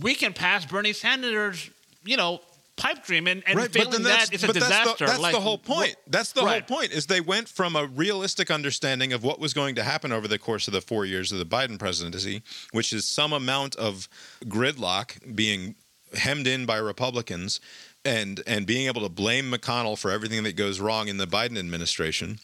we 0.00 0.14
can 0.14 0.32
pass 0.32 0.66
Bernie 0.66 0.92
Sanders, 0.94 1.70
you 2.04 2.16
know, 2.16 2.40
pipe 2.76 3.04
dream, 3.04 3.26
and, 3.26 3.42
and 3.46 3.58
right, 3.58 3.72
failing 3.72 4.04
that, 4.04 4.32
it's 4.32 4.42
a 4.44 4.46
but 4.46 4.54
that's 4.54 4.66
the- 4.68 4.74
disaster. 4.74 5.06
That's, 5.06 5.18
like, 5.18 5.34
the 5.34 5.40
whole 5.40 5.58
point. 5.58 5.96
That's 6.06 6.32
the 6.32 6.42
Right. 6.42 6.62
whole 6.68 6.78
point. 6.78 6.92
Is 6.92 7.06
they 7.06 7.20
went 7.20 7.48
from 7.48 7.74
a 7.76 7.86
realistic 7.86 8.50
understanding 8.50 9.12
of 9.12 9.22
what 9.24 9.38
was 9.40 9.52
going 9.52 9.74
to 9.74 9.82
happen 9.82 10.12
over 10.12 10.28
the 10.28 10.38
course 10.38 10.68
of 10.68 10.72
the 10.72 10.80
four 10.80 11.04
years 11.04 11.32
of 11.32 11.38
the 11.38 11.46
Biden 11.46 11.78
presidency, 11.78 12.42
which 12.72 12.92
is 12.92 13.04
some 13.04 13.32
amount 13.32 13.74
of 13.76 14.08
gridlock 14.44 15.34
being 15.34 15.74
hemmed 16.14 16.46
in 16.46 16.66
by 16.66 16.76
Republicans, 16.76 17.60
and 18.04 18.42
and 18.46 18.64
being 18.64 18.86
able 18.86 19.02
to 19.02 19.08
blame 19.08 19.50
McConnell 19.50 19.98
for 19.98 20.10
everything 20.10 20.42
that 20.44 20.54
goes 20.56 20.78
wrong 20.80 21.08
in 21.08 21.16
the 21.18 21.26
Biden 21.26 21.58
administration. 21.58 22.38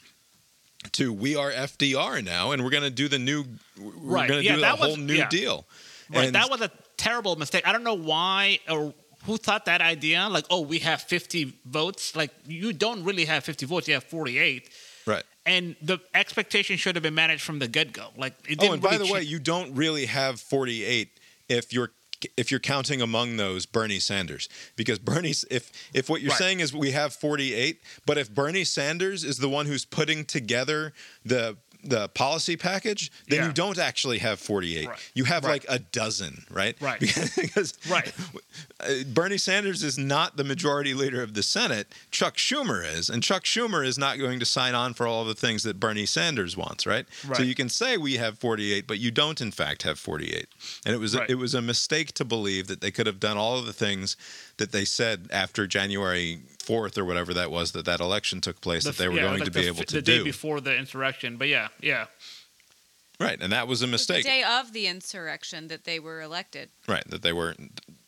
To 0.93 1.12
we 1.12 1.35
are 1.35 1.51
FDR 1.51 2.22
now, 2.22 2.53
and 2.53 2.62
we're 2.62 2.70
going 2.70 2.82
to 2.85 2.91
do 2.91 3.09
the 3.09 3.18
new. 3.18 3.45
We're 3.78 3.91
Right. 3.93 4.28
going 4.28 4.41
to 4.41 4.45
Yeah, 4.47 4.55
do 4.57 4.61
that 4.61 4.72
the 4.78 4.82
whole 4.82 4.91
was- 4.91 4.99
new 4.99 5.14
yeah. 5.14 5.28
deal. 5.28 5.66
Right, 6.11 6.26
And- 6.26 6.35
that 6.35 6.51
was 6.51 6.61
a 6.61 6.70
terrible 6.97 7.35
mistake. 7.37 7.66
I 7.66 7.72
don't 7.72 7.82
know 7.85 7.95
why 7.95 8.61
or 8.68 8.95
who 9.24 9.37
thought 9.39 9.64
that 9.64 9.80
idea. 9.80 10.28
Like, 10.30 10.45
oh, 10.51 10.61
we 10.61 10.80
have 10.80 11.03
50 11.03 11.55
votes. 11.64 12.14
Like, 12.14 12.30
you 12.47 12.72
don't 12.72 13.03
really 13.03 13.24
have 13.24 13.45
50 13.45 13.64
votes. 13.66 13.89
You 13.89 13.95
have 13.95 14.05
48. 14.05 14.68
right. 15.07 15.24
And 15.47 15.76
the 15.82 15.99
expectation 16.14 16.76
should 16.78 16.97
have 16.97 17.03
been 17.03 17.14
managed 17.14 17.43
from 17.43 17.59
the 17.59 17.68
get 17.68 17.93
go. 17.93 18.09
Like, 18.16 18.35
it 18.49 18.59
Oh, 18.59 18.62
didn't 18.62 18.72
and 18.74 18.82
by 18.82 18.91
really 18.93 19.07
the 19.09 19.12
way, 19.12 19.22
you 19.22 19.39
don't 19.39 19.74
really 19.74 20.07
have 20.07 20.41
48 20.41 21.18
if 21.49 21.72
you're 21.72 21.91
if 22.37 22.51
you're 22.51 22.61
counting 22.61 23.01
among 23.03 23.37
those 23.37 23.66
Bernie 23.66 23.99
Sanders 23.99 24.49
because 24.77 24.99
Bernie's 24.99 25.45
if 25.51 25.70
if 25.93 26.09
what 26.09 26.20
you're 26.20 26.31
Right. 26.31 26.39
saying 26.39 26.61
is 26.61 26.72
we 26.75 26.91
have 26.93 27.12
48, 27.14 27.81
but 28.07 28.18
if 28.18 28.31
Bernie 28.33 28.64
Sanders 28.64 29.25
is 29.25 29.39
the 29.39 29.49
one 29.49 29.66
who's 29.66 29.85
putting 29.85 30.25
together 30.25 30.93
the 31.25 31.57
the 31.89 32.09
policy 32.09 32.57
package, 32.57 33.11
then 33.28 33.41
Yeah. 33.41 33.47
you 33.49 33.53
don't 33.53 33.78
actually 33.78 34.18
have 34.18 34.41
48. 34.41 34.89
Right. 34.89 34.99
You 35.14 35.24
have 35.24 35.45
Right. 35.45 35.51
like 35.53 35.66
a 35.68 35.78
dozen, 35.78 36.45
right? 36.51 36.76
Right. 36.80 36.99
because 37.37 37.74
Right. 37.89 38.12
uh, 38.80 39.05
Bernie 39.07 39.39
Sanders 39.39 39.82
is 39.82 39.99
not 39.99 40.37
the 40.37 40.45
majority 40.45 40.95
leader 40.95 41.22
of 41.22 41.35
the 41.35 41.43
Senate. 41.43 41.89
Chuck 42.11 42.37
Schumer 42.37 42.85
is, 42.85 43.09
and 43.09 43.22
Chuck 43.22 43.45
Schumer 43.45 43.87
is 43.87 43.99
not 43.99 44.18
going 44.18 44.39
to 44.41 44.47
sign 44.47 44.74
on 44.74 44.95
for 44.95 45.07
all 45.07 45.24
the 45.24 45.35
things 45.35 45.62
that 45.64 45.78
Bernie 45.80 46.07
Sanders 46.07 46.57
wants, 46.57 46.87
right? 46.87 47.07
right. 47.26 47.37
So 47.37 47.43
you 47.43 47.55
can 47.55 47.68
say 47.68 47.97
we 47.97 48.16
have 48.16 48.39
48, 48.39 48.87
but 48.87 48.99
you 48.99 49.11
don't 49.11 49.41
in 49.41 49.51
fact 49.51 49.82
have 49.82 49.99
48. 49.99 50.47
And 50.85 50.95
it 50.95 50.99
was 50.99 51.14
a, 51.14 51.30
it 51.30 51.37
was 51.37 51.55
a 51.55 51.62
mistake 51.62 52.12
to 52.14 52.24
believe 52.24 52.66
that 52.68 52.80
they 52.80 52.91
could 52.91 53.07
have 53.07 53.20
done 53.20 53.37
all 53.37 53.59
of 53.59 53.66
the 53.66 53.72
things 53.72 54.16
that 54.57 54.72
they 54.72 54.85
said 54.85 55.28
after 55.32 55.66
January 55.66 56.41
4th 56.65 56.97
or 56.99 57.05
whatever 57.05 57.35
that 57.35 57.51
was 57.51 57.73
that 57.73 57.85
that 57.85 58.01
election 58.01 58.41
took 58.41 58.61
place 58.61 58.85
the 58.85 58.91
that 58.91 58.99
they 58.99 59.09
were 59.09 59.17
yeah, 59.17 59.23
going 59.23 59.39
like 59.41 59.45
to 59.45 59.51
be 59.51 59.61
f- 59.61 59.67
able 59.67 59.85
to 59.85 59.95
the 59.97 60.03
do. 60.03 60.19
day 60.19 60.25
before 60.25 60.61
the 60.61 60.77
insurrection. 60.77 61.37
But 61.37 61.49
yeah, 61.49 61.69
yeah. 61.81 62.07
Right, 63.21 63.41
and 63.41 63.53
that 63.53 63.69
was 63.69 63.81
a 63.83 63.87
The 63.87 63.93
mistake. 63.93 64.25
day 64.25 64.43
of 64.43 64.73
the 64.73 64.87
insurrection 64.89 65.69
that 65.69 65.85
they 65.85 66.01
were 66.01 66.21
elected. 66.21 66.71
Right, 66.89 67.05
that 67.11 67.23
they 67.23 67.33
were 67.33 67.55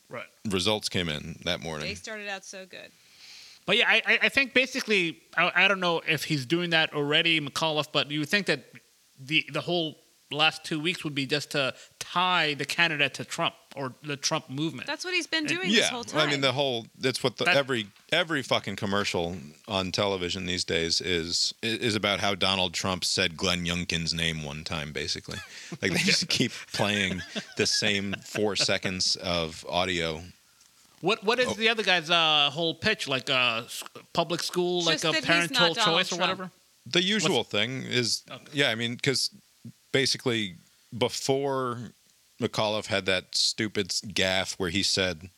Right. 0.09 0.25
results 0.49 0.89
came 0.89 1.07
in 1.09 1.39
that 1.45 1.61
morning. 1.61 1.87
They 1.87 1.95
started 1.95 2.27
out 2.27 2.43
so 2.45 2.65
good. 2.65 2.91
But 3.65 3.77
yeah, 3.77 3.89
I, 3.89 4.01
I- 4.05 4.19
I 4.23 4.29
think 4.29 4.53
basically, 4.53 5.21
I, 5.35 5.51
I 5.63 5.67
don't 5.67 5.79
know 5.79 6.01
if 6.07 6.25
he's 6.25 6.45
doing 6.45 6.69
that 6.71 6.93
already, 6.93 7.39
McAuliffe, 7.41 7.91
but 7.91 8.09
you 8.11 8.19
would 8.19 8.29
think 8.29 8.47
that 8.47 8.65
the 9.19 9.45
the 9.51 9.61
whole 9.61 9.97
last 10.31 10.63
two 10.65 10.79
weeks 10.79 11.03
would 11.03 11.15
be 11.15 11.25
just 11.25 11.51
to 11.51 11.73
tie 11.99 12.53
the 12.53 12.65
candidate 12.65 13.13
to 13.15 13.23
Trump 13.25 13.55
or 13.75 13.93
the 14.03 14.17
Trump 14.17 14.49
movement. 14.49 14.87
That's 14.87 15.05
what 15.05 15.13
he's 15.13 15.27
been 15.27 15.45
doing 15.45 15.69
yeah, 15.69 15.81
this 15.81 15.89
whole 15.89 16.03
time. 16.03 16.27
I 16.27 16.31
mean 16.31 16.41
the 16.41 16.51
whole 16.51 16.87
that's 16.99 17.23
what 17.23 17.37
the, 17.37 17.45
That- 17.45 17.55
every 17.55 17.87
every 18.11 18.41
fucking 18.41 18.75
commercial 18.75 19.35
on 19.67 19.91
television 19.91 20.45
these 20.45 20.63
days 20.63 20.99
is 20.99 21.53
is 21.63 21.95
about 21.95 22.19
how 22.19 22.35
Donald 22.35 22.73
Trump 22.73 23.05
said 23.05 23.37
Glenn 23.37 23.65
Youngkin's 23.65 24.13
name 24.13 24.43
one 24.43 24.63
time 24.63 24.91
basically. 24.91 25.37
Like 25.81 25.91
they 25.91 25.99
just 25.99 26.27
keep 26.29 26.51
playing 26.73 27.21
the 27.57 27.67
same 27.67 28.15
4 28.25 28.55
seconds 28.55 29.15
of 29.17 29.65
audio. 29.69 30.21
What 31.01 31.23
what 31.23 31.39
is 31.39 31.47
Oh. 31.49 31.53
the 31.53 31.69
other 31.69 31.83
guy's 31.83 32.09
uh, 32.09 32.49
whole 32.51 32.73
pitch? 32.73 33.07
Like 33.07 33.29
a 33.29 33.63
s- 33.65 33.83
public 34.13 34.41
school, 34.41 34.81
Just 34.81 35.03
like 35.03 35.17
a 35.23 35.25
parental 35.25 35.67
not 35.67 35.75
Donald 35.75 35.97
choice 35.99 36.11
or 36.11 36.19
whatever. 36.19 36.49
The 36.87 37.03
usual 37.03 37.43
thing 37.43 37.83
is 37.83 38.23
yeah, 38.53 38.69
I 38.69 38.75
mean 38.75 38.97
cuz 38.97 39.29
basically 39.97 40.53
before 40.95 41.79
McAuliffe 42.39 42.85
had 42.85 43.07
that 43.07 43.35
stupid 43.35 43.87
gaffe 43.89 44.53
where 44.59 44.69
he 44.69 44.83
said 44.83 45.29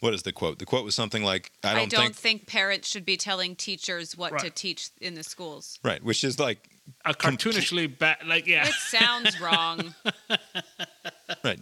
what 0.00 0.12
is 0.14 0.22
the 0.22 0.32
quote? 0.32 0.58
The 0.58 0.66
quote 0.66 0.84
was 0.84 0.94
something 0.94 1.22
like 1.24 1.50
I 1.64 1.74
don't, 1.86 1.90
think 1.90 2.14
think 2.14 2.46
parents 2.46 2.88
should 2.88 3.04
be 3.04 3.16
telling 3.16 3.54
teachers 3.54 4.16
what 4.16 4.38
to 4.40 4.50
teach 4.50 4.90
in 5.00 5.14
the 5.14 5.22
schools. 5.22 5.78
right, 5.84 6.02
which 6.02 6.24
is 6.24 6.38
like 6.38 6.58
A 7.04 7.12
cartoonishly 7.14 7.98
bad, 7.98 8.18
like 8.26 8.46
yeah. 8.46 8.66
It 8.66 8.74
sounds 8.74 9.40
wrong. 9.40 9.94
right. 11.44 11.60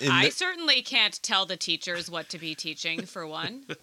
In 0.00 0.10
I 0.10 0.26
the- 0.26 0.30
certainly 0.30 0.82
can't 0.82 1.20
tell 1.22 1.46
the 1.46 1.56
teachers 1.56 2.08
what 2.10 2.28
to 2.30 2.38
be 2.38 2.54
teaching, 2.54 3.06
for 3.06 3.26
one. 3.26 3.64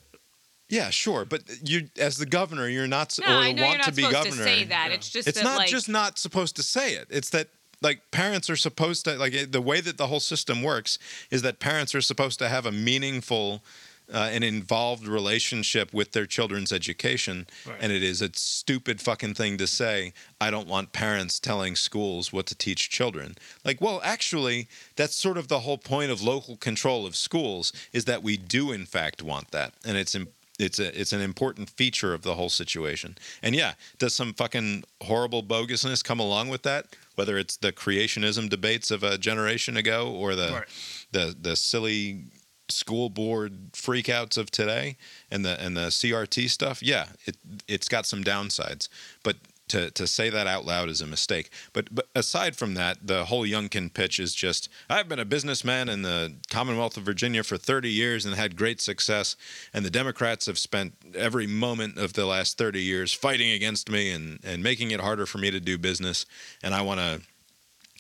Yeah, 0.72 0.92
sure, 0.92 1.26
but 1.26 1.42
you, 1.68 1.90
as 1.98 2.18
the 2.18 2.28
governor, 2.28 2.68
you're 2.70 2.88
not 2.88 3.18
No, 3.20 3.26
or 3.26 3.30
I 3.32 3.52
know 3.52 3.64
want 3.64 3.72
you're 3.72 3.78
not 3.80 3.86
to 3.86 3.92
be 3.92 4.04
supposed 4.04 4.24
governor. 4.30 4.44
to 4.46 4.50
say 4.50 4.64
that. 4.66 4.92
It's 4.92 5.10
just 5.10 5.28
it's 5.28 5.40
that, 5.40 5.44
not 5.44 5.58
like, 5.58 5.68
just 5.68 5.90
not 5.90 6.20
supposed 6.20 6.56
to 6.58 6.64
say 6.64 6.94
it. 6.94 7.08
It's 7.10 7.32
that 7.32 7.48
like 7.82 8.12
parents 8.12 8.50
are 8.50 8.56
supposed 8.56 9.06
to 9.06 9.16
like 9.16 9.52
the 9.52 9.62
way 9.62 9.82
that 9.82 9.98
the 9.98 10.08
whole 10.08 10.20
system 10.20 10.62
works 10.62 11.00
is 11.32 11.42
that 11.42 11.60
parents 11.60 11.96
are 11.96 12.02
supposed 12.02 12.40
to 12.40 12.50
have 12.50 12.66
a 12.66 12.72
meaningful 12.72 13.64
uh, 14.12 14.30
an 14.32 14.42
involved 14.42 15.08
relationship 15.08 15.94
with 15.94 16.14
their 16.14 16.26
children's 16.26 16.74
education. 16.74 17.46
Right. 17.68 17.78
and 17.80 17.92
it 17.92 18.02
is 18.02 18.24
a 18.24 18.30
stupid 18.34 19.00
fucking 19.02 19.36
thing 19.36 19.58
to 19.58 19.68
say 19.68 20.14
i 20.42 20.50
don't 20.50 20.68
want 20.68 20.94
parents 20.94 21.40
telling 21.40 21.76
schools 21.76 22.34
what 22.34 22.48
to 22.48 22.56
teach 22.56 22.90
children. 22.90 23.36
Like 23.64 23.80
well 23.80 24.02
actually 24.04 24.68
that's 24.96 25.16
sort 25.16 25.38
of 25.38 25.48
the 25.48 25.60
whole 25.60 25.78
point 25.78 26.12
of 26.12 26.22
local 26.22 26.58
control 26.58 27.06
of 27.06 27.16
schools 27.16 27.72
is 27.94 28.06
that 28.06 28.24
we 28.24 28.36
do 28.38 28.72
in 28.72 28.86
fact 28.86 29.22
want 29.22 29.52
that. 29.52 29.74
And 29.86 29.98
it's 29.98 30.16
it's 30.60 30.78
a 30.80 31.00
it's 31.00 31.14
an 31.14 31.22
important 31.22 31.70
feature 31.70 32.14
of 32.14 32.22
the 32.22 32.36
whole 32.36 32.50
situation 32.50 33.18
and 33.42 33.56
yeah 33.56 33.74
does 33.98 34.14
some 34.14 34.34
fucking 34.34 34.84
horrible 35.02 35.42
bogusness 35.42 36.04
come 36.04 36.20
along 36.20 36.50
with 36.50 36.64
that 36.64 36.86
whether 37.16 37.38
it's 37.38 37.58
the 37.58 37.72
creationism 37.72 38.50
debates 38.50 38.92
of 38.92 39.02
a 39.04 39.18
generation 39.18 39.76
ago 39.78 40.12
or 40.12 40.36
the 40.36 40.52
Right. 40.52 40.68
the 41.12 41.36
the 41.42 41.56
silly 41.56 42.24
school 42.70 43.10
board 43.10 43.74
freakouts 43.74 44.38
of 44.38 44.52
today 44.52 44.96
and 45.32 45.44
the 45.44 45.60
and 45.60 45.76
the 45.76 45.88
CRT 45.90 46.50
stuff, 46.50 46.84
yeah, 46.84 47.08
it 47.26 47.36
it's 47.68 47.90
got 47.90 48.06
some 48.06 48.24
downsides. 48.24 48.88
But 49.24 49.38
to 49.70 49.90
to 49.92 50.06
say 50.06 50.30
that 50.30 50.46
out 50.48 50.66
loud 50.66 50.90
is 50.90 51.02
a 51.02 51.08
mistake. 51.08 51.50
But 51.74 51.94
but 51.94 52.08
aside 52.16 52.56
from 52.56 52.74
that, 52.76 53.08
the 53.08 53.26
whole 53.26 53.46
Youngkin 53.46 53.94
pitch 53.94 54.20
is 54.20 54.36
just 54.36 54.70
I've 54.90 55.08
been 55.10 55.20
a 55.20 55.26
businessman 55.26 55.90
in 55.90 56.02
the 56.02 56.36
Commonwealth 56.50 56.98
of 56.98 57.04
Virginia 57.04 57.44
for 57.44 57.58
30 57.58 57.90
years 57.90 58.26
and 58.26 58.36
had 58.36 58.56
great 58.56 58.82
success 58.82 59.36
and 59.74 59.86
the 59.86 59.90
Democrats 59.90 60.46
have 60.46 60.58
spent 60.60 60.94
every 61.16 61.48
moment 61.48 61.98
of 61.98 62.14
the 62.14 62.26
last 62.26 62.58
30 62.58 62.82
years 62.82 63.14
fighting 63.14 63.52
against 63.52 63.90
me 63.90 64.12
and 64.12 64.40
and 64.44 64.62
making 64.62 64.92
it 64.92 65.00
harder 65.00 65.26
for 65.26 65.38
me 65.38 65.50
to 65.52 65.60
do 65.60 65.78
business 65.78 66.26
and 66.62 66.74
I 66.76 66.82
want 66.82 67.00
to 67.00 67.22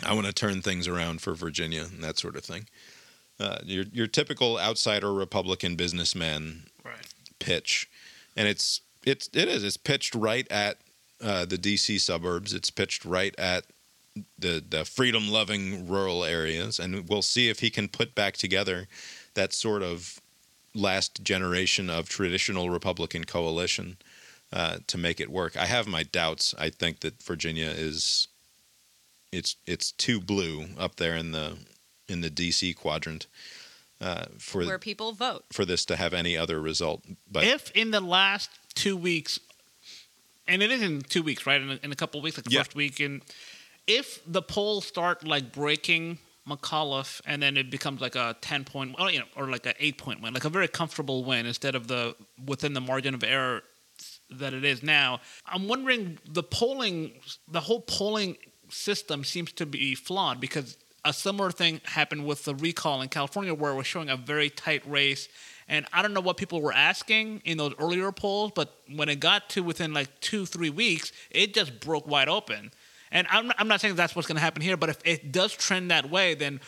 I 0.03 0.13
want 0.13 0.27
to 0.27 0.33
turn 0.33 0.61
things 0.61 0.87
around 0.87 1.21
for 1.21 1.33
Virginia 1.33 1.81
and 1.91 2.03
that 2.03 2.17
sort 2.17 2.35
of 2.35 2.43
thing. 2.43 2.67
Uh, 3.39 3.59
your 3.63 3.85
your 3.93 4.07
typical 4.07 4.57
outsider 4.59 5.13
Republican 5.13 5.75
businessman 5.75 6.63
Right. 6.83 7.05
pitch, 7.39 7.89
and 8.35 8.47
it's 8.47 8.81
it's 9.05 9.29
it 9.33 9.47
is 9.47 9.63
it's 9.63 9.77
pitched 9.77 10.13
right 10.15 10.45
at 10.51 10.77
uh, 11.21 11.45
the 11.45 11.57
DC 11.57 11.99
suburbs. 11.99 12.53
It's 12.53 12.69
pitched 12.69 13.05
right 13.05 13.35
at 13.37 13.65
the 14.37 14.63
the 14.67 14.85
freedom 14.85 15.29
loving 15.29 15.87
rural 15.87 16.23
areas, 16.23 16.79
and 16.79 17.07
we'll 17.07 17.21
see 17.21 17.49
if 17.49 17.59
he 17.59 17.69
can 17.69 17.87
put 17.87 18.15
back 18.15 18.35
together 18.37 18.87
that 19.33 19.53
sort 19.53 19.83
of 19.83 20.19
last 20.75 21.23
generation 21.23 21.89
of 21.89 22.09
traditional 22.09 22.69
Republican 22.69 23.25
coalition 23.25 23.97
uh, 24.53 24.77
to 24.87 24.97
make 24.97 25.19
it 25.19 25.29
work. 25.29 25.57
I 25.57 25.65
have 25.65 25.87
my 25.87 26.03
doubts. 26.03 26.55
I 26.57 26.69
think 26.69 27.01
that 27.01 27.21
Virginia 27.23 27.69
is 27.69 28.27
it's 29.31 29.55
it's 29.65 29.91
too 29.91 30.19
blue 30.19 30.65
up 30.77 30.95
there 30.95 31.15
in 31.15 31.31
the 31.31 31.57
in 32.07 32.21
the 32.21 32.29
DC 32.29 32.75
quadrant 32.75 33.27
uh, 34.01 34.25
for 34.37 34.65
where 34.65 34.79
people 34.79 35.11
vote. 35.13 35.45
for 35.51 35.65
this 35.65 35.85
to 35.85 35.95
have 35.95 36.13
any 36.13 36.35
other 36.37 36.59
result. 36.59 37.03
But 37.31 37.43
if 37.43 37.71
in 37.71 37.91
the 37.91 38.01
last 38.01 38.49
two 38.73 38.97
weeks, 38.97 39.39
and 40.49 40.61
it 40.61 40.71
is 40.71 40.81
in 40.81 41.01
two 41.01 41.23
weeks, 41.23 41.45
right? 41.45 41.61
In 41.61 41.69
a, 41.71 41.79
in 41.83 41.91
a 41.91 41.95
couple 41.95 42.19
of 42.19 42.23
weeks, 42.23 42.37
like 42.37 42.45
the 42.45 42.51
Yeah. 42.51 42.59
first 42.63 42.75
week, 42.75 42.99
and 42.99 43.21
if 43.87 44.19
the 44.25 44.41
polls 44.41 44.85
start 44.85 45.25
like 45.25 45.51
breaking 45.53 46.17
McAuliffe, 46.47 47.21
and 47.25 47.41
then 47.41 47.55
it 47.57 47.69
becomes 47.69 48.01
like 48.01 48.15
a 48.15 48.35
ten 48.41 48.63
point, 48.65 48.95
well, 48.97 49.09
you 49.11 49.19
know, 49.19 49.25
or 49.35 49.47
like 49.49 49.65
an 49.65 49.73
eight 49.79 49.97
point 49.97 50.21
win, 50.21 50.33
like 50.33 50.45
a 50.45 50.49
very 50.49 50.67
comfortable 50.67 51.23
win 51.23 51.45
instead 51.45 51.75
of 51.75 51.87
the 51.87 52.15
within 52.45 52.73
the 52.73 52.81
margin 52.81 53.13
of 53.13 53.23
error 53.23 53.61
that 54.31 54.53
it 54.53 54.63
is 54.63 54.83
now. 54.83 55.19
I'm 55.45 55.67
wondering 55.67 56.19
the 56.27 56.43
polling, 56.43 57.13
the 57.47 57.61
whole 57.61 57.81
polling 57.81 58.37
system 58.69 59.23
seems 59.23 59.51
to 59.53 59.65
be 59.65 59.95
flawed 59.95 60.39
because 60.39 60.77
a 61.05 61.13
similar 61.13 61.51
thing 61.51 61.81
happened 61.85 62.25
with 62.25 62.43
the 62.45 62.53
recall 62.55 63.01
in 63.01 63.09
California 63.09 63.53
where 63.53 63.71
it 63.71 63.75
was 63.75 63.87
showing 63.87 64.09
a 64.09 64.17
very 64.17 64.49
tight 64.49 64.83
race. 64.89 65.27
And 65.69 65.85
I 65.93 66.01
don't 66.01 66.15
know 66.15 66.21
what 66.21 66.37
people 66.37 66.61
were 66.61 66.73
asking 66.73 67.43
in 67.45 67.59
those 67.59 67.75
earlier 67.77 68.11
polls, 68.11 68.51
but 68.55 68.75
when 68.93 69.07
it 69.07 69.19
got 69.19 69.49
to 69.51 69.61
within 69.61 69.93
like 69.93 70.19
two, 70.19 70.47
three 70.47 70.71
weeks, 70.71 71.11
it 71.29 71.53
just 71.53 71.79
broke 71.79 72.07
wide 72.07 72.27
open. 72.27 72.71
And 73.11 73.27
I'm 73.29 73.47
not, 73.47 73.55
I'm 73.59 73.67
not 73.67 73.79
saying 73.79 73.95
that's 73.95 74.15
what's 74.15 74.27
going 74.27 74.37
to 74.37 74.41
happen 74.41 74.63
here, 74.63 74.77
but 74.77 74.89
if 74.89 74.97
it 75.05 75.31
does 75.31 75.53
trend 75.53 75.91
that 75.91 76.09
way, 76.09 76.33
then 76.33 76.59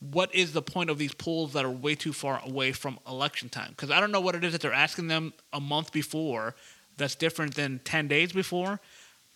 what 0.00 0.34
is 0.34 0.52
the 0.52 0.62
point 0.62 0.90
of 0.90 0.98
these 0.98 1.14
polls 1.14 1.52
that 1.52 1.64
are 1.64 1.70
way 1.70 1.94
too 1.94 2.12
far 2.12 2.42
away 2.44 2.72
from 2.72 2.98
election 3.08 3.48
time? 3.48 3.70
Because 3.70 3.92
I 3.92 4.00
don't 4.00 4.10
know 4.10 4.20
what 4.20 4.34
it 4.34 4.42
is 4.42 4.52
that 4.52 4.60
they're 4.60 4.72
asking 4.72 5.06
them 5.06 5.32
a 5.52 5.60
month 5.60 5.92
before 5.92 6.56
that's 6.96 7.14
different 7.14 7.54
than 7.54 7.80
10 7.84 8.08
days 8.08 8.32
before. 8.32 8.80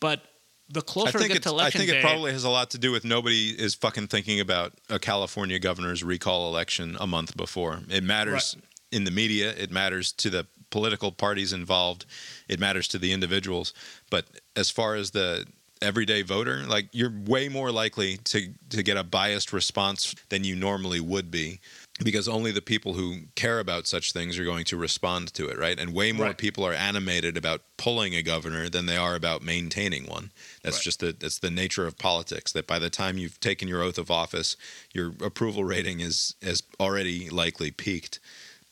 But 0.00 0.22
the 0.68 0.80
I 0.80 0.82
closer 0.82 1.18
it 1.18 1.20
think, 1.20 1.32
gets 1.32 1.46
it's, 1.46 1.54
to 1.54 1.62
I 1.62 1.70
think 1.70 1.90
day, 1.90 1.98
it 1.98 2.02
probably 2.02 2.32
has 2.32 2.42
a 2.42 2.50
lot 2.50 2.70
to 2.70 2.78
do 2.78 2.90
with 2.90 3.04
nobody 3.04 3.50
is 3.50 3.76
fucking 3.76 4.08
thinking 4.08 4.40
about 4.40 4.72
a 4.88 4.98
California 4.98 5.60
governor's 5.60 6.02
recall 6.02 6.48
election 6.48 6.96
a 6.98 7.06
month 7.06 7.36
before. 7.36 7.80
It 7.88 8.02
matters 8.02 8.56
in 8.92 9.04
the 9.04 9.10
media. 9.10 9.50
It 9.56 9.70
matters 9.70 10.12
to 10.12 10.30
the 10.30 10.46
political 10.70 11.12
parties 11.12 11.52
involved. 11.52 12.06
It 12.48 12.60
matters 12.60 12.88
to 12.88 12.98
the 12.98 13.12
individuals. 13.12 13.74
But 14.10 14.26
as 14.56 14.70
far 14.70 14.94
as 14.94 15.10
the 15.10 15.46
everyday 15.80 16.22
voter, 16.22 16.58
like 16.68 16.88
you're 16.92 17.12
way 17.26 17.48
more 17.48 17.72
likely 17.72 18.16
to 18.18 18.52
to 18.70 18.82
get 18.82 18.96
a 18.96 19.02
biased 19.02 19.52
response 19.52 20.14
than 20.28 20.44
you 20.44 20.54
normally 20.54 21.00
would 21.00 21.30
be. 21.30 21.60
Because 22.02 22.26
only 22.26 22.50
the 22.52 22.62
people 22.62 22.94
who 22.94 23.18
care 23.36 23.60
about 23.60 23.86
such 23.86 24.12
things 24.12 24.38
are 24.38 24.44
going 24.44 24.64
to 24.64 24.76
respond 24.76 25.32
to 25.34 25.46
it, 25.48 25.58
right? 25.58 25.78
And 25.78 25.92
way 25.92 26.10
more 26.10 26.26
Right. 26.28 26.38
people 26.38 26.64
are 26.66 26.72
animated 26.72 27.36
about 27.36 27.62
pulling 27.76 28.14
a 28.14 28.22
governor 28.22 28.68
than 28.68 28.86
they 28.86 28.96
are 28.96 29.14
about 29.14 29.42
maintaining 29.42 30.06
one. 30.06 30.32
That's 30.62 30.78
Right. 30.78 30.84
just 30.84 31.00
the 31.00 31.12
that's 31.12 31.38
the 31.38 31.50
nature 31.50 31.86
of 31.86 31.98
politics. 31.98 32.50
That 32.52 32.66
by 32.66 32.78
the 32.78 32.90
time 32.90 33.18
you've 33.18 33.38
taken 33.40 33.68
your 33.68 33.82
oath 33.82 33.98
of 33.98 34.10
office, 34.10 34.56
your 34.94 35.12
approval 35.20 35.64
rating 35.64 36.00
is 36.00 36.34
is 36.40 36.62
already 36.80 37.28
likely 37.28 37.70
peaked. 37.70 38.18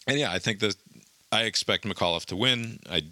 And 0.06 0.18
yeah, 0.18 0.32
I 0.32 0.38
think 0.38 0.60
that 0.60 0.76
I 1.32 1.42
expect 1.42 1.84
McAuliffe 1.84 2.26
to 2.26 2.36
win. 2.36 2.80
I 2.90 3.02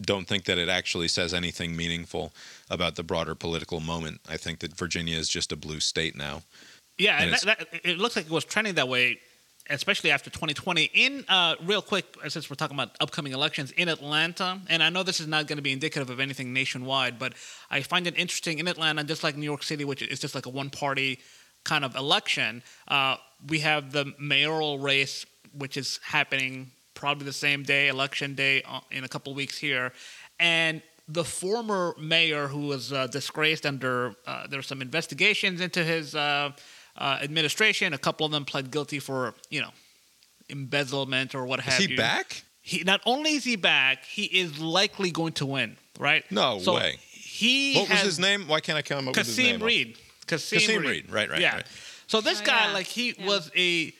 don't 0.00 0.26
think 0.26 0.44
that 0.44 0.58
it 0.58 0.68
actually 0.68 1.08
says 1.08 1.32
anything 1.32 1.76
meaningful 1.76 2.32
about 2.70 2.96
the 2.96 3.02
broader 3.02 3.34
political 3.34 3.80
moment. 3.80 4.20
I 4.28 4.36
think 4.36 4.60
that 4.60 4.76
Virginia 4.76 5.16
is 5.16 5.28
just 5.28 5.52
a 5.52 5.56
blue 5.56 5.80
state 5.80 6.16
now. 6.16 6.42
Yeah, 6.98 7.16
And 7.16 7.32
and 7.32 7.40
that, 7.42 7.58
that, 7.58 7.80
it 7.84 7.98
looks 7.98 8.16
like 8.16 8.26
it 8.26 8.30
was 8.30 8.44
trending 8.44 8.74
that 8.74 8.88
way, 8.88 9.18
especially 9.70 10.10
after 10.10 10.30
2020. 10.30 10.90
In 10.94 11.24
uh, 11.28 11.56
real 11.62 11.82
quick, 11.82 12.04
since 12.28 12.50
we're 12.50 12.56
talking 12.56 12.76
about 12.76 12.90
upcoming 13.00 13.32
elections 13.32 13.70
in 13.72 13.88
Atlanta, 13.88 14.60
and 14.68 14.82
I 14.82 14.90
know 14.90 15.02
this 15.02 15.20
is 15.20 15.26
not 15.26 15.46
going 15.46 15.56
to 15.56 15.62
be 15.62 15.72
indicative 15.72 16.10
of 16.10 16.20
anything 16.20 16.52
nationwide, 16.52 17.18
but 17.18 17.34
I 17.70 17.80
find 17.82 18.06
it 18.06 18.16
interesting 18.18 18.58
in 18.58 18.68
Atlanta, 18.68 19.04
just 19.04 19.22
like 19.22 19.36
New 19.36 19.44
York 19.44 19.62
City, 19.62 19.84
which 19.84 20.02
is 20.02 20.20
just 20.20 20.34
like 20.34 20.46
a 20.46 20.50
one-party 20.50 21.18
kind 21.64 21.84
of 21.84 21.96
election. 21.96 22.62
Uh, 22.88 23.16
we 23.48 23.60
have 23.60 23.92
the 23.92 24.12
mayoral 24.18 24.78
race, 24.78 25.26
which 25.56 25.76
is 25.76 26.00
happening 26.04 26.70
probably 26.94 27.24
the 27.24 27.32
same 27.32 27.62
day, 27.62 27.88
election 27.88 28.34
day, 28.34 28.62
uh, 28.68 28.80
in 28.90 29.04
a 29.04 29.08
couple 29.08 29.34
weeks 29.34 29.58
here, 29.58 29.92
and 30.38 30.82
the 31.08 31.24
former 31.24 31.94
mayor 32.00 32.46
who 32.48 32.66
was 32.68 32.92
uh, 32.92 33.06
disgraced 33.08 33.66
under 33.66 34.14
uh, 34.26 34.46
there 34.46 34.58
were 34.58 34.62
some 34.62 34.80
investigations 34.80 35.60
into 35.60 35.82
his 35.84 36.14
uh, 36.14 36.50
uh, 36.96 37.18
administration. 37.22 37.92
A 37.92 37.98
couple 37.98 38.24
of 38.24 38.32
them 38.32 38.44
pled 38.44 38.70
guilty 38.70 38.98
for 39.00 39.34
you 39.50 39.60
know 39.60 39.70
embezzlement 40.48 41.34
or 41.34 41.44
what 41.46 41.60
Is 41.60 41.66
have 41.66 41.78
he 41.78 41.90
you. 41.92 41.96
back? 41.96 42.42
He 42.60 42.84
not 42.84 43.00
only 43.06 43.32
is 43.32 43.44
he 43.44 43.56
back, 43.56 44.04
he 44.04 44.24
is 44.24 44.58
likely 44.60 45.10
going 45.10 45.32
to 45.34 45.46
win. 45.46 45.76
Right? 45.98 46.24
No 46.30 46.58
So 46.60 46.74
way. 46.74 46.98
He 47.10 47.74
What 47.76 47.90
was 47.90 48.00
his 48.00 48.18
name? 48.18 48.46
Why 48.46 48.60
can't 48.60 48.78
I 48.78 48.82
come 48.82 49.08
up 49.08 49.16
with 49.16 49.26
his 49.26 49.36
name? 49.38 49.46
Kasim 49.60 49.66
Reed. 49.66 49.98
Kasim, 50.26 50.58
Kasim 50.58 50.80
Reed. 50.82 50.90
Reed. 50.90 51.10
Right, 51.10 51.30
right, 51.30 51.40
yeah. 51.40 51.56
right. 51.56 51.66
So 52.06 52.20
this 52.20 52.40
Oh, 52.40 52.44
guy, 52.44 52.66
yeah. 52.66 52.72
like, 52.72 52.86
he 52.86 53.14
was 53.24 53.50
a. 53.56 53.92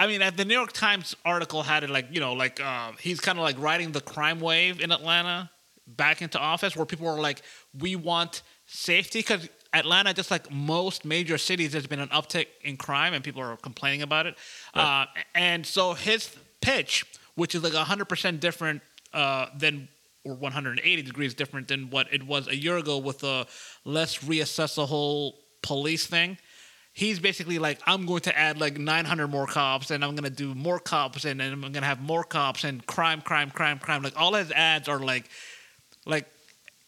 I 0.00 0.06
mean, 0.06 0.22
at 0.22 0.38
the 0.38 0.46
New 0.46 0.54
York 0.54 0.72
Times 0.72 1.14
article 1.26 1.62
had 1.62 1.84
it 1.84 1.90
like 1.90 2.06
you 2.10 2.20
know, 2.20 2.32
like 2.32 2.58
uh, 2.58 2.92
he's 2.98 3.20
kind 3.20 3.36
of 3.38 3.42
like 3.44 3.60
riding 3.60 3.92
the 3.92 4.00
crime 4.00 4.40
wave 4.40 4.80
in 4.80 4.92
Atlanta 4.92 5.50
back 5.86 6.22
into 6.22 6.38
office, 6.38 6.74
where 6.74 6.86
people 6.86 7.06
are 7.06 7.20
like, 7.20 7.42
"We 7.78 7.96
want 7.96 8.40
safety," 8.64 9.18
because 9.18 9.46
Atlanta, 9.74 10.14
just 10.14 10.30
like 10.30 10.50
most 10.50 11.04
major 11.04 11.36
cities, 11.36 11.72
there's 11.72 11.86
been 11.86 12.00
an 12.00 12.08
uptick 12.08 12.46
in 12.62 12.78
crime, 12.78 13.12
and 13.12 13.22
people 13.22 13.42
are 13.42 13.58
complaining 13.58 14.00
about 14.00 14.24
it. 14.24 14.36
Uh, 14.72 15.04
and 15.34 15.66
so 15.66 15.92
his 15.92 16.34
pitch, 16.62 17.04
which 17.34 17.54
is 17.54 17.62
like 17.62 17.74
100% 17.74 18.40
different 18.40 18.80
uh, 19.12 19.48
than 19.58 19.86
or 20.24 20.32
180 20.34 21.02
degrees 21.02 21.34
different 21.34 21.68
than 21.68 21.90
what 21.90 22.06
it 22.10 22.22
was 22.22 22.48
a 22.48 22.56
year 22.56 22.78
ago 22.78 22.96
with 22.96 23.18
the 23.18 23.46
let's 23.84 24.18
reassess 24.18 24.76
the 24.76 24.86
whole 24.86 25.38
police 25.62 26.06
thing. 26.06 26.38
He's 26.92 27.20
basically 27.20 27.58
like, 27.58 27.80
I'm 27.86 28.04
going 28.04 28.20
to 28.22 28.36
add 28.36 28.60
like 28.60 28.76
900 28.78 29.28
more 29.28 29.46
cops, 29.46 29.90
and 29.90 30.04
I'm 30.04 30.16
going 30.16 30.24
to 30.24 30.30
do 30.30 30.54
more 30.54 30.78
cops, 30.78 31.24
and 31.24 31.40
then 31.40 31.52
I'm 31.52 31.60
going 31.60 31.72
to 31.74 31.80
have 31.82 32.00
more 32.00 32.24
cops, 32.24 32.64
and 32.64 32.84
crime, 32.84 33.20
crime, 33.20 33.50
crime, 33.50 33.78
crime. 33.78 34.02
Like 34.02 34.20
all 34.20 34.34
his 34.34 34.50
ads 34.50 34.88
are 34.88 34.98
like, 34.98 35.28
like 36.04 36.26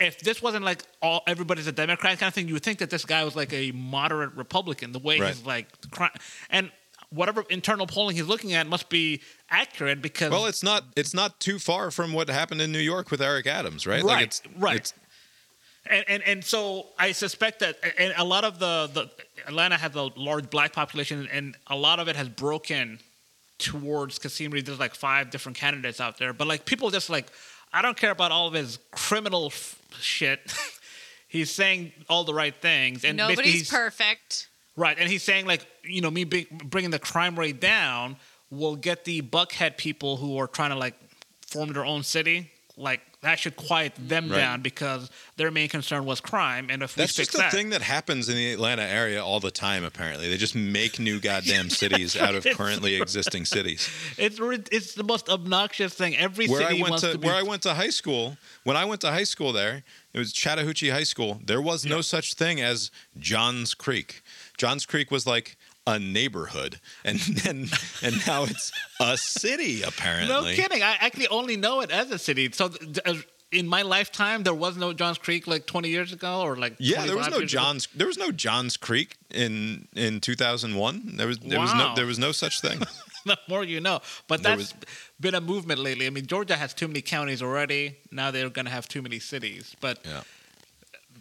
if 0.00 0.18
this 0.20 0.42
wasn't 0.42 0.64
like 0.64 0.82
all 1.00 1.22
everybody's 1.26 1.66
a 1.66 1.72
Democrat 1.72 2.18
kind 2.18 2.28
of 2.28 2.34
thing, 2.34 2.48
you 2.48 2.54
would 2.54 2.62
think 2.62 2.78
that 2.78 2.90
this 2.90 3.04
guy 3.04 3.24
was 3.24 3.36
like 3.36 3.52
a 3.52 3.70
moderate 3.72 4.34
Republican. 4.34 4.92
The 4.92 4.98
way 4.98 5.18
he's 5.18 5.46
like, 5.46 5.68
crime, 5.90 6.10
and 6.50 6.70
whatever 7.10 7.44
internal 7.50 7.86
polling 7.86 8.16
he's 8.16 8.26
looking 8.26 8.54
at 8.54 8.66
must 8.66 8.88
be 8.88 9.20
accurate 9.50 10.00
because 10.02 10.30
Well, 10.30 10.46
it's 10.46 10.62
not. 10.62 10.84
It's 10.96 11.14
not 11.14 11.38
too 11.40 11.58
far 11.58 11.90
from 11.90 12.12
what 12.12 12.28
happened 12.28 12.60
in 12.60 12.72
New 12.72 12.78
York 12.78 13.10
with 13.10 13.22
Eric 13.22 13.46
Adams, 13.46 13.86
right? 13.86 14.02
Right, 14.02 14.04
Like 14.04 14.24
it's 14.26 14.42
right. 14.58 14.76
It's, 14.76 14.94
And, 15.90 16.04
and 16.08 16.22
and 16.22 16.44
so 16.44 16.86
I 16.98 17.12
suspect 17.12 17.58
that 17.60 17.76
and 17.98 18.14
a 18.16 18.24
lot 18.24 18.44
of 18.44 18.58
the, 18.58 18.88
the 18.92 19.10
Atlanta 19.46 19.76
has 19.76 19.94
a 19.96 20.02
large 20.16 20.48
black 20.48 20.72
population 20.72 21.28
and 21.32 21.56
a 21.66 21.76
lot 21.76 21.98
of 21.98 22.06
it 22.08 22.14
has 22.14 22.28
broken 22.28 23.00
towards 23.58 24.18
Kasim 24.18 24.52
Reed. 24.52 24.66
There's 24.66 24.78
like 24.78 24.94
five 24.94 25.30
different 25.30 25.58
candidates 25.58 26.00
out 26.00 26.18
there, 26.18 26.32
but 26.32 26.46
like 26.46 26.64
people 26.66 26.90
just 26.90 27.10
like 27.10 27.26
I 27.72 27.82
don't 27.82 27.96
care 27.96 28.10
about 28.10 28.30
all 28.32 28.46
of 28.48 28.54
his 28.54 28.78
criminal 28.90 29.46
f- 29.46 29.80
shit. 29.98 30.40
he's 31.28 31.50
saying 31.50 31.92
all 32.08 32.24
the 32.24 32.34
right 32.34 32.54
things, 32.54 33.04
and 33.04 33.16
Nobody's 33.16 33.54
he's- 33.54 33.70
perfect. 33.70 34.48
Right, 34.74 34.96
and 34.98 35.10
he's 35.10 35.22
saying 35.22 35.46
like 35.46 35.66
you 35.84 36.00
know 36.00 36.10
me 36.10 36.24
bring, 36.24 36.46
bringing 36.64 36.90
the 36.90 36.98
crime 36.98 37.38
rate 37.38 37.60
down 37.60 38.16
will 38.50 38.76
get 38.76 39.04
the 39.04 39.20
Buckhead 39.20 39.76
people 39.76 40.16
who 40.16 40.38
are 40.38 40.46
trying 40.46 40.70
to 40.70 40.76
like 40.76 40.94
form 41.46 41.72
their 41.72 41.84
own 41.84 42.02
city 42.02 42.50
like 42.76 43.00
that 43.22 43.38
should 43.38 43.56
quiet 43.56 43.92
them 43.96 44.28
Right. 44.28 44.38
down 44.38 44.62
because 44.62 45.10
their 45.36 45.50
main 45.50 45.68
concern 45.68 46.04
was 46.04 46.20
crime, 46.20 46.68
and 46.70 46.82
if 46.82 46.94
That's 46.94 47.16
we 47.16 47.22
fix 47.22 47.32
just 47.32 47.34
a 47.34 47.38
that, 47.38 47.52
thing 47.52 47.70
that 47.70 47.82
happens 47.82 48.28
in 48.28 48.34
the 48.36 48.52
Atlanta 48.52 48.82
area 48.82 49.24
all 49.24 49.40
the 49.40 49.50
time. 49.50 49.84
Apparently, 49.84 50.28
they 50.28 50.36
just 50.36 50.54
make 50.54 50.98
new 50.98 51.20
goddamn 51.30 51.70
cities 51.70 52.16
out 52.16 52.34
of 52.34 52.44
currently 52.44 52.94
existing 53.00 53.44
cities. 53.44 53.88
it's 54.18 54.38
it's 54.70 54.94
the 54.94 55.04
most 55.04 55.28
obnoxious 55.28 55.94
thing. 55.94 56.16
Every 56.16 56.48
where 56.48 56.62
I 56.62 56.70
city 56.70 56.82
went 56.82 56.90
wants 56.90 57.04
to, 57.04 57.12
to, 57.12 57.18
be 57.18 57.26
where 57.26 57.36
I 57.36 57.42
went 57.42 57.62
to 57.62 57.74
high 57.74 57.90
school. 57.90 58.36
When 58.64 58.76
I 58.76 58.84
went 58.84 59.00
to 59.02 59.10
high 59.10 59.24
school 59.24 59.52
there, 59.52 59.84
it 60.12 60.18
was 60.18 60.32
Chattahoochee 60.32 60.90
High 60.90 61.04
School. 61.04 61.40
There 61.44 61.62
was 61.62 61.84
no 61.86 62.00
such 62.00 62.34
thing 62.34 62.60
as 62.60 62.90
Johns 63.18 63.72
Creek. 63.74 64.22
Johns 64.58 64.84
Creek 64.84 65.10
was 65.10 65.26
like 65.26 65.56
a 65.86 65.98
neighborhood, 65.98 66.80
and 67.04 67.20
and 67.46 67.72
and 68.02 68.26
now 68.26 68.44
it's 68.44 68.72
a 69.00 69.16
city. 69.16 69.82
Apparently, 69.82 70.28
No 70.28 70.44
kidding. 70.44 70.82
I 70.82 70.96
actually 71.00 71.28
only 71.28 71.56
know 71.56 71.80
it 71.80 71.90
as 71.90 72.10
a 72.10 72.18
city. 72.18 72.50
So 72.52 72.70
in 73.50 73.68
my 73.68 73.82
lifetime, 73.82 74.42
there 74.42 74.54
was 74.54 74.76
no 74.76 74.92
Johns 74.94 75.18
Creek 75.18 75.46
like 75.46 75.66
20 75.66 75.88
years 75.90 76.12
ago, 76.12 76.40
or 76.40 76.56
like 76.56 76.74
Yeah, 76.78 77.04
there 77.04 77.16
was 77.16 77.28
no 77.28 77.38
years 77.38 77.52
ago. 77.52 77.62
Johns. 77.62 77.88
There 77.94 78.06
was 78.06 78.16
no 78.16 78.32
Johns 78.32 78.76
Creek 78.76 79.16
in 79.30 79.88
in 79.94 80.20
2001. 80.20 81.16
There 81.16 81.26
was 81.26 81.38
there 81.38 81.60
was 81.60 81.74
no 81.74 81.94
there 81.94 82.06
was 82.06 82.18
no 82.18 82.32
such 82.32 82.60
thing. 82.60 82.80
the 83.26 83.38
more 83.48 83.64
you 83.64 83.80
know. 83.80 84.00
But 84.26 84.42
that's 84.42 84.74
been 85.20 85.34
a 85.34 85.40
movement 85.40 85.80
lately. 85.80 86.06
I 86.06 86.10
mean, 86.10 86.26
Georgia 86.26 86.56
has 86.56 86.74
too 86.74 86.88
many 86.88 87.02
counties 87.02 87.42
already. 87.42 87.98
Now 88.10 88.30
they're 88.30 88.50
going 88.50 88.66
to 88.66 88.72
have 88.72 88.88
too 88.88 89.02
many 89.02 89.18
cities. 89.20 89.76
But 89.80 89.98
Yeah. 90.04 90.22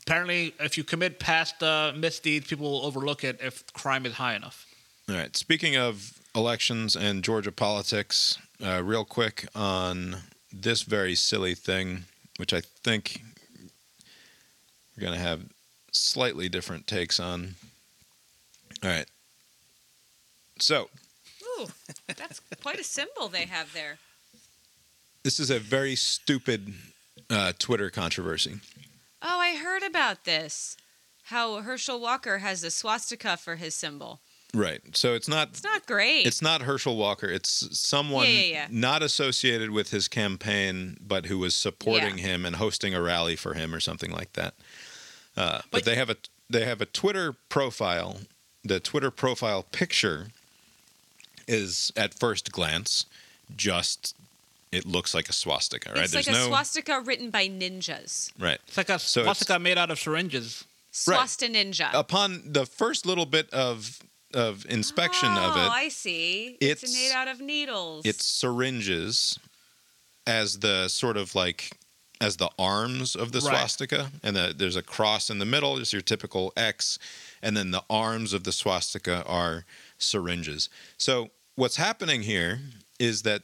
Apparently, 0.06 0.54
if 0.60 0.78
you 0.78 0.84
commit 0.84 1.20
past 1.20 1.62
uh, 1.64 1.92
misdeeds, 1.96 2.48
people 2.48 2.70
will 2.72 2.86
overlook 2.86 3.24
it 3.24 3.40
if 3.42 3.72
crime 3.74 4.06
is 4.06 4.14
high 4.14 4.36
enough. 4.36 4.66
All 5.10 5.16
right. 5.16 5.36
Speaking 5.36 5.76
of 5.76 6.14
elections 6.36 6.96
and 6.96 7.24
Georgia 7.24 7.52
politics, 7.52 8.38
uh, 8.64 8.82
real 8.84 9.04
quick 9.06 9.48
on 9.56 10.18
this 10.54 10.84
very 10.84 11.16
silly 11.16 11.56
thing, 11.56 12.04
which 12.38 12.54
I 12.54 12.62
think 12.62 13.22
we're 14.96 15.02
going 15.02 15.14
to 15.14 15.20
have 15.20 15.42
slightly 15.92 16.48
different 16.50 16.88
takes 16.88 17.20
on. 17.20 17.56
All 18.84 18.90
right. 18.90 19.06
So, 20.60 20.90
Ooh, 21.60 21.68
that's 22.08 22.40
quite 22.62 22.80
a 22.80 22.84
symbol 22.84 23.28
they 23.28 23.46
have 23.46 23.74
there. 23.74 23.98
this 25.24 25.40
is 25.40 25.50
a 25.50 25.60
very 25.60 25.96
stupid 25.96 26.74
uh, 27.30 27.54
Twitter 27.58 27.90
controversy. 27.90 28.60
Oh, 29.22 29.40
I 29.40 29.56
heard 29.56 29.84
about 29.84 30.26
this. 30.26 30.78
How 31.26 31.62
Herschel 31.62 32.00
Walker 32.00 32.40
has 32.40 32.64
a 32.64 32.72
swastika 32.72 33.38
for 33.38 33.56
his 33.56 33.76
symbol. 33.76 34.20
Right. 34.54 34.82
So 34.94 35.14
it's 35.14 35.28
not 35.30 35.50
It's 35.50 35.64
not 35.64 35.86
great. 35.86 36.26
It's 36.26 36.42
not 36.42 36.62
Herschel 36.64 36.98
Walker. 36.98 37.28
It's 37.28 37.78
someone 37.80 38.26
Yeah, 38.26 38.32
yeah, 38.32 38.42
yeah. 38.44 38.68
not 38.70 39.02
associated 39.02 39.70
with 39.70 39.92
his 39.92 40.08
campaign, 40.08 40.98
but 41.00 41.28
who 41.28 41.38
was 41.40 41.56
supporting 41.56 42.18
him 42.18 42.46
and 42.46 42.58
hosting 42.58 42.94
a 42.94 43.02
rally 43.02 43.36
for 43.38 43.54
him 43.54 43.74
or 43.74 43.80
something 43.80 44.12
like 44.12 44.34
that. 44.34 44.56
Uh, 45.38 45.62
but 45.72 45.86
they 45.86 45.96
have 45.96 46.10
a 46.10 46.18
they 46.50 46.66
have 46.66 46.82
a 46.82 46.86
Twitter 46.86 47.34
profile. 47.48 48.18
The 48.64 48.82
Twitter 48.82 49.10
profile 49.10 49.64
picture 49.64 50.28
is 51.48 51.94
at 51.96 52.14
first 52.14 52.52
glance 52.52 53.06
just 53.56 54.16
it 54.72 54.86
looks 54.86 55.14
like 55.14 55.28
a 55.30 55.34
swastika, 55.34 55.92
right? 55.94 56.04
It's 56.04 56.16
like 56.16 56.28
a 56.28 56.46
swastika 56.46 57.02
written 57.02 57.30
by 57.30 57.48
ninjas. 57.48 58.32
right. 58.40 58.60
It's 58.68 58.78
like 58.78 58.90
a 58.90 59.00
So 59.00 59.24
swastika 59.24 59.60
made 59.60 59.78
out 59.78 59.92
of 59.92 60.00
syringes. 60.00 60.66
Swasta 60.94 61.50
ninja. 61.50 61.90
Upon 61.94 62.42
the 62.46 62.66
first 62.66 63.06
little 63.06 63.26
bit 63.26 63.50
of 63.52 64.00
of 64.34 64.66
inspection 64.70 65.28
oh, 65.30 65.50
of 65.50 65.58
it, 65.58 65.60
oh, 65.60 65.70
I 65.70 65.90
see. 65.90 66.58
It's, 66.62 66.84
it's- 66.84 66.94
made 66.94 67.12
out 67.14 67.28
of 67.28 67.42
needles. 67.42 68.06
it's 68.06 68.26
syringes 68.26 69.38
as 70.26 70.60
the 70.60 70.88
sort 70.88 71.18
of 71.18 71.36
like 71.36 71.72
as 72.22 72.38
the 72.38 72.50
arms 72.58 73.16
of 73.16 73.32
the 73.34 73.40
Right. 73.40 73.50
swastika 73.58 74.12
and 74.24 74.36
the, 74.36 74.54
there's 74.56 74.76
a 74.78 74.84
cross 74.84 75.30
in 75.30 75.40
the 75.40 75.46
middle 75.46 75.78
just 75.80 75.92
your 75.92 76.02
typical 76.04 76.54
x 76.56 76.98
and 77.42 77.58
then 77.58 77.72
the 77.72 77.84
arms 77.90 78.32
of 78.32 78.44
the 78.44 78.52
swastika 78.52 79.26
are 79.26 79.66
syringes 79.98 80.70
so 80.98 81.32
what's 81.56 81.78
happening 81.78 82.22
here 82.22 82.60
is 83.00 83.24
that 83.24 83.42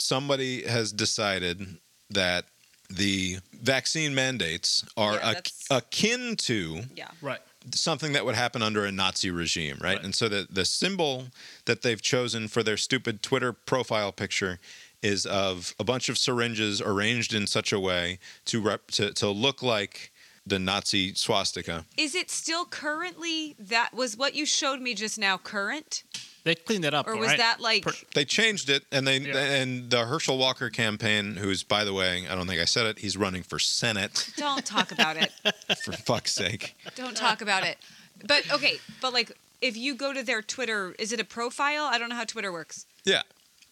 somebody 0.00 0.62
has 0.66 0.92
decided 0.92 1.76
that 2.10 2.44
the 2.90 3.38
vaccine 3.62 4.14
mandates 4.14 4.84
are 4.96 5.14
Yeah, 5.14 5.30
ac- 5.30 5.34
that's- 5.34 5.66
akin 5.70 6.36
to 6.36 6.82
yeah. 6.96 7.08
Right. 7.20 7.40
something 7.74 8.12
that 8.14 8.24
would 8.24 8.34
happen 8.34 8.62
under 8.62 8.86
a 8.86 8.92
Nazi 8.92 9.30
regime, 9.30 9.76
right? 9.82 10.02
And 10.02 10.14
so 10.14 10.28
the 10.28 10.46
the 10.50 10.64
symbol 10.64 11.26
that 11.66 11.82
they've 11.82 12.00
chosen 12.00 12.48
for 12.48 12.62
their 12.62 12.76
stupid 12.78 13.22
Twitter 13.22 13.52
profile 13.52 14.10
picture 14.12 14.58
is 15.02 15.26
of 15.26 15.74
a 15.78 15.84
bunch 15.84 16.08
of 16.08 16.16
syringes 16.16 16.80
arranged 16.80 17.34
in 17.34 17.46
such 17.46 17.72
a 17.72 17.78
way 17.78 18.18
to 18.46 18.60
rep, 18.62 18.90
to 18.92 19.12
to 19.12 19.28
look 19.28 19.62
like 19.62 20.10
the 20.46 20.58
Nazi 20.58 21.12
swastika. 21.14 21.84
Is 21.98 22.14
it 22.14 22.30
still 22.30 22.64
currently 22.64 23.54
that 23.58 23.92
was 23.92 24.16
what 24.16 24.34
you 24.34 24.46
showed 24.46 24.80
me 24.80 24.94
just 24.94 25.18
now 25.18 25.36
current? 25.36 26.04
They 26.48 26.54
cleaned 26.54 26.86
it 26.86 26.94
up. 26.94 27.06
Or 27.06 27.12
though, 27.12 27.18
was 27.18 27.28
right? 27.28 27.38
that 27.38 27.60
like 27.60 27.84
They 28.14 28.24
changed 28.24 28.70
it, 28.70 28.82
and 28.90 29.06
they 29.06 29.18
Yeah. 29.18 29.36
and 29.36 29.90
the 29.90 30.06
Herschel 30.06 30.38
Walker 30.38 30.70
campaign, 30.70 31.36
who's 31.36 31.62
by 31.62 31.84
the 31.84 31.92
way, 31.92 32.26
I 32.26 32.34
don't 32.34 32.46
think 32.46 32.58
I 32.58 32.64
said 32.64 32.86
it, 32.86 32.98
he's 33.00 33.18
running 33.18 33.42
for 33.42 33.58
Senate. 33.58 34.30
don't 34.38 34.64
talk 34.64 34.90
about 34.90 35.18
it. 35.18 35.30
For 35.84 35.92
fuck's 35.92 36.32
sake! 36.32 36.74
Don't 36.94 37.14
talk 37.16 37.42
about 37.42 37.64
it. 37.64 37.76
But 38.26 38.50
okay, 38.50 38.78
but 39.02 39.12
like 39.12 39.32
if 39.60 39.76
you 39.76 39.94
go 39.94 40.14
to 40.14 40.22
their 40.22 40.40
Twitter, 40.40 40.94
is 40.98 41.12
it 41.12 41.20
a 41.20 41.24
profile? 41.24 41.84
I 41.84 41.98
don't 41.98 42.08
know 42.08 42.16
how 42.16 42.24
Twitter 42.24 42.50
works. 42.50 42.86
Yeah, 43.04 43.22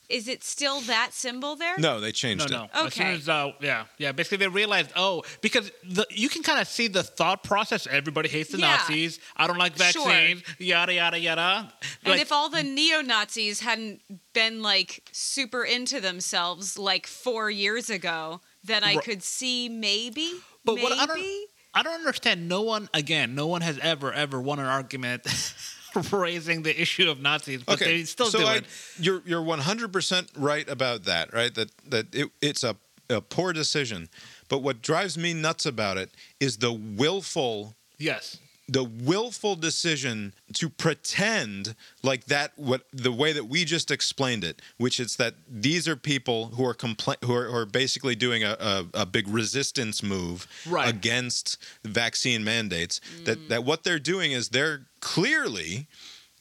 Is 0.09 0.29
it 0.29 0.45
still 0.45 0.81
that 0.83 1.11
symbol 1.13 1.57
there? 1.57 1.75
no, 1.79 2.01
they 2.01 2.13
changed 2.13 2.51
no. 2.51 2.65
it. 2.65 2.71
As 2.73 2.95
soon 2.95 3.05
Okay. 3.07 3.15
as, 3.15 3.29
uh, 3.29 3.53
yeah, 3.61 3.85
yeah. 3.99 4.13
Basically, 4.13 4.39
they 4.39 4.49
realized, 4.49 4.91
oh, 4.97 5.25
because 5.41 5.71
the, 5.83 6.07
you 6.11 6.29
can 6.29 6.43
kind 6.43 6.61
of 6.61 6.69
see 6.69 6.87
the 6.89 7.03
thought 7.03 7.43
process. 7.43 7.87
Everybody 7.87 8.29
hates 8.29 8.51
the 8.51 8.59
Yeah. 8.59 8.77
Nazis. 8.77 9.19
I 9.37 9.47
don't 9.47 9.59
like 9.59 9.77
Sure. 9.77 10.05
vaccines. 10.07 10.43
Yada 10.59 10.95
yada 10.95 11.19
yada. 11.19 11.73
And 12.05 12.13
Like, 12.13 12.21
if 12.21 12.31
all 12.31 12.49
the 12.49 12.63
neo 12.63 13.01
Nazis 13.03 13.61
hadn't 13.61 14.01
been 14.33 14.63
like 14.63 15.03
super 15.13 15.65
into 15.65 16.01
themselves 16.01 16.79
like 16.79 17.07
four 17.07 17.51
years 17.51 17.91
ago, 17.91 18.41
then 18.63 18.85
I 18.85 18.95
Ri- 18.95 19.03
could 19.03 19.23
see 19.23 19.69
maybe. 19.69 20.31
But 20.65 20.77
maybe. 20.77 20.83
what 20.85 20.99
I 20.99 21.07
don't, 21.07 21.25
I 21.75 21.83
don't 21.83 21.95
understand. 21.95 22.49
No 22.49 22.63
one, 22.63 22.89
again, 22.95 23.35
no 23.35 23.47
one 23.47 23.61
has 23.61 23.79
ever, 23.81 24.13
ever 24.13 24.41
won 24.41 24.59
an 24.59 24.67
argument 24.67 25.23
raising 26.13 26.63
the 26.63 26.81
issue 26.81 27.11
of 27.11 27.21
Nazis, 27.21 27.63
but 27.63 27.79
they 27.79 28.05
still 28.05 28.27
so 28.27 28.41
do 28.41 28.47
I, 28.47 28.57
it. 28.57 28.65
You're 28.99 29.23
you're 29.25 29.43
100 29.43 29.93
percent 29.93 30.31
right 30.37 30.69
about 30.69 31.05
that, 31.05 31.33
right? 31.33 31.55
That 31.55 31.71
that 31.89 32.15
it, 32.15 32.31
it's 32.41 32.65
a, 32.65 32.77
a 33.11 33.21
poor 33.21 33.53
decision, 33.53 34.09
but 34.49 34.59
what 34.59 34.83
drives 34.83 35.17
me 35.17 35.35
nuts 35.35 35.67
about 35.67 35.97
it 35.97 36.11
is 36.41 36.59
the 36.59 36.73
willful 36.73 37.77
Yes. 37.99 38.39
The 38.69 38.83
willful 38.83 39.55
decision 39.55 40.35
to 40.55 40.69
pretend 40.69 41.77
like 42.03 42.25
that 42.27 42.53
what 42.57 42.83
the 42.93 43.13
way 43.13 43.33
that 43.33 43.45
we 43.45 43.65
just 43.65 43.91
explained 43.93 44.43
it 44.43 44.61
which 44.77 44.99
is 44.99 45.17
that 45.17 45.35
these 45.49 45.87
are 45.87 45.95
people 45.95 46.47
who 46.57 46.67
are 46.67 46.75
compla- 46.75 47.23
who, 47.25 47.33
are, 47.33 47.45
who 47.47 47.57
are 47.57 47.65
basically 47.67 48.17
doing 48.17 48.43
a, 48.43 48.57
a, 48.59 48.87
a 49.03 49.07
big 49.07 49.29
resistance 49.29 50.03
move 50.03 50.47
Right. 50.69 50.89
against 50.89 51.59
vaccine 51.85 52.43
mandates 52.43 53.01
that 53.25 53.39
mm. 53.39 53.49
that 53.49 53.65
what 53.65 53.85
they're 53.85 54.01
doing 54.01 54.33
is 54.33 54.49
they're 54.49 54.87
clearly 55.01 55.87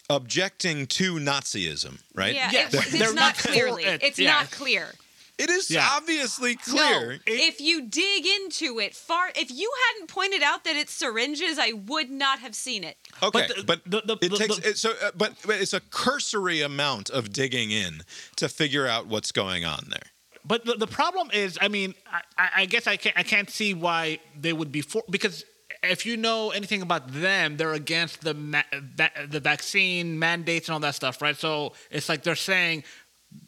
objecting 0.10 0.86
to 0.88 1.16
nazism 1.16 2.00
right 2.16 2.34
Yeah, 2.36 2.50
Yes. 2.52 2.74
it- 2.74 2.94
it's 2.94 3.14
not 3.14 3.16
not 3.16 3.38
clearly. 3.38 3.84
It's 3.86 4.20
Yeah. 4.20 4.32
not 4.34 4.52
clear. 4.52 4.94
It 5.38 5.50
is 5.50 5.70
Yeah. 5.70 5.88
obviously 5.92 6.56
clear 6.56 7.14
No, 7.14 7.20
if 7.26 7.60
you 7.60 7.82
dig 7.88 8.26
into 8.26 8.80
it 8.80 8.96
far, 8.96 9.32
if 9.36 9.52
you 9.52 9.72
hadn't 9.94 10.08
pointed 10.08 10.42
out 10.44 10.64
that 10.64 10.76
it's 10.76 10.94
syringes, 10.94 11.58
I 11.60 11.74
would 11.74 12.10
not 12.10 12.40
have 12.40 12.56
seen 12.56 12.84
it. 12.84 12.98
Okay, 13.22 13.48
the- 13.48 13.64
but, 13.64 13.82
the- 13.86 14.02
the- 14.06 14.18
it 14.22 14.30
the- 14.32 14.38
takes 14.38 14.58
the- 14.58 14.70
it, 14.70 14.78
so, 14.78 14.92
uh, 15.02 15.12
but, 15.16 15.34
but 15.46 15.60
it's 15.62 15.74
a 15.74 15.80
cursory 15.82 16.62
amount 16.62 17.10
of 17.10 17.32
digging 17.34 17.72
in 17.72 18.04
to 18.38 18.48
figure 18.50 18.88
out 18.88 19.08
what's 19.08 19.32
going 19.32 19.66
on 19.66 19.88
there. 19.90 20.12
But 20.48 20.64
the, 20.66 20.76
the 20.76 20.88
problem 20.88 21.32
is, 21.34 21.58
I 21.60 21.70
mean, 21.70 21.96
I, 22.06 22.22
I 22.38 22.50
I 22.62 22.66
guess 22.68 22.86
I 22.86 22.98
can't, 22.98 23.18
I 23.18 23.24
can't 23.24 23.50
see 23.50 23.74
why 23.74 24.20
they 24.40 24.54
would 24.54 24.72
be 24.72 24.82
for 24.82 25.04
because 25.10 25.44
if 25.82 26.06
you 26.06 26.18
know 26.18 26.52
anything 26.52 26.82
about 26.84 27.12
them, 27.12 27.58
they're 27.58 27.74
against 27.74 28.22
the 28.22 28.34
ma- 28.36 28.62
va- 28.72 29.12
the 29.28 29.40
vaccine 29.40 30.18
mandates 30.20 30.68
and 30.68 30.74
all 30.74 30.80
that 30.82 30.94
stuff, 30.96 31.20
right? 31.22 31.36
So 31.36 31.74
it's 31.90 32.10
like 32.10 32.22
they're 32.24 32.36
saying 32.36 32.84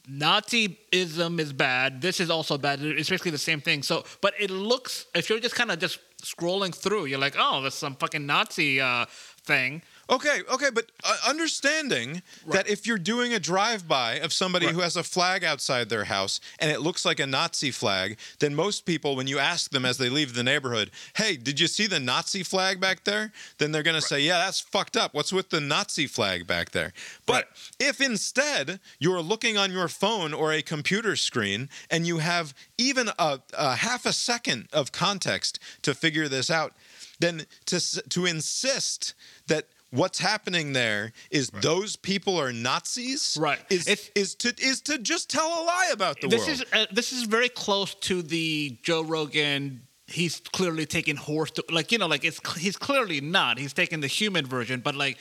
Nazism 0.09 1.39
is 1.39 1.53
bad. 1.53 2.01
This 2.01 2.19
is 2.19 2.29
also 2.29 2.57
bad. 2.57 2.81
It's 2.81 3.09
basically 3.09 3.31
the 3.31 3.37
same 3.37 3.61
thing. 3.61 3.83
So, 3.83 4.03
but 4.21 4.33
it 4.39 4.49
looks 4.49 5.05
if 5.13 5.29
you're 5.29 5.39
just 5.39 5.55
kind 5.55 5.71
of 5.71 5.79
just 5.79 5.99
scrolling 6.21 6.73
through, 6.73 7.05
you're 7.05 7.19
like, 7.19 7.35
oh, 7.37 7.61
there's 7.61 7.73
some 7.73 7.95
fucking 7.95 8.25
Nazi 8.25 8.81
uh, 8.81 9.05
thing. 9.43 9.81
Okay, 10.09 10.41
okay, 10.51 10.69
but 10.73 10.89
uh, 11.03 11.17
understanding 11.27 12.21
that 12.47 12.69
if 12.69 12.87
you're 12.87 12.97
doing 12.97 13.33
a 13.33 13.39
drive-by 13.39 14.13
of 14.15 14.31
somebody 14.31 14.67
who 14.67 14.79
has 14.79 14.95
a 14.95 15.03
flag 15.03 15.43
outside 15.43 15.89
their 15.89 16.05
house 16.05 16.39
and 16.59 16.71
it 16.71 16.79
looks 16.79 17.03
like 17.03 17.19
a 17.19 17.27
Nazi 17.27 17.71
flag, 17.71 18.17
then 18.39 18.55
most 18.55 18.85
people, 18.85 19.17
when 19.17 19.27
you 19.27 19.37
ask 19.37 19.71
them 19.71 19.83
as 19.83 19.97
they 19.97 20.07
leave 20.07 20.33
the 20.33 20.43
neighborhood, 20.43 20.91
"Hey, 21.15 21.35
did 21.35 21.59
you 21.59 21.67
see 21.67 21.87
the 21.87 21.99
Nazi 21.99 22.41
flag 22.43 22.79
back 22.79 23.03
there?" 23.03 23.33
Then 23.57 23.73
they're 23.73 23.83
gonna 23.83 24.01
say, 24.01 24.21
"Yeah, 24.21 24.37
that's 24.37 24.61
fucked 24.61 24.95
up. 24.95 25.13
What's 25.13 25.33
with 25.33 25.49
the 25.49 25.59
Nazi 25.59 26.07
flag 26.07 26.47
back 26.47 26.71
there?" 26.71 26.93
But 27.25 27.49
if 27.77 27.99
instead 27.99 28.79
you're 28.99 29.21
looking 29.21 29.57
on 29.57 29.73
your 29.73 29.89
phone 29.89 30.33
or 30.33 30.53
a 30.53 30.61
computer 30.61 31.17
screen 31.17 31.69
and 31.89 32.07
you 32.07 32.19
have 32.19 32.53
even 32.77 33.09
a, 33.19 33.41
a 33.53 33.75
half 33.75 34.05
a 34.05 34.13
second 34.13 34.69
of 34.71 34.93
context 34.93 35.59
to 35.81 35.93
figure 35.93 36.29
this 36.29 36.49
out, 36.49 36.73
then 37.19 37.45
to 37.65 37.79
to 38.09 38.25
insist 38.25 39.13
that 39.47 39.67
what's 39.91 40.19
happening 40.19 40.73
there 40.73 41.13
is 41.31 41.49
those 41.49 41.95
people 41.95 42.39
are 42.39 42.51
Nazis, 42.51 43.37
right? 43.39 43.59
Is 43.69 44.09
is 44.15 44.35
to 44.35 44.53
is 44.59 44.81
to 44.81 44.97
just 44.97 45.29
tell 45.29 45.47
a 45.47 45.63
lie 45.63 45.89
about 45.93 46.21
the 46.21 46.27
this 46.27 46.45
world. 46.47 46.61
is 46.61 46.65
uh, 46.73 46.85
this 46.91 47.11
is 47.11 47.23
very 47.23 47.49
close 47.49 47.95
to 47.95 48.21
the 48.21 48.77
Joe 48.83 49.03
Rogan. 49.03 49.81
He's 50.07 50.39
clearly 50.39 50.85
taking 50.85 51.15
horse 51.15 51.51
to 51.51 51.63
like 51.69 51.91
you 51.91 51.97
know 51.97 52.07
like 52.07 52.23
it's 52.23 52.39
he's 52.57 52.77
clearly 52.77 53.21
not. 53.21 53.57
He's 53.57 53.73
taking 53.73 53.99
the 53.99 54.07
human 54.07 54.45
version, 54.45 54.79
but 54.81 54.95
like 54.95 55.17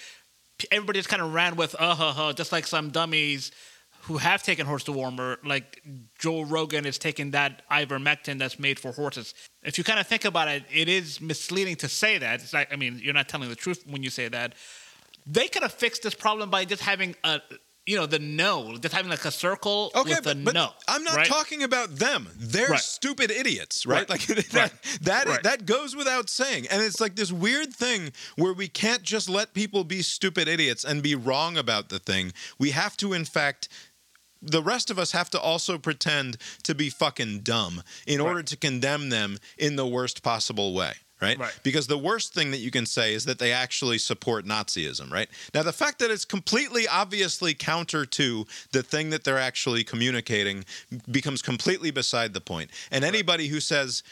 everybody 0.70 0.98
just 0.98 1.08
kind 1.08 1.22
of 1.22 1.32
ran 1.34 1.56
with 1.56 1.74
uh 1.78 1.94
huh 1.94 2.12
huh, 2.12 2.32
just 2.32 2.52
like 2.52 2.66
some 2.66 2.90
dummies 2.90 3.52
who 4.06 4.18
have 4.18 4.42
taken 4.42 4.66
horse 4.66 4.84
dewormer. 4.84 5.36
Like 5.44 5.82
Joe 6.18 6.42
Rogan 6.42 6.86
is 6.86 6.98
taking 6.98 7.32
that 7.32 7.62
ivermectin 7.70 8.38
that's 8.38 8.58
made 8.58 8.78
for 8.78 8.92
horses. 8.92 9.34
If 9.62 9.78
you 9.78 9.84
kind 9.84 9.98
of 10.00 10.06
think 10.06 10.24
about 10.24 10.48
it, 10.48 10.64
it 10.72 10.88
is 10.88 11.20
misleading 11.20 11.76
to 11.76 11.88
say 11.88 12.18
that. 12.18 12.40
It's 12.42 12.52
like 12.52 12.72
I 12.72 12.76
mean 12.76 13.00
you're 13.02 13.14
not 13.14 13.28
telling 13.28 13.48
the 13.48 13.56
truth 13.56 13.84
when 13.88 14.02
you 14.02 14.10
say 14.10 14.28
that. 14.28 14.54
They 15.26 15.48
could 15.48 15.62
have 15.62 15.72
fixed 15.72 16.02
this 16.04 16.14
problem 16.14 16.50
by 16.50 16.64
just 16.64 16.82
having 16.82 17.16
a 17.24 17.40
you 17.84 17.96
know 17.96 18.06
the 18.06 18.18
no, 18.18 18.76
just 18.78 18.92
having 18.94 19.10
like 19.10 19.24
a 19.24 19.30
circle 19.30 19.92
Okay, 19.94 20.10
with 20.14 20.24
the 20.24 20.34
but, 20.34 20.44
but 20.46 20.54
no. 20.54 20.70
I'm 20.88 21.04
not 21.04 21.16
right? 21.16 21.26
talking 21.26 21.62
about 21.62 21.94
them. 21.96 22.28
They're 22.36 22.70
Right. 22.70 22.80
stupid 22.80 23.30
idiots, 23.30 23.86
right? 23.86 24.08
Right. 24.08 24.10
Like 24.10 24.26
that 24.50 24.72
that 25.02 25.26
Right. 25.28 25.42
that 25.44 25.66
goes 25.66 25.94
without 25.94 26.28
saying. 26.28 26.66
And 26.70 26.82
it's 26.82 27.00
like 27.00 27.14
this 27.14 27.30
weird 27.30 27.72
thing 27.72 28.12
where 28.36 28.52
we 28.52 28.66
can't 28.66 29.02
just 29.04 29.28
let 29.28 29.54
people 29.54 29.84
be 29.84 30.02
stupid 30.02 30.48
idiots 30.48 30.84
and 30.84 31.00
be 31.02 31.14
wrong 31.14 31.56
about 31.56 31.88
the 31.88 31.98
thing. 32.00 32.32
We 32.58 32.70
have 32.70 32.96
to 32.98 33.12
in 33.12 33.24
fact 33.24 33.68
the 34.46 34.62
rest 34.62 34.90
of 34.90 34.98
us 34.98 35.12
have 35.12 35.30
to 35.30 35.40
also 35.40 35.78
pretend 35.78 36.36
to 36.62 36.74
be 36.74 36.90
fucking 36.90 37.40
dumb 37.40 37.82
in 38.06 38.20
order 38.20 38.42
to 38.42 38.56
condemn 38.56 39.08
them 39.08 39.38
in 39.58 39.76
the 39.76 39.86
worst 39.86 40.22
possible 40.22 40.74
way. 40.74 40.92
Right? 41.18 41.38
Right. 41.38 41.58
Because 41.62 41.86
the 41.86 41.96
worst 41.96 42.34
thing 42.34 42.50
that 42.50 42.58
you 42.58 42.70
can 42.70 42.84
say 42.84 43.14
is 43.14 43.24
that 43.24 43.38
they 43.38 43.50
actually 43.50 43.96
support 43.96 44.44
Nazism, 44.44 45.10
right? 45.10 45.28
Now, 45.54 45.62
the 45.62 45.72
fact 45.72 45.98
that 46.00 46.10
it's 46.10 46.26
completely 46.26 46.86
obviously 46.86 47.54
counter 47.54 48.04
to 48.04 48.46
the 48.72 48.82
thing 48.82 49.08
that 49.08 49.24
they're 49.24 49.38
actually 49.38 49.82
communicating 49.82 50.66
becomes 51.10 51.40
completely 51.40 51.90
beside 51.90 52.34
the 52.34 52.42
point. 52.42 52.70
And 52.90 53.02
anybody 53.02 53.48
who 53.48 53.60
says 53.60 54.02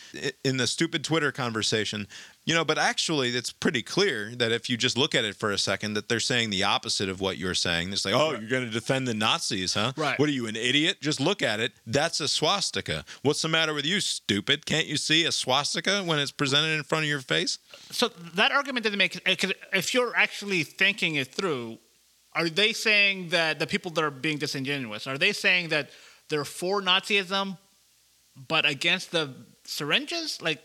in 0.45 0.57
the 0.57 0.67
stupid 0.67 1.05
Twitter 1.05 1.31
conversation, 1.31 2.09
you 2.47 2.55
know, 2.55 2.65
but 2.65 2.77
actually, 2.77 3.31
it's 3.31 3.53
pretty 3.53 3.83
clear 3.83 4.35
that 4.37 4.53
if 4.53 4.69
you 4.69 4.77
just 4.77 4.99
look 4.99 5.15
at 5.15 5.25
it 5.25 5.35
for 5.35 5.51
a 5.51 5.57
second, 5.57 5.95
that 5.95 6.09
they're 6.09 6.21
saying 6.21 6.51
the 6.51 6.63
opposite 6.63 7.09
of 7.09 7.21
what 7.21 7.39
you're 7.39 7.55
saying. 7.55 7.93
It's 7.93 8.05
like, 8.05 8.15
oh, 8.15 8.33
you're 8.33 8.49
going 8.49 8.67
to 8.67 8.71
defend 8.71 9.09
the 9.09 9.15
Nazis, 9.15 9.73
huh? 9.75 9.93
Right. 9.97 10.19
What 10.19 10.29
are 10.29 10.33
you, 10.33 10.47
an 10.47 10.57
idiot? 10.57 11.01
Just 11.01 11.21
look 11.21 11.43
at 11.43 11.59
it. 11.59 11.73
That's 11.87 12.21
a 12.21 12.29
swastika. 12.29 13.05
What's 13.23 13.41
the 13.41 13.49
matter 13.49 13.73
with 13.73 13.87
you, 13.87 14.01
stupid? 14.01 14.67
Can't 14.67 14.87
you 14.87 14.99
see 14.99 15.25
a 15.25 15.33
swastika 15.33 16.03
when 16.03 16.19
it's 16.19 16.33
presented 16.33 16.77
in 16.77 16.83
front 16.83 17.05
of 17.05 17.09
your 17.09 17.21
face? 17.21 17.59
So 17.91 18.09
that 18.35 18.53
argument 18.53 18.85
doesn't 18.85 18.99
make 18.99 19.21
if 19.27 19.95
you're 19.95 20.15
actually 20.15 20.65
thinking 20.65 21.15
it 21.15 21.29
through, 21.29 21.79
are 22.35 22.51
they 22.51 22.73
saying 22.73 23.31
that 23.31 23.59
the 23.59 23.67
people 23.67 23.91
that 23.93 24.05
are 24.05 24.11
being 24.11 24.39
disingenuous 24.39 25.07
are 25.07 25.17
they 25.17 25.33
saying 25.33 25.69
that 25.69 25.89
they're 26.29 26.45
for 26.45 26.83
Nazism, 26.83 27.57
but 28.49 28.67
against 28.67 29.13
the 29.13 29.33
syringes? 29.65 30.43
Like, 30.43 30.61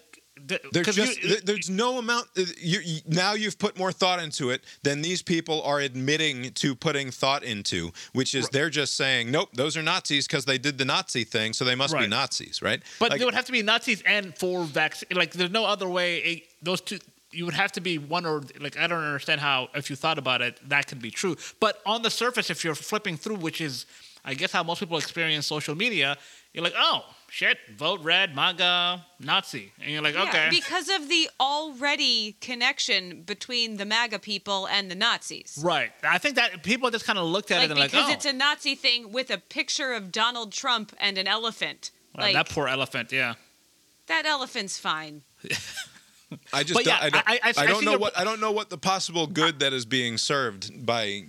There's 0.71 0.95
just 0.95 1.21
you- 1.21 1.29
th- 1.29 1.41
there's 1.43 1.69
no 1.69 1.97
amount. 1.97 2.27
uh, 2.37 2.43
You, 2.59 2.79
you, 2.79 2.99
now 3.07 3.33
you've 3.33 3.57
put 3.57 3.77
more 3.77 3.91
thought 3.91 4.21
into 4.21 4.49
it 4.49 4.63
than 4.83 5.01
these 5.01 5.21
people 5.21 5.61
are 5.63 5.79
admitting 5.79 6.51
to 6.53 6.75
putting 6.75 7.11
thought 7.11 7.43
into, 7.43 7.91
which 8.13 8.33
is 8.35 8.49
they're 8.49 8.69
just 8.69 8.95
saying, 8.95 9.31
nope, 9.31 9.49
those 9.53 9.75
are 9.77 9.83
Nazis 9.83 10.27
because 10.27 10.45
they 10.45 10.57
did 10.57 10.77
the 10.77 10.85
Nazi 10.85 11.23
thing, 11.23 11.53
so 11.53 11.65
they 11.65 11.75
must 11.75 11.93
be 11.97 12.07
Nazis, 12.07 12.61
right? 12.61 12.81
but 12.99 13.09
Like- 13.11 13.19
they 13.19 13.25
would 13.25 13.33
have 13.33 13.45
to 13.45 13.51
be 13.51 13.61
Nazis 13.61 14.01
and 14.05 14.37
for 14.37 14.63
vaccine. 14.65 15.09
Like, 15.11 15.31
there's 15.33 15.51
no 15.51 15.65
other 15.65 15.87
way. 15.89 16.21
eh, 16.23 16.39
those 16.61 16.81
two. 16.81 16.99
You 17.31 17.45
would 17.45 17.53
have 17.53 17.71
to 17.73 17.81
be 17.81 17.99
one 17.99 18.25
or 18.25 18.41
like 18.59 18.75
I 18.75 18.87
don't 18.87 19.03
understand 19.03 19.39
how 19.39 19.69
if 19.75 19.91
you 19.91 19.95
thought 19.95 20.17
about 20.17 20.41
it 20.41 20.59
that 20.67 20.87
could 20.87 20.99
be 20.99 21.11
true. 21.11 21.37
But 21.59 21.79
on 21.85 22.01
the 22.01 22.09
surface, 22.09 22.49
if 22.49 22.63
you're 22.63 22.73
flipping 22.73 23.17
through, 23.17 23.35
which 23.35 23.61
is 23.61 23.85
I 24.25 24.33
guess 24.33 24.51
how 24.51 24.63
most 24.63 24.79
people 24.79 24.97
experience 24.97 25.45
social 25.45 25.75
media, 25.75 26.17
you're 26.53 26.63
like, 26.63 26.73
oh 26.75 27.05
shit, 27.29 27.57
vote 27.77 28.01
red, 28.03 28.35
MAGA, 28.35 29.05
Nazi, 29.19 29.71
and 29.81 29.91
you're 29.91 30.01
like, 30.01 30.15
Yeah, 30.15 30.23
okay, 30.23 30.47
because 30.49 30.89
of 30.89 31.07
the 31.09 31.29
already 31.39 32.35
connection 32.41 33.21
between 33.23 33.77
the 33.77 33.85
MAGA 33.85 34.19
people 34.19 34.67
and 34.67 34.89
the 34.89 34.95
Nazis. 34.95 35.59
right. 35.63 35.91
I 36.03 36.17
think 36.17 36.35
that 36.35 36.63
people 36.63 36.89
just 36.91 37.05
kind 37.05 37.19
of 37.19 37.25
looked 37.25 37.51
at 37.51 37.57
Like 37.57 37.65
it 37.65 37.71
and 37.71 37.79
like, 37.79 37.91
because 37.91 38.09
oh, 38.09 38.13
it's 38.13 38.25
a 38.25 38.33
Nazi 38.33 38.75
thing 38.75 39.11
with 39.11 39.29
a 39.29 39.37
picture 39.37 39.93
of 39.93 40.11
Donald 40.11 40.51
Trump 40.51 40.93
and 40.99 41.17
an 41.17 41.27
elephant. 41.27 41.91
Wow, 42.15 42.23
Like 42.23 42.33
that 42.33 42.49
poor 42.49 42.67
elephant, 42.67 43.11
yeah. 43.11 43.35
that 44.07 44.25
elephant's 44.25 44.77
fine. 44.79 45.21
I 46.53 46.61
just 46.63 46.75
But 46.75 46.85
don't, 46.85 47.01
I 47.03 47.09
don't, 47.09 47.27
I- 47.29 47.33
I- 47.33 47.39
I 47.57 47.63
I 47.63 47.65
don't 47.65 47.79
see 47.79 47.85
know 47.85 47.91
your- 47.91 47.99
what 47.99 48.17
I 48.17 48.23
don't 48.23 48.39
know 48.39 48.51
what 48.51 48.69
the 48.69 48.77
possible 48.77 49.25
good 49.25 49.59
that 49.59 49.73
is 49.73 49.85
being 49.85 50.17
served 50.19 50.85
by 50.85 51.23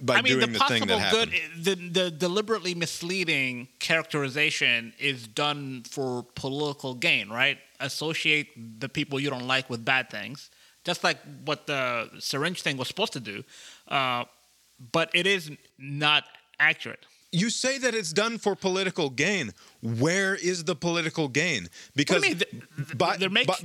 by 0.00 0.16
I 0.16 0.22
mean, 0.22 0.34
doing 0.34 0.52
the 0.52 0.58
the, 0.58 0.64
thing 0.64 0.86
possible 0.86 0.98
that 0.98 1.12
good, 1.12 1.32
the 1.60 1.74
the 1.74 2.10
deliberately 2.10 2.74
misleading 2.74 3.68
characterization 3.78 4.92
is 4.98 5.26
done 5.26 5.82
for 5.90 6.24
political 6.34 6.94
gain, 6.94 7.28
right? 7.28 7.58
Associate 7.80 8.80
the 8.80 8.88
people 8.88 9.18
you 9.18 9.30
don't 9.30 9.46
like 9.46 9.68
with 9.68 9.84
bad 9.84 10.10
things, 10.10 10.50
just 10.84 11.02
like 11.02 11.18
what 11.44 11.66
the 11.66 12.10
syringe 12.20 12.62
thing 12.62 12.76
was 12.76 12.88
supposed 12.88 13.12
to 13.14 13.20
do. 13.20 13.42
Uh, 13.88 14.24
but 14.92 15.10
it 15.14 15.26
is 15.26 15.50
not 15.78 16.24
accurate. 16.60 17.04
You 17.30 17.50
say 17.50 17.76
that 17.78 17.94
it's 17.94 18.12
done 18.12 18.38
for 18.38 18.54
political 18.56 19.10
gain. 19.10 19.52
Where 19.82 20.34
is 20.34 20.64
the 20.64 20.74
political 20.74 21.28
gain? 21.28 21.68
Because 21.94 22.22
mean? 22.22 22.40
by, 22.96 23.16
they're 23.16 23.28
make- 23.28 23.46
by- 23.46 23.58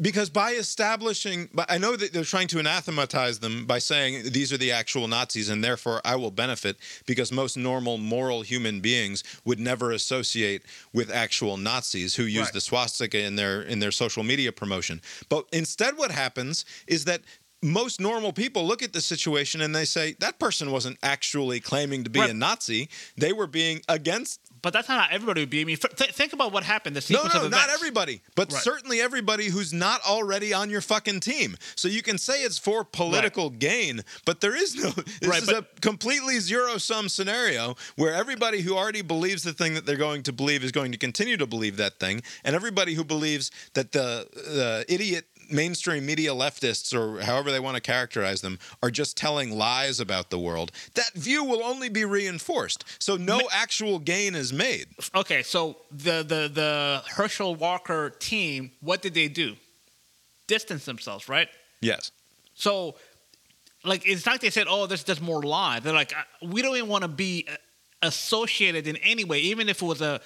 because 0.00 0.28
by 0.28 0.52
establishing, 0.52 1.48
I 1.68 1.78
know 1.78 1.96
that 1.96 2.12
they're 2.12 2.24
trying 2.24 2.48
to 2.48 2.58
anathematize 2.58 3.38
them 3.38 3.64
by 3.64 3.78
saying 3.78 4.30
these 4.32 4.52
are 4.52 4.58
the 4.58 4.72
actual 4.72 5.08
Nazis, 5.08 5.48
and 5.48 5.64
therefore 5.64 6.00
I 6.04 6.16
will 6.16 6.30
benefit 6.30 6.76
because 7.06 7.32
most 7.32 7.56
normal, 7.56 7.96
moral 7.98 8.42
human 8.42 8.80
beings 8.80 9.24
would 9.44 9.58
never 9.58 9.92
associate 9.92 10.62
with 10.92 11.10
actual 11.10 11.56
Nazis 11.56 12.14
who 12.14 12.24
use 12.24 12.44
Right. 12.46 12.52
the 12.52 12.60
swastika 12.60 13.18
in 13.20 13.36
their 13.36 13.62
in 13.62 13.78
their 13.78 13.90
social 13.92 14.22
media 14.22 14.52
promotion. 14.52 15.00
But 15.28 15.46
instead, 15.52 15.96
what 15.96 16.10
happens 16.10 16.64
is 16.86 17.04
that 17.06 17.22
most 17.62 18.00
normal 18.00 18.32
people 18.34 18.66
look 18.66 18.82
at 18.82 18.92
the 18.92 19.00
situation 19.00 19.62
and 19.62 19.74
they 19.74 19.86
say 19.86 20.14
that 20.20 20.38
person 20.38 20.70
wasn't 20.70 20.98
actually 21.02 21.58
claiming 21.58 22.04
to 22.04 22.10
be 22.10 22.20
Right. 22.20 22.30
a 22.30 22.34
Nazi; 22.34 22.88
they 23.16 23.32
were 23.32 23.46
being 23.46 23.82
against. 23.88 24.40
But 24.66 24.72
that's 24.72 24.88
not 24.88 25.08
how 25.08 25.14
everybody 25.14 25.42
would 25.42 25.50
be. 25.50 25.60
I 25.60 25.64
mean, 25.64 25.76
th- 25.76 26.10
think 26.10 26.32
about 26.32 26.50
what 26.50 26.64
happened. 26.64 26.96
The 26.96 27.12
No, 27.12 27.20
sequence 27.20 27.34
no, 27.34 27.44
of 27.44 27.50
not 27.52 27.68
everybody, 27.70 28.20
but 28.34 28.52
Right. 28.52 28.60
certainly 28.64 29.00
everybody 29.00 29.46
who's 29.46 29.72
not 29.72 30.00
already 30.02 30.52
on 30.52 30.70
your 30.70 30.80
fucking 30.80 31.20
team. 31.20 31.56
So 31.76 31.86
you 31.86 32.02
can 32.02 32.18
say 32.18 32.42
it's 32.42 32.58
for 32.58 32.82
political 32.82 33.48
gain, 33.48 34.02
but 34.24 34.40
there 34.40 34.56
is 34.56 34.74
no. 34.74 34.90
This 35.20 35.28
Right, 35.30 35.42
is 35.42 35.46
but- 35.46 35.54
a 35.76 35.80
completely 35.80 36.40
zero 36.40 36.78
sum 36.78 37.08
scenario 37.08 37.76
where 37.94 38.12
everybody 38.12 38.60
who 38.62 38.76
already 38.76 39.02
believes 39.02 39.44
the 39.44 39.52
thing 39.52 39.74
that 39.74 39.86
they're 39.86 39.94
going 39.94 40.24
to 40.24 40.32
believe 40.32 40.64
is 40.64 40.72
going 40.72 40.90
to 40.90 40.98
continue 40.98 41.36
to 41.36 41.46
believe 41.46 41.76
that 41.76 42.00
thing, 42.00 42.24
and 42.42 42.56
everybody 42.56 42.94
who 42.94 43.04
believes 43.04 43.52
that 43.74 43.92
the 43.92 44.26
the 44.34 44.84
idiot 44.88 45.26
mainstream 45.50 46.04
media 46.06 46.30
leftists 46.32 46.94
or 46.94 47.22
however 47.22 47.50
they 47.50 47.60
want 47.60 47.74
to 47.76 47.80
characterize 47.80 48.40
them 48.40 48.58
are 48.82 48.90
just 48.90 49.16
telling 49.16 49.56
lies 49.56 50.00
about 50.00 50.30
the 50.30 50.38
world 50.38 50.70
that 50.94 51.12
view 51.14 51.44
will 51.44 51.62
only 51.62 51.88
be 51.88 52.04
reinforced 52.04 52.84
so 52.98 53.16
no 53.16 53.40
actual 53.52 53.98
gain 53.98 54.34
is 54.34 54.52
made 54.52 54.86
Okay, 55.14 55.42
so 55.42 55.76
the 55.90 56.22
the 56.22 56.50
the 56.52 57.02
Herschel 57.08 57.54
Walker 57.54 58.10
team, 58.10 58.70
what 58.80 59.02
did 59.02 59.14
they 59.14 59.28
do? 59.28 59.56
Distance 60.46 60.84
themselves, 60.84 61.28
right? 61.28 61.48
yes 61.80 62.10
So, 62.54 62.96
like, 63.84 64.06
it's 64.06 64.24
not 64.24 64.32
like 64.32 64.40
they 64.40 64.50
said, 64.50 64.66
"Oh, 64.68 64.86
there's 64.86 65.04
just 65.04 65.20
more 65.20 65.42
lie." 65.42 65.80
They're 65.80 65.92
like, 65.92 66.12
"Uh, 66.16 66.46
we 66.46 66.62
don't 66.62 66.76
even 66.76 66.88
want 66.88 67.02
to 67.02 67.08
be 67.08 67.46
uh, 67.50 67.56
associated 68.02 68.86
in 68.86 68.96
any 68.98 69.24
way, 69.24 69.38
even 69.40 69.68
if 69.68 69.82
it 69.82 69.86
was 69.86 70.00
a 70.00 70.20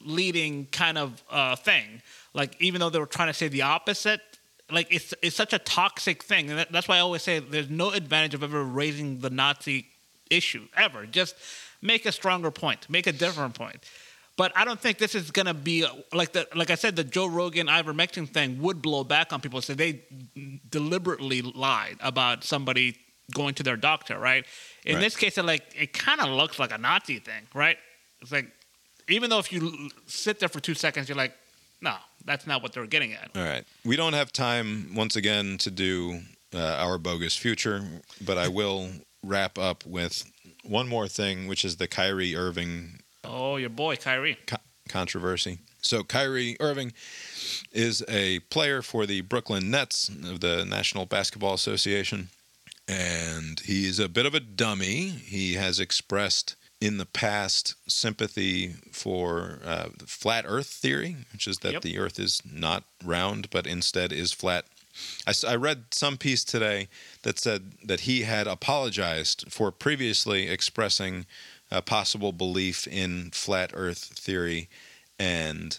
misleading 0.00 0.66
kind 0.66 0.98
of 0.98 1.22
uh, 1.30 1.56
thing. 1.56 2.02
Like, 2.34 2.56
even 2.60 2.80
though 2.80 2.90
they 2.90 2.98
were 2.98 3.06
trying 3.06 3.28
to 3.28 3.34
say 3.34 3.48
the 3.48 3.62
opposite, 3.62 4.20
like 4.70 4.88
it's 4.90 5.14
it's 5.22 5.34
such 5.34 5.52
a 5.54 5.58
toxic 5.58 6.22
thing, 6.22 6.50
and 6.50 6.58
that, 6.58 6.70
that's 6.70 6.88
why 6.88 6.96
I 6.96 7.00
always 7.00 7.22
say 7.22 7.38
there's 7.38 7.70
no 7.70 7.90
advantage 7.90 8.34
of 8.34 8.42
ever 8.42 8.62
raising 8.62 9.20
the 9.20 9.30
Nazi 9.30 9.86
issue 10.30 10.68
ever. 10.76 11.06
Just 11.06 11.36
make 11.80 12.04
a 12.04 12.12
stronger 12.12 12.50
point, 12.50 12.88
make 12.90 13.06
a 13.06 13.12
different 13.12 13.54
point. 13.54 13.76
But 14.36 14.52
I 14.54 14.64
don't 14.64 14.78
think 14.78 14.98
this 14.98 15.14
is 15.14 15.30
gonna 15.30 15.54
be 15.54 15.86
like 16.12 16.32
the 16.32 16.46
like 16.54 16.70
I 16.70 16.74
said, 16.74 16.96
the 16.96 17.02
Joe 17.04 17.26
Rogan 17.26 17.66
ivermectin 17.66 18.28
thing 18.28 18.60
would 18.60 18.82
blow 18.82 19.04
back 19.04 19.32
on 19.32 19.40
people. 19.40 19.62
So 19.62 19.72
they 19.74 20.02
deliberately 20.68 21.40
lied 21.40 21.96
about 22.00 22.44
somebody 22.44 22.98
going 23.32 23.54
to 23.54 23.62
their 23.62 23.76
doctor, 23.76 24.18
right? 24.18 24.44
In 24.84 24.96
Right. 24.96 25.00
this 25.00 25.16
case, 25.16 25.38
it 25.38 25.44
like 25.46 25.64
it 25.74 25.92
kind 25.94 26.20
of 26.20 26.28
looks 26.28 26.58
like 26.58 26.72
a 26.72 26.78
Nazi 26.78 27.20
thing, 27.20 27.48
right? 27.54 27.78
It's 28.20 28.32
like 28.32 28.52
even 29.08 29.30
though 29.30 29.38
if 29.38 29.52
you 29.52 29.90
sit 30.06 30.40
there 30.40 30.48
for 30.48 30.60
two 30.60 30.74
seconds, 30.74 31.08
you're 31.08 31.16
like, 31.16 31.34
no, 31.80 31.94
that's 32.24 32.46
not 32.46 32.62
what 32.62 32.72
they're 32.72 32.86
getting 32.86 33.12
at. 33.12 33.30
All 33.36 33.42
right. 33.42 33.64
We 33.84 33.96
don't 33.96 34.12
have 34.14 34.32
time 34.32 34.94
once 34.94 35.16
again 35.16 35.58
to 35.58 35.70
do 35.70 36.20
uh, 36.54 36.58
our 36.58 36.98
bogus 36.98 37.36
future, 37.36 37.82
but 38.24 38.36
I 38.38 38.48
will 38.48 38.90
wrap 39.22 39.58
up 39.58 39.84
with 39.86 40.24
one 40.64 40.88
more 40.88 41.08
thing, 41.08 41.46
which 41.46 41.64
is 41.64 41.76
the 41.76 41.86
Kyrie 41.88 42.34
Irving 42.36 43.00
Oh, 43.24 43.56
your 43.56 43.70
boy 43.70 43.96
Kyrie. 43.96 44.38
co- 44.46 44.56
controversy. 44.88 45.58
So 45.82 46.02
Kyrie 46.02 46.56
Irving 46.60 46.92
is 47.72 48.04
a 48.08 48.40
player 48.50 48.82
for 48.82 49.06
the 49.06 49.20
Brooklyn 49.20 49.70
Nets 49.70 50.08
of 50.08 50.40
the 50.40 50.64
National 50.64 51.06
Basketball 51.06 51.54
Association, 51.54 52.30
and 52.88 53.60
he's 53.60 53.98
a 53.98 54.08
bit 54.08 54.26
of 54.26 54.34
a 54.34 54.40
dummy. 54.40 55.08
He 55.10 55.54
has 55.54 55.78
expressed 55.78 56.56
in 56.80 56.98
the 56.98 57.06
past 57.06 57.74
sympathy 57.88 58.74
for 58.92 59.58
uh, 59.64 59.88
flat 60.06 60.44
Earth 60.46 60.68
theory, 60.68 61.16
which 61.32 61.46
is 61.48 61.58
that 61.58 61.72
Yep. 61.74 61.82
the 61.82 61.98
Earth 61.98 62.18
is 62.18 62.42
not 62.50 62.84
round 63.04 63.50
but 63.50 63.66
instead 63.66 64.12
is 64.12 64.32
flat. 64.32 64.64
I 65.46 65.54
read 65.54 65.84
some 65.92 66.16
piece 66.16 66.42
today 66.42 66.88
that 67.22 67.38
said 67.38 67.72
that 67.84 68.00
he 68.00 68.22
had 68.22 68.48
apologized 68.48 69.44
for 69.48 69.70
previously 69.70 70.48
expressing 70.48 71.24
a 71.70 71.82
possible 71.82 72.32
belief 72.32 72.86
in 72.88 73.30
flat 73.30 73.70
Earth 73.74 73.98
theory, 73.98 74.68
and 75.18 75.78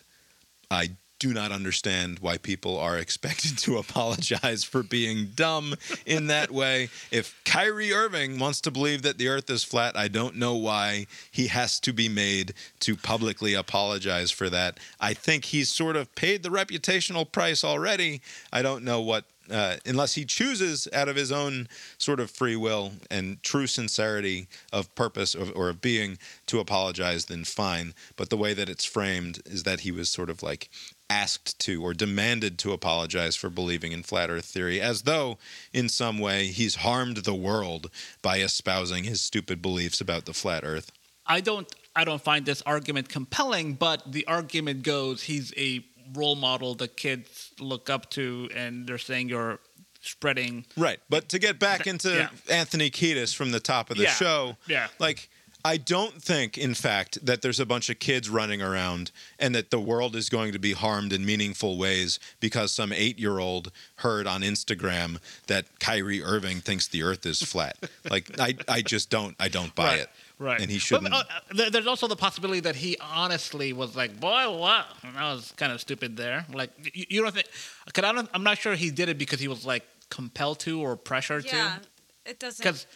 I 0.71 0.91
do 1.19 1.33
not 1.33 1.51
understand 1.51 2.19
why 2.19 2.37
people 2.37 2.77
are 2.77 2.97
expected 2.97 3.57
to 3.59 3.77
apologize 3.83 4.63
for 4.63 4.81
being 4.81 5.27
dumb 5.35 5.75
in 6.05 6.27
that 6.27 6.49
way. 6.49 6.89
If 7.11 7.39
Kyrie 7.43 7.93
Irving 7.93 8.39
wants 8.39 8.61
to 8.61 8.71
believe 8.71 9.01
that 9.03 9.17
the 9.17 9.27
earth 9.27 9.49
is 9.49 9.63
flat, 9.63 9.95
I 9.95 10.07
don't 10.07 10.35
know 10.35 10.55
why 10.55 11.05
he 11.29 11.47
has 11.47 11.79
to 11.81 11.93
be 11.93 12.09
made 12.09 12.53
to 12.79 12.95
publicly 12.95 13.53
apologize 13.53 14.31
for 14.31 14.49
that. 14.49 14.79
I 14.99 15.13
think 15.13 15.45
he's 15.45 15.69
sort 15.69 15.97
of 15.97 16.13
paid 16.15 16.41
the 16.41 16.49
reputational 16.49 17.29
price 17.29 17.63
already. 17.63 18.21
I 18.51 18.61
don't 18.61 18.83
know 18.83 19.01
what. 19.01 19.25
Uh, 19.51 19.77
unless 19.83 20.13
he 20.13 20.25
chooses 20.25 20.87
out 20.93 21.09
of 21.09 21.15
his 21.15 21.31
own 21.31 21.67
sort 21.97 22.19
of 22.19 22.29
free 22.29 22.55
will 22.55 22.91
and 23.09 23.41
true 23.41 23.65
sincerity 23.65 24.47
of 24.71 24.93
purpose 24.93 25.33
or, 25.33 25.51
or 25.53 25.69
of 25.69 25.81
being 25.81 26.19
to 26.45 26.59
apologize, 26.59 27.25
then 27.25 27.43
fine. 27.43 27.95
But 28.15 28.29
the 28.29 28.37
way 28.37 28.53
that 28.53 28.69
it's 28.69 28.85
framed 28.85 29.41
is 29.47 29.63
that 29.63 29.79
he 29.79 29.91
was 29.91 30.07
sort 30.07 30.29
of 30.29 30.43
like 30.43 30.69
asked 31.09 31.57
to 31.59 31.83
or 31.83 31.93
demanded 31.93 32.59
to 32.59 32.71
apologize 32.71 33.35
for 33.35 33.49
believing 33.49 33.91
in 33.91 34.03
flat 34.03 34.29
earth 34.29 34.45
theory 34.45 34.79
as 34.79 35.03
though 35.03 35.37
in 35.73 35.89
some 35.89 36.19
way 36.19 36.47
he's 36.47 36.75
harmed 36.75 37.17
the 37.17 37.33
world 37.33 37.89
by 38.21 38.37
espousing 38.39 39.03
his 39.05 39.19
stupid 39.19 39.61
beliefs 39.61 39.99
about 39.99 40.25
the 40.25 40.33
flat 40.33 40.63
earth 40.63 40.91
I 41.25 41.41
don't 41.41 41.67
I 41.95 42.05
don't 42.05 42.21
find 42.21 42.45
this 42.45 42.61
argument 42.65 43.09
compelling, 43.09 43.73
but 43.73 44.11
the 44.11 44.25
argument 44.27 44.83
goes 44.83 45.23
he's 45.23 45.53
a 45.57 45.83
role 46.13 46.35
model 46.35 46.75
the 46.75 46.87
kids 46.87 47.51
look 47.59 47.89
up 47.89 48.09
to, 48.11 48.49
and 48.55 48.87
they're 48.87 48.97
saying 48.97 49.29
you're 49.29 49.59
spreading. 50.01 50.65
right 50.77 50.99
but 51.09 51.27
to 51.29 51.39
get 51.39 51.59
back 51.59 51.85
into 51.87 52.09
Yeah. 52.09 52.29
anthony 52.49 52.89
kiedis 52.89 53.35
from 53.35 53.51
the 53.51 53.59
top 53.59 53.89
of 53.91 53.97
the 53.97 54.03
Yeah. 54.03 54.13
show 54.15 54.57
Yeah. 54.67 54.87
like 54.97 55.29
I 55.65 55.75
don't 55.77 56.21
think, 56.21 56.57
in 56.57 56.73
fact, 56.73 57.23
that 57.25 57.41
there's 57.41 57.59
a 57.59 57.65
bunch 57.65 57.89
of 57.89 57.99
kids 57.99 58.29
running 58.29 58.61
around 58.61 59.11
and 59.37 59.53
that 59.55 59.71
the 59.71 59.79
world 59.79 60.15
is 60.15 60.29
going 60.29 60.53
to 60.53 60.59
be 60.59 60.71
harmed 60.73 61.11
in 61.11 61.25
meaningful 61.25 61.77
ways 61.77 62.17
because 62.39 62.71
some 62.71 62.93
eight 62.93 63.19
year 63.19 63.39
old 63.39 63.71
heard 63.97 64.25
on 64.25 64.41
Instagram 64.41 65.19
that 65.47 65.65
Kyrie 65.79 66.23
Irving 66.23 66.61
thinks 66.61 66.87
the 66.87 67.03
earth 67.03 67.25
is 67.25 67.41
flat. 67.41 67.77
like, 68.09 68.39
I, 68.39 68.55
I 68.69 68.81
just 68.81 69.09
don't, 69.09 69.35
I 69.39 69.49
don't 69.49 69.75
buy 69.75 69.87
Right, 69.89 69.99
it. 69.99 70.09
Right. 70.39 70.61
And 70.61 70.71
he 70.71 70.79
shouldn't. 70.79 71.13
uh, 71.13 71.23
there's 71.53 71.87
also 71.87 72.07
the 72.07 72.15
possibility 72.15 72.61
that 72.61 72.77
he 72.77 72.95
honestly 73.01 73.73
was 73.73 73.97
like, 73.97 74.17
"Boy, 74.21 74.49
what? 74.57 74.85
That 75.03 75.33
was 75.33 75.51
kind 75.57 75.73
of 75.73 75.81
stupid." 75.81 76.15
There, 76.15 76.45
like 76.53 76.71
you, 76.95 77.05
you 77.09 77.21
don't 77.21 77.33
think? 77.35 77.47
Cause 77.91 78.05
I 78.05 78.13
don't. 78.13 78.29
I'm 78.33 78.43
not 78.43 78.57
sure 78.57 78.73
he 78.75 78.89
did 78.89 79.09
it 79.09 79.17
because 79.17 79.41
he 79.41 79.49
was 79.49 79.65
like 79.65 79.83
compelled 80.09 80.59
to 80.61 80.79
or 80.79 80.95
pressured 80.95 81.43
Yeah, 81.43 81.79
to. 82.23 82.31
it 82.31 82.39
doesn't. 82.39 82.63
Because 82.63 82.87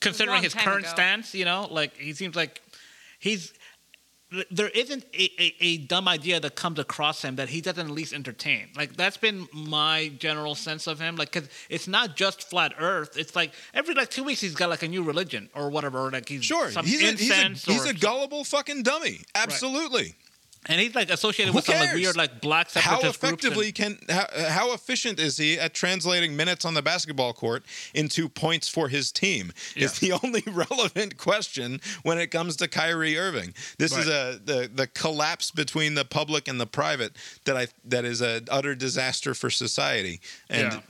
considering 0.00 0.42
his 0.42 0.54
current 0.54 0.84
ago. 0.84 0.94
stance, 0.94 1.34
you 1.34 1.44
know, 1.44 1.68
like 1.70 1.96
he 1.96 2.12
seems 2.12 2.36
like 2.36 2.60
he's. 3.18 3.52
There 4.52 4.68
isn't 4.68 5.04
a, 5.12 5.28
a, 5.42 5.54
a 5.60 5.78
dumb 5.78 6.06
idea 6.06 6.38
that 6.38 6.54
comes 6.54 6.78
across 6.78 7.20
him 7.24 7.34
that 7.34 7.48
he 7.48 7.60
doesn't 7.60 7.84
at 7.84 7.90
least 7.92 8.12
entertain. 8.12 8.68
Like 8.76 8.96
that's 8.96 9.16
been 9.16 9.48
my 9.52 10.12
general 10.20 10.54
sense 10.54 10.86
of 10.86 11.00
him. 11.00 11.16
Like, 11.16 11.32
cause 11.32 11.48
it's 11.68 11.88
not 11.88 12.14
just 12.14 12.48
flat 12.48 12.72
Earth. 12.78 13.18
It's 13.18 13.34
like 13.34 13.52
every 13.74 13.92
like 13.92 14.08
two 14.08 14.22
weeks 14.22 14.40
he's 14.40 14.54
got 14.54 14.70
like 14.70 14.84
a 14.84 14.88
new 14.88 15.02
religion 15.02 15.50
or 15.52 15.68
whatever. 15.68 15.98
Or 15.98 16.12
like 16.12 16.28
he's 16.28 16.44
Sure, 16.44 16.70
some 16.70 16.86
he's 16.86 17.02
a, 17.02 17.06
he's, 17.06 17.22
incense 17.22 17.66
a, 17.66 17.72
he's 17.72 17.86
or 17.86 17.90
a 17.90 17.94
gullible 17.94 18.44
fucking 18.44 18.84
dummy. 18.84 19.20
Absolutely. 19.34 20.14
And 20.66 20.78
he's 20.80 20.94
like 20.94 21.08
associated 21.10 21.52
Who 21.52 21.56
with 21.56 21.64
some 21.64 21.76
like 21.78 21.94
weird 21.94 22.16
like 22.16 22.40
black 22.42 22.70
How 22.72 22.80
separatist 22.98 23.20
groups 23.20 23.44
and- 23.44 23.52
effectively 23.54 23.72
can 23.72 23.98
how, 24.08 24.26
how 24.48 24.74
efficient 24.74 25.18
is 25.18 25.36
he 25.38 25.58
at 25.58 25.72
translating 25.72 26.36
minutes 26.36 26.64
on 26.66 26.74
the 26.74 26.82
basketball 26.82 27.32
court 27.32 27.64
into 27.94 28.28
points 28.28 28.68
for 28.68 28.88
his 28.88 29.10
team? 29.10 29.52
Is 29.74 29.98
the 30.00 30.12
only 30.22 30.42
relevant 30.46 31.16
question 31.16 31.80
when 32.02 32.18
it 32.18 32.26
comes 32.30 32.56
to 32.56 32.68
Kyrie 32.68 33.16
Irving. 33.18 33.54
This 33.78 33.96
is 33.96 34.06
a 34.06 34.38
the 34.44 34.70
the 34.72 34.86
collapse 34.86 35.50
between 35.50 35.94
the 35.94 36.04
public 36.04 36.46
and 36.48 36.60
the 36.60 36.66
private 36.66 37.16
that 37.46 37.56
I 37.56 37.68
that 37.86 38.04
is 38.04 38.20
a 38.20 38.42
utter 38.50 38.74
disaster 38.74 39.34
for 39.34 39.48
society. 39.50 40.20
And 40.50 40.72
Yeah. 40.74 40.80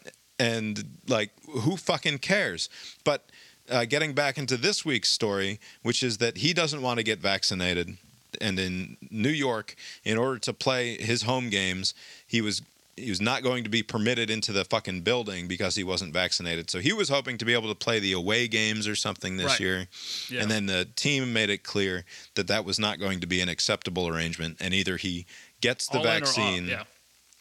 and 0.40 0.84
like 1.06 1.30
who 1.48 1.76
fucking 1.76 2.18
cares? 2.18 2.68
But 3.04 3.30
uh, 3.70 3.84
getting 3.84 4.14
back 4.14 4.36
into 4.36 4.56
this 4.56 4.84
week's 4.84 5.10
story, 5.10 5.60
which 5.82 6.02
is 6.02 6.18
that 6.18 6.38
he 6.38 6.52
doesn't 6.52 6.82
want 6.82 6.98
to 6.98 7.04
get 7.04 7.20
vaccinated, 7.20 7.98
and 8.40 8.58
in 8.58 8.96
New 9.10 9.30
York, 9.30 9.74
in 10.04 10.16
order 10.18 10.38
to 10.40 10.52
play 10.52 10.96
his 10.96 11.22
home 11.22 11.50
games, 11.50 11.94
he 12.26 12.40
was 12.40 12.62
he 12.96 13.08
was 13.08 13.20
not 13.20 13.42
going 13.42 13.64
to 13.64 13.70
be 13.70 13.82
permitted 13.82 14.28
into 14.28 14.52
the 14.52 14.62
fucking 14.64 15.00
building 15.00 15.48
because 15.48 15.74
he 15.74 15.82
wasn't 15.82 16.12
vaccinated. 16.12 16.68
So 16.68 16.80
he 16.80 16.92
was 16.92 17.08
hoping 17.08 17.38
to 17.38 17.46
be 17.46 17.54
able 17.54 17.70
to 17.70 17.74
play 17.74 17.98
the 17.98 18.12
away 18.12 18.46
games 18.46 18.86
or 18.86 18.94
something 18.94 19.38
this 19.38 19.46
Right. 19.46 19.60
year. 19.60 19.88
Yeah. 20.28 20.42
And 20.42 20.50
then 20.50 20.66
the 20.66 20.86
team 20.96 21.32
made 21.32 21.48
it 21.48 21.62
clear 21.62 22.04
that 22.34 22.46
that 22.48 22.66
was 22.66 22.78
not 22.78 22.98
going 22.98 23.20
to 23.20 23.26
be 23.26 23.40
an 23.40 23.48
acceptable 23.48 24.06
arrangement, 24.06 24.58
and 24.60 24.74
either 24.74 24.98
he 24.98 25.24
gets 25.62 25.86
the 25.88 25.98
All 25.98 26.04
in 26.04 26.10
or 26.10 26.10
off, 26.10 26.18
vaccine 26.20 26.66
yeah. 26.68 26.84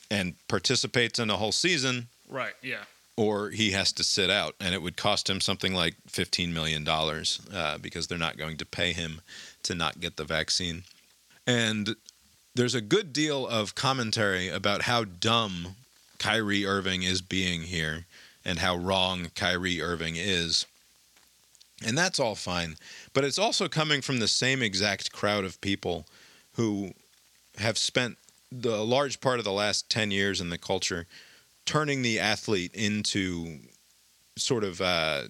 and 0.10 0.36
participates 0.48 1.20
in 1.20 1.30
a 1.30 1.36
whole 1.36 1.52
season, 1.52 2.08
Right. 2.30 2.54
Yeah. 2.62 2.84
or 3.18 3.50
he 3.50 3.72
has 3.72 3.92
to 3.94 4.04
sit 4.04 4.30
out, 4.30 4.56
and 4.62 4.74
it 4.74 4.82
would 4.82 4.96
cost 4.96 5.30
him 5.30 5.42
something 5.42 5.74
like 5.74 5.96
fifteen 6.08 6.54
million 6.54 6.86
dollars 6.86 7.42
uh, 7.54 7.78
because 7.80 8.08
they're 8.08 8.18
not 8.18 8.38
going 8.38 8.56
to 8.58 8.66
pay 8.66 8.94
him 8.94 9.20
to 9.64 9.76
not 9.76 9.99
get 9.99 10.18
the 10.18 10.23
vaccine. 10.23 10.84
And 11.45 11.95
there's 12.56 12.76
a 12.76 12.81
good 12.81 13.14
deal 13.14 13.48
of 13.48 13.76
commentary 13.76 14.49
about 14.49 14.84
how 14.84 15.03
dumb 15.03 15.76
Kyrie 16.18 16.65
Irving 16.65 17.03
is 17.03 17.22
being 17.22 17.61
here, 17.61 18.06
and 18.45 18.60
how 18.60 18.76
wrong 18.76 19.31
Kyrie 19.36 19.81
Irving 19.81 20.15
is. 20.18 20.65
And 21.86 21.98
that's 21.98 22.19
all 22.19 22.36
fine, 22.36 22.76
but 23.14 23.23
it's 23.23 23.40
also 23.40 23.69
coming 23.69 24.02
from 24.02 24.19
the 24.19 24.27
same 24.27 24.61
exact 24.61 25.11
crowd 25.11 25.45
of 25.45 25.61
people 25.61 26.06
who 26.53 26.91
have 27.57 27.77
spent 27.77 28.18
the 28.52 28.84
large 28.84 29.22
part 29.22 29.40
of 29.40 29.45
the 29.45 29.52
last 29.52 29.90
10 29.90 30.11
years 30.11 30.41
in 30.41 30.49
the 30.49 30.57
culture 30.57 31.07
turning 31.65 32.02
the 32.02 32.19
athlete 32.19 32.73
into 32.73 33.60
sort 34.36 34.64
of 34.64 34.81
uh, 34.81 35.23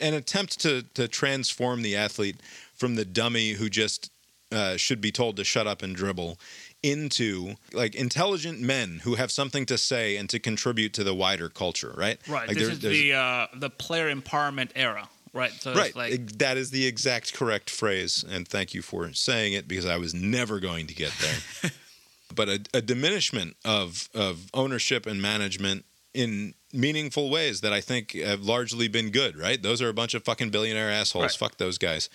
an 0.00 0.14
attempt 0.14 0.60
to, 0.60 0.82
to 0.94 1.08
transform 1.08 1.82
the 1.82 1.96
athlete 1.96 2.36
from 2.76 2.94
the 2.94 3.04
dummy 3.04 3.52
who 3.52 3.68
just 3.68 4.10
uh, 4.52 4.76
should 4.76 5.00
be 5.00 5.10
told 5.10 5.36
to 5.36 5.44
shut 5.44 5.66
up 5.66 5.82
and 5.82 5.96
dribble 5.96 6.38
into 6.82 7.54
like 7.72 7.94
intelligent 7.94 8.60
men 8.60 9.00
who 9.02 9.16
have 9.16 9.32
something 9.32 9.66
to 9.66 9.76
say 9.76 10.16
and 10.16 10.30
to 10.30 10.38
contribute 10.38 10.92
to 10.92 11.02
the 11.02 11.14
wider 11.14 11.48
culture, 11.48 11.92
right? 11.96 12.18
Right. 12.28 12.48
Like 12.48 12.56
this 12.56 12.78
there- 12.78 12.92
is 12.92 12.98
the 12.98 13.14
uh, 13.14 13.46
the 13.54 13.70
player 13.70 14.14
empowerment 14.14 14.70
era. 14.76 15.08
Right. 15.32 15.52
So 15.52 15.74
right. 15.74 15.88
it's 15.88 15.96
like 15.96 16.38
that 16.38 16.56
is 16.56 16.70
the 16.70 16.86
exact 16.86 17.34
correct 17.34 17.68
phrase, 17.68 18.24
and 18.28 18.48
thank 18.48 18.72
you 18.72 18.80
for 18.80 19.12
saying 19.12 19.52
it 19.52 19.68
because 19.68 19.84
I 19.84 19.98
was 19.98 20.14
never 20.14 20.60
going 20.60 20.86
to 20.86 20.94
get 20.94 21.12
there. 21.20 21.70
but 22.34 22.48
a, 22.48 22.60
a 22.72 22.80
diminishment 22.80 23.56
of 23.64 24.08
of 24.14 24.48
ownership 24.54 25.04
and 25.06 25.20
management 25.20 25.84
in 26.14 26.54
meaningful 26.72 27.28
ways 27.28 27.60
that 27.60 27.72
I 27.72 27.82
think 27.82 28.12
have 28.12 28.44
largely 28.44 28.88
been 28.88 29.10
good. 29.10 29.36
Right? 29.36 29.62
Those 29.62 29.82
are 29.82 29.90
a 29.90 29.94
bunch 29.94 30.14
of 30.14 30.24
fucking 30.24 30.50
billionaire 30.50 30.90
assholes. 30.90 31.22
Right. 31.24 31.32
Fuck 31.32 31.58
those 31.58 31.76
guys. 31.76 32.08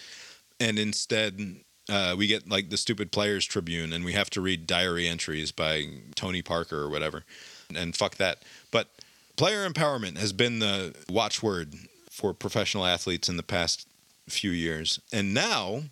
And 0.62 0.80
instead. 0.80 1.58
Uh, 1.90 2.16
we 2.16 2.28
get 2.28 2.48
like 2.48 2.70
the 2.70 2.78
stupid 2.78 3.12
players 3.12 3.44
tribune 3.44 3.92
and 3.92 4.06
we 4.06 4.14
have 4.14 4.30
to 4.30 4.40
read 4.40 4.68
diary 4.68 5.08
entries 5.08 5.52
by 5.52 5.84
tony 6.16 6.42
parker 6.42 6.78
or 6.78 6.90
whatever 6.90 7.26
and 7.76 7.98
fuck 7.98 8.16
that 8.16 8.38
but 8.70 8.88
player 9.36 9.68
empowerment 9.68 10.18
has 10.18 10.32
been 10.32 10.60
the 10.60 10.96
watchword 11.10 11.74
for 12.10 12.34
professional 12.34 12.86
athletes 12.86 13.28
in 13.28 13.38
the 13.38 13.44
past 13.44 13.88
few 14.30 14.52
years. 14.52 15.00
And 15.12 15.34
now 15.34 15.84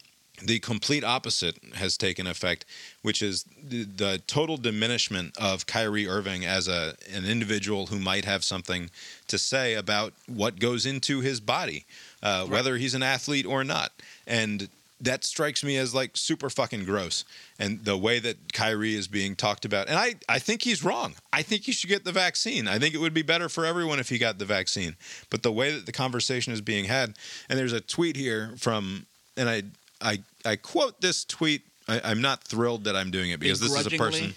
the 0.41 0.59
complete 0.59 1.03
opposite 1.03 1.57
has 1.73 1.97
taken 1.97 2.27
effect, 2.27 2.65
which 3.01 3.21
is 3.21 3.45
the, 3.61 3.83
the 3.83 4.21
total 4.27 4.57
diminishment 4.57 5.37
of 5.37 5.65
Kyrie 5.65 6.07
Irving 6.07 6.45
as 6.45 6.67
a 6.67 6.95
an 7.13 7.25
individual 7.25 7.87
who 7.87 7.99
might 7.99 8.25
have 8.25 8.43
something 8.43 8.89
to 9.27 9.37
say 9.37 9.73
about 9.73 10.13
what 10.27 10.59
goes 10.59 10.85
into 10.85 11.21
his 11.21 11.39
body, 11.39 11.85
uh, 12.21 12.45
whether 12.45 12.77
he's 12.77 12.93
an 12.93 13.03
athlete 13.03 13.45
or 13.45 13.63
not, 13.63 13.91
and 14.29 14.69
that 15.01 15.23
strikes 15.23 15.63
me 15.63 15.77
as 15.77 15.93
like 15.93 16.15
super 16.15 16.49
fucking 16.49 16.85
gross. 16.85 17.23
And 17.57 17.83
the 17.83 17.97
way 17.97 18.19
that 18.19 18.53
Kyrie 18.53 18.95
is 18.95 19.07
being 19.07 19.35
talked 19.35 19.65
about, 19.65 19.87
and 19.87 19.97
I, 19.97 20.15
I 20.27 20.39
think 20.39 20.61
he's 20.61 20.83
wrong. 20.83 21.15
I 21.31 21.41
think 21.41 21.63
he 21.63 21.71
should 21.71 21.89
get 21.89 22.03
the 22.03 22.11
vaccine. 22.11 22.67
I 22.67 22.79
think 22.79 22.93
it 22.93 22.99
would 22.99 23.13
be 23.13 23.21
better 23.21 23.49
for 23.49 23.65
everyone 23.65 23.99
if 23.99 24.09
he 24.09 24.17
got 24.17 24.39
the 24.39 24.45
vaccine. 24.45 24.95
But 25.29 25.43
the 25.43 25.51
way 25.51 25.71
that 25.71 25.85
the 25.85 25.91
conversation 25.91 26.53
is 26.53 26.61
being 26.61 26.85
had, 26.85 27.15
and 27.49 27.57
there's 27.57 27.73
a 27.73 27.81
tweet 27.81 28.15
here 28.15 28.53
from, 28.57 29.05
and 29.37 29.49
I, 29.49 29.63
I, 30.01 30.19
I 30.45 30.55
quote 30.57 31.01
this 31.01 31.25
tweet. 31.25 31.61
I, 31.87 32.01
I'm 32.03 32.21
not 32.21 32.43
thrilled 32.43 32.83
that 32.83 32.95
I'm 32.95 33.09
doing 33.09 33.31
it 33.31 33.39
because 33.39 33.59
this 33.59 33.73
is 33.73 33.87
a 33.87 33.97
person. 33.97 34.33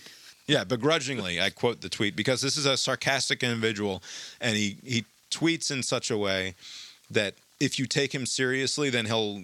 Yeah, 0.47 0.65
begrudgingly, 0.65 1.41
I 1.41 1.51
quote 1.51 1.81
the 1.81 1.89
tweet 1.89 2.17
because 2.17 2.41
this 2.41 2.57
is 2.57 2.67
a 2.67 2.77
sarcastic 2.77 3.43
individual, 3.43 4.03
and 4.41 4.57
he 4.57 4.77
he 4.85 5.05
tweets 5.31 5.71
in 5.71 5.83
such 5.83 6.11
a 6.11 6.19
way 6.19 6.55
that 7.11 7.35
if 7.63 7.79
you 7.79 7.87
take 7.87 8.13
him 8.13 8.27
seriously, 8.27 8.91
then 8.91 9.07
he'll 9.07 9.43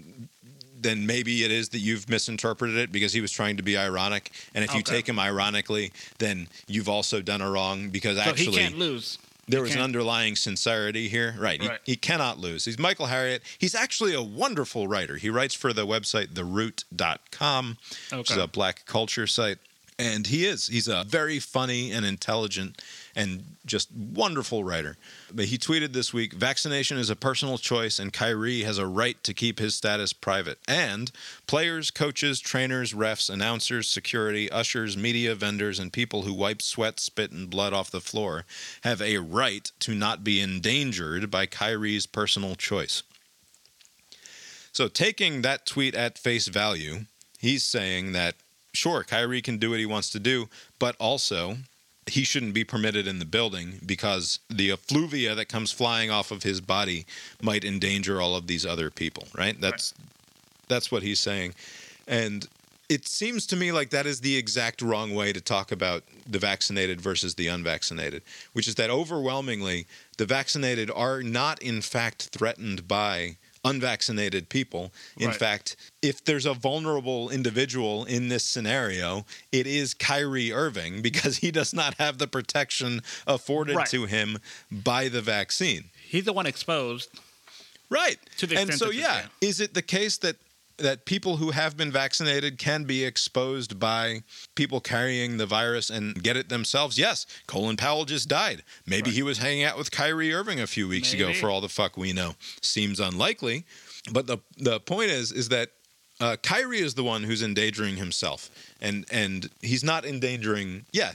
then 0.80 1.06
maybe 1.06 1.44
it 1.44 1.50
is 1.50 1.68
that 1.70 1.78
you've 1.78 2.08
misinterpreted 2.08 2.76
it 2.76 2.92
because 2.92 3.12
he 3.12 3.20
was 3.20 3.30
trying 3.32 3.56
to 3.56 3.62
be 3.62 3.76
ironic, 3.76 4.30
and 4.54 4.64
if 4.64 4.74
you 4.74 4.82
take 4.82 5.08
him 5.08 5.18
ironically, 5.18 5.92
then 6.18 6.48
you've 6.66 6.88
also 6.88 7.20
done 7.20 7.40
a 7.40 7.50
wrong 7.50 7.90
because 7.90 8.16
So 8.16 8.22
actually 8.22 8.52
he 8.52 8.56
can't 8.58 8.78
lose. 8.78 9.18
there 9.48 9.58
He 9.58 9.62
was 9.62 9.70
an 9.70 9.76
can't- 9.76 9.84
underlying 9.84 10.36
sincerity 10.36 11.08
here. 11.08 11.34
Right. 11.38 11.60
He, 11.62 11.68
Right. 11.68 11.80
he 11.84 11.96
cannot 11.96 12.38
lose. 12.38 12.64
He's 12.66 12.78
Michael 12.78 13.06
Harriot. 13.06 13.40
He's 13.58 13.74
actually 13.74 14.14
a 14.14 14.22
wonderful 14.22 14.86
writer. 14.88 15.16
He 15.16 15.30
writes 15.30 15.54
for 15.54 15.72
the 15.72 15.86
website 15.86 16.34
theroot.com, 16.34 17.78
which 18.12 18.30
is 18.30 18.36
a 18.36 18.46
black 18.46 18.84
culture 18.86 19.26
site. 19.26 19.58
And 19.98 20.28
he 20.28 20.44
is. 20.46 20.68
He's 20.68 20.86
a 20.86 21.02
very 21.04 21.40
funny 21.40 21.90
and 21.90 22.06
intelligent 22.06 22.80
and 23.14 23.56
just 23.66 23.90
wonderful 23.92 24.64
writer. 24.64 24.96
But 25.32 25.46
he 25.46 25.58
tweeted 25.58 25.92
this 25.92 26.12
week 26.12 26.32
vaccination 26.32 26.98
is 26.98 27.10
a 27.10 27.16
personal 27.16 27.58
choice, 27.58 27.98
and 27.98 28.12
Kyrie 28.12 28.62
has 28.62 28.78
a 28.78 28.86
right 28.86 29.22
to 29.24 29.34
keep 29.34 29.58
his 29.58 29.74
status 29.74 30.12
private. 30.12 30.58
And 30.66 31.10
players, 31.46 31.90
coaches, 31.90 32.40
trainers, 32.40 32.92
refs, 32.92 33.30
announcers, 33.30 33.88
security, 33.88 34.50
ushers, 34.50 34.96
media 34.96 35.34
vendors, 35.34 35.78
and 35.78 35.92
people 35.92 36.22
who 36.22 36.32
wipe 36.32 36.62
sweat, 36.62 37.00
spit, 37.00 37.30
and 37.30 37.50
blood 37.50 37.72
off 37.72 37.90
the 37.90 38.00
floor 38.00 38.44
have 38.82 39.02
a 39.02 39.18
right 39.18 39.70
to 39.80 39.94
not 39.94 40.24
be 40.24 40.40
endangered 40.40 41.30
by 41.30 41.46
Kyrie's 41.46 42.06
personal 42.06 42.54
choice. 42.54 43.02
So, 44.72 44.86
taking 44.86 45.42
that 45.42 45.66
tweet 45.66 45.94
at 45.94 46.18
face 46.18 46.46
value, 46.46 47.06
he's 47.38 47.64
saying 47.64 48.12
that 48.12 48.36
sure, 48.78 49.02
Kyrie 49.02 49.42
can 49.42 49.58
do 49.58 49.70
what 49.70 49.80
he 49.80 49.86
wants 49.86 50.10
to 50.10 50.20
do, 50.20 50.48
but 50.78 50.96
also 50.98 51.58
he 52.10 52.24
shouldn't 52.24 52.54
be 52.54 52.64
permitted 52.64 53.06
in 53.06 53.18
the 53.18 53.24
building 53.24 53.80
because 53.84 54.40
the 54.48 54.70
effluvia 54.70 55.34
that 55.34 55.48
comes 55.48 55.72
flying 55.72 56.10
off 56.10 56.30
of 56.30 56.42
his 56.42 56.60
body 56.60 57.06
might 57.42 57.64
endanger 57.64 58.20
all 58.20 58.36
of 58.36 58.46
these 58.46 58.64
other 58.64 58.90
people, 58.90 59.26
right? 59.36 59.60
That's 59.60 59.94
that's 60.68 60.92
what 60.92 61.02
he's 61.02 61.18
saying. 61.18 61.54
And 62.06 62.46
it 62.88 63.06
seems 63.06 63.46
to 63.46 63.56
me 63.56 63.70
like 63.70 63.90
that 63.90 64.06
is 64.06 64.20
the 64.20 64.36
exact 64.36 64.80
wrong 64.80 65.14
way 65.14 65.32
to 65.32 65.40
talk 65.40 65.72
about 65.72 66.04
the 66.26 66.38
vaccinated 66.38 67.00
versus 67.00 67.34
the 67.34 67.48
unvaccinated, 67.48 68.22
which 68.54 68.66
is 68.66 68.76
that 68.76 68.90
overwhelmingly 68.90 69.86
the 70.16 70.26
vaccinated 70.26 70.90
are 70.94 71.22
not 71.22 71.60
in 71.62 71.82
fact 71.82 72.28
threatened 72.32 72.88
by 72.88 73.36
unvaccinated 73.64 74.48
people. 74.48 74.92
In 75.16 75.28
Right. 75.28 75.36
fact, 75.38 75.76
if 76.02 76.24
there's 76.24 76.46
a 76.46 76.54
vulnerable 76.54 77.30
individual 77.30 78.04
in 78.04 78.28
this 78.28 78.44
scenario, 78.44 79.26
it 79.52 79.66
is 79.66 79.94
Kyrie 79.94 80.52
Irving 80.52 81.02
because 81.08 81.38
he 81.38 81.50
does 81.50 81.72
not 81.74 81.94
have 81.98 82.18
the 82.18 82.26
protection 82.26 83.02
afforded 83.26 83.76
Right. 83.76 83.88
to 83.90 84.06
him 84.06 84.38
by 84.70 85.08
the 85.08 85.22
vaccine. 85.22 85.90
He's 86.08 86.24
the 86.24 86.32
one 86.32 86.46
exposed. 86.46 87.10
Right. 87.90 88.18
To 88.38 88.46
the 88.46 88.58
and 88.58 88.74
so 88.74 88.86
that 88.86 88.94
yeah, 88.94 89.26
is 89.40 89.60
it 89.60 89.74
the 89.74 89.82
case 89.82 90.18
that 90.18 90.36
that 90.78 91.04
people 91.04 91.36
who 91.36 91.50
have 91.50 91.76
been 91.76 91.90
vaccinated 91.90 92.58
can 92.58 92.84
be 92.84 93.04
exposed 93.04 93.78
by 93.78 94.22
people 94.54 94.80
carrying 94.80 95.36
the 95.36 95.46
virus 95.46 95.90
and 95.90 96.22
get 96.22 96.36
it 96.36 96.48
themselves? 96.48 96.98
Yes. 96.98 97.26
Colin 97.46 97.76
Powell 97.76 98.04
just 98.04 98.28
died. 98.28 98.62
Maybe 98.86 99.10
he 99.10 99.22
was 99.22 99.38
hanging 99.38 99.64
out 99.64 99.76
with 99.76 99.90
Kyrie 99.90 100.32
Irving 100.32 100.60
a 100.60 100.66
few 100.66 100.88
weeks 100.88 101.12
ago 101.12 101.32
for 101.32 101.50
all 101.50 101.60
the 101.60 101.68
fuck 101.68 101.96
we 101.96 102.12
know. 102.12 102.34
Seems 102.62 103.00
unlikely, 103.00 103.64
but 104.12 104.26
the 104.26 104.38
the 104.56 104.80
point 104.80 105.10
is 105.10 105.32
is 105.32 105.48
that 105.50 105.70
uh, 106.20 106.36
Kyrie 106.42 106.80
is 106.80 106.94
the 106.94 107.04
one 107.04 107.22
who's 107.22 107.42
endangering 107.42 107.96
himself, 107.96 108.50
and 108.80 109.04
and 109.10 109.50
he's 109.60 109.84
not 109.84 110.04
endangering. 110.04 110.86
Yeah, 110.92 111.12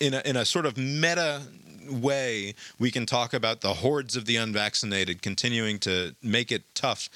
in 0.00 0.14
a 0.14 0.22
in 0.24 0.36
a 0.36 0.44
sort 0.44 0.66
of 0.66 0.76
meta 0.76 1.42
way, 1.90 2.54
we 2.78 2.90
can 2.90 3.06
talk 3.06 3.32
about 3.32 3.60
the 3.60 3.74
hordes 3.74 4.16
of 4.16 4.26
the 4.26 4.36
unvaccinated 4.36 5.22
continuing 5.22 5.78
to 5.80 6.14
make 6.22 6.52
it 6.52 6.62
tough 6.74 7.08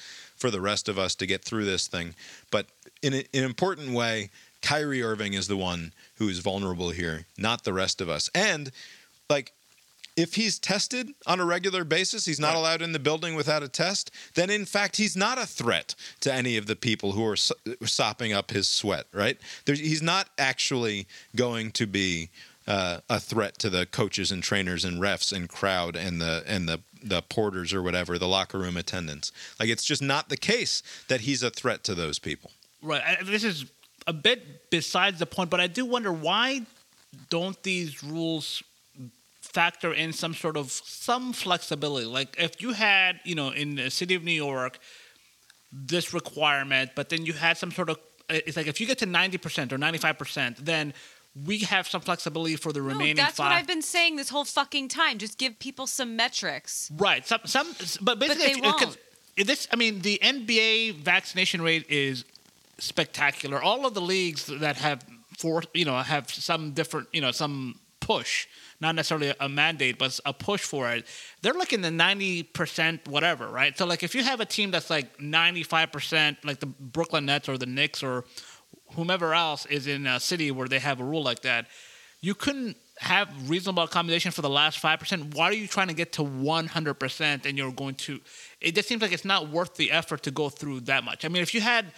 for 0.43 0.51
the 0.51 0.59
rest 0.59 0.89
of 0.89 0.99
us 0.99 1.15
to 1.15 1.25
get 1.25 1.41
through 1.41 1.63
this 1.63 1.87
thing. 1.87 2.13
But 2.51 2.65
in, 3.01 3.13
a, 3.13 3.23
in 3.31 3.43
an 3.43 3.45
important 3.45 3.93
way, 3.93 4.29
Kyrie 4.61 5.01
Irving 5.01 5.35
is 5.35 5.47
the 5.47 5.55
one 5.55 5.93
who 6.15 6.27
is 6.27 6.39
vulnerable 6.39 6.89
here, 6.89 7.27
not 7.37 7.63
the 7.63 7.71
rest 7.71 8.01
of 8.01 8.09
us. 8.09 8.29
And 8.35 8.69
like 9.29 9.53
if 10.17 10.35
he's 10.35 10.59
tested 10.59 11.13
on 11.25 11.39
a 11.39 11.45
regular 11.45 11.85
basis, 11.85 12.25
he's 12.25 12.41
not 12.41 12.55
allowed 12.55 12.81
in 12.81 12.91
the 12.91 12.99
building 12.99 13.35
without 13.35 13.63
a 13.63 13.69
test, 13.69 14.11
then 14.35 14.49
in 14.49 14.65
fact 14.65 14.97
he's 14.97 15.15
not 15.15 15.37
a 15.37 15.45
threat 15.45 15.95
to 16.19 16.33
any 16.33 16.57
of 16.57 16.65
the 16.65 16.75
people 16.75 17.13
who 17.13 17.25
are 17.25 17.37
so- 17.37 17.55
sopping 17.85 18.33
up 18.33 18.51
his 18.51 18.67
sweat, 18.67 19.05
right? 19.13 19.37
There's, 19.63 19.79
he's 19.79 20.01
not 20.01 20.27
actually 20.37 21.07
going 21.37 21.71
to 21.71 21.87
be 21.87 22.31
uh, 22.67 22.99
a 23.09 23.19
threat 23.19 23.57
to 23.59 23.69
the 23.69 23.85
coaches 23.85 24.31
and 24.31 24.41
trainers 24.41 24.85
and 24.85 25.01
refs 25.01 25.33
and 25.33 25.49
crowd 25.49 25.95
and 25.95 26.21
the 26.21 26.43
and 26.47 26.67
the 26.67 26.79
the 27.03 27.21
porters 27.21 27.73
or 27.73 27.81
whatever, 27.81 28.17
the 28.17 28.27
locker 28.27 28.57
room 28.57 28.77
attendants. 28.77 29.31
Like 29.59 29.69
it's 29.69 29.83
just 29.83 30.01
not 30.01 30.29
the 30.29 30.37
case 30.37 30.81
that 31.09 31.21
he's 31.21 31.43
a 31.43 31.49
threat 31.49 31.83
to 31.85 31.95
those 31.95 32.19
people. 32.19 32.51
Right. 32.81 33.03
This 33.23 33.43
is 33.43 33.65
a 34.07 34.13
bit 34.13 34.69
besides 34.69 35.19
the 35.19 35.25
point, 35.25 35.49
but 35.49 35.59
I 35.59 35.67
do 35.67 35.85
wonder 35.85 36.11
why 36.11 36.65
don't 37.29 37.61
these 37.63 38.03
rules 38.03 38.63
factor 39.41 39.93
in 39.93 40.13
some 40.13 40.33
sort 40.33 40.57
of 40.57 40.71
some 40.71 41.33
flexibility? 41.33 42.05
Like 42.05 42.35
if 42.39 42.61
you 42.61 42.71
had, 42.73 43.19
you 43.23 43.35
know, 43.35 43.49
in 43.49 43.75
the 43.75 43.89
city 43.89 44.15
of 44.15 44.23
New 44.23 44.31
York, 44.31 44.79
this 45.71 46.13
requirement, 46.13 46.91
but 46.95 47.09
then 47.09 47.25
you 47.25 47.33
had 47.33 47.57
some 47.57 47.71
sort 47.71 47.89
of 47.89 47.99
it's 48.29 48.55
like 48.55 48.67
if 48.67 48.79
you 48.79 48.87
get 48.87 48.99
to 48.99 49.05
ninety 49.05 49.37
percent 49.37 49.73
or 49.73 49.77
ninety 49.77 49.99
five 49.99 50.17
percent, 50.17 50.63
then 50.63 50.93
we 51.45 51.59
have 51.59 51.87
some 51.87 52.01
flexibility 52.01 52.55
for 52.55 52.71
the 52.71 52.79
No, 52.79 52.87
remaining 52.87 53.15
that's 53.15 53.37
five. 53.37 53.49
what 53.51 53.55
I've 53.57 53.67
been 53.67 53.81
saying 53.81 54.17
this 54.17 54.29
whole 54.29 54.45
fucking 54.45 54.87
time. 54.89 55.17
Just 55.17 55.37
give 55.37 55.57
people 55.59 55.87
some 55.87 56.15
metrics. 56.15 56.91
Right. 56.95 57.25
Some 57.27 57.41
some 57.45 57.75
but 58.01 58.19
basically 58.19 58.45
they 58.45 58.51
if 58.59 58.61
won't. 58.63 58.97
this 59.37 59.67
I 59.71 59.75
mean 59.75 60.01
the 60.01 60.19
NBA 60.23 60.95
vaccination 60.97 61.61
rate 61.61 61.85
is 61.89 62.23
spectacular. 62.77 63.61
All 63.61 63.85
of 63.85 63.93
the 63.93 64.01
leagues 64.01 64.45
that 64.45 64.77
have 64.77 65.03
for 65.37 65.63
you 65.73 65.85
know 65.85 65.97
have 65.97 66.29
some 66.31 66.71
different 66.71 67.07
you 67.13 67.21
know 67.21 67.31
some 67.31 67.79
push, 67.99 68.47
not 68.81 68.93
necessarily 68.95 69.33
a 69.39 69.47
mandate, 69.47 69.97
but 69.97 70.19
a 70.25 70.33
push 70.33 70.61
for 70.61 70.91
it. 70.91 71.07
They're 71.41 71.53
looking 71.53 71.81
the 71.81 71.89
ninety 71.91 72.43
percent 72.43 73.07
whatever, 73.07 73.47
right? 73.47 73.75
So 73.77 73.85
like 73.85 74.03
if 74.03 74.13
you 74.13 74.23
have 74.23 74.39
a 74.39 74.45
team 74.45 74.69
that's 74.71 74.89
like 74.89 75.19
ninety 75.19 75.63
five 75.63 75.91
percent, 75.91 76.37
like 76.43 76.59
the 76.59 76.67
Brooklyn 76.67 77.25
Nets 77.25 77.49
or 77.49 77.57
the 77.57 77.65
Knicks 77.65 78.03
or 78.03 78.25
whomever 78.95 79.33
else 79.33 79.65
is 79.65 79.87
in 79.87 80.07
a 80.07 80.19
city 80.19 80.51
where 80.51 80.67
they 80.67 80.79
have 80.79 80.99
a 80.99 81.03
rule 81.03 81.23
like 81.23 81.41
that, 81.41 81.67
you 82.21 82.33
couldn't 82.33 82.77
have 82.99 83.49
reasonable 83.49 83.83
accommodation 83.83 84.31
for 84.31 84.41
the 84.41 84.49
last 84.49 84.81
5%. 84.81 85.35
Why 85.35 85.45
are 85.45 85.53
you 85.53 85.67
trying 85.67 85.89
to 85.89 85.93
get 85.93 86.13
to 86.13 86.23
100% 86.23 87.45
and 87.45 87.57
you're 87.57 87.71
going 87.71 87.95
to 87.95 88.21
it 88.63 88.75
just 88.75 88.87
seems 88.87 89.01
like 89.01 89.11
it's 89.11 89.25
not 89.25 89.49
worth 89.49 89.75
the 89.75 89.91
effort 89.91 90.23
to 90.23 90.31
go 90.31 90.49
through 90.49 90.81
that 90.81 91.03
much. 91.03 91.25
I 91.25 91.27
mean, 91.27 91.43
if 91.43 91.53
you 91.53 91.61
had 91.61 91.91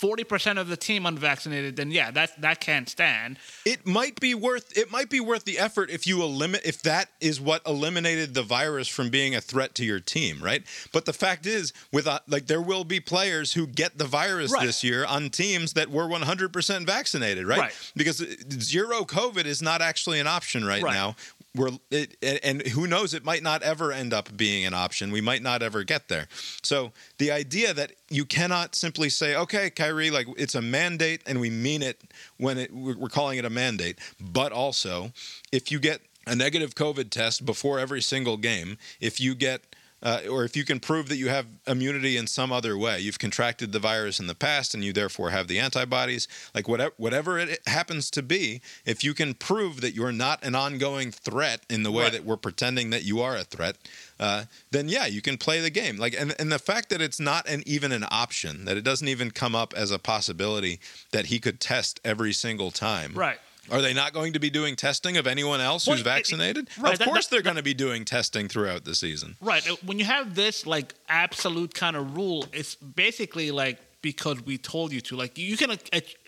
40% 0.00 0.58
of 0.58 0.68
the 0.68 0.76
team 0.76 1.06
unvaccinated, 1.06 1.76
then 1.76 1.90
yeah, 1.90 2.10
that 2.12 2.40
that 2.40 2.60
can't 2.60 2.88
stand. 2.88 3.38
It 3.64 3.86
might 3.86 4.20
be 4.20 4.34
worth 4.34 4.76
it 4.78 4.90
might 4.90 5.10
be 5.10 5.20
worth 5.20 5.44
the 5.44 5.58
effort 5.58 5.90
if 5.90 6.06
you 6.06 6.22
eliminate 6.22 6.64
if 6.64 6.82
that 6.82 7.08
is 7.20 7.40
what 7.40 7.62
eliminated 7.66 8.34
the 8.34 8.42
virus 8.42 8.88
from 8.88 9.10
being 9.10 9.34
a 9.34 9.40
threat 9.40 9.74
to 9.76 9.84
your 9.84 10.00
team, 10.00 10.42
right? 10.42 10.62
But 10.92 11.04
the 11.04 11.12
fact 11.12 11.46
is, 11.46 11.72
with 11.92 12.06
uh, 12.06 12.20
like 12.28 12.46
there 12.46 12.62
will 12.62 12.84
be 12.84 13.00
players 13.00 13.52
who 13.52 13.66
get 13.66 13.98
the 13.98 14.06
virus 14.06 14.52
Right. 14.52 14.66
this 14.66 14.84
year 14.84 15.04
on 15.04 15.30
teams 15.30 15.72
that 15.72 15.90
were 15.90 16.06
100% 16.06 16.86
vaccinated, 16.86 17.46
right? 17.46 17.58
Right. 17.58 17.92
Because 17.96 18.20
uh, 18.22 18.26
zero 18.60 19.02
COVID 19.04 19.46
is 19.46 19.60
not 19.62 19.80
actually 19.82 20.20
an 20.20 20.26
option 20.26 20.64
right, 20.64 20.82
Right. 20.82 20.94
now. 20.94 21.16
We're 21.54 21.70
it, 21.90 22.16
and- 22.42 22.66
who 22.68 22.86
knows? 22.86 23.14
It 23.14 23.24
might 23.24 23.42
not 23.42 23.62
ever 23.62 23.92
end 23.92 24.12
up 24.12 24.36
being 24.36 24.64
an 24.64 24.74
option. 24.74 25.12
We 25.12 25.20
might 25.20 25.42
not 25.42 25.62
ever 25.62 25.84
get 25.84 26.08
there. 26.08 26.26
So 26.62 26.92
the 27.18 27.30
idea 27.30 27.72
that 27.74 27.92
you 28.10 28.24
cannot 28.24 28.74
simply 28.74 29.08
say, 29.08 29.36
"Okay, 29.36 29.70
Kyrie, 29.70 30.10
like 30.10 30.26
it's 30.36 30.54
a 30.56 30.62
mandate, 30.62 31.22
and 31.26 31.40
we 31.40 31.50
mean 31.50 31.82
it 31.82 32.02
when 32.38 32.58
it 32.58 32.72
we're 32.72 33.08
calling 33.08 33.38
it 33.38 33.44
a 33.44 33.50
mandate," 33.50 33.98
but 34.20 34.50
also 34.50 35.12
if 35.52 35.70
you 35.70 35.78
get 35.78 36.00
a 36.26 36.34
negative 36.34 36.74
COVID 36.74 37.10
test 37.10 37.44
before 37.44 37.78
every 37.78 38.02
single 38.02 38.36
game, 38.36 38.78
if 38.98 39.20
you 39.20 39.34
get 39.34 39.73
uh, 40.04 40.20
or 40.30 40.44
if 40.44 40.56
you 40.56 40.64
can 40.64 40.78
prove 40.78 41.08
that 41.08 41.16
you 41.16 41.28
have 41.28 41.46
immunity 41.66 42.16
in 42.16 42.26
some 42.26 42.52
other 42.52 42.76
way, 42.76 43.00
you've 43.00 43.18
contracted 43.18 43.72
the 43.72 43.78
virus 43.78 44.20
in 44.20 44.26
the 44.26 44.34
past 44.34 44.74
and 44.74 44.84
you 44.84 44.92
therefore 44.92 45.30
have 45.30 45.48
the 45.48 45.58
antibodies, 45.58 46.28
like 46.54 46.68
whatever, 46.68 46.92
whatever 46.98 47.38
it 47.38 47.58
happens 47.66 48.10
to 48.10 48.22
be, 48.22 48.60
if 48.84 49.02
you 49.02 49.14
can 49.14 49.32
prove 49.34 49.80
that 49.80 49.94
you're 49.94 50.12
not 50.12 50.44
an 50.44 50.54
ongoing 50.54 51.10
threat 51.10 51.62
in 51.70 51.82
the 51.82 51.90
way 51.90 52.04
Right. 52.04 52.12
that 52.12 52.24
we're 52.24 52.36
pretending 52.36 52.90
that 52.90 53.02
you 53.04 53.20
are 53.22 53.36
a 53.36 53.44
threat, 53.44 53.76
uh, 54.20 54.44
then 54.70 54.88
yeah, 54.88 55.06
you 55.06 55.22
can 55.22 55.38
play 55.38 55.60
the 55.60 55.70
game. 55.70 55.96
Like, 55.96 56.14
and, 56.18 56.34
and 56.38 56.52
the 56.52 56.58
fact 56.58 56.90
that 56.90 57.00
it's 57.00 57.18
not 57.18 57.48
an 57.48 57.62
even 57.64 57.90
an 57.90 58.04
option, 58.10 58.66
that 58.66 58.76
it 58.76 58.84
doesn't 58.84 59.08
even 59.08 59.30
come 59.30 59.54
up 59.54 59.72
as 59.74 59.90
a 59.90 59.98
possibility 59.98 60.80
that 61.12 61.26
he 61.26 61.38
could 61.38 61.60
test 61.60 61.98
every 62.04 62.32
single 62.34 62.70
time. 62.70 63.14
Right. 63.14 63.38
Are 63.70 63.80
they 63.80 63.94
not 63.94 64.12
going 64.12 64.34
to 64.34 64.38
be 64.38 64.50
doing 64.50 64.76
testing 64.76 65.16
of 65.16 65.26
anyone 65.26 65.60
else 65.60 65.86
Well, 65.86 65.96
who's 65.96 66.00
it- 66.04 66.08
it- 66.08 66.10
vaccinated? 66.10 66.68
right, 66.78 66.92
of 66.92 66.98
that- 66.98 67.04
course, 67.08 67.26
that- 67.26 67.30
they're 67.30 67.42
going 67.42 67.56
to 67.56 67.62
be 67.62 67.74
doing 67.74 68.04
testing 68.04 68.48
throughout 68.48 68.84
the 68.84 68.94
season. 68.94 69.36
Right. 69.40 69.64
When 69.84 69.98
you 69.98 70.04
have 70.04 70.34
this 70.34 70.66
like 70.66 70.94
absolute 71.08 71.72
kind 71.74 71.96
of 71.96 72.14
rule, 72.16 72.46
it's 72.52 72.74
basically 72.74 73.50
like 73.50 73.78
because 74.02 74.42
we 74.42 74.58
told 74.58 74.92
you 74.92 75.00
to. 75.00 75.16
Like 75.16 75.38
you 75.38 75.56
can 75.56 75.70
uh, 75.70 75.76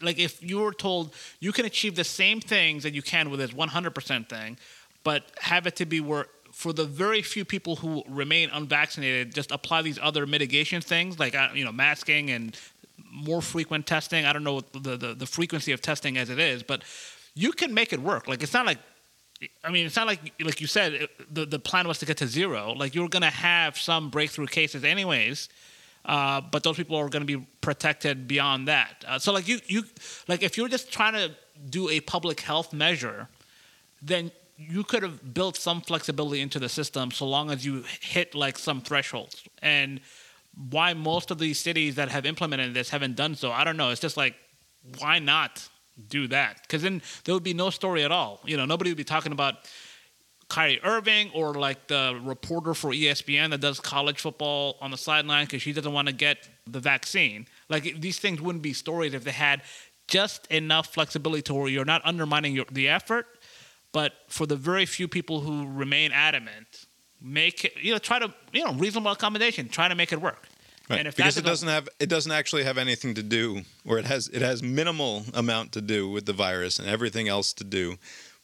like 0.01 0.19
if 0.19 0.43
you 0.43 0.59
were 0.61 0.73
told 0.73 1.13
you 1.41 1.53
can 1.53 1.67
achieve 1.67 1.95
the 1.95 2.05
same 2.05 2.41
things 2.41 2.83
that 2.85 2.95
you 2.95 3.03
can 3.03 3.29
with 3.31 3.39
this 3.41 3.51
100% 3.53 4.29
thing, 4.31 4.57
but 5.05 5.31
have 5.41 5.67
it 5.67 5.77
to 5.77 5.85
be 5.87 6.01
where 6.01 6.27
for 6.53 6.73
the 6.73 6.87
very 6.87 7.21
few 7.21 7.45
people 7.45 7.77
who 7.77 8.03
remain 8.09 8.49
unvaccinated, 8.49 9.35
just 9.35 9.51
apply 9.51 9.83
these 9.83 9.99
other 10.01 10.25
mitigation 10.25 10.81
things 10.81 11.19
like 11.19 11.35
uh, 11.35 11.49
you 11.55 11.67
know 11.67 11.73
masking 11.73 12.31
and 12.31 12.57
more 13.13 13.43
frequent 13.43 13.87
testing. 13.87 14.25
I 14.25 14.33
don't 14.33 14.43
know 14.45 14.55
what 14.55 14.73
the, 14.73 14.97
the 14.97 15.15
the 15.15 15.27
frequency 15.27 15.73
of 15.73 15.83
testing 15.83 16.17
as 16.17 16.31
it 16.31 16.39
is, 16.39 16.63
but 16.63 16.83
you 17.37 17.53
can 17.53 17.73
make 17.73 17.93
it 17.93 18.01
work. 18.01 18.27
Like 18.27 18.43
it's 18.43 18.55
not 18.55 18.67
like 18.67 18.79
I 19.63 19.71
mean, 19.71 19.87
it's 19.87 19.97
not 19.97 20.07
like 20.07 20.33
like 20.41 20.61
you 20.61 20.67
said 20.67 21.09
the 21.31 21.45
the 21.45 21.59
plan 21.59 21.87
was 21.87 21.99
to 21.99 22.07
get 22.07 22.17
to 22.17 22.27
zero. 22.27 22.73
Like 22.73 22.95
you 22.95 23.03
were 23.03 23.09
gonna 23.09 23.31
have 23.31 23.77
some 23.77 24.11
breakthrough 24.11 24.47
cases 24.47 24.83
anyways, 24.83 25.49
uh, 26.07 26.41
but 26.41 26.63
those 26.63 26.77
people 26.77 26.97
are 26.97 27.09
gonna 27.11 27.27
be 27.27 27.47
protected 27.61 28.27
beyond 28.27 28.67
that. 28.69 29.05
Uh, 29.07 29.19
so 29.19 29.33
like 29.33 29.47
you 29.47 29.61
you 29.67 29.85
like 30.27 30.43
if 30.43 30.57
you're 30.57 30.69
just 30.69 30.91
trying 30.91 31.13
to 31.13 31.37
do 31.69 31.91
a 31.91 32.01
public 32.01 32.41
health 32.41 32.73
measure, 32.73 33.29
then 34.01 34.33
you 34.57 34.83
could 34.83 35.03
have 35.03 35.35
built 35.35 35.57
some 35.57 35.83
flexibility 35.83 36.41
into 36.41 36.59
the 36.59 36.69
system 36.69 37.11
so 37.11 37.27
long 37.27 37.51
as 37.51 37.67
you 37.67 37.85
hit 38.01 38.35
like 38.35 38.57
some 38.57 38.81
thresholds. 38.81 39.45
And 39.61 40.01
why 40.71 40.95
most 40.95 41.31
of 41.31 41.39
these 41.39 41.59
cities 41.59 41.97
that 41.97 42.09
have 42.09 42.25
implemented 42.25 42.73
this 42.73 42.89
haven't 42.89 43.17
done 43.17 43.35
so, 43.35 43.53
I 43.53 43.65
don't 43.65 43.77
know. 43.77 43.91
It's 43.91 44.01
just 44.01 44.17
like 44.17 44.35
why 44.99 45.19
not 45.19 45.69
do 46.09 46.29
that? 46.29 46.63
Because 46.63 46.83
then 46.83 47.03
there 47.25 47.35
would 47.35 47.45
be 47.45 47.55
no 47.55 47.71
story 47.71 48.05
at 48.05 48.13
all. 48.13 48.41
You 48.45 48.57
know, 48.57 48.67
nobody 48.67 48.91
would 48.91 48.97
be 48.97 49.05
talking 49.05 49.33
about 49.33 49.57
Kyrie 50.49 50.81
Irving 50.85 51.31
or 51.35 51.55
like 51.55 51.89
the 51.89 52.21
reporter 52.23 52.75
for 52.75 52.91
ESPN 52.93 53.51
that 53.51 53.61
does 53.61 53.81
college 53.81 54.21
football 54.21 54.77
on 54.81 54.91
the 54.91 54.97
sideline 54.97 55.47
because 55.47 55.63
she 55.63 55.73
doesn't 55.73 55.93
want 55.93 56.09
to 56.09 56.15
get 56.15 56.49
the 56.67 56.81
vaccine. 56.81 57.47
Like 57.69 58.01
these 58.01 58.19
things 58.19 58.41
wouldn't 58.41 58.63
be 58.63 58.73
stories 58.73 59.15
if 59.15 59.25
they 59.25 59.33
had 59.33 59.63
just 60.09 60.47
enough 60.47 60.95
flexibility 60.95 61.43
to 61.43 61.55
where 61.55 61.69
you're 61.69 61.85
not 61.85 62.01
undermining 62.05 62.55
your, 62.55 62.67
the 62.71 62.89
effort, 62.89 63.27
but 63.93 64.13
for 64.29 64.47
the 64.47 64.57
very 64.57 64.87
few 64.87 65.09
people 65.09 65.41
who 65.41 65.67
remain 65.67 66.13
adamant, 66.13 66.87
make 67.21 67.65
it, 67.65 67.73
you 67.81 67.93
know, 67.93 67.99
try 67.99 68.19
to, 68.19 68.33
you 68.53 68.65
know, 68.65 68.73
reasonable 68.75 69.11
accommodation, 69.11 69.69
try 69.69 69.89
to 69.89 69.95
make 69.95 70.13
it 70.13 70.21
work. 70.21 70.47
Right. 70.89 71.01
And 71.01 71.09
if 71.09 71.17
because 71.17 71.37
it 71.37 71.45
doesn't 71.45 71.69
have 71.69 71.89
it 71.99 72.09
doesn't 72.09 72.31
actually 72.33 72.65
have 72.65 72.79
anything 72.79 73.15
to 73.15 73.23
do 73.23 73.63
or 73.85 73.99
it 73.99 74.05
has 74.05 74.29
it 74.29 74.41
has 74.43 74.63
minimal 74.63 75.25
amount 75.35 75.73
to 75.73 75.81
do 75.81 76.09
with 76.09 76.27
the 76.27 76.33
virus 76.33 76.79
and 76.79 76.89
everything 76.89 77.27
else 77.29 77.53
to 77.55 77.65
do 77.65 77.97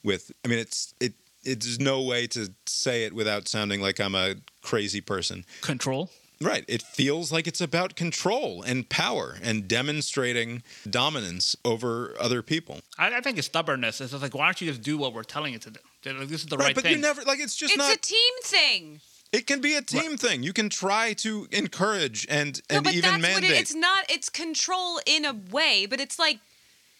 with 0.03 0.31
I 0.43 0.49
mean 0.49 0.59
it's 0.59 0.93
it 0.99 1.13
it's 1.45 1.79
no 1.79 2.01
way 2.01 2.27
to 2.27 2.49
say 2.65 3.05
it 3.05 3.13
without 3.13 3.47
sounding 3.47 3.81
like 3.81 3.99
I'm 3.99 4.15
a 4.15 4.35
crazy 4.61 5.01
person. 5.01 5.45
Control. 5.61 6.09
Right. 6.41 6.65
It 6.67 6.81
feels 6.81 7.31
like 7.31 7.47
it's 7.47 7.61
about 7.61 7.95
control 7.95 8.61
and 8.63 8.89
power 8.89 9.37
and 9.41 9.65
demonstrating 9.67 10.63
dominance 10.89 11.55
over 11.63 12.13
other 12.19 12.41
people. 12.41 12.79
I, 12.97 13.15
I 13.17 13.21
think 13.21 13.37
it's 13.37 13.47
stubbornness. 13.47 14.01
It's 14.01 14.11
just 14.11 14.21
like, 14.23 14.35
why 14.35 14.45
don't 14.45 14.59
you 14.59 14.67
just 14.67 14.81
do 14.81 14.97
what 14.97 15.13
we're 15.13 15.23
telling 15.23 15.53
you 15.53 15.59
to 15.59 15.71
do? 15.71 15.79
This 16.25 16.41
is 16.43 16.47
the 16.47 16.57
Right, 16.57 16.65
right, 16.67 16.75
but 16.75 16.83
thing. 16.83 16.93
you 16.93 16.97
never 17.01 17.21
like 17.23 17.39
it's 17.39 17.55
just 17.55 17.73
it's 17.73 17.77
not 17.77 17.93
a 17.95 17.99
team 17.99 18.33
thing. 18.43 18.99
It 19.33 19.47
can 19.47 19.59
be 19.59 19.73
a 19.75 19.81
team 19.81 20.15
thing. 20.15 20.43
You 20.43 20.53
can 20.53 20.69
try 20.69 21.11
to 21.13 21.47
encourage 21.51 22.25
and 22.29 22.61
No, 22.69 22.77
and 22.77 22.83
but 22.85 22.93
even 22.93 23.09
that's 23.09 23.21
mandate. 23.21 23.49
what 23.49 23.57
it, 23.57 23.61
it's 23.61 23.75
not. 23.75 24.05
It's 24.09 24.29
control 24.29 24.99
in 25.05 25.25
a 25.25 25.33
way, 25.33 25.85
but 25.89 25.99
it's 25.99 26.17
like 26.17 26.39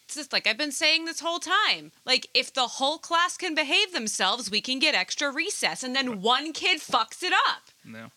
it's 0.06 0.16
just 0.16 0.34
like 0.34 0.46
I've 0.48 0.58
been 0.58 0.72
saying 0.72 1.06
this 1.06 1.22
whole 1.22 1.40
time. 1.40 1.92
Like 2.06 2.28
if 2.34 2.52
the 2.54 2.68
whole 2.68 2.98
class 2.98 3.38
can 3.38 3.56
behave 3.56 3.94
themselves, 3.94 4.52
we 4.52 4.60
can 4.60 4.80
get 4.80 4.96
extra 4.96 5.32
recess, 5.32 5.84
and 5.84 5.96
then 5.96 6.22
one 6.22 6.52
kid 6.52 6.82
fucks 6.82 7.24
it 7.24 7.34
up. 7.34 7.70
No. 7.86 8.08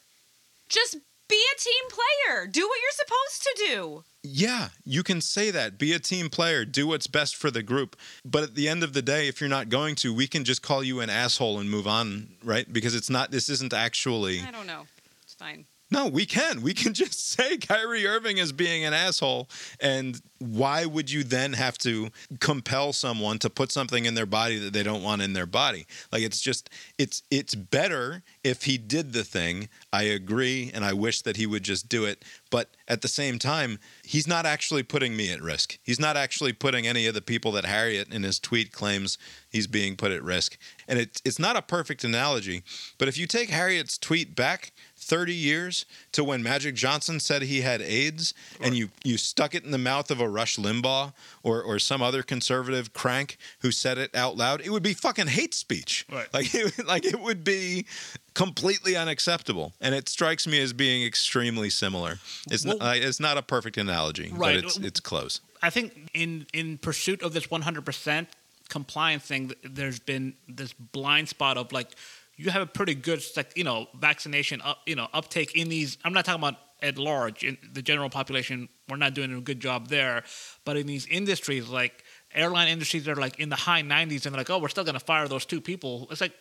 Just 0.68 0.97
be 1.28 1.36
a 1.55 1.60
team 1.60 1.84
player. 1.90 2.47
Do 2.47 2.66
what 2.66 2.78
you're 2.80 2.90
supposed 2.93 3.43
to 3.43 3.64
do. 3.68 4.05
Yeah, 4.28 4.70
you 4.85 5.03
can 5.03 5.20
say 5.20 5.51
that. 5.53 5.78
Be 5.78 5.93
a 5.93 5.98
team 5.98 6.28
player. 6.28 6.65
Do 6.65 6.89
what's 6.89 7.07
best 7.07 7.36
for 7.36 7.51
the 7.51 7.62
group. 7.62 7.97
But 8.24 8.43
at 8.43 8.55
the 8.55 8.69
end 8.69 8.82
of 8.82 8.93
the 8.93 9.03
day, 9.03 9.28
if 9.28 9.40
you're 9.40 9.48
not 9.48 9.69
going 9.69 9.94
to, 9.97 10.12
we 10.12 10.27
can 10.27 10.44
just 10.44 10.62
call 10.62 10.82
you 10.82 11.01
an 11.01 11.11
asshole 11.11 11.61
and 11.61 11.70
move 11.70 11.86
on, 11.86 12.28
right? 12.43 12.70
Because 12.70 12.94
it's 12.94 13.09
not, 13.09 13.31
this 13.31 13.48
isn't 13.48 13.73
actually. 13.73 14.40
I 14.40 14.51
don't 14.51 14.66
know. 14.66 14.86
It's 15.23 15.35
fine. 15.35 15.65
No, 15.90 16.08
we 16.08 16.26
can. 16.26 16.62
We 16.62 16.74
can 16.74 16.94
just 17.02 17.30
say 17.30 17.56
Kyrie 17.58 18.06
Irving 18.06 18.38
is 18.38 18.52
being 18.52 18.84
an 18.84 18.92
asshole. 18.92 19.48
And 19.80 20.20
why 20.38 20.84
would 20.84 21.10
you 21.10 21.22
then 21.22 21.52
have 21.54 21.78
to 21.78 22.10
compel 22.40 22.92
someone 22.92 23.38
to 23.38 23.50
put 23.50 23.72
something 23.72 24.04
in 24.04 24.14
their 24.14 24.26
body 24.26 24.58
that 24.58 24.72
they 24.72 24.82
don't 24.82 25.02
want 25.02 25.22
in 25.22 25.32
their 25.32 25.46
body? 25.46 25.86
Like 26.12 26.22
it's 26.22 26.40
just 26.40 26.70
it's 26.98 27.22
it's 27.30 27.54
better 27.54 28.22
if 28.42 28.64
he 28.64 28.78
did 28.78 29.12
the 29.12 29.24
thing. 29.24 29.68
I 29.92 30.04
agree 30.04 30.70
and 30.74 30.84
I 30.84 30.92
wish 30.92 31.22
that 31.22 31.36
he 31.36 31.46
would 31.46 31.62
just 31.62 31.88
do 31.88 32.04
it. 32.04 32.24
But 32.50 32.70
at 32.88 33.02
the 33.02 33.08
same 33.08 33.38
time, 33.38 33.78
he's 34.04 34.26
not 34.26 34.46
actually 34.46 34.82
putting 34.82 35.16
me 35.16 35.32
at 35.32 35.42
risk. 35.42 35.78
He's 35.82 36.00
not 36.00 36.16
actually 36.16 36.52
putting 36.52 36.86
any 36.86 37.06
of 37.06 37.14
the 37.14 37.22
people 37.22 37.52
that 37.52 37.64
Harriet 37.64 38.12
in 38.12 38.22
his 38.22 38.38
tweet 38.38 38.72
claims 38.72 39.18
he's 39.48 39.66
being 39.66 39.96
put 39.96 40.12
at 40.12 40.22
risk. 40.22 40.58
And 40.86 40.98
it's 40.98 41.22
it's 41.24 41.38
not 41.38 41.56
a 41.56 41.62
perfect 41.62 42.04
analogy, 42.04 42.62
but 42.98 43.08
if 43.08 43.16
you 43.16 43.26
take 43.26 43.50
Harriet's 43.50 43.98
tweet 43.98 44.34
back 44.34 44.72
30 45.07 45.33
years 45.33 45.87
to 46.12 46.24
when 46.24 46.43
Magic 46.43 46.74
Johnson 46.74 47.20
said 47.20 47.43
he 47.43 47.61
had 47.61 47.81
AIDS 47.81 48.35
and 48.61 48.77
you, 48.77 48.89
you 49.05 49.16
stuck 49.16 49.55
it 49.55 49.65
in 49.65 49.70
the 49.70 49.78
mouth 49.78 50.11
of 50.11 50.20
a 50.20 50.28
Rush 50.28 50.57
Limbaugh 50.57 51.12
or, 51.45 51.62
or 51.62 51.78
some 51.78 52.03
other 52.03 52.24
conservative 52.24 52.93
crank 52.93 53.37
who 53.61 53.70
said 53.70 53.99
it 53.99 54.12
out 54.16 54.37
loud, 54.37 54.61
it 54.61 54.70
would 54.70 54.83
be 54.83 54.95
fucking 54.95 55.28
hate 55.28 55.55
speech. 55.55 56.05
Right. 56.12 56.27
Like, 56.35 56.53
it, 56.55 56.85
like 56.87 57.05
it 57.05 57.20
would 57.20 57.45
be 57.45 57.87
completely 58.35 58.97
unacceptable. 58.97 59.73
And 59.81 59.95
it 59.95 60.09
strikes 60.09 60.45
me 60.47 60.61
as 60.61 60.73
being 60.73 61.05
extremely 61.07 61.70
similar. 61.70 62.19
It's, 62.51 62.66
Well- 62.66 62.78
not, 62.78 62.97
it's 62.97 63.20
not 63.20 63.39
a 63.39 63.43
perfect 63.43 63.77
analogy, 63.77 64.33
Right. 64.35 64.57
but 64.57 64.65
it's, 64.65 64.77
it's 64.78 65.01
close. 65.01 65.41
I 65.62 65.70
think 65.70 66.11
in 66.15 66.47
in 66.53 66.78
pursuit 66.78 67.23
of 67.23 67.33
this 67.33 67.47
100% 67.47 68.27
compliance 68.69 69.23
thing, 69.23 69.53
there's 69.65 69.99
been 70.01 70.35
this 70.49 70.73
blind 70.74 71.28
spot 71.28 71.57
of 71.57 71.73
like 71.73 71.93
you 72.36 72.50
have 72.50 72.62
a 72.62 72.66
pretty 72.66 72.94
good 72.94 73.22
you 73.54 73.64
know 73.64 73.88
vaccination 73.98 74.60
up 74.62 74.78
you 74.86 74.94
know 74.94 75.08
uptake 75.12 75.56
in 75.56 75.68
these. 75.68 75.98
I'm 76.04 76.12
not 76.12 76.24
talking 76.24 76.42
about 76.42 76.56
at 76.82 76.98
large 76.98 77.42
in 77.42 77.56
the 77.72 77.82
general 77.82 78.10
population. 78.10 78.68
We're 78.88 78.96
not 78.96 79.14
doing 79.14 79.32
a 79.34 79.40
good 79.40 79.60
job 79.60 79.88
there, 79.88 80.22
but 80.64 80.76
in 80.76 80.86
these 80.86 81.06
industries 81.06 81.68
like 81.68 82.04
airline 82.34 82.68
industries 82.68 83.08
are 83.08 83.16
like 83.16 83.40
in 83.40 83.48
the 83.48 83.56
high 83.56 83.82
90s 83.82 84.26
and 84.26 84.34
they're 84.34 84.40
like, 84.40 84.50
oh, 84.50 84.58
we're 84.58 84.68
still 84.68 84.84
gonna 84.84 85.00
fire 85.00 85.26
those 85.28 85.46
two 85.46 85.60
people. 85.60 86.06
It's 86.10 86.20
like 86.20 86.34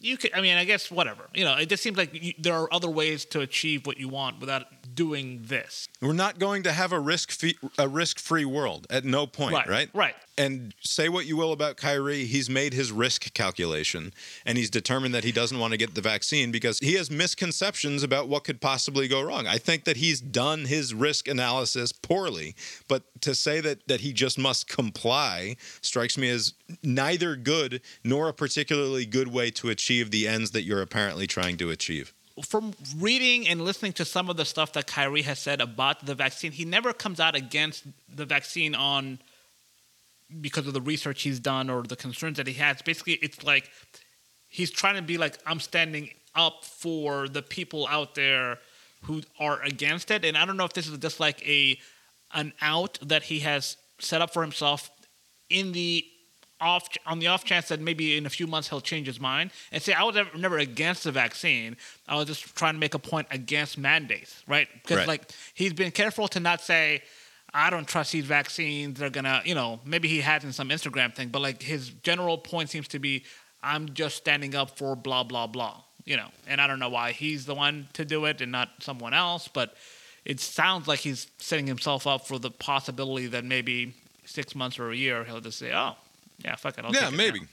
you 0.00 0.16
could. 0.16 0.32
I 0.34 0.40
mean, 0.40 0.56
I 0.56 0.64
guess 0.64 0.90
whatever. 0.90 1.28
You 1.34 1.44
know, 1.44 1.56
it 1.56 1.68
just 1.68 1.82
seems 1.82 1.96
like 1.96 2.10
you, 2.14 2.32
there 2.38 2.54
are 2.54 2.72
other 2.72 2.88
ways 2.88 3.24
to 3.26 3.40
achieve 3.40 3.86
what 3.86 3.98
you 3.98 4.08
want 4.08 4.40
without 4.40 4.66
doing 4.94 5.42
this. 5.44 5.88
We're 6.00 6.12
not 6.12 6.38
going 6.38 6.62
to 6.64 6.72
have 6.72 6.92
a 6.92 7.00
risk 7.00 7.30
fee, 7.30 7.56
a 7.78 7.88
risk 7.88 8.18
free 8.18 8.44
world 8.44 8.86
at 8.90 9.04
no 9.04 9.26
point, 9.26 9.54
Right, 9.54 9.68
right? 9.68 9.90
right. 9.94 10.14
And 10.36 10.72
say 10.80 11.08
what 11.08 11.26
you 11.26 11.36
will 11.36 11.52
about 11.52 11.76
Kyrie, 11.76 12.24
he's 12.24 12.48
made 12.48 12.72
his 12.72 12.92
risk 12.92 13.32
calculation 13.34 14.12
and 14.46 14.56
he's 14.56 14.70
determined 14.70 15.12
that 15.14 15.24
he 15.24 15.32
doesn't 15.32 15.58
want 15.58 15.72
to 15.72 15.76
get 15.76 15.96
the 15.96 16.00
vaccine 16.00 16.52
because 16.52 16.78
he 16.78 16.94
has 16.94 17.10
misconceptions 17.10 18.04
about 18.04 18.28
what 18.28 18.44
could 18.44 18.60
possibly 18.60 19.08
go 19.08 19.20
wrong. 19.20 19.48
I 19.48 19.58
think 19.58 19.82
that 19.84 19.96
he's 19.96 20.20
done 20.20 20.66
his 20.66 20.94
risk 20.94 21.26
analysis 21.26 21.90
poorly, 21.90 22.54
but 22.86 23.02
to 23.22 23.34
say 23.34 23.60
that 23.60 23.88
that 23.88 24.00
he 24.02 24.12
just 24.12 24.38
must 24.38 24.68
comply 24.68 25.56
strikes 25.80 26.16
me 26.16 26.28
as 26.28 26.54
neither 26.84 27.34
good 27.34 27.80
nor 28.04 28.28
a 28.28 28.32
particularly 28.32 29.06
good 29.06 29.28
way 29.28 29.50
to 29.50 29.70
achieve 29.70 30.12
the 30.12 30.28
ends 30.28 30.52
that 30.52 30.62
you're 30.62 30.82
apparently 30.82 31.26
trying 31.26 31.56
to 31.56 31.70
achieve. 31.70 32.14
From 32.42 32.74
reading 32.96 33.48
and 33.48 33.62
listening 33.62 33.92
to 33.94 34.04
some 34.04 34.28
of 34.28 34.36
the 34.36 34.44
stuff 34.44 34.72
that 34.74 34.86
Kyrie 34.86 35.22
has 35.22 35.38
said 35.38 35.60
about 35.60 36.06
the 36.06 36.14
vaccine, 36.14 36.52
he 36.52 36.64
never 36.64 36.92
comes 36.92 37.20
out 37.20 37.34
against 37.34 37.84
the 38.14 38.24
vaccine 38.24 38.74
on 38.74 39.18
because 40.40 40.66
of 40.66 40.74
the 40.74 40.80
research 40.80 41.22
he's 41.22 41.40
done 41.40 41.70
or 41.70 41.82
the 41.82 41.96
concerns 41.96 42.36
that 42.36 42.46
he 42.46 42.54
has. 42.54 42.82
Basically, 42.82 43.14
it's 43.14 43.42
like 43.42 43.70
he's 44.48 44.70
trying 44.70 44.96
to 44.96 45.02
be 45.02 45.18
like 45.18 45.38
I'm 45.46 45.60
standing 45.60 46.10
up 46.34 46.64
for 46.64 47.28
the 47.28 47.42
people 47.42 47.86
out 47.88 48.14
there 48.14 48.58
who 49.02 49.22
are 49.38 49.62
against 49.62 50.10
it. 50.10 50.24
And 50.24 50.36
I 50.36 50.44
don't 50.44 50.56
know 50.56 50.64
if 50.64 50.72
this 50.72 50.88
is 50.88 50.98
just 50.98 51.20
like 51.20 51.46
a 51.46 51.78
an 52.34 52.52
out 52.60 52.98
that 53.02 53.22
he 53.24 53.40
has 53.40 53.76
set 53.98 54.20
up 54.20 54.32
for 54.32 54.42
himself 54.42 54.90
in 55.48 55.72
the 55.72 56.04
off 56.60 56.88
on 57.06 57.18
the 57.18 57.26
off 57.28 57.44
chance 57.44 57.68
that 57.68 57.80
maybe 57.80 58.16
in 58.16 58.26
a 58.26 58.30
few 58.30 58.46
months 58.46 58.68
he'll 58.68 58.80
change 58.80 59.06
his 59.06 59.20
mind 59.20 59.50
and 59.72 59.82
say 59.82 59.92
I 59.92 60.02
was 60.02 60.14
never, 60.16 60.36
never 60.36 60.58
against 60.58 61.04
the 61.04 61.12
vaccine. 61.12 61.76
I 62.08 62.16
was 62.16 62.26
just 62.26 62.54
trying 62.56 62.74
to 62.74 62.80
make 62.80 62.94
a 62.94 62.98
point 62.98 63.28
against 63.30 63.78
mandates, 63.78 64.42
right? 64.46 64.68
Because 64.82 64.98
Right. 64.98 65.08
like 65.08 65.30
he's 65.54 65.72
been 65.72 65.90
careful 65.90 66.28
to 66.28 66.40
not 66.40 66.60
say 66.60 67.02
I 67.54 67.70
don't 67.70 67.86
trust 67.88 68.12
these 68.12 68.26
vaccines. 68.26 68.98
They're 68.98 69.08
gonna, 69.10 69.40
you 69.44 69.54
know, 69.54 69.80
maybe 69.84 70.08
he 70.08 70.20
has 70.20 70.44
in 70.44 70.52
some 70.52 70.68
Instagram 70.68 71.14
thing, 71.14 71.28
but 71.28 71.40
like 71.42 71.62
his 71.62 71.88
general 71.90 72.36
point 72.38 72.70
seems 72.70 72.88
to 72.88 72.98
be 72.98 73.24
I'm 73.62 73.94
just 73.94 74.16
standing 74.16 74.54
up 74.54 74.76
for 74.78 74.94
blah 74.96 75.22
blah 75.24 75.46
blah, 75.46 75.80
you 76.04 76.16
know. 76.16 76.28
And 76.46 76.60
I 76.60 76.66
don't 76.66 76.78
know 76.78 76.90
why 76.90 77.12
he's 77.12 77.46
the 77.46 77.54
one 77.54 77.88
to 77.94 78.04
do 78.04 78.24
it 78.26 78.40
and 78.40 78.52
not 78.52 78.68
someone 78.80 79.14
else, 79.14 79.48
but 79.48 79.74
it 80.24 80.40
sounds 80.40 80.86
like 80.86 80.98
he's 81.00 81.28
setting 81.38 81.66
himself 81.66 82.06
up 82.06 82.26
for 82.26 82.38
the 82.38 82.50
possibility 82.50 83.28
that 83.28 83.44
maybe 83.44 83.94
six 84.26 84.54
months 84.54 84.78
or 84.78 84.90
a 84.90 84.96
year 84.96 85.24
he'll 85.24 85.40
just 85.40 85.58
say, 85.58 85.72
"Oh, 85.74 85.96
yeah, 86.44 86.56
fuck 86.56 86.78
it." 86.78 86.84
I'll 86.84 86.92
yeah, 86.92 87.08
it 87.08 87.14
maybe. 87.14 87.40
now." 87.40 87.46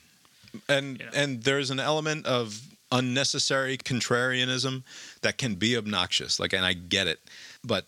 And 0.70 1.04
and 1.14 1.44
there's 1.44 1.70
an 1.70 1.80
element 1.80 2.26
of 2.26 2.62
unnecessary 2.92 3.78
contrarianism 3.78 4.84
that 5.22 5.38
can 5.38 5.56
be 5.56 5.76
obnoxious. 5.76 6.40
Like, 6.40 6.54
and 6.54 6.66
I 6.66 6.74
get 6.74 7.08
it, 7.08 7.20
but 7.64 7.86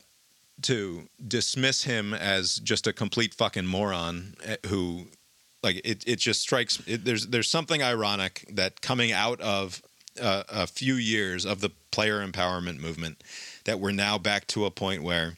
to 0.64 1.08
dismiss 1.26 1.84
him 1.84 2.14
as 2.14 2.56
just 2.58 2.88
a 2.88 2.94
complete 2.94 3.34
fucking 3.34 3.68
moron 3.68 4.36
eh, 4.44 4.58
who, 4.68 5.08
like, 5.64 5.82
it 5.86 6.04
it 6.08 6.20
just 6.20 6.42
strikes. 6.42 6.82
It, 6.88 7.06
there's 7.06 7.28
there's 7.28 7.50
something 7.50 7.84
ironic 7.84 8.46
that 8.52 8.82
coming 8.82 9.12
out 9.12 9.40
of 9.42 9.82
uh, 10.22 10.44
a 10.50 10.68
few 10.68 10.96
years 10.96 11.46
of 11.46 11.62
the 11.62 11.70
player 11.92 12.26
empowerment 12.26 12.80
movement 12.80 13.24
that 13.66 13.80
we're 13.80 13.92
now 13.92 14.18
back 14.18 14.48
to 14.48 14.66
a 14.66 14.72
point 14.72 15.04
where. 15.04 15.38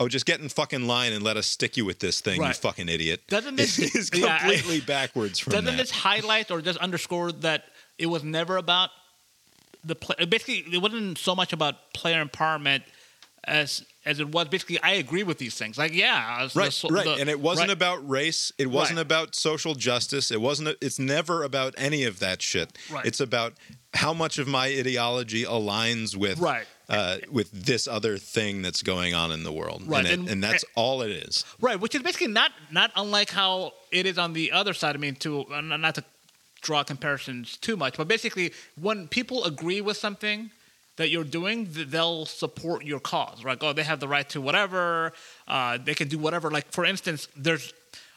Oh, 0.00 0.06
just 0.08 0.26
get 0.26 0.38
in 0.40 0.48
fucking 0.48 0.86
line 0.86 1.12
and 1.12 1.24
let 1.24 1.36
us 1.36 1.46
stick 1.46 1.76
you 1.76 1.84
with 1.84 1.98
this 1.98 2.20
thing, 2.20 2.40
you 2.42 2.52
fucking 2.52 2.88
idiot. 2.88 3.22
Doesn't 3.28 3.56
this- 3.56 3.78
is 3.80 4.10
yeah, 4.14 4.26
I- 4.36 4.38
completely 4.38 4.80
backwards 4.80 5.38
from 5.40 5.52
Doesn't 5.52 5.64
that. 5.66 5.76
this 5.76 5.90
highlight 5.90 6.50
or 6.52 6.60
just 6.62 6.78
underscore 6.78 7.32
that 7.32 7.64
it 7.98 8.06
was 8.06 8.22
never 8.22 8.56
about 8.58 8.90
the 9.84 9.94
play? 9.96 10.24
Basically, 10.24 10.64
it 10.72 10.80
wasn't 10.80 11.18
so 11.18 11.34
much 11.34 11.52
about 11.52 11.92
player 11.94 12.24
empowerment 12.24 12.82
as 13.44 13.84
as 14.04 14.20
it 14.20 14.28
was. 14.28 14.46
Basically, 14.48 14.80
I 14.82 14.92
agree 14.92 15.22
with 15.24 15.38
these 15.38 15.56
things. 15.56 15.76
Like, 15.76 15.92
yeah, 15.92 16.44
it's 16.44 16.54
the 16.54 16.60
right, 16.60 16.82
right, 16.90 17.04
the- 17.04 17.14
and 17.20 17.28
it 17.28 17.40
wasn't 17.40 17.68
right. 17.68 17.76
about 17.76 18.08
race. 18.08 18.52
It 18.56 18.68
wasn't 18.68 18.98
Right. 18.98 19.02
about 19.02 19.34
social 19.34 19.74
justice. 19.74 20.30
It 20.30 20.40
wasn't. 20.40 20.76
It's 20.80 20.98
never 21.00 21.42
about 21.42 21.74
any 21.76 22.04
of 22.04 22.20
that 22.20 22.40
shit. 22.40 22.76
Right. 22.88 23.04
It's 23.04 23.20
about 23.20 23.54
how 23.94 24.14
much 24.14 24.38
of 24.38 24.46
my 24.46 24.66
ideology 24.66 25.42
aligns 25.44 26.14
with 26.16 26.38
Right. 26.38 26.66
Uh, 26.88 27.18
with 27.30 27.50
this 27.52 27.86
other 27.86 28.16
thing 28.18 28.62
that's 28.62 28.82
going 28.82 29.14
on 29.14 29.30
in 29.32 29.42
the 29.44 29.52
world. 29.52 29.82
Right, 29.86 29.98
and, 30.04 30.06
it- 30.06 30.18
and- 30.20 30.28
and 30.30 30.42
that's 30.44 30.64
all 30.74 31.02
it 31.02 31.10
is. 31.10 31.44
Right, 31.60 31.78
which 31.78 31.94
is 31.94 32.02
basically 32.02 32.28
not 32.28 32.52
not 32.70 32.90
unlike 32.96 33.30
how 33.30 33.72
it 33.92 34.06
is 34.06 34.18
on 34.18 34.32
the 34.32 34.52
other 34.52 34.72
side. 34.74 34.94
I 34.94 34.98
mean, 34.98 35.14
to 35.16 35.44
uh, 35.52 35.60
not 35.60 35.94
to 35.96 36.04
draw 36.62 36.82
comparisons 36.82 37.56
too 37.56 37.76
much, 37.76 37.96
but 37.96 38.08
basically, 38.08 38.52
when 38.80 39.06
people 39.08 39.44
agree 39.44 39.80
with 39.80 39.96
something 39.96 40.50
that 40.96 41.10
you're 41.10 41.22
doing, 41.24 41.68
they'll 41.70 42.26
support 42.26 42.84
your 42.84 43.00
cause. 43.00 43.44
Right? 43.44 43.58
Oh, 43.60 43.72
they 43.72 43.84
have 43.84 44.00
the 44.00 44.08
right 44.08 44.28
to 44.30 44.40
whatever. 44.40 45.12
Uh, 45.46 45.78
they 45.84 45.94
can 45.94 46.08
do 46.08 46.18
whatever. 46.18 46.50
Like 46.50 46.72
for 46.72 46.84
instance, 46.84 47.28
there's 47.36 47.72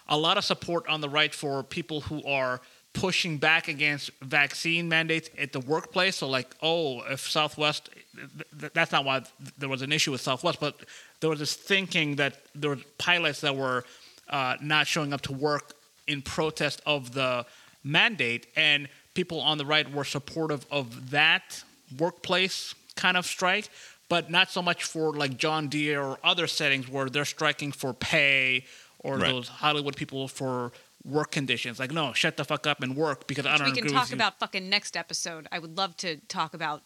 a 0.08 0.18
lot 0.18 0.38
of 0.38 0.44
support 0.44 0.88
on 0.88 1.00
the 1.02 1.10
right 1.10 1.34
for 1.36 1.62
people 1.64 2.02
who 2.02 2.24
are 2.26 2.60
pushing 2.94 3.38
back 3.38 3.68
against 3.68 4.12
vaccine 4.22 4.90
mandates 4.90 5.30
at 5.38 5.54
the 5.54 5.60
workplace. 5.62 6.18
So, 6.18 6.28
like, 6.28 6.56
oh, 6.62 7.02
if 7.10 7.22
Southwest, 7.30 7.90
th- 8.16 8.28
th- 8.60 8.74
that's 8.74 8.92
not 8.92 9.06
why 9.06 9.20
th- 9.20 9.32
there 9.58 9.70
was 9.70 9.82
an 9.82 9.92
issue 9.92 10.12
with 10.12 10.22
Southwest, 10.22 10.60
but 10.60 10.76
there 11.22 11.30
was 11.30 11.40
this 11.40 11.54
thinking 11.54 12.18
that 12.18 12.42
there 12.54 12.72
were 12.72 12.80
pilots 12.98 13.42
that 13.42 13.56
were 13.56 13.86
uh, 14.30 14.56
not 14.62 14.88
showing 14.88 15.14
up 15.14 15.22
to 15.22 15.34
work 15.34 15.74
in 16.08 16.22
protest 16.22 16.82
of 16.86 17.14
the 17.14 17.46
mandate, 17.84 18.48
and 18.56 18.90
people 19.14 19.40
on 19.40 19.58
the 19.58 19.66
right 19.66 19.92
were 19.92 20.04
supportive 20.04 20.66
of 20.72 21.12
that 21.12 21.64
workplace 21.98 22.74
kind 22.96 23.16
of 23.18 23.26
strike. 23.26 23.70
But 24.10 24.30
not 24.30 24.52
so 24.52 24.62
much 24.62 24.84
for 24.84 25.14
like 25.14 25.38
John 25.38 25.70
Deere 25.70 26.02
or 26.02 26.18
other 26.22 26.46
settings 26.46 26.90
where 26.90 27.10
they're 27.10 27.24
striking 27.24 27.72
for 27.72 27.94
pay 27.94 28.66
or 29.00 29.18
Right. 29.18 29.32
those 29.32 29.48
Hollywood 29.48 29.96
people 29.96 30.28
for 30.28 30.74
work 31.06 31.32
conditions. 31.32 31.80
Like, 31.80 31.92
no, 31.92 32.14
shut 32.14 32.38
the 32.38 32.46
fuck 32.46 32.68
up 32.68 32.82
and 32.84 32.96
work 32.96 33.28
because 33.28 33.46
I 33.46 33.58
don't 33.58 33.68
know. 33.68 33.72
we 33.72 33.72
can 33.78 33.86
agree 33.86 33.92
talk 33.94 34.04
with 34.04 34.12
you. 34.12 34.16
about 34.18 34.40
fucking 34.40 34.70
next 34.70 34.96
episode. 34.98 35.48
I 35.52 35.60
would 35.60 35.78
love 35.78 35.98
to 35.98 36.18
talk 36.28 36.54
about 36.54 36.82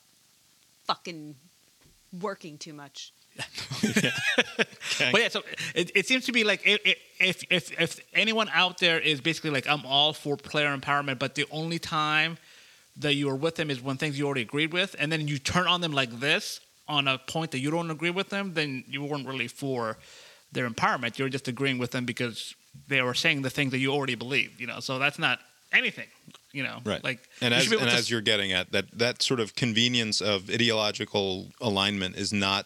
fucking 0.86 1.36
working 2.22 2.58
too 2.58 2.74
much. 2.74 3.12
But 5.12 5.20
yeah, 5.22 5.28
so 5.28 5.44
it, 5.74 5.92
it 5.94 6.08
seems 6.08 6.26
to 6.26 6.32
be 6.32 6.44
like 6.46 6.62
i- 6.66 6.80
i- 6.86 6.96
if 7.20 7.44
if 7.50 7.80
if 7.80 8.00
anyone 8.14 8.50
out 8.54 8.78
there 8.80 8.98
is 9.00 9.20
basically 9.20 9.50
like 9.50 9.68
I'm 9.68 9.86
all 9.86 10.14
for 10.14 10.38
player 10.38 10.76
empowerment, 10.76 11.20
but 11.20 11.36
the 11.36 11.46
only 11.52 11.80
time 11.80 12.38
that 12.98 13.14
you 13.16 13.30
are 13.30 13.36
with 13.36 13.56
them 13.56 13.70
is 13.70 13.82
when 13.82 13.98
things 13.98 14.18
you 14.18 14.26
already 14.26 14.42
agreed 14.44 14.72
with, 14.72 14.96
and 14.98 15.12
then 15.12 15.28
you 15.28 15.38
turn 15.38 15.68
on 15.68 15.82
them 15.82 15.92
like 15.92 16.20
this 16.22 16.62
on 16.88 17.08
a 17.10 17.18
point 17.18 17.52
that 17.52 17.60
you 17.60 17.70
don't 17.72 17.92
agree 17.92 18.10
with 18.10 18.30
them, 18.30 18.54
then 18.54 18.84
you 18.88 19.04
weren't 19.04 19.28
really 19.28 19.48
for 19.50 19.98
their 20.54 20.70
empowerment. 20.70 21.18
You're 21.18 21.28
just 21.30 21.48
agreeing 21.50 21.78
with 21.78 21.92
them 21.92 22.06
because 22.06 22.56
they 22.88 23.02
were 23.02 23.14
saying 23.14 23.42
the 23.42 23.50
things 23.50 23.72
that 23.72 23.80
you 23.80 23.92
already 23.92 24.16
believe. 24.16 24.60
You 24.60 24.68
know, 24.68 24.80
so 24.80 25.00
that's 25.00 25.20
not 25.20 25.40
anything. 25.74 26.08
You 26.52 26.64
know, 26.64 26.80
Right. 26.86 27.04
Like 27.04 27.20
and 27.42 27.54
as 27.54 27.64
should 27.64 27.72
be 27.72 27.76
able 27.76 27.84
and 27.84 27.92
to 27.92 27.98
as 27.98 28.10
you're 28.10 28.22
getting 28.22 28.54
at 28.54 28.72
that 28.72 28.98
that 28.98 29.22
sort 29.22 29.40
of 29.42 29.56
convenience 29.56 30.22
of 30.22 30.50
ideological 30.50 31.48
alignment 31.60 32.16
is 32.16 32.32
not 32.32 32.66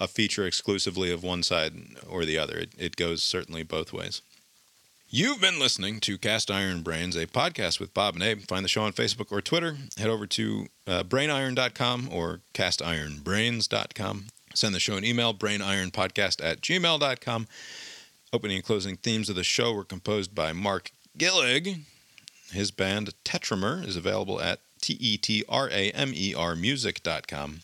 a 0.00 0.08
feature 0.08 0.46
exclusively 0.46 1.12
of 1.12 1.22
one 1.22 1.42
side 1.42 1.72
or 2.08 2.24
the 2.24 2.38
other. 2.38 2.56
It, 2.56 2.70
it 2.78 2.96
goes 2.96 3.22
certainly 3.22 3.62
both 3.62 3.92
ways. 3.92 4.22
You've 5.10 5.40
been 5.40 5.58
listening 5.58 6.00
to 6.00 6.18
Cast 6.18 6.50
Iron 6.50 6.82
Brains, 6.82 7.16
a 7.16 7.26
podcast 7.26 7.80
with 7.80 7.94
Bob 7.94 8.14
and 8.14 8.22
Abe. 8.22 8.42
Find 8.42 8.62
the 8.62 8.68
show 8.68 8.82
on 8.82 8.92
Facebook 8.92 9.32
or 9.32 9.40
Twitter. 9.40 9.78
Head 9.96 10.10
over 10.10 10.26
to 10.26 10.66
uh, 10.86 11.02
brainiron.com 11.02 12.10
or 12.12 12.40
castironbrains.com. 12.52 14.26
Send 14.54 14.74
the 14.74 14.80
show 14.80 14.96
an 14.96 15.04
email, 15.04 15.32
brainironpodcast 15.32 16.44
at 16.44 16.60
gmail.com. 16.60 17.46
Opening 18.32 18.56
and 18.56 18.64
closing 18.64 18.96
themes 18.96 19.28
of 19.30 19.36
the 19.36 19.44
show 19.44 19.72
were 19.72 19.84
composed 19.84 20.34
by 20.34 20.52
Mark 20.52 20.92
Gillig. 21.18 21.80
His 22.52 22.70
band 22.70 23.14
Tetramer 23.24 23.86
is 23.86 23.96
available 23.96 24.40
at 24.40 24.60
T 24.82 24.96
E 25.00 25.16
T 25.16 25.44
R 25.48 25.68
A 25.70 25.90
M 25.92 26.12
E 26.14 26.34
R 26.34 26.54
music.com. 26.54 27.60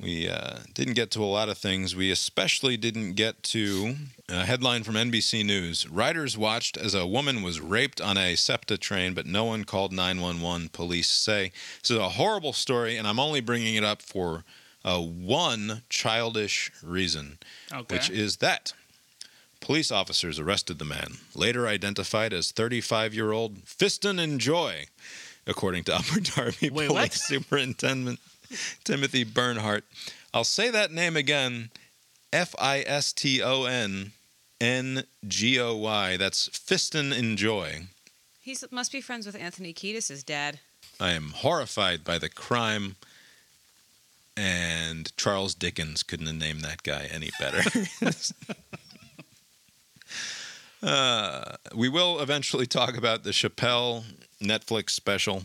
We 0.00 0.28
uh, 0.28 0.58
didn't 0.74 0.92
get 0.94 1.10
to 1.12 1.24
a 1.24 1.26
lot 1.26 1.48
of 1.48 1.56
things. 1.58 1.96
We 1.96 2.10
especially 2.10 2.76
didn't 2.76 3.14
get 3.14 3.42
to 3.44 3.94
a 4.28 4.44
headline 4.44 4.84
from 4.84 4.94
NBC 4.94 5.44
News. 5.44 5.88
Riders 5.88 6.36
watched 6.36 6.76
as 6.76 6.94
a 6.94 7.06
woman 7.06 7.42
was 7.42 7.60
raped 7.60 8.00
on 8.00 8.18
a 8.18 8.36
SEPTA 8.36 8.76
train, 8.78 9.14
but 9.14 9.24
no 9.26 9.44
one 9.46 9.64
called 9.64 9.92
911, 9.92 10.68
police 10.68 11.08
say. 11.08 11.50
This 11.80 11.92
is 11.92 11.96
a 11.96 12.10
horrible 12.10 12.52
story, 12.52 12.96
and 12.98 13.08
I'm 13.08 13.18
only 13.18 13.40
bringing 13.40 13.74
it 13.74 13.84
up 13.84 14.02
for 14.02 14.44
uh, 14.84 15.00
one 15.00 15.82
childish 15.88 16.70
reason, 16.82 17.38
Okay. 17.72 17.94
which 17.96 18.10
is 18.10 18.36
that 18.36 18.74
police 19.66 19.90
officers 19.90 20.38
arrested 20.38 20.78
the 20.78 20.84
man, 20.84 21.18
later 21.34 21.66
identified 21.66 22.32
as 22.32 22.52
35 22.52 23.12
year 23.12 23.32
old 23.32 23.56
Fiston 23.64 24.18
Ngoy, 24.38 24.86
according 25.44 25.82
to 25.82 25.94
Upper 25.96 26.20
Darby 26.20 26.70
Wait, 26.70 26.86
Police 26.86 26.92
what? 26.92 27.12
Superintendent 27.12 28.20
Timothy 28.84 29.24
Bernhardt. 29.24 29.82
I'll 30.32 30.44
say 30.44 30.70
that 30.70 30.92
name 30.92 31.16
again 31.16 31.70
F 32.32 32.54
I 32.60 32.84
S 32.86 33.12
T 33.12 33.42
O 33.42 33.64
N 33.64 34.12
N 34.60 35.02
G 35.26 35.58
O 35.58 35.74
Y. 35.74 36.16
That's 36.16 36.48
Fiston 36.48 37.10
Ngoy. 37.10 37.86
He 38.40 38.56
must 38.70 38.92
be 38.92 39.00
friends 39.00 39.26
with 39.26 39.34
Anthony 39.34 39.74
Kiedis' 39.74 40.24
dad. 40.24 40.60
I 41.00 41.10
am 41.10 41.30
horrified 41.34 42.04
by 42.04 42.18
the 42.18 42.28
crime, 42.28 42.94
and 44.36 45.10
Charles 45.16 45.56
Dickens 45.56 46.04
couldn't 46.04 46.28
have 46.28 46.36
named 46.36 46.60
that 46.60 46.84
guy 46.84 47.08
any 47.12 47.30
better. 47.40 47.62
uh, 50.86 51.56
we 51.74 51.88
will 51.88 52.20
eventually 52.20 52.66
talk 52.66 52.96
about 52.96 53.24
the 53.24 53.30
Chappelle 53.30 54.04
Netflix 54.40 54.90
special, 54.90 55.42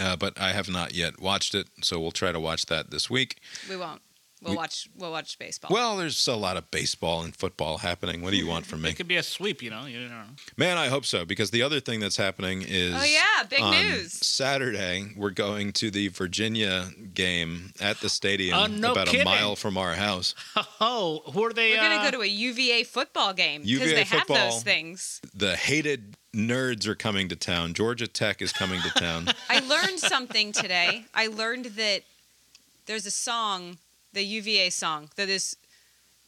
uh, 0.00 0.16
but 0.16 0.40
I 0.40 0.52
have 0.52 0.68
not 0.68 0.94
yet 0.94 1.20
watched 1.20 1.54
it, 1.54 1.66
so 1.82 1.98
we'll 2.00 2.12
try 2.12 2.32
to 2.32 2.40
watch 2.40 2.66
that 2.66 2.90
this 2.90 3.10
week. 3.10 3.40
We 3.68 3.76
won't. 3.76 4.00
We'll 4.42 4.52
We- 4.54 4.56
watch. 4.56 4.88
We'll 4.96 5.12
watch 5.12 5.38
baseball. 5.38 5.70
Well, 5.72 5.96
there's 5.96 6.26
a 6.26 6.34
lot 6.34 6.56
of 6.56 6.68
baseball 6.72 7.22
and 7.22 7.34
football 7.34 7.78
happening. 7.78 8.22
What 8.22 8.32
do 8.32 8.36
you 8.36 8.46
want 8.48 8.66
from 8.66 8.82
me? 8.82 8.90
it 8.90 8.96
could 8.96 9.06
be 9.06 9.16
a 9.16 9.22
sweep. 9.22 9.62
You 9.62 9.70
know, 9.70 9.86
you 9.86 10.00
know. 10.08 10.22
Man, 10.56 10.76
I 10.78 10.88
hope 10.88 11.04
so 11.04 11.24
because 11.24 11.52
the 11.52 11.62
other 11.62 11.78
thing 11.78 12.00
that's 12.00 12.16
happening 12.16 12.62
is 12.66 12.92
Oh, 12.94 13.04
yeah, 13.04 13.44
big 13.48 13.60
on 13.60 13.70
news. 13.70 14.12
Saturday, 14.26 15.12
we're 15.16 15.30
going 15.30 15.72
to 15.74 15.90
the 15.92 16.08
Virginia 16.08 16.88
game 17.14 17.72
at 17.80 18.00
the 18.00 18.08
stadium 18.08 18.58
Oh, 18.58 18.66
no 18.66 18.92
about 18.92 19.06
kidding. 19.06 19.22
a 19.22 19.24
mile 19.24 19.54
from 19.56 19.76
our 19.78 19.94
house. 19.94 20.34
Oh, 20.84 21.22
who 21.32 21.44
are 21.44 21.52
they? 21.52 21.70
We're 21.70 21.76
gonna 21.76 21.94
uh, 21.96 22.10
go 22.10 22.16
to 22.18 22.22
a 22.22 22.26
UVA 22.26 22.82
football 22.82 23.32
game 23.32 23.62
because 23.62 23.80
UVA 23.82 23.94
they 23.94 24.02
have 24.04 24.26
those 24.26 24.62
things. 24.64 25.20
The 25.32 25.54
hated 25.54 26.16
nerds 26.34 26.86
are 26.88 26.96
coming 26.96 27.28
to 27.28 27.36
town. 27.36 27.72
Georgia 27.74 28.08
Tech 28.08 28.42
is 28.42 28.52
coming 28.52 28.80
to 28.80 28.90
town. 28.90 29.28
I 29.48 29.60
learned 29.60 30.00
something 30.00 30.50
today. 30.50 31.04
I 31.14 31.28
learned 31.28 31.66
that 31.76 32.02
there's 32.86 33.06
a 33.06 33.10
song, 33.12 33.78
the 34.12 34.24
UVA 34.24 34.70
song, 34.70 35.10
that 35.16 35.28
is 35.28 35.56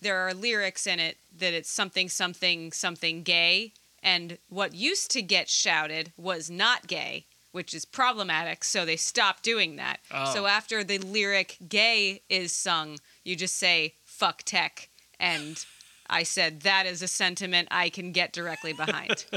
there 0.00 0.18
are 0.18 0.34
lyrics 0.34 0.86
in 0.86 1.00
it 1.00 1.16
that 1.38 1.54
it's 1.54 1.70
something 1.70 2.08
something 2.08 2.72
something 2.72 3.22
gay, 3.22 3.72
And 4.02 4.38
what 4.50 4.74
used 4.74 5.10
to 5.12 5.22
get 5.22 5.48
shouted 5.48 6.12
was 6.16 6.50
not 6.50 6.86
gay, 6.86 7.24
which 7.52 7.72
is 7.72 7.86
problematic. 7.86 8.62
So 8.62 8.84
they 8.84 8.96
stopped 8.96 9.42
doing 9.42 9.76
that. 9.76 10.00
Oh. 10.10 10.32
So 10.34 10.46
after 10.46 10.84
the 10.84 10.98
lyric 10.98 11.56
gay 11.68 12.20
is 12.28 12.52
sung, 12.52 12.98
you 13.24 13.34
just 13.34 13.56
say 13.56 13.94
fuck 14.04 14.42
tech. 14.42 14.90
And 15.18 15.64
I 16.10 16.22
said, 16.22 16.60
that 16.60 16.84
is 16.84 17.00
a 17.00 17.08
sentiment 17.08 17.68
I 17.70 17.88
can 17.88 18.12
get 18.12 18.32
directly 18.32 18.74
behind. 18.74 19.24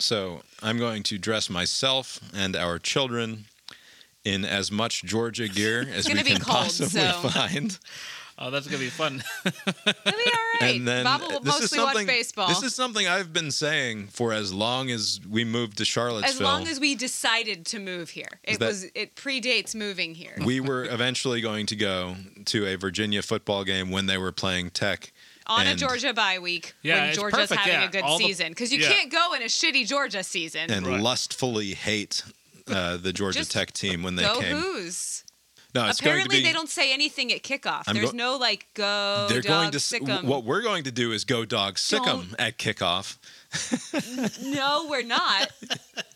So 0.00 0.42
I'm 0.62 0.78
going 0.78 1.02
to 1.04 1.18
dress 1.18 1.50
myself 1.50 2.20
and 2.32 2.54
our 2.54 2.78
children 2.78 3.46
in 4.28 4.44
as 4.44 4.70
much 4.70 5.02
Georgia 5.04 5.48
gear 5.48 5.86
as 5.94 6.06
we 6.08 6.14
can 6.22 6.40
cold, 6.40 6.56
possibly 6.56 7.00
so- 7.00 7.28
find. 7.28 7.78
Oh, 8.40 8.52
that's 8.52 8.68
gonna 8.68 8.78
be 8.78 8.86
fun. 8.88 9.20
It'll 9.44 9.52
be 9.64 9.90
all 10.06 10.14
right. 10.60 10.76
And 10.76 10.86
then 10.86 11.02
Bob 11.02 11.22
will 11.22 11.40
this 11.40 11.56
is 11.56 11.60
mostly 11.62 11.78
watch 11.80 11.86
something- 11.88 12.06
baseball. 12.06 12.46
This 12.46 12.62
is 12.62 12.72
something 12.72 13.08
I've 13.08 13.32
been 13.32 13.50
saying 13.50 14.06
for 14.12 14.32
as 14.32 14.54
long 14.54 14.92
as 14.92 15.18
we 15.28 15.42
moved 15.44 15.78
to 15.78 15.84
Charlottesville. 15.84 16.30
as 16.36 16.40
long 16.40 16.68
as 16.68 16.78
we 16.78 16.94
decided 16.94 17.66
to 17.66 17.80
move 17.80 18.10
here. 18.10 18.28
It 18.44 18.60
that- 18.60 18.66
was 18.68 18.84
it 18.94 19.16
predates 19.16 19.74
moving 19.74 20.14
here. 20.14 20.36
we 20.44 20.60
were 20.60 20.84
eventually 20.84 21.40
going 21.40 21.66
to 21.66 21.74
go 21.74 22.14
to 22.44 22.64
a 22.64 22.76
Virginia 22.76 23.22
football 23.22 23.64
game 23.64 23.90
when 23.90 24.06
they 24.06 24.18
were 24.18 24.30
playing 24.30 24.70
Tech. 24.70 25.10
on 25.48 25.66
a 25.66 25.70
and- 25.70 25.78
Georgia 25.80 26.14
bye 26.14 26.38
week 26.38 26.74
Yeah, 26.82 26.94
when 27.00 27.08
it's 27.08 27.18
Georgia's 27.18 27.40
perfect, 27.48 27.60
having 27.62 27.80
yeah. 27.80 27.88
a 27.88 27.90
good 27.90 28.02
All 28.04 28.18
the- 28.18 28.24
season 28.24 28.50
because 28.52 28.72
you 28.72 28.78
yeah. 28.78 28.92
can't 28.92 29.10
go 29.10 29.32
in 29.34 29.42
a 29.42 29.46
shitty 29.46 29.84
Georgia 29.88 30.22
season. 30.22 30.70
and 30.70 31.02
lustfully 31.02 31.74
hate 31.74 32.22
uh, 32.70 32.96
the 32.96 33.12
Georgia 33.12 33.38
Just 33.40 33.50
Tech 33.52 33.72
team 33.72 34.02
when 34.02 34.16
they 34.16 34.22
go 34.24 34.40
came. 34.40 34.56
Who's? 34.56 35.24
No, 35.74 35.86
it's 35.86 36.00
Apparently 36.00 36.22
going 36.28 36.30
to 36.30 36.36
be. 36.38 36.42
they 36.44 36.52
don't 36.54 36.68
say 36.70 36.94
anything 36.94 37.30
at 37.30 37.42
kickoff. 37.42 37.82
I'm 37.86 37.94
There's 37.94 38.12
go- 38.12 38.16
no 38.16 38.36
like 38.38 38.66
go 38.72 39.26
they're 39.28 39.42
dog 39.42 39.50
going 39.50 39.70
to. 39.72 39.80
sick 39.80 40.08
'em. 40.08 40.26
What 40.26 40.44
we're 40.44 40.62
going 40.62 40.84
to 40.84 40.90
do 40.90 41.12
is 41.12 41.24
go 41.24 41.44
dog 41.44 41.78
sick 41.78 42.06
'em 42.06 42.34
at 42.38 42.56
kickoff. 42.58 43.18
No, 44.42 44.86
we're 44.88 45.02
not. 45.02 45.50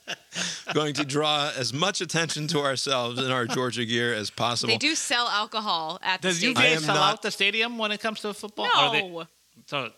going 0.74 0.94
to 0.94 1.04
draw 1.04 1.50
as 1.56 1.72
much 1.72 2.00
attention 2.00 2.46
to 2.48 2.60
ourselves 2.60 3.18
in 3.20 3.30
our 3.30 3.46
Georgia 3.46 3.84
gear 3.84 4.14
as 4.14 4.30
possible. 4.30 4.72
They 4.72 4.78
do 4.78 4.94
sell 4.94 5.28
alcohol 5.28 5.98
at 6.02 6.22
the 6.22 6.28
Does 6.28 6.38
stadium. 6.38 6.58
I 6.58 6.68
UVA 6.70 6.80
sell 6.86 6.94
not- 6.94 7.12
out 7.12 7.22
the 7.22 7.30
stadium 7.30 7.78
when 7.78 7.92
it 7.92 8.00
comes 8.00 8.20
to 8.20 8.32
football? 8.34 8.66
Or 8.78 8.90
they- 8.92 9.02
No. 9.02 9.26
so 9.66 9.92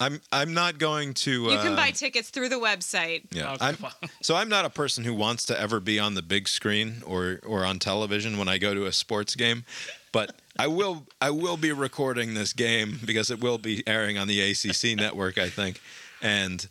I'm. 0.00 0.20
I'm 0.30 0.52
not 0.52 0.78
going 0.78 1.14
to. 1.14 1.44
You 1.44 1.58
can 1.58 1.72
uh, 1.72 1.76
buy 1.76 1.90
tickets 1.90 2.30
through 2.30 2.48
the 2.50 2.56
website. 2.56 3.24
Yeah, 3.30 3.54
Okay, 3.54 3.66
I'm, 3.66 3.76
so 4.22 4.36
I'm 4.36 4.48
not 4.48 4.64
a 4.64 4.70
person 4.70 5.04
who 5.04 5.14
wants 5.14 5.46
to 5.46 5.60
ever 5.60 5.80
be 5.80 5.98
on 5.98 6.14
the 6.14 6.22
big 6.22 6.48
screen 6.48 7.02
or 7.06 7.40
or 7.46 7.64
on 7.64 7.78
television 7.78 8.38
when 8.38 8.48
I 8.48 8.58
go 8.58 8.74
to 8.74 8.86
a 8.86 8.92
sports 8.92 9.34
game, 9.34 9.64
but 10.12 10.36
I 10.58 10.66
will 10.66 11.06
I 11.20 11.30
will 11.30 11.56
be 11.56 11.72
recording 11.72 12.34
this 12.34 12.52
game 12.52 13.00
because 13.04 13.30
it 13.30 13.40
will 13.40 13.58
be 13.58 13.82
airing 13.86 14.18
on 14.18 14.28
the 14.28 14.40
ACC 14.40 14.96
network, 14.96 15.38
I 15.38 15.48
think, 15.48 15.80
and 16.20 16.66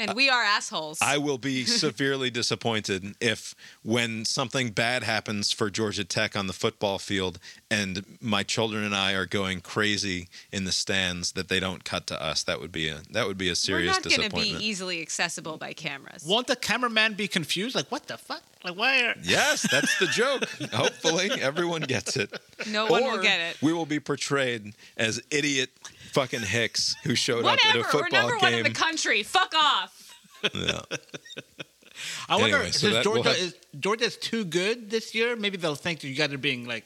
And 0.00 0.10
uh, 0.10 0.14
we 0.16 0.28
are 0.28 0.42
assholes. 0.42 0.98
I 1.00 1.18
will 1.18 1.38
be 1.38 1.64
severely 1.64 2.30
disappointed 2.30 3.14
if 3.20 3.54
when 3.82 4.24
something 4.24 4.70
bad 4.70 5.04
happens 5.04 5.52
for 5.52 5.70
Georgia 5.70 6.04
Tech 6.04 6.36
on 6.36 6.46
the 6.46 6.52
football 6.52 6.98
field 6.98 7.38
and 7.70 8.04
my 8.20 8.42
children 8.42 8.82
and 8.84 8.94
I 8.94 9.12
are 9.12 9.26
going 9.26 9.60
crazy 9.60 10.28
in 10.50 10.64
the 10.64 10.72
stands 10.72 11.32
that 11.32 11.48
they 11.48 11.60
don't 11.60 11.84
cut 11.84 12.06
to 12.08 12.20
us. 12.20 12.42
That 12.42 12.60
would 12.60 12.72
be 12.72 12.88
a 12.88 13.02
that 13.10 13.26
would 13.26 13.38
be 13.38 13.48
a 13.48 13.54
serious 13.54 13.96
we're 13.96 14.10
serious 14.10 14.32
not 14.32 14.32
going 14.32 14.48
to 14.48 14.58
be 14.58 14.64
easily 14.64 15.00
accessible 15.00 15.58
by 15.58 15.72
cameras. 15.72 16.24
won't 16.26 16.48
the 16.48 16.56
cameraman 16.56 17.14
be 17.14 17.28
confused? 17.28 17.76
Like 17.76 17.90
what 17.90 18.06
the 18.06 18.18
fuck? 18.18 18.42
Like 18.64 18.76
why? 18.76 19.02
Are... 19.02 19.14
Yes, 19.22 19.66
that's 19.70 19.98
the 19.98 20.06
joke. 20.06 20.44
Hopefully, 20.72 21.30
everyone 21.40 21.82
gets 21.82 22.16
it. 22.16 22.36
No 22.68 22.86
one 22.86 23.04
will 23.04 23.22
get 23.22 23.40
it. 23.40 23.62
We 23.62 23.72
will 23.72 23.86
be 23.86 24.00
portrayed 24.00 24.74
as 24.96 25.20
idiot 25.30 25.70
fucking 26.14 26.42
Hicks 26.42 26.94
who 27.04 27.14
showed 27.14 27.44
up 27.44 27.52
at 27.52 27.58
Whatever. 27.64 27.78
a 27.78 27.80
We're 27.82 27.88
football 28.02 28.20
number 28.22 28.38
one 28.38 28.54
in 28.54 28.62
the 28.62 28.70
country. 28.70 29.22
Fuck 29.22 29.52
off. 29.54 30.14
Yeah. 30.54 30.80
I 32.28 32.36
wonder 32.36 32.56
Anyway, 32.56 32.70
so 32.72 32.86
is 32.88 32.92
that- 32.94 33.04
we'll 33.04 33.14
Georgia 33.22 33.28
have- 33.30 33.38
is 33.38 33.54
Georgia's 33.78 34.16
too 34.16 34.44
good 34.44 34.90
this 34.90 35.14
year? 35.14 35.36
Maybe 35.36 35.56
they'll 35.56 35.74
think 35.74 36.00
that 36.00 36.08
you 36.08 36.14
guys 36.14 36.32
are 36.32 36.38
being 36.38 36.66
like 36.66 36.84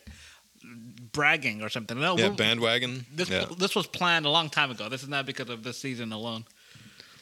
bragging 1.13 1.63
or 1.63 1.69
something. 1.69 1.99
No, 1.99 2.17
Yeah, 2.17 2.29
we'll- 2.29 2.37
bandwagon. 2.37 3.07
This 3.13 3.29
yeah. 3.31 3.47
this 3.57 3.75
was 3.75 3.87
planned 3.87 4.27
a 4.27 4.31
long 4.31 4.51
time 4.51 4.71
ago. 4.71 4.89
This 4.89 5.03
is 5.03 5.09
not 5.09 5.27
because 5.27 5.49
of 5.49 5.63
this 5.63 5.79
season 5.79 6.13
alone. 6.13 6.45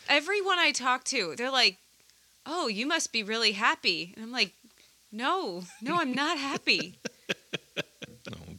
Everyone 0.08 0.58
I 0.58 0.72
talk 0.72 1.04
to, 1.04 1.34
they're 1.36 1.50
like, 1.50 1.78
"Oh, 2.44 2.68
you 2.68 2.86
must 2.86 3.12
be 3.12 3.22
really 3.22 3.52
happy," 3.52 4.12
and 4.16 4.24
I'm 4.24 4.32
like, 4.32 4.52
"No, 5.10 5.62
no, 5.80 5.96
I'm 5.96 6.12
not 6.12 6.38
happy." 6.38 6.98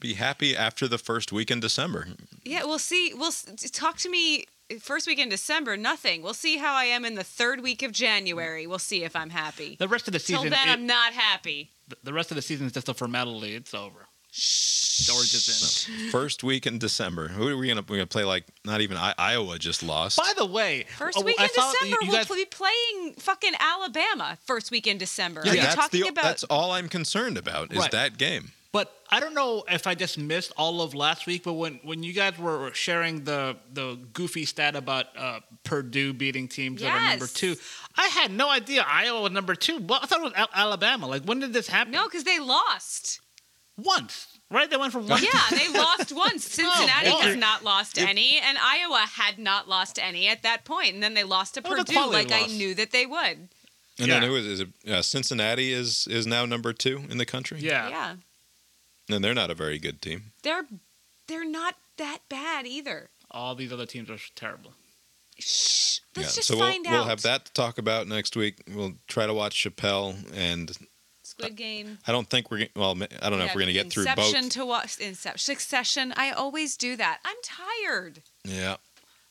We'll 0.02 0.12
be 0.12 0.14
happy 0.16 0.56
after 0.56 0.88
the 0.88 1.00
first 1.00 1.32
week 1.32 1.50
in 1.50 1.60
December. 1.60 2.08
yeah, 2.44 2.66
we'll 2.66 2.78
see. 2.78 3.14
We'll 3.16 3.32
talk 3.72 3.98
to 3.98 4.10
me 4.12 4.46
first 4.80 5.08
week 5.08 5.18
in 5.18 5.28
December. 5.28 5.76
Nothing. 5.76 6.22
We'll 6.22 6.36
see 6.36 6.58
how 6.58 6.76
I 6.76 6.84
am 6.86 7.04
in 7.04 7.16
the 7.16 7.24
third 7.24 7.62
week 7.62 7.82
of 7.82 7.92
January. 7.94 8.68
We'll 8.68 8.78
see 8.78 9.04
if 9.04 9.16
I'm 9.16 9.32
happy. 9.32 9.76
The 9.80 9.88
rest 9.88 10.08
of 10.08 10.14
the 10.14 10.20
season. 10.20 10.44
Till 10.44 10.52
season, 10.52 10.52
then, 10.52 10.70
it- 10.70 10.72
I'm 10.82 10.86
not 10.86 11.14
happy. 11.14 11.72
the- 11.88 11.98
the 12.04 12.14
rest 12.14 12.30
of 12.30 12.36
the 12.36 12.44
season 12.44 12.68
is 12.68 12.74
just 12.74 12.90
a 12.90 12.94
formality. 12.94 13.56
It's 13.56 13.74
over. 13.74 14.06
Georgia's 14.32 15.88
in. 15.90 16.10
First 16.12 16.44
week 16.44 16.68
in 16.68 16.78
December. 16.78 17.30
Who 17.30 17.48
are 17.48 17.58
we 17.58 17.68
gonna 17.70 17.84
we're 17.88 17.96
gonna 17.98 18.06
play? 18.08 18.24
Like 18.24 18.46
not 18.66 18.82
even 18.82 18.98
I, 18.98 19.16
Iowa 19.18 19.58
just 19.58 19.82
lost. 19.82 20.18
By 20.18 20.34
the 20.38 20.46
way, 20.46 20.86
First 20.98 21.18
oh, 21.18 21.24
week 21.24 21.38
I 21.40 21.46
in 21.46 21.50
saw 21.50 21.72
December, 21.72 21.86
you- 21.88 22.08
you 22.08 22.12
we'll 22.12 22.18
guys- 22.26 22.28
be 22.36 22.46
playing 22.46 23.14
fucking 23.18 23.54
Alabama. 23.60 24.38
First 24.46 24.70
week 24.70 24.86
in 24.86 24.98
December. 25.00 25.42
Yeah, 25.44 25.52
Are 25.52 25.56
you 25.56 25.62
that's 25.62 25.76
talking 25.76 26.02
the 26.02 26.08
about? 26.10 26.24
that's 26.24 26.44
all 26.46 26.72
I'm 26.72 26.88
concerned 26.90 27.38
about 27.38 27.72
is 27.72 27.80
Right. 27.80 27.92
that 27.92 28.18
game. 28.20 28.52
But 28.74 28.92
I 29.10 29.20
don't 29.20 29.34
know 29.34 29.64
if 29.72 29.88
I 29.88 29.96
just 29.96 30.18
missed 30.18 30.52
all 30.58 30.82
of 30.82 30.94
last 30.94 31.26
week. 31.26 31.44
But 31.44 31.54
when, 31.54 31.80
when 31.84 32.04
you 32.04 32.14
guys 32.14 32.38
were 32.38 32.72
sharing 32.74 33.24
the 33.24 33.56
the 33.74 33.98
goofy 34.14 34.46
stat 34.46 34.76
about 34.76 35.06
uh, 35.18 35.40
Purdue 35.64 36.14
beating 36.14 36.48
teams 36.48 36.82
that 36.82 36.92
are 36.92 37.10
number 37.12 37.28
two, 37.28 37.56
I 37.96 38.08
had 38.08 38.32
no 38.32 38.50
idea 38.50 38.86
Iowa 38.88 39.22
was 39.22 39.32
number 39.32 39.56
two. 39.56 39.80
Well, 39.80 40.00
I 40.04 40.06
thought 40.06 40.20
it 40.20 40.24
was 40.24 40.34
Al- 40.36 40.50
Alabama. 40.54 41.08
Like 41.08 41.24
when 41.24 41.40
did 41.40 41.54
this 41.54 41.68
happen? 41.68 41.92
no, 41.94 42.06
because 42.06 42.24
they 42.26 42.40
lost. 42.40 43.22
once, 43.78 44.28
right? 44.52 44.70
They 44.70 44.78
went 44.78 44.92
from 44.92 45.08
one. 45.08 45.24
Yeah, 45.24 45.40
they 45.52 45.68
lost 45.74 46.12
once. 46.12 46.44
Cincinnati 46.46 47.10
boy. 47.10 47.18
has 47.22 47.36
not 47.38 47.64
lost 47.64 47.98
If- 47.98 48.08
any, 48.08 48.38
and 48.40 48.58
Iowa 48.62 49.06
had 49.14 49.40
not 49.40 49.70
lost 49.70 49.98
any 49.98 50.28
at 50.28 50.44
that 50.44 50.66
point. 50.66 50.94
And 50.94 51.02
then 51.02 51.14
they 51.14 51.24
lost 51.24 51.54
to 51.56 51.62
That 51.62 51.70
was 51.70 51.80
a 51.80 51.84
Purdue, 51.86 51.94
quality 51.94 52.30
like 52.30 52.44
I 52.44 52.48
knew 52.48 52.74
that 52.76 52.92
they 52.92 53.06
would. 53.06 53.50
And 54.00 54.08
Yeah. 54.10 54.20
then 54.20 54.30
who 54.30 54.36
is, 54.36 54.46
is 54.46 54.60
it? 54.60 54.68
Uh, 54.88 55.02
Cincinnati 55.02 55.72
is 55.72 56.06
is 56.10 56.28
now 56.28 56.46
number 56.46 56.74
two 56.74 57.04
in 57.10 57.18
the 57.18 57.26
country. 57.26 57.60
yeah. 57.62 57.90
Yeah, 57.90 58.16
and 59.10 59.24
they're 59.24 59.34
not 59.34 59.50
a 59.52 59.56
very 59.56 59.80
good 59.80 60.02
team. 60.02 60.32
they're 60.44 60.66
they're 61.28 61.50
not 61.50 61.76
that 61.98 62.20
bad 62.30 62.66
either. 62.66 63.10
All 63.32 63.56
these 63.56 63.74
other 63.74 63.86
teams 63.86 64.10
are 64.10 64.18
terrible. 64.36 64.74
Shh. 65.40 66.00
Let's 66.16 66.36
yeah. 66.36 66.40
just 66.40 66.48
so 66.48 66.58
find 66.58 66.86
we'll, 66.86 66.94
out. 66.96 67.00
we'll 67.00 67.10
have 67.10 67.22
that 67.24 67.46
to 67.46 67.54
talk 67.54 67.78
about 67.78 68.08
next 68.08 68.36
week. 68.36 68.64
We'll 68.74 68.94
try 69.08 69.28
to 69.28 69.34
watch 69.34 69.64
Chappelle, 69.64 70.16
and 70.34 70.72
Squid 71.28 71.56
Game. 71.58 72.00
I 72.08 72.12
don't 72.14 72.30
think 72.30 72.50
we're 72.50 72.60
g- 72.60 72.70
well. 72.76 72.98
I 73.22 73.30
don't 73.30 73.38
know 73.38 73.46
if 73.46 73.54
we're 73.54 73.62
gonna 73.62 73.74
get 73.74 73.92
through 73.92 74.04
Inception 74.04 74.44
both. 74.44 74.52
to 74.54 74.66
watch. 74.66 74.98
Inception. 75.00 75.40
Succession. 75.40 76.14
I 76.16 76.32
always 76.32 76.78
do 76.78 76.96
that. 76.96 77.20
I'm 77.26 77.36
tired. 77.44 78.22
Yeah, 78.46 78.78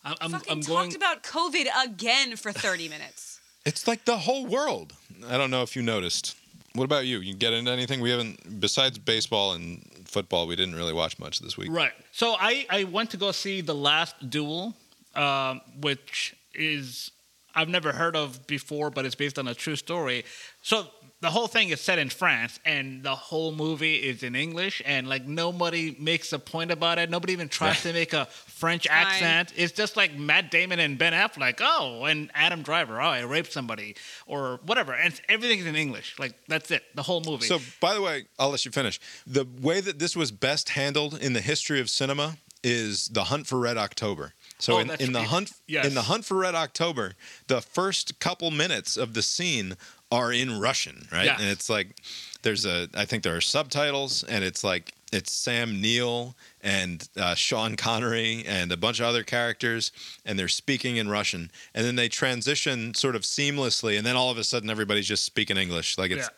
I'm, 0.04 0.14
I'm, 0.20 0.30
Fucking 0.32 0.52
I'm 0.52 0.60
talked 0.60 0.90
going. 0.90 0.96
about 0.96 1.22
COVID 1.22 1.66
again 1.84 2.36
for 2.36 2.52
30 2.52 2.88
minutes. 2.88 3.40
it's 3.66 3.88
like 3.88 4.04
the 4.04 4.18
whole 4.18 4.46
world. 4.46 4.92
I 5.26 5.38
don't 5.38 5.50
know 5.50 5.62
if 5.62 5.74
you 5.74 5.82
noticed. 5.82 6.36
What 6.76 6.84
about 6.84 7.06
you? 7.06 7.20
You 7.20 7.34
get 7.34 7.52
into 7.52 7.70
anything? 7.70 8.00
We 8.00 8.10
haven't 8.10 8.60
besides 8.60 8.98
baseball 8.98 9.52
and 9.52 9.82
football. 10.04 10.46
We 10.46 10.56
didn't 10.56 10.74
really 10.74 10.92
watch 10.92 11.18
much 11.18 11.40
this 11.40 11.56
week. 11.56 11.70
Right. 11.70 11.92
So 12.12 12.36
I, 12.38 12.66
I 12.70 12.84
went 12.84 13.10
to 13.10 13.16
go 13.16 13.32
see 13.32 13.60
The 13.60 13.74
Last 13.74 14.30
Duel, 14.30 14.74
um, 15.14 15.60
which 15.80 16.36
is 16.54 17.10
I've 17.56 17.68
never 17.68 17.92
heard 17.92 18.14
of 18.14 18.46
before, 18.46 18.90
but 18.90 19.04
it's 19.06 19.14
based 19.14 19.38
on 19.38 19.48
a 19.48 19.54
true 19.54 19.76
story. 19.76 20.24
So 20.62 20.86
the 21.22 21.30
whole 21.30 21.46
thing 21.46 21.70
is 21.70 21.80
set 21.80 21.98
in 21.98 22.10
France, 22.10 22.60
and 22.66 23.02
the 23.02 23.14
whole 23.14 23.50
movie 23.52 23.94
is 23.96 24.22
in 24.22 24.36
English, 24.36 24.82
and 24.84 25.08
like 25.08 25.24
nobody 25.26 25.96
makes 25.98 26.32
a 26.34 26.38
point 26.38 26.70
about 26.70 26.98
it. 26.98 27.08
Nobody 27.08 27.32
even 27.32 27.48
tries 27.48 27.82
to 27.84 27.92
make 27.94 28.12
a 28.12 28.26
French 28.26 28.86
Fine. 28.86 28.96
accent. 29.06 29.52
It's 29.56 29.72
just 29.72 29.96
like 29.96 30.14
Matt 30.14 30.50
Damon 30.50 30.78
and 30.78 30.98
Ben 30.98 31.14
Affleck. 31.14 31.38
Like, 31.38 31.60
Oh, 31.62 32.04
and 32.04 32.30
Adam 32.34 32.60
Driver. 32.62 33.00
Oh, 33.00 33.06
I 33.06 33.20
raped 33.20 33.52
somebody, 33.52 33.96
or 34.26 34.60
whatever. 34.66 34.92
And 34.92 35.06
it's- 35.14 35.22
everything's 35.28 35.64
in 35.66 35.74
English. 35.76 36.16
Like 36.18 36.34
that's 36.48 36.70
it. 36.70 36.84
The 36.94 37.02
whole 37.02 37.22
movie. 37.22 37.46
So, 37.46 37.60
by 37.80 37.94
the 37.94 38.02
way, 38.02 38.26
I'll 38.38 38.50
let 38.50 38.64
you 38.66 38.70
finish. 38.70 39.00
The 39.26 39.46
way 39.62 39.80
that 39.80 39.98
this 39.98 40.14
was 40.14 40.30
best 40.30 40.70
handled 40.70 41.18
in 41.18 41.32
the 41.32 41.40
history 41.40 41.80
of 41.80 41.88
cinema 41.88 42.36
is 42.62 43.08
the 43.08 43.24
Hunt 43.24 43.46
for 43.46 43.58
Red 43.58 43.78
October. 43.78 44.34
So, 44.58 44.74
Oh, 44.74 44.78
in, 44.78 44.90
in 44.98 45.12
the 45.12 45.22
hunt 45.24 45.52
Yes. 45.66 45.86
in 45.86 45.94
the 45.94 46.02
Hunt 46.02 46.24
for 46.24 46.36
Red 46.38 46.54
October, 46.54 47.14
the 47.46 47.60
first 47.60 48.18
couple 48.20 48.50
minutes 48.50 48.96
of 48.96 49.14
the 49.14 49.22
scene 49.22 49.76
are 50.10 50.32
in 50.32 50.58
Russian, 50.60 51.08
right? 51.12 51.26
Yeah. 51.26 51.36
And 51.38 51.48
it's 51.48 51.68
like 51.68 51.96
there's 52.42 52.64
a 52.64 52.88
I 52.94 53.04
think 53.04 53.22
there 53.22 53.36
are 53.36 53.40
subtitles, 53.40 54.22
and 54.24 54.44
it's 54.44 54.62
like 54.64 54.92
it's 55.12 55.30
Sam 55.32 55.80
Neill 55.80 56.34
and 56.62 57.08
uh, 57.16 57.34
Sean 57.34 57.76
Connery 57.76 58.44
and 58.46 58.72
a 58.72 58.76
bunch 58.76 58.98
of 59.00 59.06
other 59.06 59.22
characters, 59.24 59.92
and 60.24 60.38
they're 60.38 60.48
speaking 60.48 60.96
in 60.96 61.08
Russian, 61.08 61.50
and 61.74 61.84
then 61.84 61.96
they 61.96 62.08
transition 62.08 62.94
sort 62.94 63.14
of 63.16 63.22
seamlessly, 63.22 63.96
and 63.98 64.06
then 64.06 64.16
all 64.16 64.30
of 64.30 64.38
a 64.38 64.44
sudden 64.44 64.70
everybody's 64.70 65.06
just 65.06 65.24
speaking 65.24 65.56
English, 65.56 65.98
like 65.98 66.10
it's 66.10 66.22
Yeah. 66.26 66.28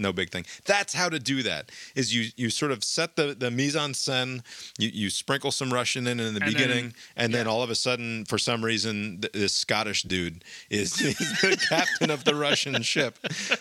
No 0.00 0.12
big 0.12 0.30
thing. 0.30 0.44
That's 0.64 0.94
how 0.94 1.08
to 1.08 1.18
do 1.18 1.42
that. 1.44 1.70
Is 1.94 2.14
you 2.14 2.30
you 2.36 2.50
sort 2.50 2.72
of 2.72 2.82
set 2.82 3.16
the 3.16 3.34
the 3.38 3.50
mise 3.50 3.76
en 3.76 3.92
scène. 3.92 4.42
You 4.78 4.88
you 4.92 5.10
sprinkle 5.10 5.52
some 5.52 5.72
Russian 5.72 6.06
in 6.06 6.18
in 6.20 6.34
the 6.34 6.40
And 6.42 6.52
beginning, 6.52 6.84
then- 6.84 6.94
and 7.16 7.34
then 7.34 7.46
all 7.46 7.62
of 7.62 7.70
a 7.70 7.74
sudden, 7.74 8.24
for 8.24 8.38
some 8.38 8.64
reason, 8.64 9.20
th- 9.20 9.32
this 9.32 9.52
Scottish 9.54 10.02
dude 10.04 10.44
is, 10.70 11.00
is 11.00 11.16
the 11.42 11.56
captain 11.68 12.10
of 12.10 12.24
the 12.24 12.34
Russian 12.34 12.82
ship. 12.82 13.18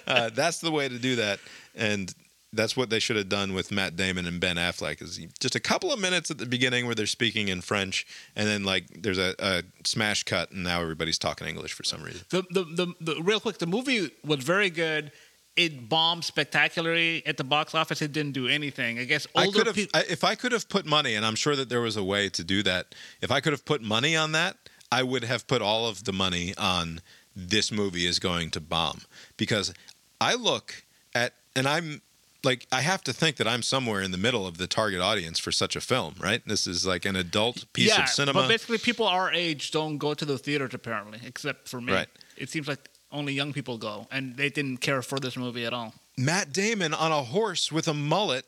Uh, 0.08 0.30
that's 0.30 0.60
the 0.60 0.72
way 0.72 0.88
to 0.90 0.98
do 0.98 1.16
that, 1.18 1.40
and 1.76 2.14
that's 2.52 2.76
what 2.76 2.90
they 2.90 2.98
should 2.98 3.16
have 3.16 3.30
done 3.30 3.54
with 3.54 3.72
Matt 3.72 3.96
Damon 3.96 4.26
and 4.26 4.40
Ben 4.40 4.56
Affleck. 4.56 5.04
Is 5.04 5.20
just 5.40 5.54
a 5.56 5.60
couple 5.60 5.94
of 5.94 6.00
minutes 6.00 6.32
at 6.32 6.40
the 6.40 6.48
beginning 6.48 6.88
where 6.88 6.96
they're 6.96 7.06
speaking 7.06 7.48
in 7.48 7.62
French, 7.62 8.08
and 8.36 8.48
then 8.48 8.64
like 8.64 8.86
there's 9.04 9.20
a, 9.20 9.36
a 9.40 9.64
smash 9.86 10.24
cut, 10.24 10.50
and 10.52 10.64
now 10.64 10.82
everybody's 10.82 11.20
talking 11.20 11.48
English 11.48 11.74
for 11.74 11.84
some 11.84 12.02
reason. 12.02 12.22
The, 12.30 12.42
the, 12.50 12.64
the, 12.64 12.94
the 13.02 13.22
real 13.22 13.40
quick, 13.40 13.60
the 13.60 13.68
movie 13.68 14.10
was 14.26 14.44
very 14.44 14.70
good. 14.72 15.12
It 15.60 15.90
bombed 15.90 16.24
spectacularly 16.24 17.22
at 17.26 17.36
the 17.36 17.44
box 17.44 17.76
office. 17.76 18.02
It 18.02 18.14
didn't 18.14 18.32
do 18.32 18.48
anything. 18.48 18.98
I 18.98 19.04
guess 19.04 19.28
I 19.36 19.46
older 19.46 19.58
could 19.58 19.68
have, 19.68 19.76
people. 19.76 20.00
I, 20.00 20.06
if 20.10 20.24
I 20.24 20.36
could 20.36 20.54
have 20.54 20.70
put 20.70 20.86
money, 20.86 21.16
and 21.16 21.26
I'm 21.26 21.36
sure 21.36 21.54
that 21.58 21.68
there 21.68 21.82
was 21.82 21.98
a 21.98 22.04
way 22.04 22.30
to 22.30 22.46
do 22.46 22.64
that. 22.64 22.96
If 23.22 23.30
I 23.30 23.42
could 23.42 23.52
have 23.52 23.66
put 23.66 23.82
money 23.82 24.16
on 24.16 24.32
that, 24.32 24.56
I 24.90 25.04
would 25.04 25.26
have 25.26 25.48
put 25.48 25.62
all 25.62 25.86
of 25.86 26.06
the 26.06 26.14
money 26.14 26.54
on 26.58 27.02
this 27.36 27.74
movie 27.74 28.06
is 28.06 28.20
going 28.20 28.52
to 28.52 28.62
bomb 28.62 29.02
because 29.36 29.74
I 30.22 30.36
look 30.36 30.86
at, 31.14 31.34
and 31.58 31.68
I'm 31.68 32.02
like, 32.44 32.66
I 32.72 32.80
have 32.80 33.04
to 33.04 33.14
think 33.14 33.36
that 33.36 33.48
I'm 33.48 33.62
somewhere 33.62 34.02
in 34.02 34.12
the 34.12 34.18
middle 34.18 34.48
of 34.48 34.58
the 34.58 34.68
target 34.68 35.02
audience 35.02 35.40
for 35.40 35.52
such 35.52 35.76
a 35.76 35.82
film, 35.82 36.16
right? 36.22 36.42
This 36.46 36.68
is 36.68 36.88
like 36.88 37.04
an 37.04 37.16
adult 37.16 37.66
piece 37.74 37.90
yeah, 37.90 38.04
of 38.04 38.10
cinema. 38.10 38.42
but 38.42 38.48
basically, 38.48 38.78
people 38.78 39.06
our 39.06 39.32
age 39.34 39.72
don't 39.72 39.98
go 39.98 40.14
to 40.14 40.26
the 40.26 40.38
theaters 40.38 40.74
apparently, 40.74 41.20
except 41.26 41.68
for 41.68 41.82
me. 41.82 41.92
Right. 41.92 42.08
It 42.38 42.50
seems 42.50 42.68
like 42.68 42.89
only 43.12 43.34
young 43.34 43.54
people 43.54 43.78
go, 43.78 44.08
and 44.12 44.38
they 44.38 44.50
didn't 44.50 44.78
care 44.78 45.02
for 45.02 45.20
this 45.20 45.38
movie 45.38 45.66
at 45.66 45.74
all. 45.74 45.94
Matt 46.18 46.52
Damon 46.52 46.94
on 46.94 47.12
a 47.12 47.24
horse 47.24 47.72
with 47.72 47.88
a 47.88 47.94
mullet, 47.94 48.46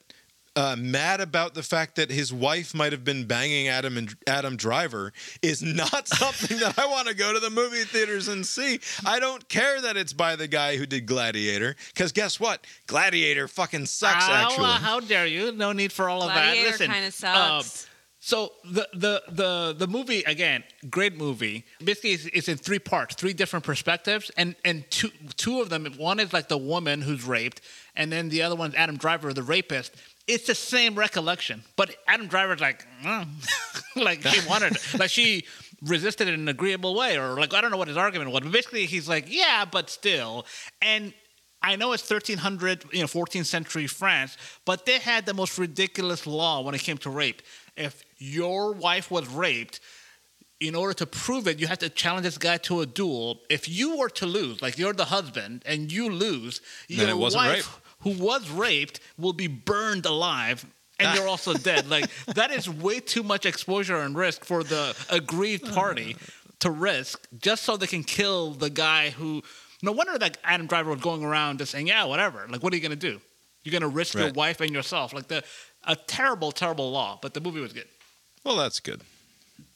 uh, 0.56 0.76
mad 0.78 1.22
about 1.22 1.54
the 1.54 1.64
fact 1.64 1.96
that 1.96 2.12
his 2.12 2.34
wife 2.34 2.74
might 2.74 2.92
have 2.92 3.06
been 3.06 3.26
banging 3.26 3.70
Adam 3.70 3.98
and 3.98 4.14
Adam 4.28 4.58
Driver, 4.58 5.14
is 5.42 5.64
not 5.64 6.08
something 6.08 6.60
that 6.60 6.78
I 6.78 6.86
want 6.88 7.08
to 7.08 7.14
go 7.14 7.34
to 7.34 7.40
the 7.40 7.50
movie 7.50 7.84
theaters 7.84 8.28
and 8.28 8.46
see. 8.46 8.80
I 9.06 9.20
don't 9.20 9.48
care 9.48 9.82
that 9.82 9.96
it's 9.96 10.14
by 10.14 10.36
the 10.36 10.48
guy 10.48 10.76
who 10.76 10.86
did 10.86 11.06
Gladiator, 11.06 11.76
because 11.94 12.12
guess 12.12 12.40
what? 12.40 12.66
Gladiator 12.88 13.48
fucking 13.48 13.86
sucks. 13.86 14.26
How, 14.26 14.34
uh, 14.34 14.48
actually, 14.48 14.66
how 14.86 15.00
dare 15.00 15.26
you? 15.28 15.52
No 15.54 15.72
need 15.72 15.94
for 15.94 16.10
all 16.10 16.24
of 16.24 16.28
that. 16.28 16.54
Gladiator 16.54 16.72
Listen, 16.72 16.92
kinda 16.92 17.08
uh, 17.08 17.12
sucks. 17.12 17.88
So 18.24 18.52
the, 18.64 18.88
the 18.94 19.24
the 19.30 19.76
the 19.80 19.88
movie 19.88 20.22
again, 20.22 20.64
great 20.92 21.18
movie. 21.18 21.66
Basically, 21.84 22.12
it's, 22.12 22.26
it's 22.28 22.48
in 22.48 22.58
three 22.58 22.78
parts, 22.78 23.16
three 23.16 23.34
different 23.34 23.66
perspectives, 23.66 24.30
and 24.38 24.56
and 24.64 24.90
two 24.92 25.10
two 25.38 25.60
of 25.60 25.70
them. 25.70 25.92
One 25.98 26.20
is 26.20 26.32
like 26.32 26.48
the 26.48 26.58
woman 26.58 27.02
who's 27.02 27.26
raped, 27.26 27.62
and 27.96 28.12
then 28.12 28.30
the 28.30 28.44
other 28.44 28.56
one's 28.56 28.76
Adam 28.76 28.96
Driver, 28.96 29.34
the 29.34 29.42
rapist. 29.42 29.96
It's 30.28 30.46
the 30.46 30.54
same 30.54 30.94
recollection, 30.94 31.64
but 31.76 31.96
Adam 32.08 32.28
Driver's 32.28 32.62
like, 32.62 32.86
"Mm." 33.04 33.28
like 33.96 34.22
she 34.22 34.48
wanted, 34.48 34.78
like 35.00 35.10
she 35.10 35.48
resisted 35.82 36.28
in 36.28 36.36
an 36.36 36.48
agreeable 36.48 36.94
way, 36.94 37.18
or 37.18 37.34
like 37.40 37.56
I 37.56 37.60
don't 37.60 37.72
know 37.72 37.78
what 37.78 37.88
his 37.88 37.98
argument 37.98 38.30
was. 38.30 38.42
But 38.42 38.52
basically, 38.52 38.86
he's 38.86 39.10
like, 39.10 39.26
yeah, 39.30 39.66
but 39.66 39.90
still, 39.90 40.46
and 40.80 41.12
I 41.64 41.76
know 41.76 41.94
it's 41.94 42.10
1300, 42.10 42.86
you 42.92 43.02
know, 43.02 43.06
14th 43.06 43.46
century 43.46 43.86
France, 43.86 44.38
but 44.66 44.86
they 44.86 44.98
had 44.98 45.26
the 45.26 45.34
most 45.34 45.60
ridiculous 45.60 46.26
law 46.26 46.62
when 46.62 46.74
it 46.74 46.82
came 46.82 46.98
to 47.00 47.10
rape. 47.10 47.42
If 47.82 48.04
your 48.18 48.74
wife 48.74 49.10
was 49.12 49.28
raped, 49.28 49.80
in 50.60 50.76
order 50.76 50.94
to 50.94 51.06
prove 51.08 51.48
it, 51.48 51.60
you 51.60 51.68
have 51.68 51.80
to 51.80 51.90
challenge 51.90 52.24
this 52.24 52.38
guy 52.38 52.58
to 52.58 52.82
a 52.82 52.86
duel. 52.86 53.40
If 53.50 53.68
you 53.68 53.98
were 53.98 54.10
to 54.10 54.26
lose, 54.28 54.62
like 54.62 54.78
you're 54.78 54.94
the 54.94 55.06
husband 55.06 55.64
and 55.66 55.92
you 55.92 56.10
lose, 56.10 56.62
Then 56.88 57.08
your 57.08 57.18
wife 57.18 57.36
rape. 57.56 57.66
who 58.02 58.24
was 58.24 58.50
raped 58.52 59.00
will 59.18 59.34
be 59.34 59.48
burned 59.48 60.06
alive. 60.06 60.66
And 61.00 61.18
you're 61.18 61.28
also 61.36 61.54
dead. 61.56 61.90
Like 61.90 62.06
that 62.28 62.52
is 62.52 62.70
way 62.70 63.00
too 63.00 63.24
much 63.24 63.46
exposure 63.48 63.98
and 63.98 64.16
risk 64.16 64.46
for 64.46 64.64
the 64.64 64.96
aggrieved 65.10 65.74
party 65.74 66.16
to 66.60 66.70
risk 66.70 67.28
just 67.40 67.64
so 67.64 67.76
they 67.76 67.88
can 67.88 68.04
kill 68.04 68.52
the 68.52 68.70
guy 68.70 69.10
who. 69.10 69.42
No 69.82 69.94
wonder 69.94 70.16
that 70.20 70.38
Adam 70.44 70.68
Driver 70.68 70.92
was 70.92 71.02
going 71.02 71.24
around 71.24 71.58
just 71.58 71.72
saying, 71.72 71.88
"Yeah, 71.88 72.04
whatever." 72.04 72.46
Like, 72.48 72.62
what 72.62 72.72
are 72.72 72.76
you 72.76 72.84
gonna 72.84 72.96
do? 72.96 73.20
You're 73.64 73.74
gonna 73.74 73.88
risk 73.88 74.14
your 74.14 74.32
wife 74.34 74.62
and 74.62 74.70
yourself. 74.72 75.12
Like 75.12 75.28
the 75.28 75.44
a 75.84 75.96
terrible, 75.96 76.52
terrible 76.52 76.92
law. 76.92 77.20
But 77.22 77.34
the 77.34 77.42
movie 77.42 77.62
was 77.62 77.74
good. 77.74 77.88
well, 78.44 78.56
that's 78.58 78.80
good. 78.80 79.02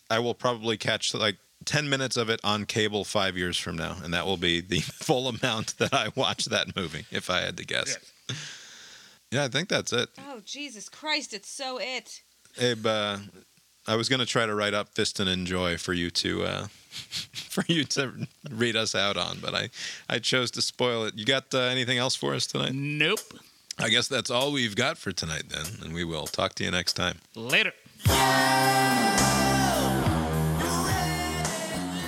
I 0.09 0.19
will 0.19 0.35
probably 0.35 0.77
catch 0.77 1.13
like. 1.13 1.37
10 1.63 1.89
minutes 1.89 2.15
of 2.15 2.29
it 2.29 2.39
on 2.43 2.65
cable 2.65 3.03
five 3.03 3.35
years 3.35 3.57
from 3.57 3.75
now, 3.75 3.95
and 4.03 4.13
that 4.13 4.25
will 4.25 4.37
be 4.37 4.61
the 4.61 4.79
full 5.01 5.27
amount 5.27 5.77
that 5.79 5.93
I 5.93 6.09
watch 6.13 6.45
that 6.45 6.75
movie, 6.75 7.05
if 7.09 7.27
I 7.29 7.39
had 7.41 7.57
to 7.57 7.65
guess. 7.65 7.97
Yeah, 9.31 9.45
I 9.45 9.47
think 9.47 9.69
that's 9.69 9.91
it. 9.91 10.09
Oh 10.19 10.41
Jesus 10.45 10.89
Christ! 10.89 11.33
It's 11.33 11.49
so 11.49 11.79
it. 11.81 12.21
Abe, 12.59 12.85
uh, 12.85 13.17
I 13.87 13.95
was 13.95 14.09
going 14.09 14.19
to 14.19 14.25
try 14.27 14.45
to 14.45 14.53
write 14.53 14.73
up 14.75 14.89
Fist 14.89 15.19
and 15.19 15.29
Enjoy 15.29 15.77
for 15.77 15.93
you 15.93 16.11
to 16.11 16.43
uh, 16.43 16.67
for 16.91 17.63
you 17.67 17.83
to 17.85 18.27
read 18.51 18.75
us 18.75 18.93
out 18.93 19.17
on, 19.17 19.39
but 19.39 19.55
I 19.55 19.69
I 20.07 20.19
chose 20.19 20.51
to 20.51 20.61
spoil 20.61 21.05
it. 21.05 21.15
You 21.15 21.25
got 21.25 21.53
uh, 21.53 21.59
anything 21.59 21.97
else 21.97 22.15
for 22.15 22.35
us 22.35 22.45
tonight? 22.45 22.73
Nope. 22.75 23.19
I 23.77 23.89
guess 23.89 24.07
that's 24.07 24.31
all 24.31 24.51
we've 24.51 24.75
got 24.75 24.97
for 24.97 25.11
tonight 25.11 25.49
then, 25.49 25.65
and 25.83 25.93
we 25.93 26.03
will 26.03 26.27
talk 26.27 26.55
to 26.55 26.63
you 26.63 26.71
next 26.71 26.93
time. 26.93 27.17
Later. 27.35 27.73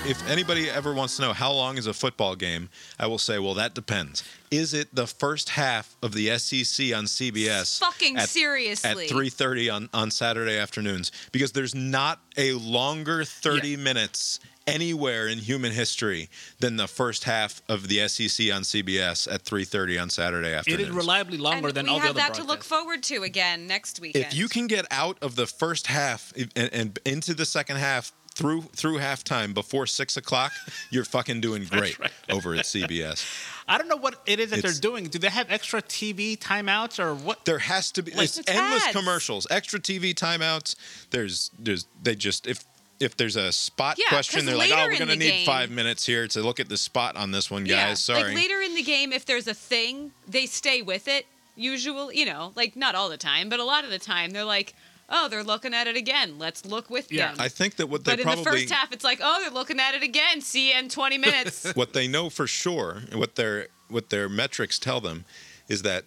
If 0.10 0.26
anybody 0.30 0.70
ever 0.70 0.94
wants 0.94 1.18
to 1.18 1.22
know 1.24 1.34
how 1.34 1.52
long 1.52 1.78
is 1.78 1.86
a 1.86 1.94
football 1.94 2.38
game, 2.38 2.70
I 2.98 3.08
will 3.08 3.18
say, 3.18 3.40
well, 3.40 3.54
that 3.56 3.76
depends. 3.76 4.24
Is 4.50 4.74
it 4.74 4.96
the 4.96 5.06
first 5.06 5.50
half 5.50 5.98
of 6.02 6.14
the 6.14 6.28
SEC 6.38 6.94
on 6.96 7.04
CBS? 7.08 7.78
Fucking 7.80 8.16
at- 8.16 8.30
seriously. 8.30 8.90
At 8.90 9.12
3:30 9.12 9.70
on 9.70 9.90
on 9.94 10.10
Saturday 10.10 10.58
afternoons 10.58 11.12
because 11.34 11.52
there's 11.52 11.76
not 11.76 12.22
a 12.38 12.54
longer 12.54 13.26
30 13.26 13.76
minutes 13.76 14.40
anywhere 14.68 15.28
in 15.28 15.38
human 15.40 15.72
history 15.72 16.30
than 16.60 16.76
the 16.76 16.88
first 16.88 17.24
half 17.24 17.62
of 17.70 17.88
the 17.88 18.08
SEC 18.08 18.52
on 18.52 18.64
CBS 18.64 19.28
at 19.34 19.44
3:30 19.44 19.98
on 20.02 20.10
Saturday 20.10 20.54
afternoon. 20.54 20.80
It 20.82 20.84
is 20.90 20.90
reliably 20.94 21.38
longer 21.38 21.70
and 21.70 21.78
than 21.78 21.90
all 21.90 22.00
the 22.00 22.06
other. 22.06 22.14
We 22.14 22.20
have 22.22 22.32
other 22.32 22.36
that 22.36 22.42
to 22.42 22.48
look 22.48 22.64
forward 22.64 23.04
to 23.04 23.24
again 23.24 23.68
next 23.68 24.00
weekend. 24.00 24.26
if 24.26 24.34
you 24.34 24.48
can 24.48 24.68
get 24.68 24.86
out 24.92 25.18
of 25.22 25.36
the 25.36 25.48
first 25.48 25.88
half 25.88 26.34
and, 26.56 26.70
and 26.74 27.00
into 27.06 27.34
the 27.34 27.46
second 27.46 27.78
half 27.78 28.12
through 28.36 28.62
through 28.76 29.00
halftime 29.00 29.54
before 29.54 29.88
six 29.88 30.16
o'clock, 30.16 30.52
you're 30.92 31.06
fucking 31.06 31.42
doing 31.42 31.64
great 31.66 31.98
over 32.30 32.54
at 32.54 32.66
CBS. 32.66 33.26
I 33.68 33.78
don't 33.80 33.88
know 33.88 33.98
what 33.98 34.22
it 34.28 34.40
is 34.40 34.52
that 34.52 34.60
It's- 34.60 34.74
they're 34.74 34.82
doing. 34.82 35.06
Do 35.06 35.18
they 35.18 35.30
have 35.30 35.50
extra 35.52 35.82
TV 35.82 36.38
timeouts 36.38 37.00
or 37.00 37.16
what? 37.16 37.46
There 37.46 37.58
has 37.60 37.92
to 37.94 38.04
be 38.04 38.12
Like- 38.12 38.26
it's 38.26 38.38
It's 38.38 38.50
endless 38.52 38.84
ads. 38.84 38.92
commercials, 38.96 39.48
extra 39.50 39.80
TV 39.80 40.14
timeouts. 40.14 40.76
There's 41.10 41.50
there's 41.58 41.88
they 42.04 42.16
just 42.16 42.46
if 42.46 42.64
if 43.00 43.16
there's 43.18 43.36
a 43.36 43.52
spot 43.52 43.98
Yeah, 43.98 44.10
question, 44.10 44.46
they're 44.46 44.56
like, 44.58 44.72
"Oh, 44.72 44.88
we're 44.88 44.98
gonna 44.98 45.16
need 45.16 45.30
game- 45.30 45.46
five 45.46 45.70
minutes 45.70 46.06
here 46.06 46.28
to 46.30 46.42
look 46.42 46.60
at 46.60 46.70
the 46.70 46.78
spot 46.78 47.16
on 47.16 47.32
this 47.32 47.52
one, 47.52 47.64
guys. 47.64 47.70
yeah, 47.70 47.94
Sorry." 47.94 48.24
like 48.24 48.36
later 48.36 48.62
in 48.62 48.76
the 48.76 48.84
game, 48.84 49.14
if 49.14 49.26
there's 49.26 49.48
a 49.48 49.54
thing, 49.54 50.12
they 50.28 50.46
stay 50.46 50.82
with 50.82 51.08
it. 51.08 51.26
Usually, 51.56 52.18
you 52.18 52.26
know, 52.26 52.52
like 52.56 52.76
not 52.76 52.96
all 52.96 53.10
the 53.10 53.18
time, 53.18 53.50
but 53.50 53.60
a 53.60 53.64
lot 53.64 53.84
of 53.84 53.90
the 53.90 54.00
time, 54.00 54.32
they're 54.32 54.44
like, 54.44 54.74
"Oh, 55.10 55.28
they're 55.28 55.44
looking 55.44 55.74
at 55.74 55.88
it 55.88 55.96
again. 55.96 56.38
Let's 56.38 56.66
look 56.66 56.90
with 56.90 57.12
yeah, 57.12 57.30
them." 57.30 57.38
I 57.40 57.50
think 57.50 57.76
that 57.78 57.88
what 57.88 58.04
they 58.04 58.16
but 58.16 58.20
in 58.20 58.38
the 58.38 58.44
first 58.44 58.70
half, 58.70 58.92
it's 58.92 59.04
like, 59.04 59.20
"Oh, 59.22 59.42
they're 59.42 59.52
looking 59.52 59.80
at 59.80 59.96
it 59.96 60.04
again. 60.04 60.42
See 60.42 60.72
you 60.72 60.78
in 60.78 60.90
20 60.90 61.18
minutes." 61.18 61.72
what 61.76 61.94
they 61.94 62.08
know 62.08 62.30
for 62.30 62.48
sure, 62.48 63.04
and 63.12 63.20
what 63.20 63.36
their 63.36 63.68
what 63.90 64.10
their 64.10 64.28
metrics 64.28 64.78
tell 64.80 65.00
them, 65.02 65.26
is 65.68 65.82
that 65.84 66.04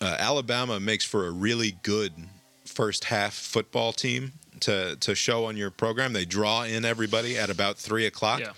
uh, 0.00 0.16
Alabama 0.18 0.80
makes 0.80 1.04
for 1.04 1.26
a 1.26 1.30
really 1.30 1.76
good 1.82 2.12
first 2.64 3.04
half 3.04 3.34
football 3.34 3.92
team 3.92 4.32
to 4.60 4.96
to 4.96 5.14
show 5.14 5.44
on 5.46 5.56
your 5.56 5.70
program. 5.70 6.12
They 6.12 6.24
draw 6.24 6.62
in 6.64 6.84
everybody 6.84 7.36
at 7.38 7.50
about 7.50 7.76
three 7.78 8.06
o'clock. 8.06 8.40
Yeah. 8.40 8.52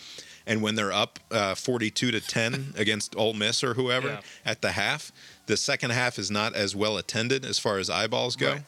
And 0.45 0.61
when 0.61 0.75
they're 0.75 0.93
up 0.93 1.21
uh, 1.31 1.55
42 1.55 2.11
to 2.11 2.21
10 2.21 2.75
against 2.77 3.15
Ole 3.17 3.33
Miss 3.33 3.63
or 3.63 3.75
whoever 3.75 4.09
Yeah. 4.09 4.21
at 4.45 4.61
the 4.61 4.73
half, 4.73 5.13
the 5.47 5.57
second 5.57 5.91
half 5.91 6.19
is 6.19 6.31
not 6.33 6.55
as 6.55 6.75
well 6.75 6.97
attended 6.97 7.45
as 7.45 7.61
far 7.61 7.79
as 7.79 7.89
eyeballs 7.89 8.35
go. 8.35 8.53
Right. 8.55 8.63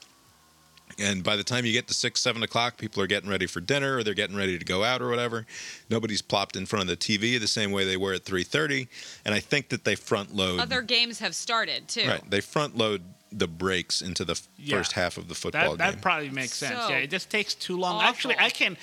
And 0.96 1.24
by 1.24 1.34
the 1.34 1.42
time 1.42 1.64
you 1.66 1.72
get 1.72 1.88
to 1.88 1.94
six, 1.94 2.20
seven 2.20 2.44
o'clock, 2.44 2.76
people 2.76 3.02
are 3.02 3.08
getting 3.08 3.28
ready 3.28 3.46
for 3.46 3.60
dinner 3.60 3.96
or 3.96 4.04
they're 4.04 4.14
getting 4.14 4.36
ready 4.36 4.56
to 4.56 4.64
go 4.64 4.84
out 4.84 5.02
or 5.02 5.08
whatever. 5.08 5.44
Nobody's 5.90 6.22
plopped 6.22 6.54
in 6.54 6.66
front 6.66 6.82
of 6.82 6.88
the 6.88 6.96
TV 6.96 7.40
the 7.40 7.48
same 7.48 7.72
way 7.72 7.84
they 7.84 7.96
were 7.96 8.12
at 8.12 8.24
three 8.24 8.44
thirty. 8.44 8.86
And 9.24 9.34
I 9.34 9.40
think 9.40 9.70
that 9.70 9.82
they 9.84 9.96
front 9.96 10.36
load. 10.36 10.60
Other 10.60 10.82
games 10.82 11.18
have 11.18 11.34
started 11.34 11.88
too. 11.88 12.06
right, 12.06 12.30
they 12.30 12.40
front 12.40 12.76
load 12.76 13.02
the 13.36 13.48
breaks 13.48 14.00
into 14.00 14.24
the 14.24 14.40
Yeah. 14.56 14.76
first 14.78 14.92
half 14.92 15.16
of 15.16 15.28
the 15.28 15.34
football 15.34 15.76
That, 15.76 15.92
that 15.94 16.02
probably 16.02 16.30
makes 16.30 16.54
sense. 16.54 16.78
So 16.80 16.88
yeah, 16.90 16.96
it 16.98 17.10
just 17.10 17.30
takes 17.30 17.54
too 17.54 17.76
long. 17.76 17.96
awful. 17.96 18.08
Actually, 18.08 18.36
I 18.38 18.50
can. 18.50 18.76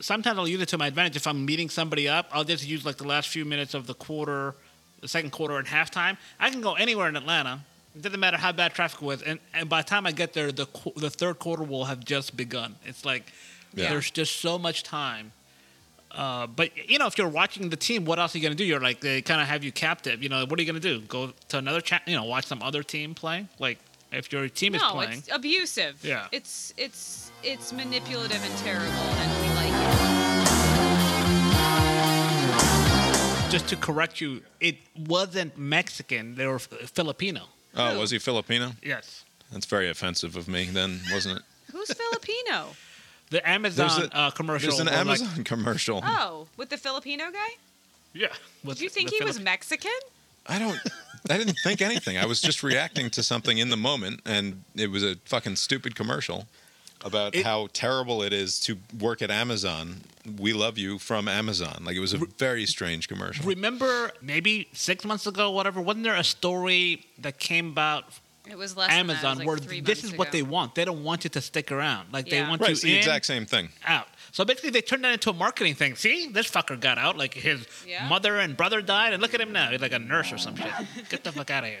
Sometimes 0.00 0.38
I'll 0.38 0.46
use 0.48 0.60
it 0.60 0.68
to 0.68 0.78
my 0.78 0.86
advantage. 0.86 1.16
If 1.16 1.26
I'm 1.26 1.44
meeting 1.44 1.68
somebody 1.68 2.08
up, 2.08 2.28
I'll 2.32 2.44
just 2.44 2.66
use 2.66 2.84
like 2.86 2.96
the 2.96 3.06
last 3.06 3.28
few 3.28 3.44
minutes 3.44 3.74
of 3.74 3.86
the 3.86 3.94
quarter, 3.94 4.54
the 5.00 5.08
second 5.08 5.30
quarter, 5.30 5.56
and 5.58 5.66
halftime. 5.66 6.16
I 6.38 6.50
can 6.50 6.60
go 6.60 6.74
anywhere 6.74 7.08
in 7.08 7.16
Atlanta. 7.16 7.60
It 7.96 8.02
doesn't 8.02 8.18
matter 8.20 8.36
how 8.36 8.52
bad 8.52 8.74
traffic 8.74 9.00
was, 9.02 9.22
and, 9.22 9.38
and 9.52 9.68
by 9.68 9.82
the 9.82 9.88
time 9.88 10.06
I 10.06 10.12
get 10.12 10.32
there, 10.32 10.50
the 10.52 10.66
the 10.96 11.10
third 11.10 11.38
quarter 11.38 11.62
will 11.64 11.84
have 11.86 12.04
just 12.04 12.36
begun. 12.36 12.76
It's 12.84 13.04
like 13.04 13.32
Yeah. 13.74 13.88
there's 13.90 14.10
just 14.10 14.40
so 14.40 14.58
much 14.58 14.82
time 14.84 15.32
Uh, 16.14 16.46
but 16.46 16.70
you 16.88 16.98
know, 16.98 17.06
if 17.06 17.18
you're 17.18 17.28
watching 17.28 17.70
the 17.70 17.76
team, 17.76 18.04
what 18.04 18.18
else 18.18 18.34
are 18.34 18.38
you 18.38 18.42
gonna 18.42 18.54
do? 18.54 18.64
You're 18.64 18.80
like 18.80 19.00
they 19.00 19.22
kind 19.22 19.40
of 19.40 19.48
have 19.48 19.64
you 19.64 19.72
captive. 19.72 20.22
You 20.22 20.28
know, 20.28 20.46
what 20.46 20.58
are 20.58 20.62
you 20.62 20.66
gonna 20.66 20.80
do? 20.80 21.00
Go 21.00 21.32
to 21.48 21.58
another 21.58 21.80
chat? 21.80 22.02
You 22.06 22.16
know, 22.16 22.24
watch 22.24 22.46
some 22.46 22.62
other 22.62 22.82
team 22.82 23.14
play. 23.14 23.46
Like 23.58 23.78
if 24.12 24.32
your 24.32 24.48
team 24.48 24.74
is 24.74 24.82
no, 24.82 24.92
playing, 24.92 25.18
it's 25.18 25.28
abusive. 25.32 26.04
Yeah. 26.04 26.26
It's 26.30 26.72
it's 26.76 27.32
it's 27.42 27.72
manipulative 27.72 28.42
and 28.44 28.58
terrible, 28.58 28.86
and 28.86 29.42
we 29.42 29.48
like 29.54 29.72
it. 29.72 30.74
just 33.54 33.68
to 33.68 33.76
correct 33.76 34.20
you, 34.20 34.42
it 34.58 34.78
wasn't 35.06 35.56
Mexican. 35.56 36.34
They 36.34 36.44
were 36.44 36.58
Filipino. 36.58 37.42
Oh, 37.76 38.00
was 38.00 38.10
he 38.10 38.18
Filipino? 38.18 38.72
Yes. 38.82 39.24
That's 39.52 39.66
very 39.66 39.88
offensive 39.88 40.34
of 40.34 40.48
me, 40.48 40.64
then, 40.64 41.00
wasn't 41.12 41.38
it? 41.38 41.44
Who's 41.70 41.92
Filipino? 41.92 42.70
The 43.30 43.48
Amazon 43.48 43.88
There's 43.88 44.08
a- 44.10 44.16
uh, 44.16 44.30
commercial. 44.30 44.68
There's 44.70 44.80
an 44.80 44.86
where, 44.86 45.04
like- 45.04 45.20
Amazon 45.20 45.44
commercial. 45.44 46.00
Oh, 46.04 46.46
with 46.56 46.68
the 46.68 46.76
Filipino 46.76 47.30
guy? 47.30 47.38
yeah. 48.12 48.28
Did 48.64 48.80
you 48.80 48.88
think 48.88 49.10
he 49.10 49.24
was 49.24 49.40
Mexican? 49.40 49.90
I 50.46 50.58
don't. 50.58 50.78
I 51.30 51.38
didn't 51.38 51.58
think 51.64 51.80
anything. 51.80 52.18
I 52.18 52.26
was 52.26 52.40
just 52.42 52.62
reacting 52.62 53.08
to 53.10 53.22
something 53.22 53.56
in 53.56 53.70
the 53.70 53.78
moment, 53.78 54.20
and 54.26 54.62
it 54.76 54.90
was 54.90 55.02
a 55.02 55.16
fucking 55.24 55.56
stupid 55.56 55.94
commercial 55.94 56.46
about 57.02 57.34
how 57.36 57.68
terrible 57.72 58.22
it 58.22 58.32
is 58.32 58.60
to 58.60 58.76
work 58.98 59.22
at 59.22 59.30
Amazon. 59.30 60.02
We 60.38 60.52
love 60.52 60.78
you 60.78 60.98
from 60.98 61.28
Amazon. 61.28 61.82
Like 61.84 61.96
it 61.96 62.00
was 62.00 62.12
a 62.14 62.18
very 62.38 62.66
strange 62.66 63.08
commercial. 63.08 63.44
Remember, 63.46 64.12
maybe 64.22 64.68
six 64.72 65.04
months 65.04 65.26
ago, 65.26 65.50
whatever. 65.50 65.80
Wasn't 65.80 66.04
there 66.04 66.14
a 66.14 66.24
story 66.24 67.06
that 67.18 67.38
came 67.38 67.68
about 67.68 68.04
It 68.50 68.58
was 68.58 68.76
less 68.76 68.90
than 68.90 69.06
that. 69.06 69.12
Was 69.14 69.16
Amazon 69.24 69.38
like 69.38 69.46
where 69.46 69.56
three 69.56 69.80
this 69.80 70.02
months 70.02 70.12
is 70.12 70.18
what 70.18 70.30
they 70.32 70.42
want? 70.42 70.74
They 70.74 70.84
don't 70.84 71.02
want 71.02 71.24
you 71.24 71.30
to 71.30 71.40
stick 71.40 71.72
around. 71.72 72.12
Like 72.12 72.28
they 72.28 72.42
want 72.42 72.60
Right, 72.60 72.68
you 72.68 72.72
it's 72.72 72.82
the 72.82 72.92
in, 72.92 72.98
exact 72.98 73.24
same 73.26 73.46
thing. 73.46 73.70
out. 73.86 74.06
So 74.32 74.44
basically, 74.44 74.70
they 74.70 74.82
turned 74.82 75.04
that 75.04 75.12
into 75.12 75.30
a 75.30 75.32
marketing 75.32 75.74
thing. 75.76 75.94
See, 75.96 76.28
this 76.28 76.50
fucker 76.50 76.78
got 76.78 76.98
out. 76.98 77.16
Like 77.16 77.32
his 77.34 77.66
Yeah. 77.86 78.06
mother 78.08 78.38
and 78.38 78.56
brother 78.56 78.82
died, 78.82 79.12
and 79.12 79.22
look 79.22 79.32
at 79.32 79.40
him 79.40 79.52
now. 79.52 79.70
He's 79.70 79.80
like 79.80 79.92
a 79.92 79.98
nurse 79.98 80.32
or 80.32 80.38
some 80.38 80.56
shit. 80.56 80.72
Get 81.08 81.24
the 81.24 81.32
fuck 81.32 81.50
out 81.50 81.64
of 81.64 81.70
here. 81.70 81.80